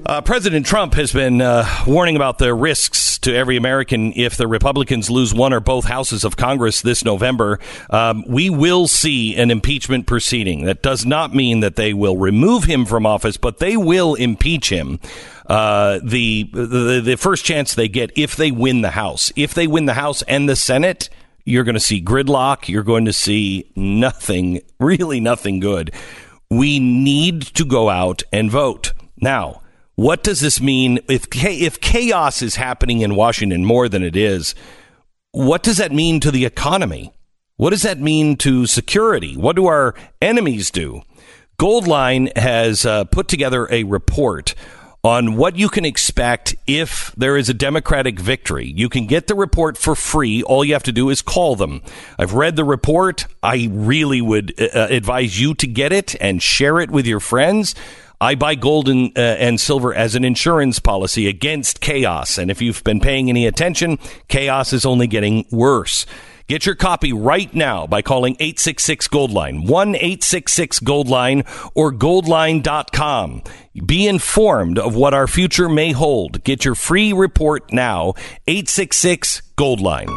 Uh, 0.05 0.21
President 0.21 0.65
Trump 0.65 0.93
has 0.93 1.11
been 1.11 1.41
uh, 1.41 1.67
warning 1.85 2.15
about 2.15 2.37
the 2.37 2.53
risks 2.53 3.19
to 3.19 3.35
every 3.35 3.57
American 3.57 4.13
if 4.15 4.37
the 4.37 4.47
Republicans 4.47 5.09
lose 5.09 5.33
one 5.33 5.51
or 5.51 5.59
both 5.59 5.85
houses 5.85 6.23
of 6.23 6.37
Congress 6.37 6.81
this 6.81 7.03
November. 7.03 7.59
Um, 7.89 8.23
we 8.25 8.49
will 8.49 8.87
see 8.87 9.35
an 9.35 9.51
impeachment 9.51 10.07
proceeding. 10.07 10.63
That 10.63 10.81
does 10.81 11.05
not 11.05 11.35
mean 11.35 11.59
that 11.59 11.75
they 11.75 11.93
will 11.93 12.15
remove 12.15 12.63
him 12.63 12.85
from 12.85 13.05
office, 13.05 13.35
but 13.35 13.57
they 13.57 13.75
will 13.75 14.15
impeach 14.15 14.69
him. 14.69 14.99
Uh, 15.47 15.99
the, 16.03 16.43
the 16.51 17.01
the 17.01 17.15
first 17.15 17.45
chance 17.45 17.73
they 17.73 17.87
get 17.87 18.11
if 18.17 18.35
they 18.35 18.51
win 18.51 18.81
the 18.81 18.91
House, 18.91 19.31
if 19.37 19.53
they 19.53 19.65
win 19.65 19.85
the 19.85 19.93
House 19.93 20.21
and 20.23 20.49
the 20.49 20.57
Senate, 20.57 21.09
you're 21.45 21.63
going 21.63 21.75
to 21.75 21.79
see 21.79 22.01
gridlock. 22.01 22.67
You're 22.67 22.83
going 22.83 23.05
to 23.05 23.13
see 23.13 23.71
nothing, 23.75 24.61
really 24.79 25.21
nothing 25.21 25.61
good. 25.61 25.93
We 26.49 26.79
need 26.79 27.43
to 27.43 27.63
go 27.63 27.89
out 27.89 28.23
and 28.33 28.51
vote 28.51 28.91
now. 29.21 29.61
What 29.95 30.21
does 30.21 30.41
this 30.41 30.59
mean 30.61 30.99
if 31.09 31.27
if 31.33 31.79
chaos 31.79 32.41
is 32.41 32.55
happening 32.55 32.99
in 32.99 33.15
Washington 33.15 33.63
more 33.63 33.87
than 33.87 34.03
it 34.03 34.17
is? 34.17 34.53
What 35.31 35.63
does 35.63 35.77
that 35.77 35.93
mean 35.93 36.19
to 36.19 36.31
the 36.31 36.45
economy? 36.45 37.13
What 37.55 37.71
does 37.71 37.83
that 37.83 37.99
mean 37.99 38.35
to 38.37 38.65
security? 38.65 39.35
What 39.35 39.55
do 39.55 39.65
our 39.67 39.95
enemies 40.21 40.69
do? 40.69 41.01
Goldline 41.57 42.35
has 42.37 42.85
uh, 42.85 43.05
put 43.05 43.27
together 43.27 43.67
a 43.71 43.83
report 43.83 44.53
on 45.03 45.37
what 45.37 45.55
you 45.55 45.69
can 45.69 45.85
expect 45.85 46.55
if 46.65 47.13
there 47.15 47.37
is 47.37 47.49
a 47.49 47.53
Democratic 47.53 48.19
victory. 48.19 48.65
You 48.75 48.89
can 48.89 49.05
get 49.05 49.27
the 49.27 49.35
report 49.35 49.77
for 49.77 49.95
free. 49.95 50.43
All 50.43 50.65
you 50.65 50.73
have 50.73 50.83
to 50.83 50.91
do 50.91 51.09
is 51.09 51.21
call 51.21 51.55
them. 51.55 51.81
I've 52.17 52.33
read 52.33 52.55
the 52.55 52.65
report. 52.65 53.25
I 53.41 53.69
really 53.71 54.21
would 54.21 54.59
uh, 54.59 54.87
advise 54.89 55.39
you 55.39 55.53
to 55.55 55.67
get 55.67 55.93
it 55.93 56.15
and 56.19 56.41
share 56.41 56.79
it 56.79 56.91
with 56.91 57.05
your 57.05 57.19
friends. 57.19 57.75
I 58.19 58.33
buy 58.33 58.55
gold 58.55 58.89
and, 58.89 59.15
uh, 59.15 59.21
and 59.21 59.59
silver 59.59 59.93
as 59.93 60.15
an 60.15 60.25
insurance 60.25 60.79
policy 60.79 61.27
against 61.27 61.81
chaos. 61.81 62.39
And 62.39 62.49
if 62.49 62.61
you've 62.61 62.83
been 62.83 62.99
paying 62.99 63.29
any 63.29 63.45
attention, 63.45 63.99
chaos 64.27 64.73
is 64.73 64.85
only 64.85 65.05
getting 65.05 65.45
worse. 65.51 66.07
Get 66.47 66.65
your 66.65 66.75
copy 66.75 67.11
right 67.11 67.53
now 67.53 67.87
by 67.87 68.01
calling 68.01 68.35
866 68.39 69.09
Goldline, 69.09 69.67
1 69.67 69.95
866 69.95 70.79
Goldline, 70.79 71.45
or 71.75 71.91
goldline.com. 71.91 73.43
Be 73.85 74.07
informed 74.07 74.79
of 74.79 74.95
what 74.95 75.13
our 75.13 75.27
future 75.27 75.67
may 75.67 75.91
hold. 75.91 76.45
Get 76.45 76.63
your 76.63 76.75
free 76.75 77.11
report 77.11 77.73
now, 77.73 78.13
866 78.47 79.41
Goldline. 79.57 80.07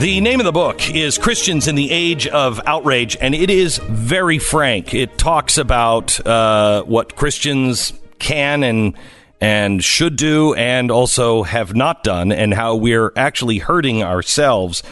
The 0.00 0.20
name 0.20 0.40
of 0.40 0.46
the 0.46 0.52
book 0.52 0.90
is 0.90 1.16
Christians 1.16 1.68
in 1.68 1.76
the 1.76 1.92
Age 1.92 2.26
of 2.26 2.60
Outrage, 2.66 3.16
and 3.20 3.36
it 3.36 3.50
is 3.50 3.78
very 3.78 4.40
frank. 4.40 4.94
It 4.94 5.16
talks 5.16 5.58
about 5.58 6.26
uh, 6.26 6.82
what 6.82 7.14
Christians 7.14 7.92
can 8.18 8.64
and 8.64 8.96
and 9.40 9.82
should 9.84 10.16
do, 10.16 10.54
and 10.54 10.90
also 10.90 11.42
have 11.42 11.74
not 11.74 12.02
done, 12.02 12.32
and 12.32 12.54
how 12.54 12.74
we're 12.74 13.12
actually 13.16 13.58
hurting 13.58 14.02
ourselves. 14.02 14.82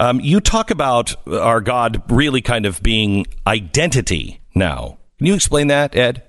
Um, 0.00 0.20
you 0.20 0.40
talk 0.40 0.70
about 0.70 1.14
our 1.26 1.60
God 1.60 2.02
really 2.10 2.40
kind 2.40 2.66
of 2.66 2.82
being 2.82 3.26
identity 3.46 4.40
now. 4.54 4.98
Can 5.18 5.26
you 5.26 5.34
explain 5.34 5.66
that, 5.66 5.96
Ed? 5.96 6.22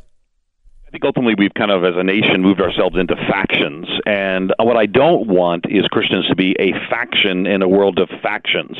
I 0.90 0.91
think 0.91 1.06
ultimately 1.06 1.36
we've 1.38 1.53
kind 1.53 1.70
of, 1.70 1.84
as 1.84 1.94
a 1.95 2.03
nation, 2.03 2.41
moved 2.41 2.60
ourselves 2.60 2.98
into 2.98 3.16
factions. 3.16 3.88
And 4.07 4.52
what 4.57 4.76
I 4.76 4.88
don't 4.88 5.28
want 5.28 5.66
is 5.70 5.86
Christians 5.91 6.26
to 6.30 6.36
be 6.36 6.56
a 6.57 6.72
faction 6.90 7.45
in 7.45 7.61
a 7.61 7.68
world 7.68 7.99
of 7.99 8.10
factions. 8.24 8.76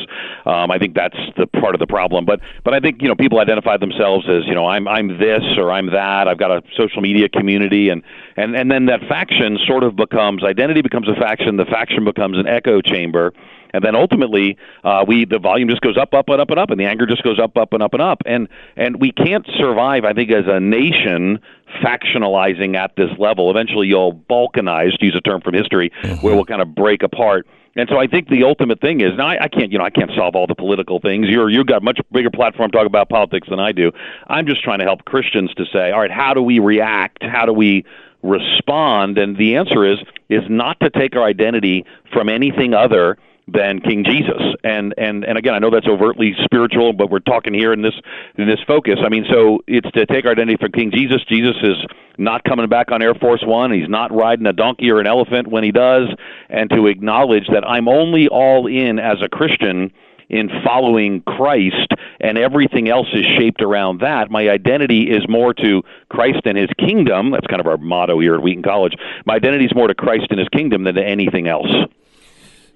Um, 0.48 0.72
I 0.72 0.80
think 0.80 0.96
that's 0.96 1.20
the 1.38 1.46
part 1.46 1.76
of 1.76 1.80
the 1.80 1.86
problem. 1.86 2.26
But 2.26 2.40
but 2.64 2.74
I 2.74 2.80
think 2.80 3.04
you 3.04 3.10
know 3.10 3.16
people 3.16 3.40
identify 3.40 3.78
themselves 3.78 4.26
as 4.28 4.48
you 4.48 4.56
know 4.56 4.66
I'm 4.66 4.88
I'm 4.88 5.20
this 5.20 5.44
or 5.56 5.72
I'm 5.72 5.92
that. 5.92 6.28
I've 6.28 6.40
got 6.40 6.50
a 6.50 6.64
social 6.76 7.04
media 7.04 7.30
community, 7.30 7.90
and 7.90 8.02
and 8.36 8.56
and 8.56 8.72
then 8.72 8.88
that 8.88 9.02
faction 9.08 9.60
sort 9.68 9.84
of 9.84 9.96
becomes 9.96 10.44
identity 10.44 10.82
becomes 10.82 11.08
a 11.10 11.14
faction. 11.14 11.58
The 11.58 11.66
faction 11.66 12.06
becomes 12.06 12.40
an 12.40 12.48
echo 12.48 12.82
chamber 12.82 13.34
and 13.74 13.84
then 13.84 13.96
ultimately 13.96 14.58
uh, 14.84 15.06
we 15.08 15.26
the 15.26 15.40
volume 15.40 15.70
just 15.70 15.82
goes 15.82 15.98
up, 15.98 16.14
up, 16.14 16.30
and 16.30 16.42
up, 16.42 16.50
and 16.50 16.60
up, 16.60 16.70
and 16.70 16.80
the 16.80 16.86
anger 16.86 17.06
just 17.06 17.24
goes 17.24 17.40
up, 17.40 17.58
up, 17.58 17.74
and 17.74 17.84
up, 17.84 17.94
and 17.94 18.02
up, 18.02 18.22
and 18.26 18.48
and 18.76 19.00
we 19.00 19.12
can't 19.12 19.46
survive. 19.58 20.06
I 20.06 20.14
think 20.14 20.32
as 20.32 20.46
a 20.48 20.60
nation 20.60 21.40
factionalizing 21.84 22.76
at 22.76 22.96
this 22.96 23.10
level. 23.18 23.50
Eventually, 23.50 23.88
you'll 23.88 24.14
balkanize, 24.14 24.98
to 24.98 25.06
use 25.06 25.16
a 25.16 25.22
term 25.22 25.42
from 25.42 25.54
history, 25.54 25.92
where 26.04 26.18
we'll 26.22 26.34
uh-huh. 26.34 26.46
kind 26.46 26.62
of 26.62 26.76
break 26.76 27.04
apart. 27.04 27.48
And 27.76 27.88
so 27.90 27.98
I 27.98 28.08
think 28.08 28.30
the 28.30 28.44
ultimate 28.44 28.82
thing 28.82 29.02
is 29.02 29.16
now 29.16 29.28
I, 29.28 29.44
I 29.44 29.48
can't 29.48 29.72
you 29.72 29.78
know 29.78 29.86
I 29.86 29.90
can't 29.90 30.12
solve 30.16 30.36
all 30.36 30.48
the 30.48 30.56
political 30.56 31.00
things. 31.00 31.28
You're 31.30 31.50
you've 31.50 31.68
got 31.68 31.82
a 31.82 31.86
much 31.86 32.00
bigger 32.12 32.32
platform 32.32 32.72
to 32.72 32.78
talk 32.78 32.88
about 32.88 33.10
politics 33.10 33.48
than 33.50 33.60
I 33.60 33.72
do. 33.72 33.92
I'm 34.28 34.48
just 34.48 34.64
trying 34.64 34.80
to 34.80 34.86
help 34.86 35.06
Christians 35.06 35.54
to 35.56 35.66
say, 35.72 35.92
all 35.92 36.00
right, 36.00 36.12
how 36.12 36.34
do 36.34 36.42
we 36.42 36.60
react? 36.60 37.24
How 37.24 37.46
do 37.46 37.54
we 37.54 37.86
respond? 38.24 39.18
And 39.18 39.38
the 39.38 39.56
answer 39.56 39.86
is 39.86 40.00
is 40.30 40.44
not 40.50 40.80
to 40.82 40.90
take 40.90 41.16
our 41.16 41.24
identity 41.24 41.86
from 42.12 42.28
anything 42.28 42.74
other 42.74 43.18
than 43.54 43.82
King 43.82 44.04
Jesus. 44.04 44.42
And 44.64 44.94
and 44.98 45.24
and 45.24 45.38
again, 45.38 45.54
I 45.54 45.60
know 45.60 45.70
that's 45.70 45.88
overtly 45.88 46.34
spiritual, 46.44 46.94
but 46.94 47.10
we're 47.10 47.20
talking 47.20 47.54
here 47.54 47.74
in 47.74 47.82
this 47.82 47.96
in 48.38 48.48
this 48.48 48.60
focus. 48.68 49.00
I 49.04 49.10
mean, 49.10 49.26
so 49.32 49.60
it's 49.68 49.90
to 49.92 50.06
take 50.06 50.26
our 50.26 50.32
identity 50.32 50.58
from 50.60 50.72
King 50.72 50.92
Jesus. 50.92 51.22
Jesus 51.30 51.56
is 51.64 51.78
not 52.18 52.44
coming 52.44 52.68
back 52.68 52.92
on 52.92 53.02
Air 53.02 53.14
Force 53.16 53.44
One. 53.46 53.72
He's 53.72 53.90
not 53.90 54.12
riding 54.12 54.46
a 54.46 54.54
donkey 54.54 54.92
or 54.92 55.00
an 55.00 55.08
elephant 55.08 55.48
when 55.48 55.64
he 55.64 55.72
does, 55.72 56.08
and 56.50 56.70
to 56.72 56.88
acknowledge 56.88 57.48
that 57.52 57.68
I'm 57.68 57.88
only 57.88 58.28
all 58.28 58.68
in 58.68 59.00
as 59.00 59.18
a 59.24 59.30
Christian 59.30 59.92
in 60.30 60.50
following 60.64 61.22
Christ, 61.22 61.92
and 62.20 62.38
everything 62.38 62.88
else 62.88 63.08
is 63.14 63.26
shaped 63.38 63.62
around 63.62 64.02
that. 64.02 64.30
My 64.30 64.48
identity 64.48 65.10
is 65.10 65.28
more 65.28 65.54
to 65.56 65.82
Christ 66.10 66.42
and 66.46 66.58
His 66.58 66.70
kingdom. 66.78 67.32
That's 67.32 67.48
kind 67.48 67.60
of 67.60 67.68
our 67.68 67.78
motto 67.78 68.20
here 68.20 68.36
at 68.36 68.44
Wheaton 68.44 68.64
College. 68.64 68.94
My 69.26 69.36
identity 69.36 69.66
is 69.66 69.76
more 69.76 69.88
to 69.88 69.96
Christ 69.96 70.28
and 70.30 70.40
His 70.40 70.50
kingdom 70.50 70.84
than 70.84 70.96
to 70.96 71.04
anything 71.04 71.48
else. 71.48 71.72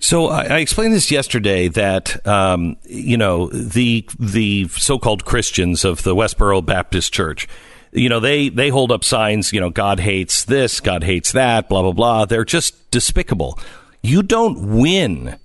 So 0.04 0.28
I, 0.28 0.58
explained 0.58 0.94
this 0.94 1.12
yesterday 1.12 1.70
that 1.70 2.28
um, 2.28 2.76
you 2.84 3.16
know 3.16 3.48
the 3.48 4.06
the 4.20 4.68
so-called 4.68 5.24
Christians 5.24 5.86
of 5.86 6.04
the 6.04 6.14
Westboro 6.14 6.64
Baptist 6.64 7.14
Church, 7.14 7.48
you 7.94 8.10
know 8.10 8.20
they 8.20 8.50
they 8.50 8.68
hold 8.68 8.92
up 8.92 9.06
signs, 9.06 9.54
you 9.54 9.62
know 9.62 9.70
God 9.70 10.02
hates 10.02 10.44
this, 10.44 10.82
God 10.82 11.06
hates 11.06 11.32
that, 11.32 11.70
blah 11.70 11.84
blah 11.84 11.94
blah. 11.94 12.26
They're 12.26 12.44
just 12.44 12.92
despicable. 12.92 13.58
You 14.02 14.24
don't 14.24 14.78
win 14.78 15.38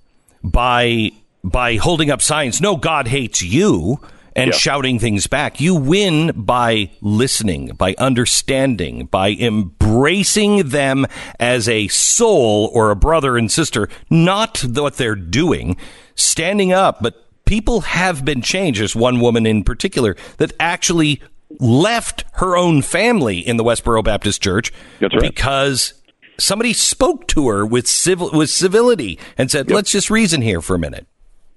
by 0.43 1.11
by 1.41 1.77
holding 1.77 2.11
up 2.11 2.21
signs. 2.21 2.59
No, 2.59 2.75
God 2.75 3.07
hates 3.07 3.41
you 3.41 4.01
and 4.35 4.51
Yeah. 4.51 4.57
shouting 4.57 4.99
things 4.99 5.27
back. 5.27 5.59
You 5.59 5.75
win 5.75 6.31
by 6.35 6.89
listening, 7.01 7.71
by 7.77 7.95
understanding, 7.97 9.07
by 9.11 9.31
embracing 9.31 10.69
them 10.69 11.05
as 11.39 11.67
a 11.67 11.87
soul 11.87 12.69
or 12.73 12.91
a 12.91 12.95
brother 12.95 13.37
and 13.37 13.51
sister, 13.51 13.89
not 14.09 14.59
what 14.61 14.97
they're 14.97 15.15
doing, 15.15 15.77
standing 16.15 16.71
up. 16.71 16.99
But 17.01 17.15
people 17.45 17.81
have 17.81 18.23
been 18.23 18.41
changed. 18.41 18.79
There's 18.79 18.95
one 18.95 19.19
woman 19.19 19.45
in 19.45 19.63
particular 19.63 20.15
that 20.37 20.53
actually 20.59 21.21
left 21.59 22.23
her 22.33 22.55
own 22.55 22.81
family 22.83 23.39
in 23.39 23.57
the 23.57 23.63
Westboro 23.63 24.03
Baptist 24.03 24.41
Church 24.43 24.71
because 25.19 25.93
somebody 26.37 26.73
spoke 26.73 27.27
to 27.29 27.47
her 27.49 27.65
with 27.65 27.87
civil 27.87 28.29
with 28.31 28.49
civility 28.51 29.17
and 29.37 29.49
said, 29.49 29.71
"Let's 29.71 29.91
just 29.91 30.11
reason 30.11 30.41
here 30.43 30.61
for 30.61 30.75
a 30.75 30.79
minute." 30.79 31.07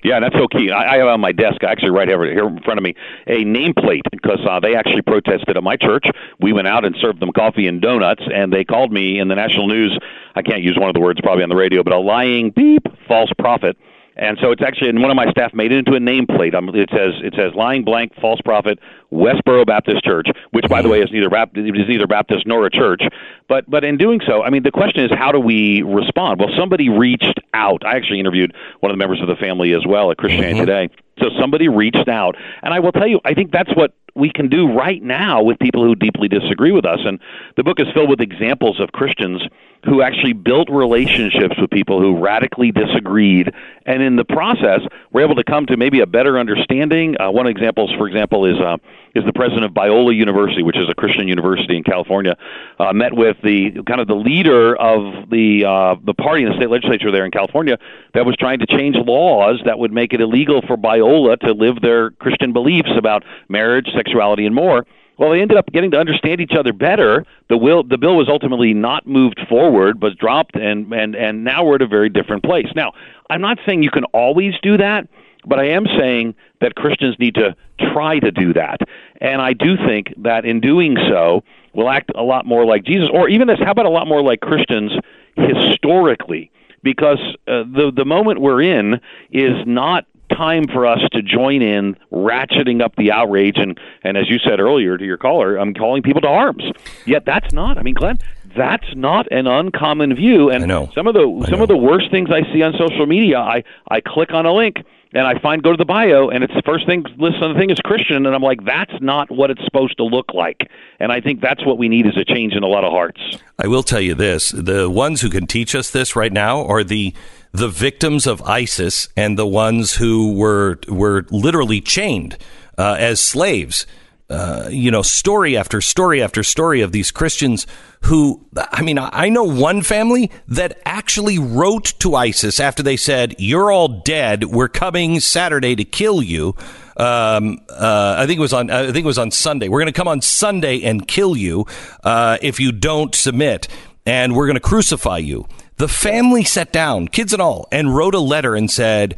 Yeah, 0.03 0.19
that's 0.20 0.35
so 0.35 0.49
key. 0.49 0.70
I, 0.70 0.95
I 0.95 0.99
have 0.99 1.07
on 1.07 1.20
my 1.20 1.33
desk, 1.33 1.62
actually, 1.62 1.91
right 1.91 2.09
here, 2.09 2.24
here 2.24 2.49
in 2.49 2.61
front 2.62 2.79
of 2.79 2.85
me, 2.85 2.95
a 3.27 3.45
nameplate 3.45 4.03
because 4.11 4.41
uh, 4.49 4.59
they 4.59 4.74
actually 4.74 5.03
protested 5.03 5.57
at 5.57 5.62
my 5.62 5.77
church. 5.77 6.07
We 6.41 6.53
went 6.53 6.66
out 6.66 6.85
and 6.85 6.97
served 7.01 7.20
them 7.20 7.31
coffee 7.33 7.69
and 7.69 7.81
donuts, 7.81 8.23
and 8.33 8.53
they 8.53 8.65
called 8.65 8.93
me 8.93 9.20
in 9.20 9.29
the 9.29 9.37
national 9.37 9.69
news. 9.69 9.97
I 10.35 10.43
can't 10.43 10.62
use 10.62 10.77
one 10.79 10.89
of 10.89 10.95
the 10.95 11.01
words 11.01 11.20
probably 11.20 11.45
on 11.45 11.51
the 11.51 11.57
radio, 11.57 11.85
but 11.85 11.93
a 11.93 11.99
lying 11.99 12.51
beep 12.51 12.83
false 13.07 13.31
prophet. 13.39 13.77
And 14.16 14.37
so 14.43 14.51
it's 14.51 14.62
actually, 14.62 14.91
and 14.91 15.01
one 15.01 15.11
of 15.11 15.16
my 15.16 15.31
staff 15.31 15.55
made 15.55 15.73
it 15.73 15.79
into 15.79 15.95
a 15.95 16.01
nameplate. 16.01 16.55
Um, 16.55 16.69
it 16.74 16.91
says 16.91 17.15
it 17.23 17.35
says 17.35 17.55
lying 17.55 17.83
blank 17.83 18.12
false 18.20 18.41
prophet 18.43 18.79
Westboro 19.13 19.67
Baptist 19.67 20.05
Church, 20.05 20.27
which 20.51 20.65
by 20.69 20.83
the 20.83 20.89
way 20.89 21.01
is 21.01 21.11
neither 21.13 21.29
Bap- 21.29 21.57
it 21.57 21.67
is 21.67 21.89
neither 21.89 22.07
Baptist 22.07 22.47
nor 22.47 22.67
a 22.67 22.71
church. 22.71 23.03
But 23.49 23.69
but 23.69 23.85
in 23.85 23.99
doing 23.99 24.21
so, 24.27 24.43
I 24.43 24.51
mean 24.51 24.63
the 24.63 24.71
question 24.71 25.05
is 25.05 25.11
how 25.13 25.33
do 25.33 25.39
we 25.39 25.83
respond? 25.83 26.41
Well, 26.41 26.51
somebody 26.57 26.89
reached 26.89 27.39
out. 27.55 27.85
I 27.85 27.97
actually 27.97 28.21
interviewed 28.21 28.55
one 28.81 28.91
of 28.91 28.95
the 28.95 28.99
members 28.99 29.21
of 29.21 29.29
the 29.29 29.37
family 29.37 29.75
as 29.75 29.87
well 29.87 30.11
at 30.11 30.17
Christianity 30.17 30.61
Today. 30.61 30.89
So 31.19 31.27
somebody 31.39 31.69
reached 31.69 32.09
out, 32.09 32.37
and 32.63 32.73
I 32.73 32.81
will 32.81 32.93
tell 32.93 33.07
you, 33.07 33.21
I 33.25 33.35
think 33.35 33.53
that's 33.53 33.75
what 33.77 33.93
we 34.15 34.31
can 34.31 34.49
do 34.49 34.73
right 34.73 35.03
now 35.03 35.43
with 35.43 35.59
people 35.59 35.85
who 35.85 35.95
deeply 35.95 36.29
disagree 36.29 36.73
with 36.73 36.85
us. 36.85 37.01
And 37.05 37.19
the 37.57 37.63
book 37.63 37.81
is 37.81 37.87
filled 37.95 38.11
with 38.11 38.21
examples 38.21 38.81
of 38.81 38.93
Christians 38.93 39.43
who 39.85 40.01
actually 40.01 40.33
built 40.33 40.69
relationships 40.71 41.57
with 41.61 41.71
people 41.71 42.01
who 42.01 42.19
radically 42.19 42.71
disagreed, 42.71 43.53
and 43.85 44.03
in 44.03 44.17
the 44.17 44.25
process 44.25 44.81
were 45.11 45.23
able 45.23 45.35
to 45.35 45.45
come 45.45 45.67
to 45.67 45.77
maybe 45.77 46.01
a 46.01 46.07
better 46.07 46.39
understanding. 46.39 47.17
Uh, 47.21 47.31
one 47.31 47.47
example, 47.47 47.93
for 47.99 48.07
example, 48.07 48.47
is 48.47 48.59
uh, 48.61 48.77
is 49.15 49.25
the 49.25 49.33
president 49.33 49.65
of 49.65 49.73
Biola 49.73 50.15
University, 50.17 50.63
which 50.63 50.77
is 50.77 50.89
a 50.89 50.95
Christian 50.95 51.29
university 51.29 51.77
in 51.77 51.85
California, 51.85 52.37
uh, 52.79 52.93
met 52.93 53.13
with 53.15 53.37
the 53.43 53.71
kind 53.87 54.01
of 54.01 54.09
the 54.09 54.15
leader 54.15 54.77
of 54.77 55.29
the 55.31 55.65
uh, 55.65 55.97
the 56.05 56.15
party 56.15 56.45
in 56.45 56.51
the 56.51 56.57
state 56.57 56.71
legislature 56.71 57.11
there 57.11 57.25
in 57.25 57.31
California 57.31 57.79
that 58.15 58.25
was 58.25 58.37
trying 58.37 58.59
to 58.59 58.67
change 58.67 58.97
laws 58.97 59.61
that 59.65 59.79
would 59.79 59.93
make 59.93 60.13
it 60.13 60.21
illegal 60.21 60.63
for 60.67 60.77
Biola 60.77 61.39
to 61.41 61.53
live 61.53 61.81
their 61.81 62.11
Christian 62.13 62.53
beliefs 62.53 62.91
about 62.97 63.25
marriage, 63.49 63.89
sexuality, 63.95 64.47
and 64.47 64.55
more. 64.55 64.87
Well, 65.19 65.31
they 65.31 65.41
ended 65.41 65.59
up 65.59 65.71
getting 65.71 65.91
to 65.93 65.99
understand 65.99 66.41
each 66.41 66.55
other 66.59 66.73
better. 66.73 67.25
The 67.49 67.57
will, 67.57 67.85
the 67.85 67.99
bill 67.99 68.17
was 68.17 68.29
ultimately 68.29 68.73
not 68.73 69.07
moved 69.07 69.41
forward, 69.49 70.01
but 70.01 70.17
dropped, 70.17 70.57
and 70.57 70.93
and 70.93 71.15
and 71.15 71.45
now 71.45 71.65
we're 71.65 71.77
at 71.77 71.83
a 71.83 71.87
very 71.87 72.09
different 72.09 72.43
place. 72.43 72.67
Now, 72.75 72.93
I'm 73.31 73.41
not 73.41 73.59
saying 73.67 73.83
you 73.83 73.91
can 73.91 74.05
always 74.07 74.55
do 74.63 74.79
that, 74.79 75.07
but 75.47 75.59
I 75.59 75.69
am 75.69 75.86
saying 75.98 76.35
that 76.60 76.74
Christians 76.74 77.16
need 77.19 77.35
to 77.36 77.56
try 77.93 78.19
to 78.19 78.31
do 78.31 78.52
that, 78.55 78.81
and 79.20 79.40
I 79.40 79.52
do 79.52 79.77
think 79.77 80.14
that 80.19 80.44
in 80.44 80.60
doing 80.60 80.97
so, 81.09 81.43
we'll 81.73 81.90
act 81.90 82.10
a 82.14 82.23
lot 82.23 82.47
more 82.47 82.64
like 82.64 82.85
Jesus, 82.85 83.09
or 83.12 83.28
even 83.28 83.48
this. 83.48 83.59
How 83.59 83.73
about 83.73 83.86
a 83.86 83.90
lot 83.90 84.06
more 84.06 84.23
like 84.23 84.40
Christians 84.40 84.93
historically? 85.36 86.51
Because 86.82 87.20
uh, 87.47 87.62
the 87.64 87.93
the 87.94 88.05
moment 88.05 88.40
we're 88.40 88.62
in 88.62 89.01
is 89.31 89.66
not 89.66 90.06
time 90.36 90.66
for 90.66 90.86
us 90.86 91.01
to 91.12 91.23
join 91.23 91.62
in 91.62 91.97
ratcheting 92.10 92.82
up 92.82 92.94
the 92.97 93.12
outrage 93.12 93.59
and 93.59 93.78
and 94.02 94.16
as 94.16 94.28
you 94.28 94.39
said 94.39 94.60
earlier 94.60 94.97
to 94.97 95.05
your 95.05 95.19
caller 95.19 95.56
i'm 95.56 95.74
calling 95.74 96.02
people 96.02 96.20
to 96.20 96.28
arms. 96.28 96.64
Yet 97.06 97.24
that's 97.24 97.52
not 97.52 97.78
i 97.78 97.82
mean 97.82 97.94
glenn 97.94 98.19
that's 98.55 98.94
not 98.94 99.31
an 99.32 99.47
uncommon 99.47 100.14
view. 100.14 100.51
And 100.51 100.62
some 100.94 101.06
of 101.06 101.14
the 101.14 101.47
some 101.51 101.60
of 101.60 101.69
the 101.69 101.77
worst 101.77 102.10
things 102.10 102.31
i 102.31 102.43
see 102.52 102.62
on 102.62 102.74
social 102.78 103.06
media 103.06 103.39
i 103.39 103.64
i 103.89 104.01
click 104.01 104.32
on 104.32 104.47
a 104.47 104.52
link 104.52 104.77
and 105.13 105.27
I 105.27 105.39
find 105.41 105.63
go 105.63 105.73
to 105.73 105.77
the 105.77 105.85
bio 105.85 106.29
and 106.29 106.43
it's 106.43 106.55
the 106.55 106.63
first 106.65 106.87
thing 106.87 107.05
list 107.19 107.43
on 107.43 107.55
the 107.55 107.59
thing 107.59 107.71
is 107.71 107.79
Christian 107.85 108.27
and 108.27 108.35
I'm 108.35 108.43
like 108.43 108.65
that's 108.65 108.95
not 109.01 109.31
what 109.31 109.51
it's 109.51 109.65
supposed 109.65 109.97
to 109.99 110.05
look 110.05 110.33
like 110.35 110.71
and 111.01 111.13
I 111.13 111.21
think 111.21 111.41
that's 111.41 111.65
what 111.65 111.79
we 111.79 111.89
need 111.89 112.07
is 112.07 112.17
a 112.17 112.25
change 112.25 112.55
in 112.55 112.63
a 112.63 112.67
lot 112.67 112.85
of 112.85 112.93
hearts. 112.93 113.21
I 113.59 113.67
will 113.67 113.83
tell 113.83 114.01
you 114.01 114.15
this: 114.15 114.51
the 114.51 114.89
ones 114.89 115.21
who 115.21 115.31
can 115.31 115.47
teach 115.47 115.75
us 115.75 115.91
this 115.91 116.17
right 116.17 116.33
now 116.33 116.65
are 116.67 116.85
the 116.85 117.15
the 117.53 117.69
victims 117.69 118.27
of 118.27 118.43
ISIS 118.43 119.09
and 119.17 119.39
the 119.39 119.47
ones 119.47 119.97
who 119.97 120.35
were 120.35 120.79
were 120.89 121.27
literally 121.31 121.81
chained 121.81 122.39
uh, 122.79 122.97
as 122.99 123.21
slaves. 123.21 123.87
Uh, 124.33 124.67
you 124.71 124.91
know, 124.91 125.03
story 125.03 125.59
after 125.59 125.83
story 125.83 126.23
after 126.23 126.43
story 126.43 126.81
of 126.81 126.91
these 126.91 127.11
Christians 127.11 127.67
who, 128.05 128.47
I 128.57 128.81
mean, 128.81 128.99
I 128.99 129.29
know 129.29 129.45
one 129.45 129.83
family 129.83 130.31
that 130.49 130.81
actually 130.87 131.39
wrote 131.39 131.93
to 131.99 132.15
ISIS 132.15 132.59
after 132.59 132.83
they 132.83 132.97
said, 132.97 133.35
You're 133.39 133.71
all 133.71 133.89
dead. 133.89 134.45
We're 134.45 134.69
coming 134.69 135.21
Saturday 135.21 135.77
to 135.77 135.85
kill 135.85 136.23
you. 136.23 136.57
Um, 136.97 137.59
uh, 137.69 138.17
I 138.19 138.27
think 138.27 138.39
it 138.39 138.41
was 138.41 138.55
on. 138.55 138.71
I 138.71 138.87
think 138.87 139.05
it 139.05 139.05
was 139.05 139.19
on 139.19 139.31
Sunday. 139.31 139.69
We're 139.69 139.81
going 139.81 139.93
to 139.93 139.99
come 139.99 140.09
on 140.09 140.23
Sunday 140.23 140.83
and 140.83 141.07
kill 141.07 141.37
you 141.37 141.67
uh, 142.03 142.39
if 142.41 142.59
you 142.59 142.73
don't 142.73 143.15
submit, 143.15 143.69
and 144.07 144.35
we're 144.35 144.47
going 144.47 144.57
to 144.57 144.61
crucify 144.61 145.19
you. 145.19 145.47
The 145.77 145.89
family 145.89 146.45
sat 146.45 146.73
down, 146.73 147.09
kids 147.09 147.33
and 147.33 147.43
all, 147.43 147.67
and 147.73 147.95
wrote 147.95 148.15
a 148.15 148.21
letter 148.21 148.55
and 148.55 148.71
said, 148.71 149.17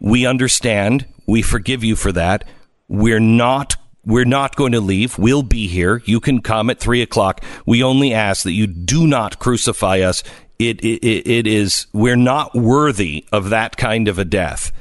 "We 0.00 0.26
understand. 0.26 1.06
We 1.26 1.42
forgive 1.42 1.82
you 1.82 1.96
for 1.96 2.12
that. 2.12 2.44
We're 2.88 3.20
not." 3.20 3.76
We're 4.06 4.24
not 4.24 4.56
going 4.56 4.72
to 4.72 4.80
leave. 4.80 5.18
We'll 5.18 5.42
be 5.42 5.66
here. 5.66 6.00
You 6.06 6.20
can 6.20 6.40
come 6.40 6.70
at 6.70 6.80
three 6.80 7.02
o'clock. 7.02 7.42
We 7.66 7.82
only 7.82 8.14
ask 8.14 8.44
that 8.44 8.52
you 8.52 8.66
do 8.66 9.06
not 9.06 9.38
crucify 9.38 10.00
us. 10.00 10.22
It, 10.58 10.80
it, 10.82 11.04
it 11.04 11.26
it 11.28 11.46
is, 11.46 11.86
we're 11.92 12.16
not 12.16 12.54
worthy 12.54 13.26
of 13.30 13.50
that 13.50 13.76
kind 13.76 14.08
of 14.08 14.18
a 14.18 14.24
death 14.24 14.72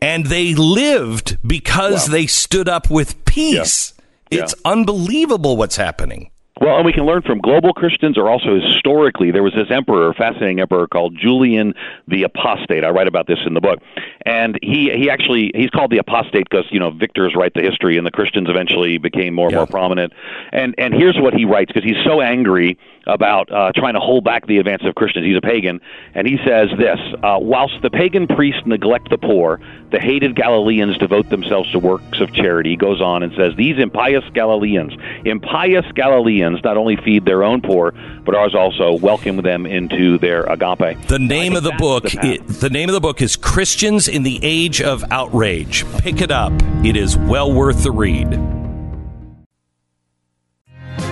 and 0.00 0.26
they 0.26 0.54
lived 0.54 1.38
because 1.46 2.06
they 2.06 2.26
stood 2.26 2.68
up 2.68 2.90
with 2.90 3.24
peace. 3.24 3.94
It's 4.30 4.54
unbelievable 4.64 5.56
what's 5.56 5.76
happening. 5.76 6.30
Well, 6.60 6.76
and 6.76 6.84
we 6.84 6.92
can 6.92 7.04
learn 7.06 7.22
from 7.22 7.38
global 7.38 7.72
Christians 7.72 8.18
or 8.18 8.28
also 8.28 8.60
historically. 8.60 9.30
There 9.30 9.42
was 9.42 9.54
this 9.54 9.70
emperor, 9.70 10.12
fascinating 10.14 10.60
emperor 10.60 10.86
called 10.88 11.16
Julian 11.16 11.74
the 12.08 12.24
Apostate. 12.24 12.84
I 12.84 12.90
write 12.90 13.06
about 13.06 13.26
this 13.26 13.38
in 13.46 13.54
the 13.54 13.60
book. 13.60 13.78
And 14.26 14.58
he, 14.62 14.90
he 14.90 15.08
actually, 15.08 15.52
he's 15.54 15.70
called 15.70 15.90
the 15.90 15.98
apostate 15.98 16.48
because, 16.50 16.66
you 16.70 16.80
know, 16.80 16.90
victors 16.90 17.34
write 17.36 17.54
the 17.54 17.62
history 17.62 17.96
and 17.96 18.06
the 18.06 18.10
Christians 18.10 18.48
eventually 18.50 18.98
became 18.98 19.34
more 19.34 19.46
and 19.46 19.56
more 19.56 19.66
prominent. 19.66 20.12
And, 20.52 20.74
and 20.78 20.92
here's 20.92 21.16
what 21.18 21.34
he 21.34 21.44
writes 21.44 21.72
because 21.72 21.84
he's 21.84 22.02
so 22.04 22.20
angry 22.20 22.78
about 23.06 23.50
uh, 23.50 23.72
trying 23.74 23.94
to 23.94 24.00
hold 24.00 24.24
back 24.24 24.46
the 24.46 24.58
advance 24.58 24.82
of 24.84 24.94
Christians. 24.94 25.24
He's 25.26 25.36
a 25.36 25.40
pagan. 25.40 25.80
And 26.14 26.26
he 26.26 26.38
says 26.44 26.68
this 26.76 26.98
uh, 27.22 27.38
Whilst 27.40 27.80
the 27.82 27.90
pagan 27.90 28.26
priests 28.26 28.62
neglect 28.66 29.10
the 29.10 29.18
poor, 29.18 29.60
the 29.90 29.98
hated 29.98 30.36
Galileans 30.36 30.98
devote 30.98 31.30
themselves 31.30 31.70
to 31.72 31.78
works 31.78 32.20
of 32.20 32.32
charity. 32.32 32.70
He 32.70 32.76
goes 32.76 33.00
on 33.00 33.22
and 33.22 33.32
says, 33.34 33.54
These 33.56 33.78
impious 33.78 34.24
Galileans, 34.34 34.92
impious 35.24 35.86
Galileans 35.94 36.47
not 36.64 36.76
only 36.76 36.96
feed 37.04 37.24
their 37.24 37.42
own 37.44 37.60
poor, 37.60 37.92
but 38.24 38.34
ours 38.34 38.54
also 38.54 38.92
welcome 38.98 39.36
them 39.42 39.66
into 39.66 40.18
their 40.18 40.44
agape. 40.44 41.00
The 41.08 41.18
name 41.18 41.54
of 41.56 41.62
the 41.62 41.72
book, 41.78 42.04
i- 42.22 42.38
the 42.46 42.70
name 42.70 42.88
of 42.88 42.94
the 42.94 43.00
book 43.00 43.20
is 43.22 43.36
Christians 43.36 44.08
in 44.08 44.22
the 44.22 44.38
Age 44.42 44.80
of 44.82 45.04
Outrage. 45.10 45.84
Pick 45.98 46.20
it 46.20 46.30
up. 46.30 46.52
It 46.84 46.96
is 46.96 47.16
well 47.16 47.52
worth 47.52 47.82
the 47.82 47.90
read. 47.92 48.38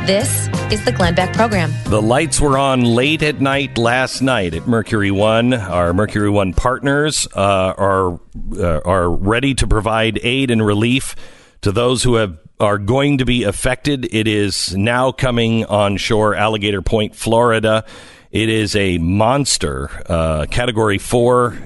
This 0.06 0.48
is 0.70 0.84
the 0.84 0.92
Glenn 0.92 1.16
Beck 1.16 1.32
Program. 1.32 1.72
The 1.86 2.00
lights 2.00 2.40
were 2.40 2.56
on 2.56 2.82
late 2.82 3.22
at 3.24 3.40
night 3.40 3.76
last 3.76 4.20
night 4.22 4.54
at 4.54 4.68
Mercury 4.68 5.10
One. 5.10 5.52
Our 5.52 5.92
Mercury 5.92 6.30
One 6.30 6.52
partners 6.52 7.26
uh, 7.34 7.40
are 7.76 8.20
uh, 8.56 8.80
are 8.84 9.10
ready 9.10 9.52
to 9.56 9.66
provide 9.66 10.20
aid 10.22 10.52
and 10.52 10.64
relief 10.64 11.16
to 11.62 11.72
those 11.72 12.04
who 12.04 12.14
have 12.16 12.38
are 12.58 12.78
going 12.78 13.18
to 13.18 13.24
be 13.24 13.44
affected. 13.44 14.12
It 14.14 14.26
is 14.26 14.74
now 14.76 15.12
coming 15.12 15.64
on 15.66 15.96
shore, 15.96 16.34
Alligator 16.34 16.82
Point, 16.82 17.14
Florida. 17.14 17.84
It 18.30 18.48
is 18.48 18.74
a 18.74 18.98
monster, 18.98 19.90
uh, 20.06 20.46
Category 20.50 20.98
Four. 20.98 21.58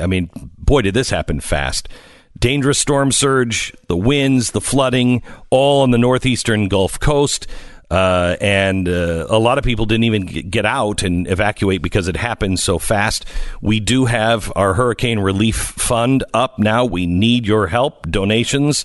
I 0.00 0.06
mean, 0.06 0.30
boy, 0.58 0.82
did 0.82 0.94
this 0.94 1.10
happen 1.10 1.40
fast. 1.40 1.88
Dangerous 2.38 2.78
storm 2.78 3.12
surge, 3.12 3.74
the 3.88 3.96
winds, 3.96 4.50
the 4.50 4.60
flooding, 4.60 5.22
all 5.50 5.82
on 5.82 5.90
the 5.90 5.98
northeastern 5.98 6.68
Gulf 6.68 7.00
Coast. 7.00 7.46
Uh, 7.88 8.36
and 8.40 8.88
uh, 8.88 9.26
a 9.28 9.38
lot 9.38 9.58
of 9.58 9.64
people 9.64 9.86
didn't 9.86 10.04
even 10.04 10.26
get 10.26 10.66
out 10.66 11.02
and 11.04 11.28
evacuate 11.30 11.82
because 11.82 12.08
it 12.08 12.16
happened 12.16 12.58
so 12.58 12.78
fast. 12.78 13.24
We 13.60 13.78
do 13.78 14.06
have 14.06 14.52
our 14.56 14.74
hurricane 14.74 15.20
relief 15.20 15.56
fund 15.56 16.24
up 16.34 16.58
now. 16.58 16.84
We 16.84 17.06
need 17.06 17.46
your 17.46 17.68
help. 17.68 18.10
Donations 18.10 18.84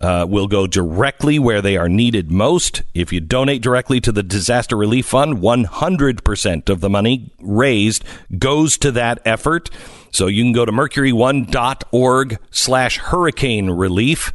uh, 0.00 0.26
will 0.28 0.46
go 0.46 0.66
directly 0.66 1.38
where 1.38 1.60
they 1.60 1.76
are 1.76 1.88
needed 1.88 2.30
most. 2.30 2.82
If 2.94 3.12
you 3.12 3.20
donate 3.20 3.62
directly 3.62 4.00
to 4.00 4.12
the 4.12 4.22
disaster 4.22 4.76
relief 4.76 5.06
fund, 5.06 5.38
100% 5.38 6.68
of 6.68 6.80
the 6.80 6.90
money 6.90 7.30
raised 7.40 8.04
goes 8.38 8.78
to 8.78 8.90
that 8.92 9.20
effort. 9.24 9.70
So 10.10 10.26
you 10.26 10.42
can 10.42 10.52
go 10.52 10.64
to 10.64 10.72
mercury1.org 10.72 12.38
slash 12.50 12.98
hurricane 12.98 13.70
relief. 13.70 14.32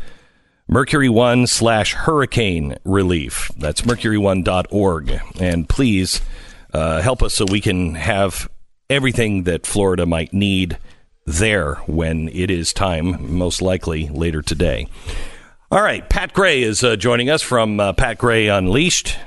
Mercury 0.67 1.09
One 1.09 1.45
slash 1.45 1.93
hurricane 1.93 2.77
relief. 2.83 3.51
That's 3.57 3.81
mercury1.org. 3.81 5.21
And 5.39 5.69
please 5.69 6.21
uh, 6.73 7.01
help 7.01 7.21
us 7.21 7.35
so 7.35 7.45
we 7.49 7.61
can 7.61 7.95
have 7.95 8.49
everything 8.89 9.43
that 9.43 9.65
Florida 9.65 10.05
might 10.05 10.33
need 10.33 10.77
there 11.25 11.75
when 11.87 12.29
it 12.29 12.49
is 12.49 12.73
time, 12.73 13.35
most 13.35 13.61
likely 13.61 14.09
later 14.09 14.41
today. 14.41 14.87
All 15.75 15.81
right, 15.81 16.07
Pat 16.07 16.31
Gray 16.31 16.63
is 16.63 16.85
uh, 16.85 16.95
joining 16.95 17.29
us 17.29 17.41
from 17.41 17.81
uh, 17.81 17.91
Pat 17.91 18.17
Gray 18.17 18.47
Unleashed. 18.47 19.17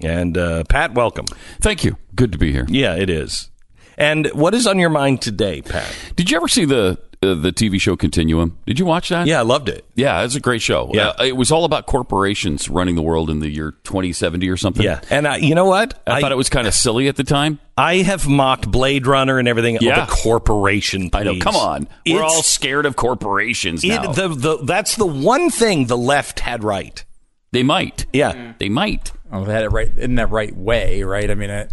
And 0.00 0.38
uh, 0.38 0.64
Pat, 0.64 0.94
welcome. 0.94 1.26
Thank 1.60 1.84
you. 1.84 1.98
Good 2.14 2.32
to 2.32 2.38
be 2.38 2.50
here. 2.50 2.64
Yeah, 2.66 2.94
it 2.94 3.10
is. 3.10 3.50
And 3.98 4.26
what 4.28 4.54
is 4.54 4.66
on 4.66 4.78
your 4.78 4.88
mind 4.88 5.20
today, 5.20 5.60
Pat? 5.60 5.94
Did 6.16 6.30
you 6.30 6.38
ever 6.38 6.48
see 6.48 6.64
the 6.64 6.98
uh, 7.22 7.34
the 7.34 7.52
TV 7.52 7.80
show 7.80 7.96
Continuum? 7.96 8.58
Did 8.66 8.78
you 8.78 8.84
watch 8.86 9.08
that? 9.08 9.26
Yeah, 9.26 9.40
I 9.40 9.42
loved 9.42 9.68
it. 9.68 9.84
Yeah, 9.94 10.22
it's 10.22 10.34
a 10.34 10.40
great 10.40 10.62
show. 10.62 10.90
Yeah. 10.92 11.08
Uh, 11.18 11.24
it 11.24 11.36
was 11.36 11.50
all 11.50 11.64
about 11.64 11.86
corporations 11.86 12.68
running 12.68 12.94
the 12.94 13.02
world 13.02 13.30
in 13.30 13.40
the 13.40 13.48
year 13.48 13.72
2070 13.84 14.48
or 14.48 14.56
something. 14.56 14.84
Yeah, 14.84 15.00
and 15.10 15.26
uh, 15.26 15.36
you 15.40 15.54
know 15.54 15.64
what? 15.64 16.00
I, 16.06 16.20
thought 16.20 16.32
it 16.32 16.36
was 16.36 16.48
kind 16.48 16.66
of 16.66 16.74
silly 16.74 17.08
at 17.08 17.16
the 17.16 17.24
time. 17.24 17.58
I 17.76 17.96
have 17.96 18.28
mocked 18.28 18.70
Blade 18.70 19.06
Runner 19.06 19.38
and 19.38 19.48
everything. 19.48 19.78
Yeah. 19.80 20.02
Oh, 20.02 20.06
the 20.06 20.12
corporation. 20.22 21.10
I 21.12 21.22
know. 21.24 21.38
Come 21.38 21.56
on, 21.56 21.88
we're 22.06 22.16
It's- 22.16 22.32
all 22.32 22.42
scared 22.42 22.86
of 22.86 22.96
corporations 22.96 23.84
It, 23.84 23.88
now. 23.88 24.12
the, 24.12 24.28
the, 24.28 24.56
that's 24.64 24.96
the 24.96 25.06
one 25.06 25.50
thing 25.50 25.86
the 25.86 25.98
left 25.98 26.40
had 26.40 26.62
right. 26.64 27.04
they 27.52 27.62
might. 27.62 28.06
Yeah. 28.12 28.54
They 28.58 28.68
might. 28.68 29.12
Oh, 29.32 29.44
they 29.44 29.52
had 29.52 29.64
it 29.64 29.68
right 29.70 29.96
in 29.98 30.14
that 30.16 30.30
right 30.30 30.56
way, 30.56 31.02
right? 31.02 31.30
I 31.30 31.34
mean, 31.34 31.50
it, 31.50 31.72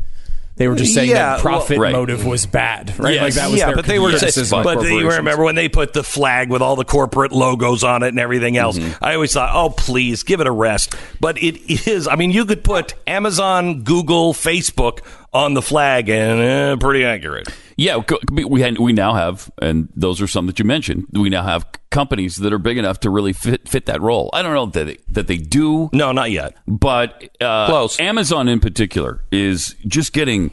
they 0.57 0.68
were 0.68 0.76
just 0.76 0.94
saying 0.94 1.10
Yeah, 1.10 1.36
that 1.36 1.40
profit 1.41 1.77
well- 1.77 1.84
Right. 1.84 1.91
motive 1.94 2.26
was 2.26 2.45
bad, 2.45 2.94
right? 2.98 3.15
Yes. 3.15 3.22
Like 3.23 3.34
that 3.34 3.49
was 3.52 3.60
yeah, 3.60 3.65
their 3.68 3.76
but 3.76 3.86
they 3.86 3.99
were. 3.99 4.10
criticism 4.11 4.64
But 4.64 4.82
you 4.84 5.10
remember 5.10 5.44
when 5.44 5.56
they 5.56 5.68
put 5.69 5.94
the 5.94 6.03
flag 6.03 6.49
with 6.49 6.61
all 6.61 6.76
the 6.76 6.86
corporate 6.86 7.32
logos 7.34 7.84
on 7.84 8.03
it 8.03 8.10
and 8.10 8.19
everything 8.19 8.56
else? 8.57 8.77
Mm-hmm. 8.80 9.03
I 9.03 9.15
always 9.15 9.34
thought, 9.34 9.52
oh, 9.53 9.69
please 9.69 10.23
give 10.23 10.40
it 10.40 10.48
a 10.48 10.52
rest. 10.52 10.95
But 11.19 11.41
it 11.44 11.88
is. 11.88 12.07
I 12.07 12.15
mean, 12.15 12.32
you 12.32 12.45
could 12.45 12.64
put 12.64 12.94
Amazon, 13.06 13.82
Google, 13.82 14.34
Facebook 14.34 14.99
on 15.34 15.53
the 15.56 15.61
flag, 15.61 16.07
and 16.10 16.40
uh, 16.41 16.77
pretty 16.77 17.03
accurate. 17.03 17.49
Yeah, 17.77 18.02
we 18.31 18.61
had, 18.61 18.77
we 18.77 18.93
now 18.93 19.15
have, 19.15 19.52
and 19.61 19.89
those 19.95 20.22
are 20.22 20.27
some 20.27 20.47
that 20.47 20.60
you 20.60 20.65
mentioned. 20.65 21.07
We 21.11 21.30
now 21.30 21.43
have 21.43 21.68
companies 21.89 22.38
that 22.38 22.53
are 22.53 22.57
big 22.57 22.77
enough 22.77 23.02
to 23.02 23.10
really 23.10 23.34
fit 23.34 23.68
fit 23.68 23.85
that 23.88 24.02
role. 24.02 24.30
I 24.34 24.41
don't 24.41 24.53
know 24.53 24.65
that 24.68 24.85
they, 24.85 24.97
that 25.10 25.27
they 25.27 25.38
do, 25.38 25.89
No, 25.91 26.11
not 26.14 26.31
yet. 26.31 26.56
but 26.68 27.30
uh, 27.41 27.68
Close. 27.68 27.99
Amazon 27.99 28.47
in 28.47 28.60
particular 28.61 29.23
is 29.31 29.76
just 29.88 30.14
getting 30.14 30.52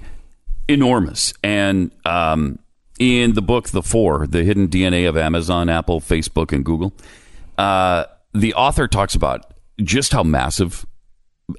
enormous. 0.69 1.33
And 1.45 1.93
um, 2.05 2.59
in 2.99 3.35
the 3.35 3.43
book, 3.43 3.69
The 3.69 3.83
Four, 3.83 4.27
the 4.27 4.43
hidden 4.45 4.69
DNA 4.69 5.09
of 5.09 5.17
Amazon, 5.17 5.69
Apple, 5.69 6.01
Facebook, 6.01 6.53
and 6.53 6.65
Google, 6.65 6.93
uh, 7.59 8.05
the 8.35 8.55
author 8.55 8.89
talks 8.89 9.15
about 9.15 9.53
just 9.83 10.13
how 10.13 10.23
massive 10.23 10.87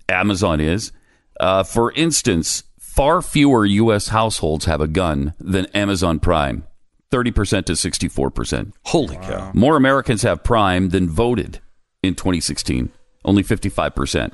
Amazon 0.10 0.60
is. 0.60 0.92
Uh, 1.40 1.64
for 1.64 1.92
instance, 1.94 2.64
far 2.94 3.22
fewer 3.22 3.66
U.S. 3.66 4.10
households 4.10 4.66
have 4.66 4.80
a 4.80 4.88
gun 4.88 5.34
than 5.40 5.66
Amazon 5.68 6.20
Prime, 6.20 6.66
30% 7.12 7.66
to 7.66 7.74
64%. 7.74 8.74
Holy 8.86 9.16
cow! 9.18 9.52
More 9.54 9.76
Americans 9.76 10.22
have 10.22 10.44
Prime 10.44 10.90
than 10.90 11.10
voted 11.10 11.60
in 12.04 12.16
2016, 12.16 12.92
only 13.26 13.44
55%. 13.44 14.34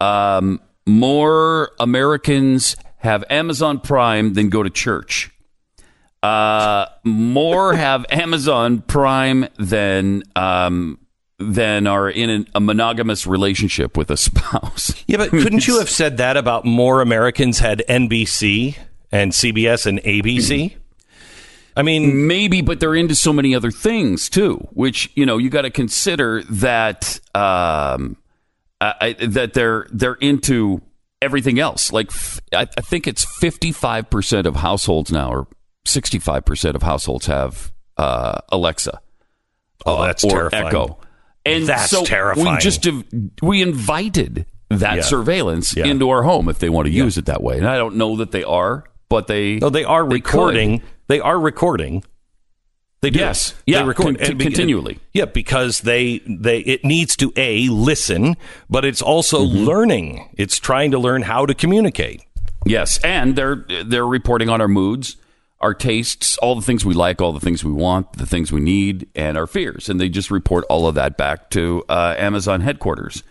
Um, 0.00 0.60
more 0.86 1.72
Americans 1.80 2.76
have 2.98 3.24
Amazon 3.30 3.80
Prime 3.80 4.34
than 4.34 4.50
go 4.50 4.62
to 4.62 4.70
church. 4.70 5.30
Uh, 6.22 6.86
more 7.04 7.74
have 7.76 8.04
Amazon 8.10 8.82
Prime 8.82 9.48
than 9.58 10.22
um, 10.34 10.98
than 11.38 11.86
are 11.86 12.08
in 12.08 12.30
an, 12.30 12.48
a 12.54 12.60
monogamous 12.60 13.26
relationship 13.26 13.96
with 13.96 14.10
a 14.10 14.16
spouse. 14.16 14.92
Yeah, 15.06 15.18
but 15.18 15.30
couldn't 15.30 15.66
you 15.66 15.78
have 15.78 15.90
said 15.90 16.16
that 16.18 16.36
about 16.36 16.64
more 16.64 17.00
Americans 17.00 17.58
had 17.58 17.82
NBC 17.88 18.76
and 19.12 19.32
CBS 19.32 19.86
and 19.86 20.00
ABC? 20.00 20.76
I 21.78 21.82
mean, 21.82 22.26
maybe, 22.26 22.62
but 22.62 22.80
they're 22.80 22.94
into 22.94 23.14
so 23.14 23.34
many 23.34 23.54
other 23.54 23.70
things 23.70 24.30
too. 24.30 24.66
Which 24.72 25.10
you 25.14 25.26
know 25.26 25.36
you 25.36 25.50
got 25.50 25.62
to 25.62 25.70
consider 25.70 26.42
that 26.44 27.20
um, 27.34 28.16
I, 28.80 29.14
that 29.20 29.52
they're 29.52 29.86
they're 29.90 30.14
into 30.14 30.80
everything 31.20 31.58
else. 31.58 31.92
Like 31.92 32.08
f- 32.08 32.40
I, 32.54 32.62
I 32.62 32.80
think 32.80 33.06
it's 33.06 33.26
fifty 33.40 33.72
five 33.72 34.08
percent 34.08 34.46
of 34.46 34.56
households 34.56 35.12
now, 35.12 35.30
or 35.30 35.48
sixty 35.84 36.18
five 36.18 36.46
percent 36.46 36.76
of 36.76 36.82
households 36.82 37.26
have 37.26 37.72
uh, 37.98 38.38
Alexa. 38.48 38.98
Oh, 39.84 40.02
that's 40.02 40.24
or 40.24 40.30
terrifying. 40.30 40.66
Echo. 40.68 40.98
And 41.46 41.66
That's 41.66 41.90
so 41.90 42.04
terrifying. 42.04 42.54
We 42.54 42.58
just 42.60 42.86
we 43.42 43.62
invited 43.62 44.46
that 44.70 44.96
Yeah. 44.96 45.02
surveillance 45.02 45.76
Yeah. 45.76 45.86
into 45.86 46.10
our 46.10 46.22
home 46.24 46.48
if 46.48 46.58
they 46.58 46.68
want 46.68 46.86
to 46.86 46.92
use 46.92 47.16
it 47.16 47.26
that 47.26 47.42
way. 47.42 47.56
And 47.58 47.68
I 47.68 47.76
don't 47.76 47.96
know 47.96 48.16
that 48.16 48.32
they 48.32 48.42
are, 48.44 48.84
but 49.08 49.26
they 49.28 49.56
no, 49.56 49.70
they 49.70 49.84
are 49.84 50.06
they 50.08 50.14
recording. 50.16 50.80
could. 50.80 50.88
They 51.08 51.20
are 51.20 51.38
recording. 51.38 52.02
They 53.02 53.10
do. 53.10 53.18
Yes. 53.20 53.52
They 53.66 53.74
Yeah, 53.74 53.84
record 53.84 54.18
con- 54.18 54.30
and 54.30 54.40
continually. 54.40 54.98
Yeah, 55.12 55.26
because 55.26 55.80
they 55.82 56.20
they 56.26 56.60
it 56.60 56.84
needs 56.84 57.14
to 57.16 57.32
a 57.36 57.68
listen, 57.68 58.36
but 58.68 58.84
it's 58.84 59.02
also 59.02 59.44
Mm-hmm. 59.44 59.64
learning. 59.64 60.28
It's 60.36 60.58
trying 60.58 60.90
to 60.92 60.98
learn 60.98 61.22
how 61.22 61.46
to 61.46 61.54
communicate. 61.54 62.22
Yes, 62.64 62.98
and 63.04 63.36
they're 63.36 63.64
they're 63.84 64.06
reporting 64.06 64.48
on 64.48 64.60
our 64.60 64.66
moods, 64.66 65.16
our 65.60 65.74
tastes, 65.74 66.36
all 66.38 66.54
the 66.54 66.62
things 66.62 66.84
we 66.84 66.94
like, 66.94 67.20
all 67.20 67.32
the 67.32 67.40
things 67.40 67.64
we 67.64 67.72
want, 67.72 68.12
the 68.14 68.26
things 68.26 68.52
we 68.52 68.60
need, 68.60 69.08
and 69.14 69.38
our 69.38 69.46
fears, 69.46 69.88
and 69.88 70.00
they 70.00 70.08
just 70.08 70.30
report 70.30 70.64
all 70.68 70.86
of 70.86 70.94
that 70.94 71.16
back 71.16 71.50
to 71.50 71.84
uh, 71.88 72.14
Amazon 72.18 72.60
headquarters. 72.60 73.22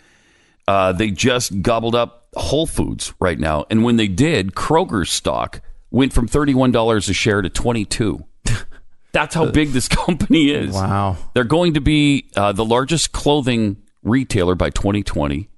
Uh, 0.67 0.91
they 0.91 1.11
just 1.11 1.61
gobbled 1.61 1.93
up 1.95 2.27
Whole 2.35 2.65
Foods 2.65 3.13
right 3.19 3.39
now, 3.39 3.65
and 3.69 3.83
when 3.83 3.97
they 3.97 4.07
did, 4.07 4.55
Kroger's 4.55 5.11
stock 5.11 5.61
went 5.91 6.13
from 6.13 6.27
thirty 6.27 6.53
one 6.53 6.71
dollars 6.71 7.07
a 7.09 7.13
share 7.13 7.41
to 7.41 7.49
twenty 7.49 7.85
two. 7.85 8.25
That's 9.11 9.33
how 9.33 9.49
big 9.49 9.69
this 9.69 9.87
company 10.05 10.49
is. 10.49 10.73
Wow. 10.73 11.15
They're 11.33 11.45
going 11.45 11.75
to 11.75 11.81
be 11.81 12.29
uh, 12.35 12.51
the 12.51 12.65
largest 12.65 13.13
clothing 13.13 13.77
retailer 14.03 14.55
by 14.55 14.69
2020. 14.71 15.49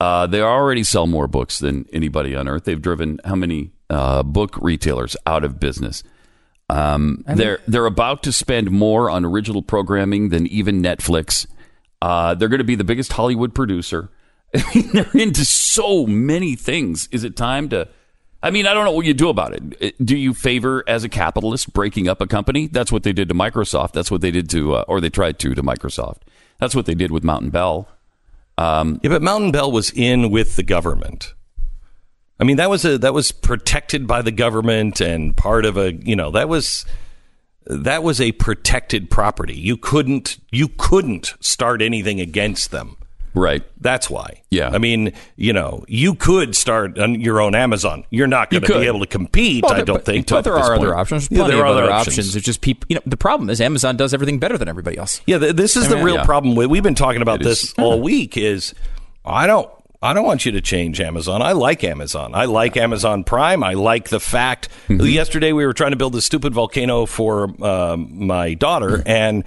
Uh, 0.00 0.26
they 0.26 0.40
already 0.40 0.82
sell 0.82 1.06
more 1.06 1.28
books 1.28 1.58
than 1.58 1.86
anybody 1.92 2.34
on 2.34 2.48
earth. 2.48 2.64
They've 2.64 2.80
driven 2.80 3.20
how 3.26 3.34
many 3.34 3.72
uh, 3.90 4.22
book 4.22 4.56
retailers 4.60 5.16
out 5.26 5.44
of 5.44 5.58
business? 5.60 6.02
Um, 6.70 7.24
I 7.26 7.30
mean- 7.30 7.38
they're 7.38 7.60
they're 7.66 7.86
about 7.86 8.22
to 8.24 8.32
spend 8.32 8.70
more 8.70 9.08
on 9.10 9.24
original 9.24 9.62
programming 9.62 10.28
than 10.28 10.46
even 10.46 10.82
Netflix. 10.82 11.46
Uh, 12.02 12.34
they're 12.34 12.48
going 12.48 12.58
to 12.58 12.64
be 12.64 12.74
the 12.76 12.84
biggest 12.84 13.12
Hollywood 13.12 13.54
producer. 13.54 14.08
I 14.54 14.62
mean, 14.74 14.90
they're 14.92 15.10
into 15.14 15.44
so 15.44 16.06
many 16.06 16.54
things. 16.54 17.08
Is 17.10 17.24
it 17.24 17.36
time 17.36 17.68
to? 17.70 17.88
I 18.40 18.50
mean, 18.52 18.66
I 18.68 18.72
don't 18.74 18.84
know 18.84 18.92
what 18.92 19.04
you 19.04 19.14
do 19.14 19.30
about 19.30 19.52
it. 19.52 19.96
Do 20.04 20.16
you 20.16 20.32
favor, 20.32 20.84
as 20.86 21.02
a 21.02 21.08
capitalist, 21.08 21.72
breaking 21.72 22.06
up 22.08 22.20
a 22.20 22.26
company? 22.28 22.68
That's 22.68 22.92
what 22.92 23.02
they 23.02 23.12
did 23.12 23.28
to 23.30 23.34
Microsoft. 23.34 23.92
That's 23.94 24.12
what 24.12 24.20
they 24.20 24.30
did 24.30 24.48
to, 24.50 24.74
uh, 24.76 24.84
or 24.86 25.00
they 25.00 25.10
tried 25.10 25.40
to, 25.40 25.54
to 25.56 25.62
Microsoft. 25.62 26.18
That's 26.60 26.72
what 26.72 26.86
they 26.86 26.94
did 26.94 27.10
with 27.10 27.24
Mountain 27.24 27.50
Bell. 27.50 27.88
Um, 28.56 29.00
Yeah, 29.02 29.10
but 29.10 29.22
Mountain 29.22 29.50
Bell 29.50 29.72
was 29.72 29.90
in 29.90 30.30
with 30.30 30.54
the 30.54 30.62
government. 30.62 31.34
I 32.40 32.44
mean, 32.44 32.56
that 32.58 32.70
was 32.70 32.84
a 32.84 32.98
that 32.98 33.14
was 33.14 33.32
protected 33.32 34.06
by 34.06 34.22
the 34.22 34.30
government 34.32 35.00
and 35.00 35.36
part 35.36 35.64
of 35.64 35.76
a 35.76 35.92
you 35.92 36.16
know 36.16 36.30
that 36.32 36.48
was 36.48 36.84
that 37.66 38.02
was 38.02 38.20
a 38.20 38.32
protected 38.32 39.10
property. 39.10 39.54
You 39.54 39.76
couldn't 39.76 40.38
you 40.50 40.68
couldn't 40.68 41.34
start 41.40 41.82
anything 41.82 42.20
against 42.20 42.70
them. 42.70 42.96
Right. 43.34 43.62
That's 43.80 44.08
why. 44.10 44.42
Yeah. 44.50 44.70
I 44.72 44.78
mean, 44.78 45.12
you 45.36 45.52
know, 45.52 45.84
you 45.86 46.14
could 46.14 46.56
start 46.56 46.98
on 46.98 47.20
your 47.20 47.40
own 47.40 47.54
Amazon. 47.54 48.04
You're 48.10 48.26
not 48.26 48.50
going 48.50 48.62
to 48.64 48.80
be 48.80 48.86
able 48.86 49.00
to 49.00 49.06
compete, 49.06 49.62
Well, 49.62 49.74
I 49.74 49.82
don't 49.82 49.96
but, 49.96 50.06
think. 50.06 50.28
But 50.28 50.42
there 50.42 50.56
are 50.56 50.74
other 50.74 50.94
options. 50.94 51.28
Yeah, 51.30 51.46
there 51.46 51.60
are 51.60 51.66
other 51.66 51.90
options. 51.90 52.34
It's 52.34 52.44
just 52.44 52.62
people. 52.62 52.86
You 52.88 52.96
know, 52.96 53.02
the 53.06 53.18
problem 53.18 53.50
is 53.50 53.60
Amazon 53.60 53.96
does 53.96 54.12
everything 54.14 54.38
better 54.38 54.58
than 54.58 54.66
everybody 54.66 54.96
else. 54.96 55.20
Yeah, 55.26 55.38
th- 55.38 55.54
this 55.54 55.76
is 55.76 55.84
I 55.86 55.88
the 55.90 55.96
mean, 55.96 56.04
real 56.04 56.14
yeah. 56.16 56.24
problem. 56.24 56.56
We've 56.56 56.82
been 56.82 56.94
talking 56.94 57.22
about 57.22 57.42
It 57.42 57.44
this 57.44 57.64
is. 57.64 57.74
all 57.78 58.00
week. 58.00 58.36
Is 58.36 58.74
I 59.24 59.46
don't. 59.46 59.70
I 60.00 60.12
don't 60.14 60.24
want 60.24 60.46
you 60.46 60.52
to 60.52 60.60
change 60.60 61.00
Amazon. 61.00 61.42
I 61.42 61.52
like 61.52 61.82
Amazon. 61.82 62.32
I 62.34 62.44
like 62.44 62.76
Amazon 62.76 63.24
Prime. 63.24 63.64
I 63.64 63.72
like 63.74 64.10
the 64.10 64.20
fact. 64.20 64.68
Mm-hmm. 64.88 65.04
Yesterday 65.06 65.52
we 65.52 65.66
were 65.66 65.72
trying 65.72 65.90
to 65.90 65.96
build 65.96 66.12
this 66.12 66.24
stupid 66.24 66.54
volcano 66.54 67.04
for 67.04 67.50
um, 67.64 68.26
my 68.26 68.54
daughter, 68.54 68.98
Mm-hmm. 68.98 69.08
and 69.08 69.44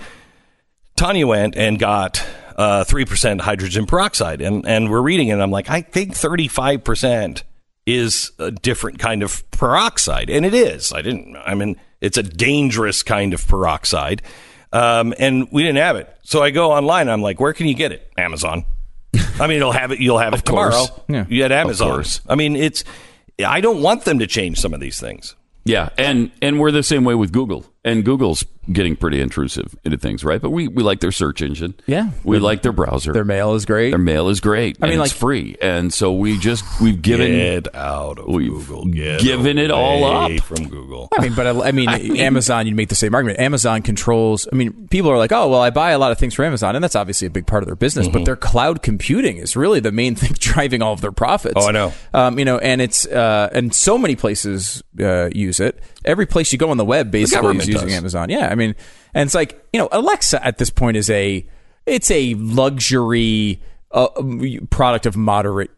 Tania 0.97 1.25
went 1.25 1.55
and 1.55 1.79
got 1.79 2.23
uh, 2.57 2.83
three 2.83 3.05
percent 3.05 3.41
hydrogen 3.41 3.85
peroxide, 3.85 4.41
and 4.41 4.67
and 4.67 4.91
we're 4.91 5.01
reading 5.01 5.29
it. 5.29 5.33
and 5.33 5.41
I'm 5.41 5.51
like, 5.51 5.69
I 5.69 5.81
think 5.81 6.15
thirty 6.15 6.47
five 6.49 6.83
percent 6.83 7.43
is 7.85 8.31
a 8.37 8.51
different 8.51 8.99
kind 8.99 9.23
of 9.23 9.49
peroxide, 9.51 10.29
and 10.29 10.45
it 10.45 10.53
is. 10.53 10.91
I 10.91 11.01
didn't. 11.01 11.37
I 11.37 11.55
mean, 11.55 11.77
it's 12.01 12.17
a 12.17 12.23
dangerous 12.23 13.03
kind 13.03 13.33
of 13.33 13.47
peroxide, 13.47 14.21
um, 14.73 15.13
and 15.17 15.47
we 15.51 15.63
didn't 15.63 15.77
have 15.77 15.95
it. 15.95 16.13
So 16.23 16.43
I 16.43 16.51
go 16.51 16.71
online. 16.73 17.07
I'm 17.09 17.21
like, 17.21 17.39
where 17.39 17.53
can 17.53 17.67
you 17.67 17.73
get 17.73 17.93
it? 17.93 18.11
Amazon. 18.17 18.65
I 19.41 19.47
mean, 19.47 19.57
you'll 19.57 19.71
have 19.71 19.91
it. 19.91 19.99
You'll 19.99 20.19
have 20.19 20.33
it 20.33 20.45
tomorrow. 20.45 20.71
course. 20.71 20.91
Yeah. 21.09 21.25
You 21.27 21.41
had 21.43 21.51
Of 21.51 21.57
Amazon. 21.57 21.89
course. 21.89 22.21
I 22.29 22.35
mean, 22.35 22.55
it's. 22.55 22.83
I 23.45 23.59
don't 23.61 23.81
want 23.81 24.05
them 24.05 24.19
to 24.19 24.27
change 24.27 24.59
some 24.59 24.73
of 24.73 24.79
these 24.79 24.99
things. 24.99 25.35
Yeah, 25.65 25.89
and 25.97 26.31
and 26.41 26.59
we're 26.59 26.71
the 26.71 26.83
same 26.83 27.03
way 27.03 27.15
with 27.15 27.31
Google, 27.31 27.65
and 27.83 28.03
Google's 28.05 28.43
getting 28.71 28.95
pretty 28.95 29.19
intrusive 29.21 29.75
into 29.83 29.97
things, 29.97 30.23
right? 30.23 30.41
But 30.41 30.51
we, 30.51 30.67
we 30.67 30.83
like 30.83 30.99
their 30.99 31.11
search 31.11 31.41
engine. 31.41 31.73
Yeah. 31.87 32.11
we 32.23 32.39
like 32.39 32.61
their 32.61 32.71
browser. 32.71 33.11
Their 33.13 33.25
mail 33.25 33.55
is 33.55 33.65
great. 33.65 33.89
Their 33.91 33.97
mail 33.99 34.29
is 34.29 34.39
great. 34.39 34.77
I 34.81 34.85
mean, 34.87 34.93
and 34.93 35.01
it's 35.01 35.13
like- 35.13 35.19
free, 35.19 35.57
and 35.61 35.93
so 35.93 36.11
we 36.13 36.37
just 36.37 36.63
we've 36.81 37.01
given 37.01 37.31
it 37.31 37.73
out 37.75 38.19
of 38.19 38.27
we've 38.27 38.49
Google. 38.51 38.85
Get 38.85 39.21
given 39.21 39.57
it 39.57 39.71
all 39.71 40.03
away 40.05 40.37
up. 40.37 40.43
from 40.43 40.67
Google. 40.69 41.09
I 41.17 41.21
mean, 41.21 41.33
but 41.33 41.47
I, 41.47 41.49
I 41.67 41.71
mean, 41.71 41.89
Amazon. 41.89 42.67
you'd 42.67 42.75
make 42.75 42.89
the 42.89 42.95
same 42.95 43.15
argument. 43.15 43.39
Amazon 43.39 43.81
controls. 43.81 44.47
I 44.51 44.55
mean, 44.55 44.87
people 44.89 45.09
are 45.11 45.17
like, 45.17 45.31
"Oh, 45.31 45.49
well, 45.49 45.61
I 45.61 45.69
buy 45.69 45.91
a 45.91 45.99
lot 45.99 46.11
of 46.11 46.17
things 46.17 46.33
from 46.33 46.45
Amazon," 46.45 46.75
and 46.75 46.83
that's 46.83 46.95
obviously 46.95 47.27
a 47.27 47.31
big 47.31 47.47
part 47.47 47.63
of 47.63 47.67
their 47.67 47.75
business. 47.75 48.07
Mm-hmm. 48.07 48.17
But 48.19 48.25
their 48.25 48.35
cloud 48.35 48.81
computing 48.83 49.37
is 49.37 49.55
really 49.55 49.79
the 49.79 49.91
main 49.91 50.15
thing 50.21 50.33
driving 50.39 50.81
all 50.81 50.93
of 50.93 51.01
their 51.01 51.11
profits. 51.11 51.55
Oh, 51.57 51.67
I 51.67 51.71
know. 51.71 51.93
Um, 52.13 52.37
you 52.39 52.45
know, 52.45 52.57
and 52.59 52.81
it's 52.81 53.05
uh, 53.07 53.49
and 53.51 53.73
so 53.73 53.97
many 53.97 54.15
places 54.15 54.83
uh, 54.99 55.29
use 55.33 55.59
it. 55.59 55.79
Every 56.03 56.25
place 56.25 56.51
you 56.51 56.57
go 56.57 56.71
on 56.71 56.77
the 56.77 56.85
web 56.85 57.11
basically 57.11 57.57
is 57.57 57.67
using 57.67 57.87
does. 57.89 57.97
Amazon. 57.97 58.29
Yeah, 58.29 58.50
I 58.51 58.55
mean, 58.55 58.75
and 59.13 59.25
it's 59.27 59.33
like 59.35 59.63
you 59.73 59.79
know, 59.79 59.89
Alexa 59.91 60.45
at 60.45 60.57
this 60.57 60.69
point 60.69 60.97
is 60.97 61.09
a 61.09 61.45
it's 61.85 62.11
a 62.11 62.35
luxury 62.35 63.61
uh, 63.91 64.07
product 64.69 65.05
of 65.05 65.17
moderate 65.17 65.71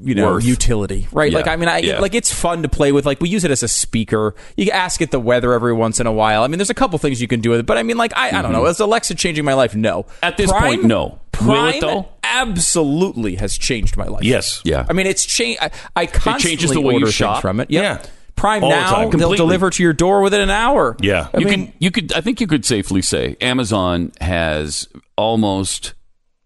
you 0.00 0.14
know 0.14 0.34
Worth. 0.34 0.44
utility 0.44 1.08
right 1.10 1.32
Yeah. 1.32 1.38
like 1.38 1.48
i 1.48 1.56
mean 1.56 1.68
i 1.68 1.78
Yeah. 1.78 1.98
like 1.98 2.14
it's 2.14 2.32
fun 2.32 2.62
to 2.62 2.68
play 2.68 2.92
with 2.92 3.04
like 3.04 3.20
we 3.20 3.28
use 3.28 3.42
it 3.44 3.50
as 3.50 3.64
a 3.64 3.68
speaker 3.68 4.36
you 4.56 4.70
ask 4.70 5.00
it 5.02 5.10
the 5.10 5.18
weather 5.18 5.52
every 5.52 5.72
once 5.72 5.98
in 5.98 6.06
a 6.06 6.12
while 6.12 6.44
i 6.44 6.46
mean 6.46 6.56
there's 6.58 6.70
a 6.70 6.74
couple 6.74 6.96
things 7.00 7.20
you 7.20 7.26
can 7.26 7.40
do 7.40 7.50
with 7.50 7.58
it 7.60 7.66
but 7.66 7.76
i 7.76 7.82
mean 7.82 7.96
like 7.96 8.12
i, 8.16 8.28
I 8.38 8.42
don't 8.42 8.52
know 8.52 8.64
is 8.66 8.78
alexa 8.78 9.16
changing 9.16 9.44
my 9.44 9.54
life 9.54 9.74
no 9.74 10.04
Mm-hmm. 10.04 10.18
At 10.24 10.36
this 10.36 10.50
Prime- 10.52 10.62
point, 10.62 10.84
no. 10.84 11.18
Prime 11.32 11.48
Will 11.48 11.66
it, 11.66 11.80
though? 11.80 12.08
absolutely 12.22 13.34
has 13.36 13.58
changed 13.58 13.96
my 13.96 14.04
life 14.06 14.22
Yes. 14.22 14.62
Yeah. 14.64 14.86
i 14.88 14.92
mean 14.92 15.06
it's 15.06 15.26
changed 15.26 15.58
i, 15.60 15.70
I 15.96 16.06
constantly 16.06 16.50
changes 16.56 16.70
the 16.70 16.80
way 16.80 16.94
you 16.94 17.10
shop? 17.10 17.42
from 17.42 17.58
it 17.58 17.68
Yep. 17.68 17.82
Yeah. 17.82 18.10
Prime 18.36 18.62
All 18.62 18.70
the 18.70 18.76
now 18.76 18.90
time. 18.90 19.10
they'll 19.10 19.34
deliver 19.34 19.70
to 19.70 19.82
your 19.82 19.92
door 19.94 20.20
within 20.22 20.40
an 20.40 20.50
hour 20.50 20.96
Yeah. 21.00 21.28
I 21.34 21.38
you 21.38 21.46
mean, 21.46 21.66
could 21.66 21.74
you 21.78 21.90
could 21.90 22.12
I 22.12 22.20
think 22.20 22.40
you 22.40 22.46
could 22.46 22.64
safely 22.64 23.02
say 23.02 23.36
Amazon 23.40 24.12
has 24.20 24.88
almost 25.16 25.94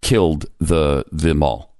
killed 0.00 0.46
the 0.58 1.04
the 1.12 1.34
mall. 1.34 1.76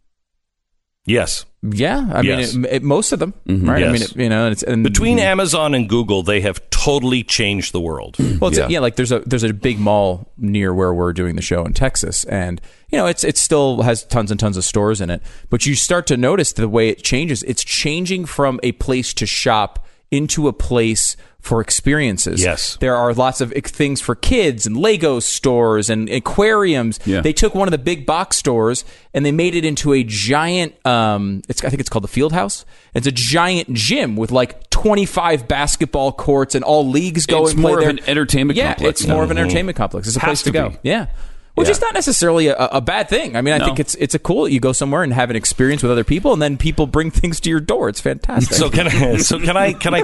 Yes. 1.07 1.45
yeah 1.62 2.09
i 2.12 2.20
Yes. 2.20 2.55
mean 2.55 2.65
it, 2.66 2.73
it- 2.74 2.82
most 2.82 3.11
of 3.12 3.19
them 3.19 3.32
Mm-hmm. 3.49 3.69
right 3.69 3.85
i 3.85 3.91
mean 3.93 4.03
it, 4.03 4.15
you 4.16 4.28
know 4.28 4.45
and 4.45 4.53
it's 4.53 4.62
and 4.62 4.85
Between 4.85 5.19
Amazon 5.19 5.74
and 5.74 5.89
Google, 5.89 6.23
they 6.23 6.41
have 6.43 6.59
totally 6.70 7.23
changed 7.23 7.73
the 7.73 7.81
world. 7.81 8.16
Well, 8.41 8.49
it's 8.51 8.59
Yeah. 8.59 8.69
yeah. 8.69 8.81
like 8.81 8.97
there's 8.97 9.12
a 9.12 9.20
there's 9.20 9.43
a 9.43 9.53
big 9.53 9.78
mall 9.78 10.32
near 10.39 10.73
where 10.74 10.93
we're 10.95 11.12
doing 11.12 11.37
the 11.37 11.43
show 11.43 11.65
in 11.65 11.73
Texas, 11.73 12.24
and 12.24 12.61
you 12.91 12.97
know 12.99 13.07
it's 13.07 13.24
it 13.24 13.37
still 13.39 13.82
has 13.82 14.05
tons 14.05 14.31
and 14.31 14.39
tons 14.41 14.57
of 14.57 14.65
stores 14.65 15.01
in 15.01 15.11
it. 15.11 15.20
But 15.51 15.66
you 15.66 15.74
start 15.74 16.07
to 16.09 16.16
notice 16.16 16.53
the 16.53 16.69
way 16.69 16.89
it 16.89 17.03
changes. 17.03 17.43
It's 17.45 17.65
changing 17.65 18.24
from 18.27 18.61
a 18.62 18.73
place 18.73 19.12
to 19.15 19.27
shop 19.27 19.85
into 20.11 20.49
a 20.49 20.53
place 20.53 21.16
for 21.41 21.62
experiences. 21.62 22.43
Yes. 22.43 22.77
there 22.81 22.95
are 22.95 23.15
lots 23.15 23.41
of 23.41 23.51
things 23.53 24.03
for 24.03 24.15
kids 24.15 24.66
and 24.66 24.77
Lego 24.77 25.20
stores 25.20 25.89
and 25.89 26.07
aquariums. 26.11 26.99
Yeah. 27.07 27.23
They 27.23 27.32
took 27.32 27.55
one 27.55 27.66
of 27.66 27.73
the 27.73 27.78
big 27.78 28.05
box 28.05 28.37
stores 28.37 28.85
and 29.15 29.24
they 29.24 29.32
made 29.32 29.55
it 29.55 29.65
into 29.65 29.95
a 29.95 30.05
giant. 30.05 30.74
Um, 30.87 31.41
it's 31.49 31.65
I 31.65 31.70
think 31.70 31.81
it's 31.81 31.89
called 31.89 32.05
the 32.05 32.09
Field 32.09 32.32
House. 32.35 32.66
It's 32.95 33.07
a 33.07 33.12
giant 33.12 33.73
gym 33.73 34.16
with 34.16 34.31
like 34.31 34.69
25 34.69 35.49
basketball 35.49 36.12
courts 36.12 36.55
and 36.55 36.62
all 36.62 36.87
leagues 36.87 37.24
go 37.24 37.45
It's 37.45 37.53
and 37.53 37.61
play 37.62 37.70
more 37.70 37.78
of 37.78 37.85
there. 37.85 37.91
an 37.91 38.01
entertainment 38.07 38.59
yeah, 38.59 38.74
complex 38.74 39.01
it's 39.01 39.09
more 39.09 39.19
now. 39.19 39.23
of 39.24 39.31
an 39.31 39.39
entertainment 39.39 39.77
complex. 39.78 40.09
It's 40.09 40.16
a 40.16 40.20
Has 40.20 40.28
place 40.28 40.43
to, 40.43 40.51
to 40.51 40.53
go. 40.53 40.69
be. 40.70 40.77
Yeah. 40.82 41.07
Which 41.56 41.66
Yeah. 41.66 41.72
is 41.72 41.81
not 41.81 41.94
necessarily 41.94 42.47
a, 42.47 42.55
a 42.56 42.81
bad 42.81 43.09
thing. 43.09 43.36
I 43.36 43.43
mean, 43.43 43.55
I 43.55 43.59
No. 43.59 43.64
think 43.66 43.81
it's 43.81 43.94
it's 43.97 44.14
a 44.14 44.18
cool. 44.18 44.48
You 44.48 44.60
go 44.60 44.72
somewhere 44.72 45.02
and 45.02 45.12
have 45.12 45.31
an 45.31 45.36
experience 45.36 45.82
with 45.82 45.90
other 45.93 46.05
people, 46.05 46.32
and 46.32 46.40
then 46.40 46.56
people 46.56 46.86
bring 46.86 47.10
things 47.20 47.40
to 47.40 47.51
your 47.51 47.60
door. 47.60 47.89
It's 47.89 48.01
fantastic. 48.01 48.56
So 48.56 48.70
can 48.70 48.86
I? 48.89 49.16
So 49.18 49.39
can 49.39 49.56
I? 49.56 49.72
Can 49.72 49.94
I? 49.94 50.02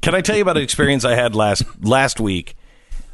Can 0.00 0.14
I 0.14 0.20
tell 0.20 0.36
you 0.36 0.42
about 0.42 0.56
an 0.56 0.62
experience 0.62 1.04
I 1.04 1.14
had 1.14 1.34
last 1.34 1.64
last 1.82 2.20
week? 2.20 2.54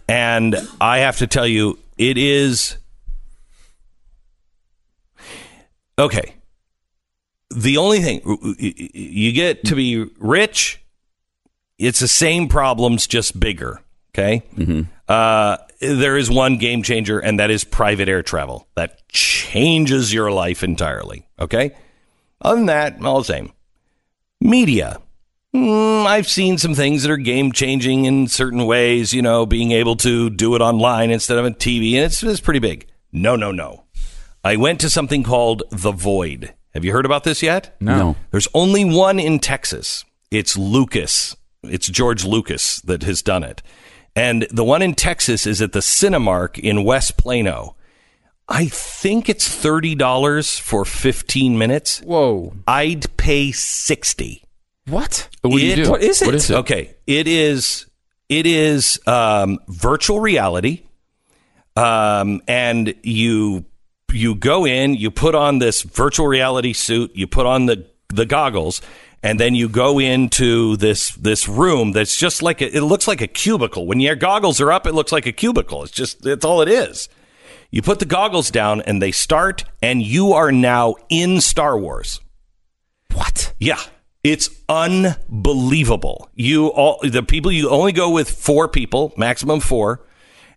And 0.09 0.57
I 0.81 0.98
have 0.98 1.19
to 1.19 1.27
tell 1.27 1.47
you, 1.47 1.78
it 1.97 2.19
is 2.19 2.77
okay. 5.98 6.35
The 7.55 7.77
only 7.78 8.01
thing 8.01 8.20
you 8.59 9.32
get 9.32 9.65
to 9.65 9.74
be 9.74 10.05
rich, 10.19 10.81
it's 11.78 11.98
the 12.01 12.09
same 12.09 12.48
problems, 12.48 13.07
just 13.07 13.39
bigger. 13.40 13.81
Okay. 14.15 14.43
Mm-hmm. 14.57 14.82
Uh, 15.11 15.57
there 15.81 16.16
is 16.16 16.31
one 16.31 16.57
game 16.57 16.85
changer, 16.85 17.19
and 17.19 17.41
that 17.41 17.51
is 17.51 17.65
private 17.65 18.09
air 18.09 18.23
travel. 18.23 18.69
That 18.77 19.09
changes 19.09 20.15
your 20.15 20.31
life 20.31 20.62
entirely. 20.62 21.27
Okay. 21.37 21.73
Other 22.41 22.57
than 22.57 22.66
that, 22.66 23.03
all 23.03 23.19
the 23.19 23.24
same. 23.24 23.53
Media. 24.41 25.01
Mm, 25.53 26.07
I've 26.07 26.28
seen 26.28 26.59
some 26.59 26.77
things 26.77 27.03
that 27.03 27.11
are 27.11 27.16
game 27.16 27.51
changing 27.51 28.05
in 28.05 28.28
certain 28.28 28.66
ways, 28.66 29.12
you 29.12 29.20
know, 29.20 29.47
being 29.47 29.73
able 29.73 29.97
to 29.97 30.31
do 30.31 30.55
it 30.55 30.62
online 30.62 31.11
instead 31.11 31.39
of 31.39 31.45
on 31.45 31.55
TV, 31.55 31.95
and 31.95 32.05
it's, 32.05 32.23
it's 32.23 32.39
pretty 32.39 32.61
big. 32.61 32.87
No, 33.11 33.35
no, 33.35 33.51
no. 33.51 33.82
I 34.45 34.55
went 34.55 34.78
to 34.81 34.89
something 34.89 35.24
called 35.24 35.65
The 35.73 35.91
Void. 35.91 36.55
Have 36.73 36.85
you 36.85 36.93
heard 36.93 37.05
about 37.05 37.24
this 37.24 37.43
yet? 37.43 37.74
No. 37.81 38.15
There's 38.31 38.47
only 38.55 38.85
one 38.85 39.19
in 39.19 39.41
Texas. 39.41 40.05
It's 40.31 40.57
Lucas. 40.57 41.37
It's 41.65 41.89
George 41.89 42.24
Lucas 42.24 42.81
that 42.82 43.03
has 43.03 43.23
done 43.23 43.43
it. 43.43 43.61
And 44.16 44.47
the 44.51 44.65
one 44.65 44.82
in 44.82 44.95
Texas 44.95 45.47
is 45.47 45.62
at 45.62 45.73
the 45.73 45.78
Cinemark 45.81 46.59
in 46.59 46.85
West 46.85 47.16
Plano. 47.16 47.77
I 48.49 48.66
think 48.66 49.28
it's 49.28 49.49
$30 49.49 50.59
for 50.61 50.85
15 50.85 51.57
minutes. 51.57 52.01
Whoa. 52.01 52.53
I'd 52.66 53.16
pay 53.16 53.53
60. 53.53 54.45
what? 54.89 55.28
What 55.43 55.51
do 55.53 55.59
you 55.59 55.73
It- 55.73 55.77
do? 55.85 55.91
What 55.91 56.03
is 56.03 56.20
it? 56.23 56.27
What 56.27 56.35
is 56.35 56.51
it? 56.51 56.55
Okay, 56.57 56.95
it 57.07 57.28
is 57.28 57.87
it 58.28 58.47
is 58.47 59.01
um, 59.07 59.59
virtual 59.69 60.20
reality, 60.20 60.82
um, 61.77 62.41
and 62.49 62.95
you 63.03 63.65
you 64.12 64.35
go 64.35 64.66
in, 64.66 64.95
you 64.95 65.11
put 65.11 65.35
on 65.37 65.59
this 65.61 65.82
virtual 65.82 66.27
reality 66.27 66.73
suit, 66.73 67.12
you 67.15 67.27
put 67.28 67.47
on 67.47 67.66
the 67.66 67.87
the 68.09 68.27
goggles, 68.27 68.81
and 69.22 69.38
then 69.38 69.55
you 69.55 69.68
go 69.68 69.98
into 69.98 70.76
this 70.76 71.10
this 71.10 71.48
room 71.48 71.92
that's 71.92 72.16
just 72.16 72.42
like 72.42 72.60
a, 72.60 72.74
it 72.74 72.82
looks 72.82 73.06
like 73.06 73.20
a 73.20 73.26
cubicle. 73.26 73.86
When 73.86 74.01
your 74.01 74.16
goggles 74.16 74.60
are 74.60 74.72
up, 74.72 74.86
it 74.86 74.94
looks 74.94 75.12
like 75.12 75.26
a 75.26 75.32
cubicle. 75.32 75.82
It's 75.82 75.92
just 75.92 76.22
that's 76.22 76.44
all 76.44 76.62
it 76.62 76.68
is. 76.68 77.09
You 77.70 77.82
put 77.82 78.01
the 78.01 78.06
goggles 78.06 78.51
down, 78.51 78.80
and 78.80 79.01
they 79.01 79.12
start, 79.12 79.64
and 79.80 80.02
you 80.02 80.32
are 80.32 80.51
now 80.51 80.97
in 81.09 81.40
Star 81.40 81.78
Wars. 81.78 82.20
What? 83.12 83.52
Yeah. 83.59 83.80
It's 84.22 84.51
unbelievable. 84.68 86.28
You 86.34 86.68
all 86.68 86.98
the 87.02 87.22
people 87.22 87.51
you 87.51 87.70
only 87.70 87.92
go 87.92 88.10
with 88.10 88.30
four 88.30 88.68
people, 88.68 89.14
maximum 89.16 89.60
four. 89.60 90.06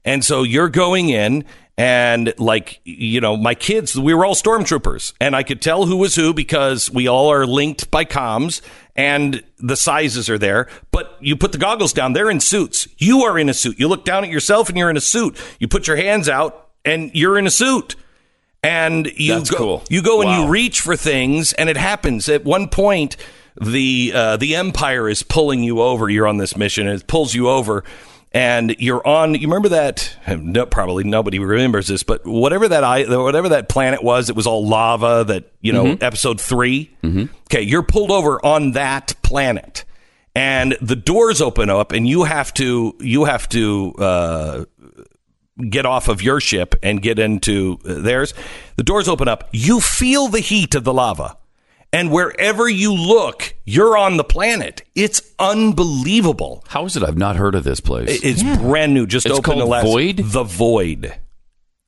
And 0.04 0.26
so 0.26 0.44
you're 0.44 0.68
going 0.68 1.10
in 1.10 1.46
and 1.78 2.34
like 2.38 2.80
you 2.84 3.20
know, 3.20 3.36
my 3.36 3.56
kids, 3.56 3.98
we 4.00 4.14
were 4.14 4.26
all 4.26 4.36
stormtroopers 4.36 5.14
and 5.20 5.36
I 5.36 5.44
could 5.44 5.62
tell 5.62 5.86
who 5.86 5.98
was 5.98 6.16
who 6.16 6.34
because 6.34 6.92
we 6.92 7.08
all 7.08 7.32
are 7.32 7.48
linked 7.48 7.90
by 7.90 8.06
comms 8.06 8.62
and 8.96 9.44
the 9.58 9.76
sizes 9.76 10.30
are 10.30 10.38
there. 10.38 10.68
But 10.92 11.18
you 11.20 11.36
put 11.36 11.52
the 11.52 11.58
goggles 11.58 11.94
down, 11.94 12.14
they're 12.14 12.30
in 12.30 12.40
suits. 12.40 12.88
You 12.98 13.24
are 13.24 13.40
in 13.40 13.50
a 13.50 13.54
suit. 13.54 13.80
You 13.80 13.88
look 13.88 14.06
down 14.06 14.24
at 14.24 14.30
yourself 14.30 14.70
and 14.70 14.78
you're 14.78 14.90
in 14.90 14.98
a 14.98 15.02
suit. 15.02 15.38
You 15.60 15.68
put 15.68 15.88
your 15.88 15.98
hands 15.98 16.30
out 16.30 16.70
and 16.86 17.12
you're 17.14 17.38
in 17.38 17.48
a 17.48 17.52
suit. 17.52 17.96
And 18.66 19.08
you 19.18 19.36
That's 19.36 19.50
go, 19.50 19.58
cool. 19.58 19.84
you 19.90 20.02
go 20.02 20.22
and 20.22 20.32
you 20.32 20.48
reach 20.50 20.80
for 20.80 20.96
things, 20.96 21.52
and 21.52 21.70
it 21.70 21.76
happens. 21.76 22.30
At 22.30 22.46
one 22.46 22.70
point, 22.70 23.18
the 23.60 24.14
uh, 24.16 24.38
the 24.38 24.56
Empire 24.56 25.10
is 25.10 25.22
pulling 25.22 25.64
you 25.64 25.82
over. 25.82 26.10
You're 26.10 26.28
on 26.28 26.38
this 26.38 26.56
mission, 26.56 26.88
and 26.88 27.02
it 27.02 27.06
pulls 27.06 27.34
you 27.34 27.50
over, 27.50 27.84
and 28.34 28.76
you're 28.80 29.06
on. 29.08 29.36
You 29.36 29.48
remember 29.48 29.70
that? 29.70 30.16
No, 30.28 30.66
probably 30.66 31.04
nobody 31.04 31.40
remembers 31.40 31.88
this, 31.88 32.04
but 32.04 32.26
whatever 32.26 32.68
that 32.68 32.84
I, 32.84 33.04
whatever 33.18 33.50
that 33.50 33.70
planet 33.70 34.04
was, 34.04 34.30
it 34.30 34.36
was 34.36 34.48
all 34.48 34.68
lava. 34.68 35.24
That 35.28 35.52
you 35.62 35.72
know, 35.74 35.86
Mhm. 35.86 36.02
episode 36.04 36.42
3 36.42 36.90
Okay, 37.50 37.62
you're 37.62 37.84
pulled 37.84 38.12
over 38.12 38.44
on 38.46 38.72
that 38.72 39.14
planet, 39.22 39.86
and 40.36 40.76
the 40.82 40.96
doors 40.96 41.42
open 41.42 41.70
up, 41.70 41.92
and 41.92 42.08
you 42.08 42.24
have 42.24 42.54
to 42.56 42.96
you 43.00 43.26
have 43.26 43.48
to 43.50 43.94
uh, 44.00 44.66
get 45.70 45.86
off 45.86 46.08
of 46.08 46.22
your 46.24 46.40
ship 46.40 46.74
and 46.82 47.02
get 47.02 47.20
into 47.20 47.78
theirs. 47.84 48.34
The 48.76 48.84
doors 48.84 49.08
open 49.08 49.28
up. 49.28 49.50
You 49.52 49.80
feel 49.80 50.28
the 50.28 50.40
heat 50.40 50.74
of 50.74 50.84
the 50.84 50.94
lava. 50.94 51.38
And 51.94 52.12
wherever 52.12 52.68
you 52.68 52.92
look, 52.94 53.54
you're 53.66 53.96
on 53.96 54.18
the 54.18 54.24
planet. 54.24 54.82
It's 54.96 55.22
unbelievable. 55.38 56.64
How 56.68 56.86
is 56.86 56.98
it 56.98 57.04
I've 57.04 57.18
not 57.18 57.36
heard 57.36 57.56
of 57.56 57.64
this 57.64 57.80
place? 57.80 58.10
It- 58.10 58.24
It's 58.24 58.44
brand 58.44 58.94
new. 58.94 59.06
Just 59.06 59.26
It's 59.28 59.38
opened 59.38 59.62
the 59.62 59.66
called 59.66 59.70
last 59.70 59.84
Void? 59.86 60.18
The 60.18 60.44
Void. 60.44 61.14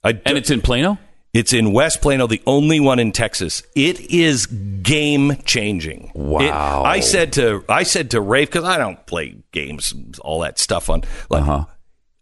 and 0.04 0.22
it's 0.38 0.52
in 0.52 0.62
Plano. 0.62 1.00
It's 1.34 1.52
in 1.52 1.74
West 1.74 2.02
Plano, 2.02 2.28
the 2.28 2.42
only 2.46 2.80
one 2.80 2.98
in 3.00 3.12
Texas. 3.12 3.64
It 3.76 4.00
is 4.12 4.46
game 4.46 5.36
changing. 5.44 6.12
Wow. 6.14 6.84
I 6.86 7.02
said 7.02 7.34
to 7.34 7.66
I 7.68 7.84
said 7.84 8.12
to 8.12 8.22
Raphe 8.22 8.46
because 8.46 8.64
I 8.64 8.78
don't 8.78 9.06
play 9.06 9.36
games, 9.52 9.94
all 10.22 10.40
that 10.42 10.60
stuff 10.60 10.90
on. 10.90 11.02
Like, 11.30 11.42
Uh-huh. 11.42 11.66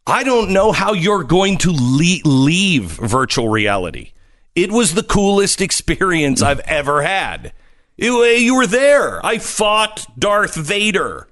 I 0.07 0.23
don't 0.23 0.49
know 0.51 0.72
how 0.72 0.93
you're 0.93 1.23
going 1.23 1.57
to 1.60 1.72
le- 1.72 2.27
leave 2.27 2.85
virtual 2.85 3.49
reality. 3.49 4.14
It 4.55 4.72
was 4.72 4.95
the 4.95 5.03
coolest 5.03 5.61
experience 5.68 6.41
I've 6.41 6.60
ever 6.61 7.03
had. 7.03 7.53
It- 7.98 8.11
eh, 8.11 8.38
you 8.40 8.56
were 8.56 8.68
there. 8.68 9.26
I 9.26 9.38
fought 9.38 10.06
Darth 10.18 10.56
Vader. 10.56 11.28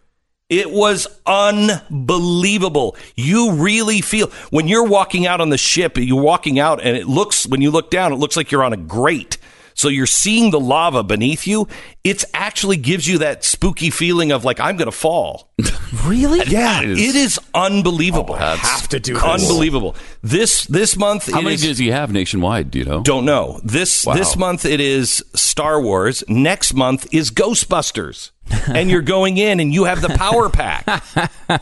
It 0.50 0.70
was 0.70 1.08
unbelievable. 1.26 2.98
You 3.16 3.54
really 3.54 4.02
feel 4.02 4.28
when 4.50 4.68
you're 4.68 4.84
walking 4.86 5.26
out 5.26 5.40
on 5.40 5.50
the 5.50 5.58
ship, 5.58 5.98
you're 5.98 6.22
walking 6.22 6.60
out 6.60 6.82
and 6.82 6.98
it 6.98 7.08
looks, 7.08 7.48
when 7.48 7.62
you 7.62 7.72
look 7.72 7.90
down, 7.90 8.12
it 8.12 8.18
looks 8.18 8.36
like 8.36 8.52
you're 8.52 8.64
on 8.64 8.74
a 8.74 8.78
grate. 8.78 9.38
So 9.82 9.88
you're 9.90 10.06
seeing 10.06 10.52
the 10.52 10.60
lava 10.60 11.03
beneath 11.03 11.48
you. 11.48 11.68
It 12.03 12.24
actually 12.36 12.78
gives 12.78 13.08
you 13.08 13.18
that 13.18 13.44
spooky 13.44 13.90
feeling 13.90 14.32
of 14.32 14.45
like, 14.45 14.60
I'm 14.60 14.78
going 14.78 14.86
to 14.90 14.91
fall. 14.95 15.49
really? 16.06 16.41
Yeah. 16.45 16.84
is- 16.84 16.99
it 16.99 17.16
is 17.16 17.40
unbelievable. 17.56 18.36
Oh, 18.36 18.56
have 18.56 18.88
to 18.90 18.99
do 18.99 19.16
this. 19.16 19.24
Unbelievable. 19.24 19.95
This, 20.22 20.66
this 20.66 20.95
month, 20.95 21.32
How 21.32 21.40
it 21.40 21.44
many 21.44 21.56
is- 21.56 21.64
does 21.64 21.78
he 21.80 21.90
have 21.90 22.12
nationwide? 22.12 22.70
Do 22.70 22.78
you 22.78 22.86
know? 22.86 23.02
don't 23.02 23.26
know. 23.26 23.60
This 23.64 24.06
Wow. 24.06 24.14
this 24.14 24.38
month 24.38 24.66
it 24.66 24.80
is 24.80 25.24
Star 25.34 25.82
Wars. 25.82 26.24
Next 26.28 26.76
month 26.76 27.08
is 27.12 27.32
Ghostbusters. 27.32 28.30
and 28.68 28.90
you're 28.90 29.02
going 29.02 29.38
in 29.38 29.60
and 29.60 29.74
you 29.74 29.86
have 29.86 30.02
the 30.02 30.10
power 30.10 30.50
pack. 30.50 31.04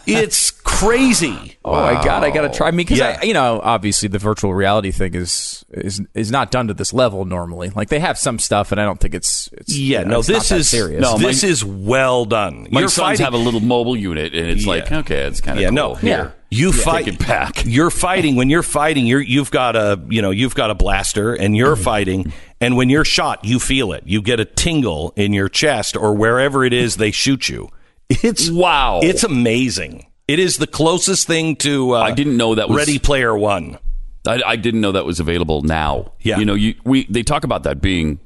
It's 0.08 0.52
crazy. 0.52 1.58
Oh 1.64 1.74
my 1.74 2.04
god, 2.04 2.24
I 2.24 2.32
gotta 2.32 2.50
try. 2.50 2.68
I 2.70 2.72
mean, 2.72 2.78
because 2.78 2.98
Yeah. 3.00 3.22
you 3.22 3.34
know, 3.34 3.60
obviously 3.64 4.08
the 4.10 4.18
virtual 4.18 4.54
reality 4.54 4.92
thing 4.92 5.14
is 5.14 5.64
is 5.72 6.02
is 6.14 6.32
not 6.32 6.52
done 6.52 6.68
to 6.68 6.74
this 6.74 6.94
level 6.94 7.26
normally. 7.26 7.70
Like 7.70 7.90
they 7.90 8.00
have 8.00 8.18
some 8.18 8.40
stuff, 8.40 8.72
and 8.72 8.80
I 8.82 8.86
don't 8.86 9.00
think 9.00 9.14
it's, 9.14 9.50
it's 9.54 9.76
Yeah, 9.78 10.00
you 10.00 10.06
know, 10.06 10.12
no, 10.14 10.20
it's 10.20 10.30
not 10.30 10.36
this 10.40 10.50
that 10.50 10.60
is 10.62 10.70
serious. 10.70 11.02
No, 11.02 11.18
this 11.18 11.44
my- 11.44 11.50
is 11.50 11.66
well 11.66 12.26
done. 12.26 12.68
My 12.72 12.80
you're 12.82 12.90
sons 12.90 13.20
fighting, 13.20 13.24
have 13.26 13.34
a 13.34 13.38
little 13.38 13.60
mobile 13.60 13.98
unit, 13.98 14.34
and 14.34 14.48
it's 14.48 14.66
like, 14.66 14.92
okay, 14.92 15.22
it's 15.28 15.42
kind 15.42 15.58
of 15.58 15.62
yeah, 15.62 15.68
cool. 15.70 15.76
no, 15.76 15.96
Here, 15.96 16.34
You 16.50 16.72
take 16.72 16.82
fight 16.82 17.08
it 17.08 17.20
back. 17.20 17.64
You're 17.66 17.92
fighting 17.92 18.36
when 18.36 18.50
you're 18.50 18.64
fighting. 18.64 19.06
You're 19.06 19.22
you've 19.22 19.52
got 19.52 19.76
a 19.76 20.02
you 20.10 20.22
know 20.22 20.32
you've 20.32 20.56
got 20.56 20.72
a 20.72 20.76
blaster 20.76 21.34
and 21.36 21.56
you're 21.56 21.76
fighting. 21.92 22.32
And 22.62 22.76
when 22.76 22.90
you're 22.90 23.06
shot, 23.06 23.46
you 23.46 23.60
feel 23.60 23.94
it. 23.94 24.04
You 24.06 24.22
get 24.22 24.40
a 24.40 24.46
tingle 24.46 25.14
in 25.16 25.32
your 25.34 25.48
chest 25.50 25.96
or 25.96 26.14
wherever 26.14 26.64
it 26.66 26.74
is 26.74 26.98
they 26.98 27.12
shoot 27.12 27.48
you. 27.50 27.70
It's 28.10 28.50
wow. 28.50 29.00
It's 29.04 29.24
amazing. 29.24 30.06
It 30.28 30.40
is 30.40 30.58
the 30.58 30.68
closest 30.68 31.26
thing 31.28 31.56
to. 31.58 31.96
Uh, 31.96 32.00
I 32.02 32.12
didn't 32.12 32.38
know 32.38 32.56
that 32.56 32.68
was 32.70 32.78
Ready 32.78 33.00
Player 33.00 33.36
One. 33.38 33.78
I, 34.28 34.42
I 34.46 34.56
didn't 34.58 34.82
know 34.82 34.92
that 34.92 35.06
was 35.06 35.20
available 35.20 35.62
now. 35.62 36.12
Yeah. 36.20 36.38
you 36.40 36.46
know, 36.46 36.54
you 36.54 36.76
we 36.84 37.06
they 37.06 37.24
talk 37.24 37.44
about 37.44 37.64
that 37.64 37.82
being 37.82 38.20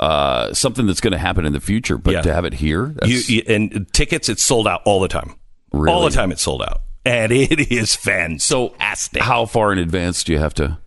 uh, 0.00 0.52
something 0.52 0.86
that's 0.86 1.00
going 1.00 1.12
to 1.12 1.18
happen 1.18 1.46
in 1.46 1.52
the 1.52 1.60
future, 1.60 1.98
but 1.98 2.12
Yeah. 2.14 2.22
to 2.22 2.32
have 2.34 2.44
it 2.44 2.54
here, 2.54 2.94
You, 3.04 3.16
that's, 3.16 3.30
you, 3.30 3.42
and 3.46 3.86
tickets, 3.92 4.28
it's 4.28 4.42
sold 4.42 4.66
out 4.68 4.82
all 4.84 5.00
the 5.00 5.08
time. 5.08 5.34
Really? 5.72 5.92
All 5.94 6.04
the 6.04 6.10
time, 6.10 6.32
it's 6.32 6.42
sold 6.42 6.62
out, 6.62 6.82
and 7.04 7.30
it 7.32 7.72
is 7.72 7.90
so 7.90 7.98
fantastic. 7.98 9.22
how 9.22 9.46
far 9.46 9.72
in 9.72 9.78
advance 9.78 10.24
do 10.24 10.32
you 10.32 10.38
have 10.38 10.54
to? 10.54 10.78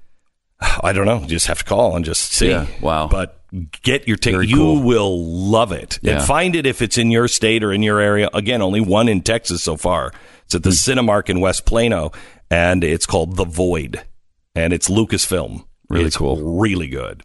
I 0.84 0.94
don't 0.94 1.06
know. 1.06 1.20
You 1.22 1.28
just 1.28 1.48
have 1.48 1.60
to 1.60 1.64
call 1.66 1.96
and 1.96 2.04
just 2.06 2.32
see. 2.34 2.50
Yeah, 2.50 2.68
wow. 2.82 3.08
But 3.08 3.42
get 3.82 4.08
your 4.08 4.18
ticket. 4.18 4.38
Very 4.40 4.48
You 4.48 4.56
cool. 4.58 4.84
will 4.84 5.24
love 5.24 5.72
it. 5.72 6.00
Yeah. 6.02 6.18
And 6.18 6.24
find 6.26 6.56
it 6.56 6.66
if 6.66 6.82
it's 6.82 6.98
in 6.98 7.12
your 7.12 7.28
state 7.28 7.64
or 7.64 7.72
in 7.72 7.84
your 7.84 8.00
area. 8.00 8.30
Again, 8.34 8.62
only 8.62 8.82
one 8.82 9.08
in 9.08 9.22
Texas 9.22 9.64
so 9.64 9.78
far. 9.78 10.12
It's 10.46 10.56
at 10.56 10.64
the 10.64 10.70
Hmm. 10.70 10.74
Cinemark 11.10 11.30
in 11.30 11.40
West 11.40 11.66
Plano, 11.66 12.12
and 12.52 12.84
it's 12.84 13.06
called 13.06 13.36
The 13.38 13.46
Void, 13.46 14.02
and 14.54 14.74
it's 14.74 14.90
Lucasfilm. 14.90 15.64
Really 15.90 16.06
It's 16.06 16.18
cool. 16.18 16.60
Really 16.60 16.88
good. 16.88 17.24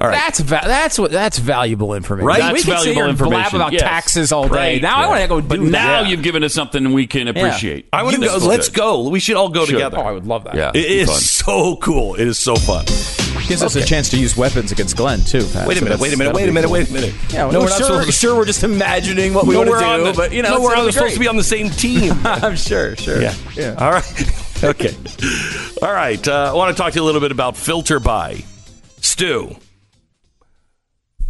All 0.00 0.08
right. 0.08 0.12
That's 0.12 0.40
va- 0.40 0.60
that's 0.64 0.98
what 0.98 1.10
that's 1.10 1.38
valuable 1.38 1.94
information. 1.94 2.26
Right? 2.26 2.52
We 2.52 2.62
can 2.62 2.78
sit 2.78 2.94
here 2.94 3.06
and 3.06 3.16
blab 3.16 3.54
about 3.54 3.72
Yes. 3.72 3.80
taxes 3.82 4.30
all 4.32 4.46
day. 4.48 4.54
Right. 4.74 4.82
Now 4.82 4.98
I 5.02 5.08
want 5.08 5.22
to 5.22 5.28
go 5.28 5.40
do 5.40 5.48
But 5.48 5.60
that. 5.60 5.70
now 5.70 6.00
you've 6.02 6.22
given 6.22 6.44
us 6.44 6.52
something 6.52 6.92
we 6.92 7.06
can 7.06 7.28
appreciate. 7.28 7.88
I 7.92 8.02
want 8.02 8.16
to 8.16 8.20
go. 8.20 8.36
Let's 8.42 8.66
should. 8.66 8.74
go. 8.74 9.08
We 9.08 9.20
should 9.20 9.36
all 9.36 9.48
go 9.48 9.64
Should. 9.64 9.72
together. 9.72 9.98
Oh, 9.98 10.02
I 10.02 10.12
would 10.12 10.26
love 10.26 10.44
that. 10.44 10.54
Yeah, 10.54 10.70
It 10.74 10.84
is 10.84 11.08
fun. 11.08 11.18
so 11.18 11.76
cool. 11.76 12.14
It 12.16 12.28
is 12.28 12.38
so 12.38 12.56
fun. 12.56 12.84
Gives 13.46 13.62
us 13.62 13.76
a 13.76 13.84
chance 13.84 14.08
to 14.10 14.18
use 14.18 14.36
weapons 14.36 14.72
against 14.72 14.96
Glenn 14.96 15.20
too. 15.22 15.46
Pat. 15.52 15.66
Wait 15.68 15.76
a 15.76 15.80
So 15.80 15.84
minute. 15.84 15.98
that's- 15.98 16.00
Wait 16.00 16.12
a 16.14 16.16
minute. 16.16 16.32
that'll 16.32 16.34
Wait 16.36 16.42
a 16.42 16.46
be 16.46 16.52
minute. 16.52 16.66
cool. 16.66 16.72
Wait 16.72 16.88
a 16.88 16.92
minute. 16.92 17.14
Yeah, 17.30 17.50
No, 17.50 17.60
we're 17.60 17.68
not 17.68 17.78
sure, 17.78 17.86
supposed 18.00 18.14
sure 18.18 18.36
we're 18.36 18.44
just 18.46 18.62
imagining 18.64 19.34
what 19.34 19.46
we 19.46 19.56
want 19.56 19.68
we're 19.68 19.80
to 19.80 19.84
on 19.84 19.98
do, 20.00 20.04
the- 20.06 20.12
but 20.14 20.32
you 20.32 20.42
know, 20.42 20.48
no, 20.50 20.54
it's 20.56 20.64
we're 20.64 20.70
gonna 20.70 20.80
on, 20.82 20.86
be 20.88 20.92
supposed 20.92 21.14
to 21.14 21.18
be 21.20 21.24
great. 21.26 21.30
on 21.30 21.36
the 21.36 21.44
same 21.44 21.70
team. 21.70 22.14
I'm 22.24 22.56
sure, 22.56 22.96
sure. 22.96 23.20
Yeah. 23.20 23.34
yeah. 23.54 23.74
All 23.78 23.90
right. 23.92 24.64
okay. 24.64 24.94
All 25.82 25.92
right. 25.92 26.26
Uh, 26.26 26.50
I 26.52 26.54
want 26.56 26.74
to 26.76 26.82
talk 26.82 26.92
to 26.92 26.98
you 26.98 27.02
a 27.04 27.06
little 27.06 27.20
bit 27.20 27.32
about 27.32 27.54
Filterbuy 27.54 28.44
Stu, 29.00 29.56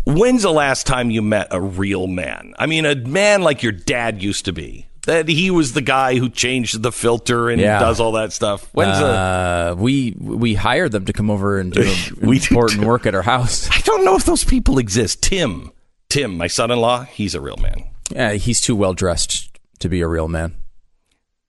when's 0.06 0.42
the 0.42 0.52
last 0.52 0.86
time 0.86 1.10
you 1.10 1.22
met 1.22 1.48
a 1.50 1.60
real 1.60 2.06
man? 2.06 2.54
I 2.58 2.66
mean, 2.66 2.86
a 2.86 2.94
man 2.94 3.42
like 3.42 3.62
your 3.62 3.72
dad 3.72 4.22
used 4.22 4.44
to 4.44 4.52
be. 4.52 4.86
That 5.06 5.28
he 5.28 5.50
was 5.50 5.74
the 5.74 5.82
guy 5.82 6.16
who 6.16 6.28
changed 6.30 6.82
the 6.82 6.90
filter 6.92 7.50
and 7.50 7.60
Yeah. 7.60 7.78
does 7.78 8.00
all 8.00 8.12
that 8.12 8.32
stuff. 8.32 8.68
When's 8.72 8.98
the? 8.98 9.04
uh, 9.06 9.74
we 9.78 10.14
we 10.18 10.54
hired 10.54 10.92
them 10.92 11.04
to 11.04 11.12
come 11.12 11.30
over 11.30 11.58
and 11.58 11.72
do 11.72 11.82
We 12.22 12.36
important 12.36 12.80
too. 12.82 12.86
work 12.86 13.04
at 13.06 13.14
our 13.14 13.22
house. 13.22 13.68
I 13.70 13.80
don't 13.80 14.04
know 14.04 14.16
if 14.16 14.24
those 14.24 14.44
people 14.44 14.78
exist. 14.78 15.22
Tim, 15.22 15.72
Tim, 16.08 16.36
my 16.36 16.46
son-in-law, 16.46 17.04
he's 17.04 17.34
a 17.34 17.40
real 17.40 17.56
man. 17.58 17.84
Yeah, 18.10 18.32
he's 18.32 18.60
too 18.60 18.76
well 18.76 18.94
dressed 18.94 19.50
to 19.80 19.88
be 19.88 20.00
a 20.00 20.08
real 20.08 20.28
man. 20.28 20.54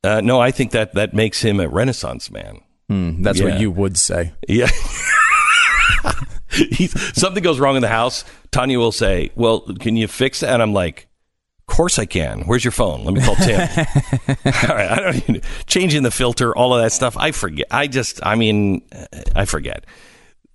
Uh, 0.03 0.21
no, 0.21 0.39
I 0.41 0.51
think 0.51 0.71
that 0.71 0.93
that 0.95 1.13
makes 1.13 1.41
him 1.41 1.59
a 1.59 1.67
Renaissance 1.69 2.29
man. 2.29 2.59
Hmm, 2.89 3.23
that's 3.23 3.39
Yeah. 3.39 3.45
what 3.45 3.59
you 3.61 3.71
would 3.71 3.97
say. 3.97 4.33
Yeah. 4.47 4.69
He's, 6.49 6.93
something 7.19 7.43
goes 7.43 7.59
wrong 7.59 7.75
in 7.75 7.81
the 7.81 7.87
house. 7.89 8.23
Tania 8.51 8.79
will 8.79 8.91
say, 8.93 9.31
"Well, 9.35 9.61
can 9.79 9.97
you 9.97 10.07
fix 10.07 10.39
that?" 10.39 10.51
And 10.53 10.61
I'm 10.61 10.71
like, 10.73 10.99
"Of 11.01 11.14
course 11.67 11.99
I 11.99 12.05
can. 12.05 12.41
Where's 12.41 12.63
your 12.63 12.71
phone? 12.71 13.03
Let 13.03 13.13
me 13.13 13.21
call 13.21 13.35
Tim." 13.35 13.59
all 14.29 14.75
right, 14.75 14.91
I 14.91 14.99
don't 14.99 15.15
even, 15.15 15.41
changing 15.65 16.03
the 16.03 16.11
filter, 16.11 16.55
all 16.55 16.75
of 16.75 16.81
that 16.83 16.91
stuff. 16.91 17.15
I 17.17 17.31
forget. 17.31 17.67
I 17.71 17.87
just, 17.87 18.25
I 18.25 18.35
mean, 18.35 18.81
I 19.35 19.45
forget. 19.45 19.85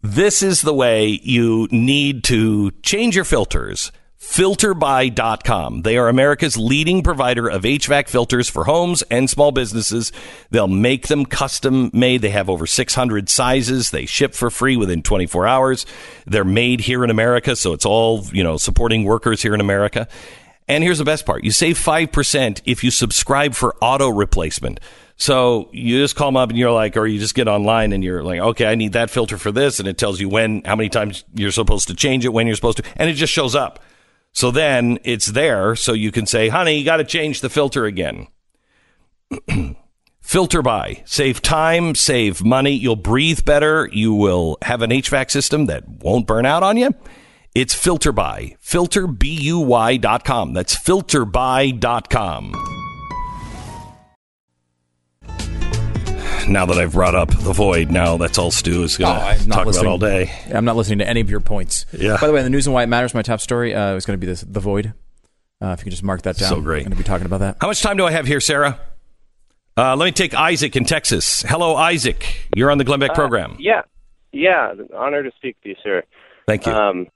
This 0.02 0.42
is 0.42 0.62
the 0.62 0.72
way 0.72 1.20
you 1.22 1.68
need 1.70 2.24
to 2.24 2.70
change 2.82 3.16
your 3.16 3.24
filters. 3.26 3.92
Filterbuy.com. 4.18 5.82
They 5.82 5.96
are 5.96 6.08
America's 6.08 6.56
leading 6.56 7.02
provider 7.02 7.48
of 7.48 7.62
HVAC 7.62 8.06
filters 8.08 8.50
for 8.50 8.64
homes 8.64 9.02
and 9.10 9.30
small 9.30 9.50
businesses. 9.50 10.12
They'll 10.50 10.68
make 10.68 11.08
them 11.08 11.24
custom 11.24 11.90
made. 11.94 12.20
They 12.20 12.30
have 12.30 12.50
over 12.50 12.66
600 12.66 13.30
sizes. 13.30 13.90
They 13.90 14.04
ship 14.04 14.34
for 14.34 14.50
free 14.50 14.76
within 14.76 15.02
24 15.02 15.46
hours. 15.46 15.86
They're 16.26 16.44
made 16.44 16.82
here 16.82 17.02
in 17.02 17.08
America, 17.10 17.56
so 17.56 17.72
it's 17.72 17.86
all, 17.86 18.24
you 18.30 18.44
know, 18.44 18.58
supporting 18.58 19.04
workers 19.04 19.40
here 19.40 19.54
in 19.54 19.60
America. 19.60 20.06
And 20.70 20.84
here's 20.84 20.98
the 20.98 21.04
best 21.04 21.26
part. 21.26 21.42
You 21.42 21.50
save 21.50 21.76
5% 21.76 22.62
if 22.64 22.84
you 22.84 22.92
subscribe 22.92 23.54
for 23.54 23.74
auto 23.80 24.08
replacement. 24.08 24.78
So 25.16 25.68
you 25.72 25.98
just 25.98 26.14
call 26.14 26.28
them 26.28 26.36
up 26.36 26.50
and 26.50 26.56
you're 26.56 26.70
like, 26.70 26.96
or 26.96 27.08
you 27.08 27.18
just 27.18 27.34
get 27.34 27.48
online 27.48 27.92
and 27.92 28.04
you're 28.04 28.22
like, 28.22 28.38
okay, 28.38 28.66
I 28.66 28.76
need 28.76 28.92
that 28.92 29.10
filter 29.10 29.36
for 29.36 29.50
this. 29.50 29.80
And 29.80 29.88
it 29.88 29.98
tells 29.98 30.20
you 30.20 30.28
when, 30.28 30.62
how 30.62 30.76
many 30.76 30.88
times 30.88 31.24
you're 31.34 31.50
supposed 31.50 31.88
to 31.88 31.94
change 31.94 32.24
it, 32.24 32.28
when 32.28 32.46
you're 32.46 32.54
supposed 32.54 32.76
to, 32.76 32.84
and 32.94 33.10
it 33.10 33.14
just 33.14 33.32
shows 33.32 33.56
up. 33.56 33.80
So 34.30 34.52
then 34.52 35.00
it's 35.02 35.26
there. 35.26 35.74
So 35.74 35.92
you 35.92 36.12
can 36.12 36.24
say, 36.24 36.48
honey, 36.48 36.78
you 36.78 36.84
got 36.84 36.98
to 36.98 37.04
change 37.04 37.40
the 37.40 37.50
filter 37.50 37.84
again. 37.84 38.28
Filter 40.20 40.62
buy. 40.62 41.02
Save 41.04 41.42
time, 41.42 41.96
save 41.96 42.44
money. 42.44 42.70
You'll 42.70 42.94
breathe 42.94 43.44
better. 43.44 43.88
You 43.92 44.14
will 44.14 44.56
have 44.62 44.82
an 44.82 44.90
HVAC 44.90 45.32
system 45.32 45.66
that 45.66 45.88
won't 45.88 46.28
burn 46.28 46.46
out 46.46 46.62
on 46.62 46.76
you. 46.76 46.94
It's 47.54 47.74
filter 47.74 48.12
buy. 48.12 48.56
Filterbuy.com. 48.62 50.52
That's 50.52 50.76
filterbuy.com. 50.78 52.52
Now 56.48 56.66
that 56.66 56.78
I've 56.78 56.92
brought 56.92 57.14
up 57.14 57.28
the 57.30 57.52
void, 57.52 57.90
now 57.90 58.16
that's 58.16 58.38
all 58.38 58.50
Stu 58.50 58.82
is 58.82 58.96
going 58.96 59.14
to 59.14 59.20
I'm 59.22 59.46
not 59.48 59.54
talk 59.64 59.66
about 59.68 59.86
all 59.86 59.98
day. 59.98 60.32
I'm 60.52 60.64
not 60.64 60.74
listening 60.74 60.98
to 61.00 61.08
any 61.08 61.20
of 61.20 61.30
your 61.30 61.40
points. 61.40 61.86
Yeah. 61.92 62.16
By 62.20 62.26
the 62.26 62.32
way, 62.32 62.40
in 62.40 62.44
the 62.44 62.50
news 62.50 62.66
and 62.66 62.74
why 62.74 62.82
it 62.82 62.86
matters, 62.88 63.14
my 63.14 63.22
top 63.22 63.40
story 63.40 63.74
uh, 63.74 63.94
is 63.94 64.04
going 64.06 64.18
to 64.18 64.20
be 64.20 64.26
this: 64.26 64.40
the 64.40 64.58
void. 64.58 64.92
Uh, 65.62 65.68
if 65.68 65.80
you 65.80 65.84
can 65.84 65.90
just 65.90 66.02
mark 66.02 66.22
that 66.22 66.36
down, 66.38 66.48
So 66.48 66.60
great. 66.60 66.78
I'm 66.78 66.84
going 66.84 66.92
to 66.92 66.96
be 66.96 67.04
talking 67.04 67.26
about 67.26 67.38
that. 67.40 67.58
How 67.60 67.66
much 67.68 67.82
time 67.82 67.96
do 67.98 68.06
I 68.06 68.10
have 68.10 68.26
here, 68.26 68.40
Sarah? 68.40 68.80
Uh, 69.76 69.94
let 69.94 70.06
me 70.06 70.12
take 70.12 70.34
Isaac 70.34 70.74
in 70.74 70.84
Texas. 70.84 71.42
Hello, 71.42 71.76
Isaac. 71.76 72.48
You're 72.56 72.70
on 72.70 72.78
the 72.78 72.84
Glenn 72.84 72.98
Beck 73.00 73.10
Uh, 73.10 73.14
program. 73.14 73.56
yeah, 73.60 73.82
yeah. 74.32 74.72
Honor 74.96 75.22
to 75.22 75.30
speak 75.36 75.60
to 75.62 75.68
you, 75.68 75.76
sir. 75.82 76.02
Thank 76.48 76.66
you. 76.66 76.72
Um, 76.72 77.06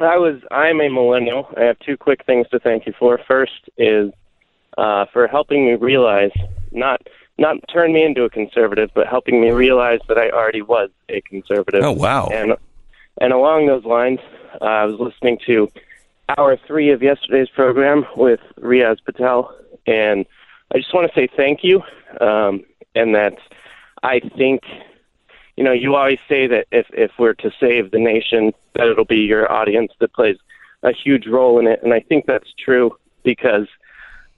I 0.00 0.16
was. 0.16 0.40
I'm 0.50 0.80
a 0.80 0.88
millennial. 0.88 1.48
I 1.56 1.62
have 1.62 1.78
two 1.80 1.96
quick 1.96 2.24
things 2.24 2.48
to 2.50 2.58
thank 2.58 2.86
you 2.86 2.94
for. 2.98 3.18
First 3.18 3.68
is 3.76 4.12
uh, 4.76 5.06
for 5.12 5.26
helping 5.26 5.66
me 5.66 5.74
realize 5.74 6.32
not 6.70 7.02
not 7.38 7.56
turn 7.72 7.92
me 7.92 8.04
into 8.04 8.24
a 8.24 8.30
conservative, 8.30 8.90
but 8.94 9.06
helping 9.06 9.40
me 9.40 9.50
realize 9.50 10.00
that 10.08 10.18
I 10.18 10.30
already 10.30 10.62
was 10.62 10.90
a 11.08 11.20
conservative. 11.22 11.82
Oh, 11.82 11.92
wow. 11.92 12.28
And 12.28 12.54
and 13.20 13.32
along 13.32 13.66
those 13.66 13.84
lines, 13.84 14.20
uh, 14.60 14.64
I 14.64 14.84
was 14.84 14.98
listening 14.98 15.38
to 15.46 15.68
hour 16.36 16.56
three 16.66 16.90
of 16.90 17.02
yesterday's 17.02 17.48
program 17.48 18.06
with 18.16 18.40
Riaz 18.60 18.98
Patel, 19.04 19.54
and 19.86 20.26
I 20.72 20.78
just 20.78 20.92
want 20.92 21.10
to 21.10 21.14
say 21.18 21.28
thank 21.34 21.64
you, 21.64 21.82
um, 22.20 22.64
and 22.94 23.14
that 23.14 23.38
I 24.02 24.20
think 24.20 24.62
you 25.58 25.64
know, 25.64 25.72
you 25.72 25.96
always 25.96 26.20
say 26.28 26.46
that 26.46 26.68
if 26.70 26.86
if 26.92 27.10
we're 27.18 27.34
to 27.34 27.50
save 27.58 27.90
the 27.90 27.98
nation, 27.98 28.52
that 28.76 28.86
it'll 28.86 29.04
be 29.04 29.16
your 29.16 29.50
audience 29.50 29.90
that 29.98 30.12
plays 30.12 30.36
a 30.84 30.92
huge 30.92 31.26
role 31.26 31.58
in 31.58 31.66
it, 31.66 31.80
and 31.82 31.92
I 31.92 31.98
think 31.98 32.26
that's 32.26 32.46
true 32.64 32.96
because 33.24 33.66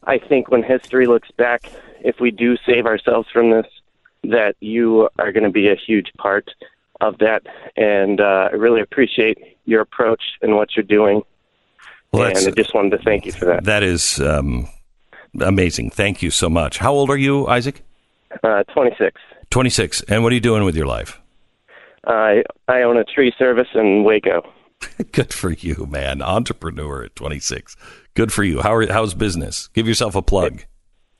I 0.04 0.16
think 0.16 0.50
when 0.50 0.62
history 0.62 1.06
looks 1.06 1.30
back, 1.32 1.70
if 2.00 2.20
we 2.20 2.30
do 2.30 2.56
save 2.64 2.86
ourselves 2.86 3.28
from 3.30 3.50
this, 3.50 3.66
that 4.24 4.56
you 4.60 5.10
are 5.18 5.30
going 5.30 5.44
to 5.44 5.50
be 5.50 5.68
a 5.68 5.74
huge 5.74 6.10
part 6.16 6.50
of 7.02 7.18
that, 7.18 7.42
and 7.76 8.22
uh, 8.22 8.48
I 8.50 8.54
really 8.54 8.80
appreciate 8.80 9.36
your 9.66 9.82
approach 9.82 10.22
and 10.40 10.56
what 10.56 10.74
you're 10.74 10.84
doing, 10.84 11.20
Well, 12.12 12.28
and 12.28 12.38
I 12.38 12.50
just 12.52 12.72
wanted 12.72 12.96
to 12.96 13.04
thank 13.04 13.26
you 13.26 13.32
for 13.32 13.44
that. 13.44 13.64
That 13.64 13.82
is 13.82 14.18
um, 14.20 14.68
amazing. 15.38 15.90
Thank 15.90 16.22
you 16.22 16.30
so 16.30 16.48
much. 16.48 16.78
How 16.78 16.94
old 16.94 17.10
are 17.10 17.18
you, 17.18 17.46
Isaac? 17.46 17.82
Uh, 18.42 18.62
26. 18.72 19.20
26. 19.50 20.02
And 20.02 20.22
what 20.22 20.32
are 20.32 20.34
you 20.34 20.40
doing 20.40 20.64
with 20.64 20.76
your 20.76 20.86
life? 20.86 21.20
I 22.06 22.42
I 22.68 22.82
own 22.82 22.96
a 22.96 23.04
tree 23.04 23.32
service 23.38 23.68
in 23.74 24.04
Waco. 24.04 24.42
Good 25.12 25.34
for 25.34 25.50
you, 25.50 25.86
man. 25.90 26.22
Entrepreneur 26.22 27.04
at 27.04 27.16
26. 27.16 27.76
Good 28.14 28.32
for 28.32 28.42
you. 28.42 28.60
How 28.62 28.74
are, 28.74 28.90
how's 28.90 29.14
business? 29.14 29.68
Give 29.68 29.86
yourself 29.86 30.14
a 30.14 30.22
plug. 30.22 30.64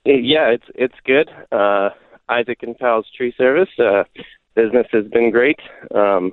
Yeah, 0.05 0.49
it's 0.49 0.65
it's 0.75 0.95
good. 1.05 1.31
Uh, 1.53 1.91
Isaac 2.29 2.63
and 2.63 2.79
Pal's 2.79 3.07
Tree 3.15 3.35
Service 3.37 3.69
uh, 3.79 4.05
business 4.55 4.87
has 4.93 5.07
been 5.09 5.31
great. 5.31 5.61
Um, 5.95 6.33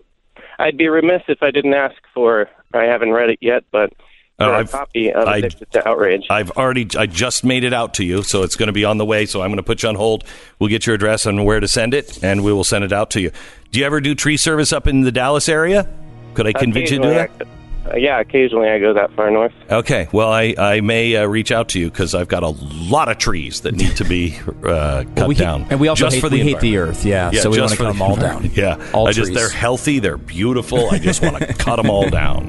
I'd 0.57 0.78
be 0.78 0.88
remiss 0.88 1.24
if 1.28 1.40
I 1.41 1.52
didn't 1.52 1.74
ask 1.74 1.98
for. 2.14 2.49
I 2.74 2.84
haven't 2.84 3.11
read 3.11 3.30
it 3.30 3.40
yet, 3.41 3.65
but 3.72 3.91
For 4.38 4.45
a 4.45 4.57
I've- 4.59 4.69
copy 4.72 5.11
of 5.11 5.27
I- 5.27 5.38
Addicted 5.38 5.72
to 5.72 5.88
Outrage. 5.88 6.27
I've 6.30 6.51
already, 6.51 6.88
I 6.95 7.07
just 7.07 7.43
made 7.43 7.64
it 7.64 7.73
out 7.73 7.95
to 7.95 8.03
you, 8.03 8.22
so 8.22 8.43
it's 8.43 8.55
going 8.55 8.68
to 8.68 8.73
be 8.73 8.85
on 8.85 8.97
the 8.99 9.05
way. 9.05 9.26
So 9.26 9.41
I'm 9.41 9.49
going 9.49 9.57
to 9.57 9.64
put 9.64 9.81
you 9.81 9.89
on 9.89 9.95
hold. 9.95 10.23
We'll 10.59 10.69
get 10.69 10.85
your 10.85 10.93
address 10.95 11.26
and 11.26 11.43
where 11.43 11.59
to 11.59 11.68
send 11.68 11.95
it, 11.95 12.23
and 12.23 12.43
we 12.43 12.53
will 12.53 12.64
send 12.64 12.84
it 12.84 12.93
out 12.93 13.09
to 13.11 13.22
you. 13.22 13.31
Do 13.72 13.80
you 13.80 13.85
ever 13.85 13.99
do 13.99 14.14
tree 14.14 14.38
service 14.38 14.72
up 14.72 14.85
in 14.85 15.01
the 15.01 15.11
Dallas 15.11 15.49
area? 15.49 15.89
Could 16.35 16.45
I 16.45 16.53
convince 16.53 16.91
you 16.91 16.97
to 16.97 17.03
do 17.03 17.09
that? 17.09 17.31
I- 17.41 17.43
uh, 17.89 17.95
yeah, 17.95 18.19
occasionally 18.19 18.68
I 18.68 18.80
go 18.80 18.93
that 18.93 19.14
far 19.14 19.31
north. 19.31 19.53
Okay. 19.72 20.09
Well, 20.11 20.30
I, 20.30 20.53
I 20.57 20.81
may 20.81 21.15
uh, 21.15 21.26
reach 21.26 21.53
out 21.53 21.69
to 21.69 21.80
you 21.80 21.89
because 21.89 22.14
I've 22.14 22.27
got 22.27 22.43
a 22.43 22.49
lot 22.49 23.07
of 23.09 23.18
trees 23.18 23.61
that 23.61 23.76
need 23.76 23.95
to 23.95 24.03
be 24.03 24.38
uh, 24.65 25.05
cut 25.15 25.30
we 25.30 25.35
hate- 25.35 25.41
down. 25.41 25.65
and 25.69 25.80
we 25.80 25.88
also 25.88 26.03
just 26.03 26.15
hate- 26.15 26.22
for 26.22 26.27
the 26.30 26.43
we 26.43 26.43
hate 26.51 26.59
the 26.59 26.77
earth, 26.77 27.05
yeah, 27.05 27.31
so 27.31 27.49
we 27.49 27.57
wanna 27.61 27.69
for 27.77 27.84
cut 27.85 27.93
them 27.93 28.01
all 28.01 28.18
down. 28.18 28.51
Yeah. 28.53 28.76
All 28.93 29.07
I 29.07 29.14
just 29.14 29.27
trees. 29.31 29.38
they're 29.38 29.49
healthy, 29.49 29.99
they're 29.99 30.18
beautiful. 30.18 30.89
I 30.89 30.99
just 30.99 31.22
want 31.23 31.38
to 31.38 31.45
cut 31.53 31.77
them 31.77 31.89
all 31.89 32.09
down. 32.09 32.45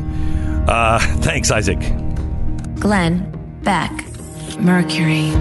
Uh, 0.69 0.99
thanks, 1.21 1.51
Isaac. 1.51 1.81
Glenn 2.79 3.25
Beck, 3.65 3.91
Mercury. 4.61 5.33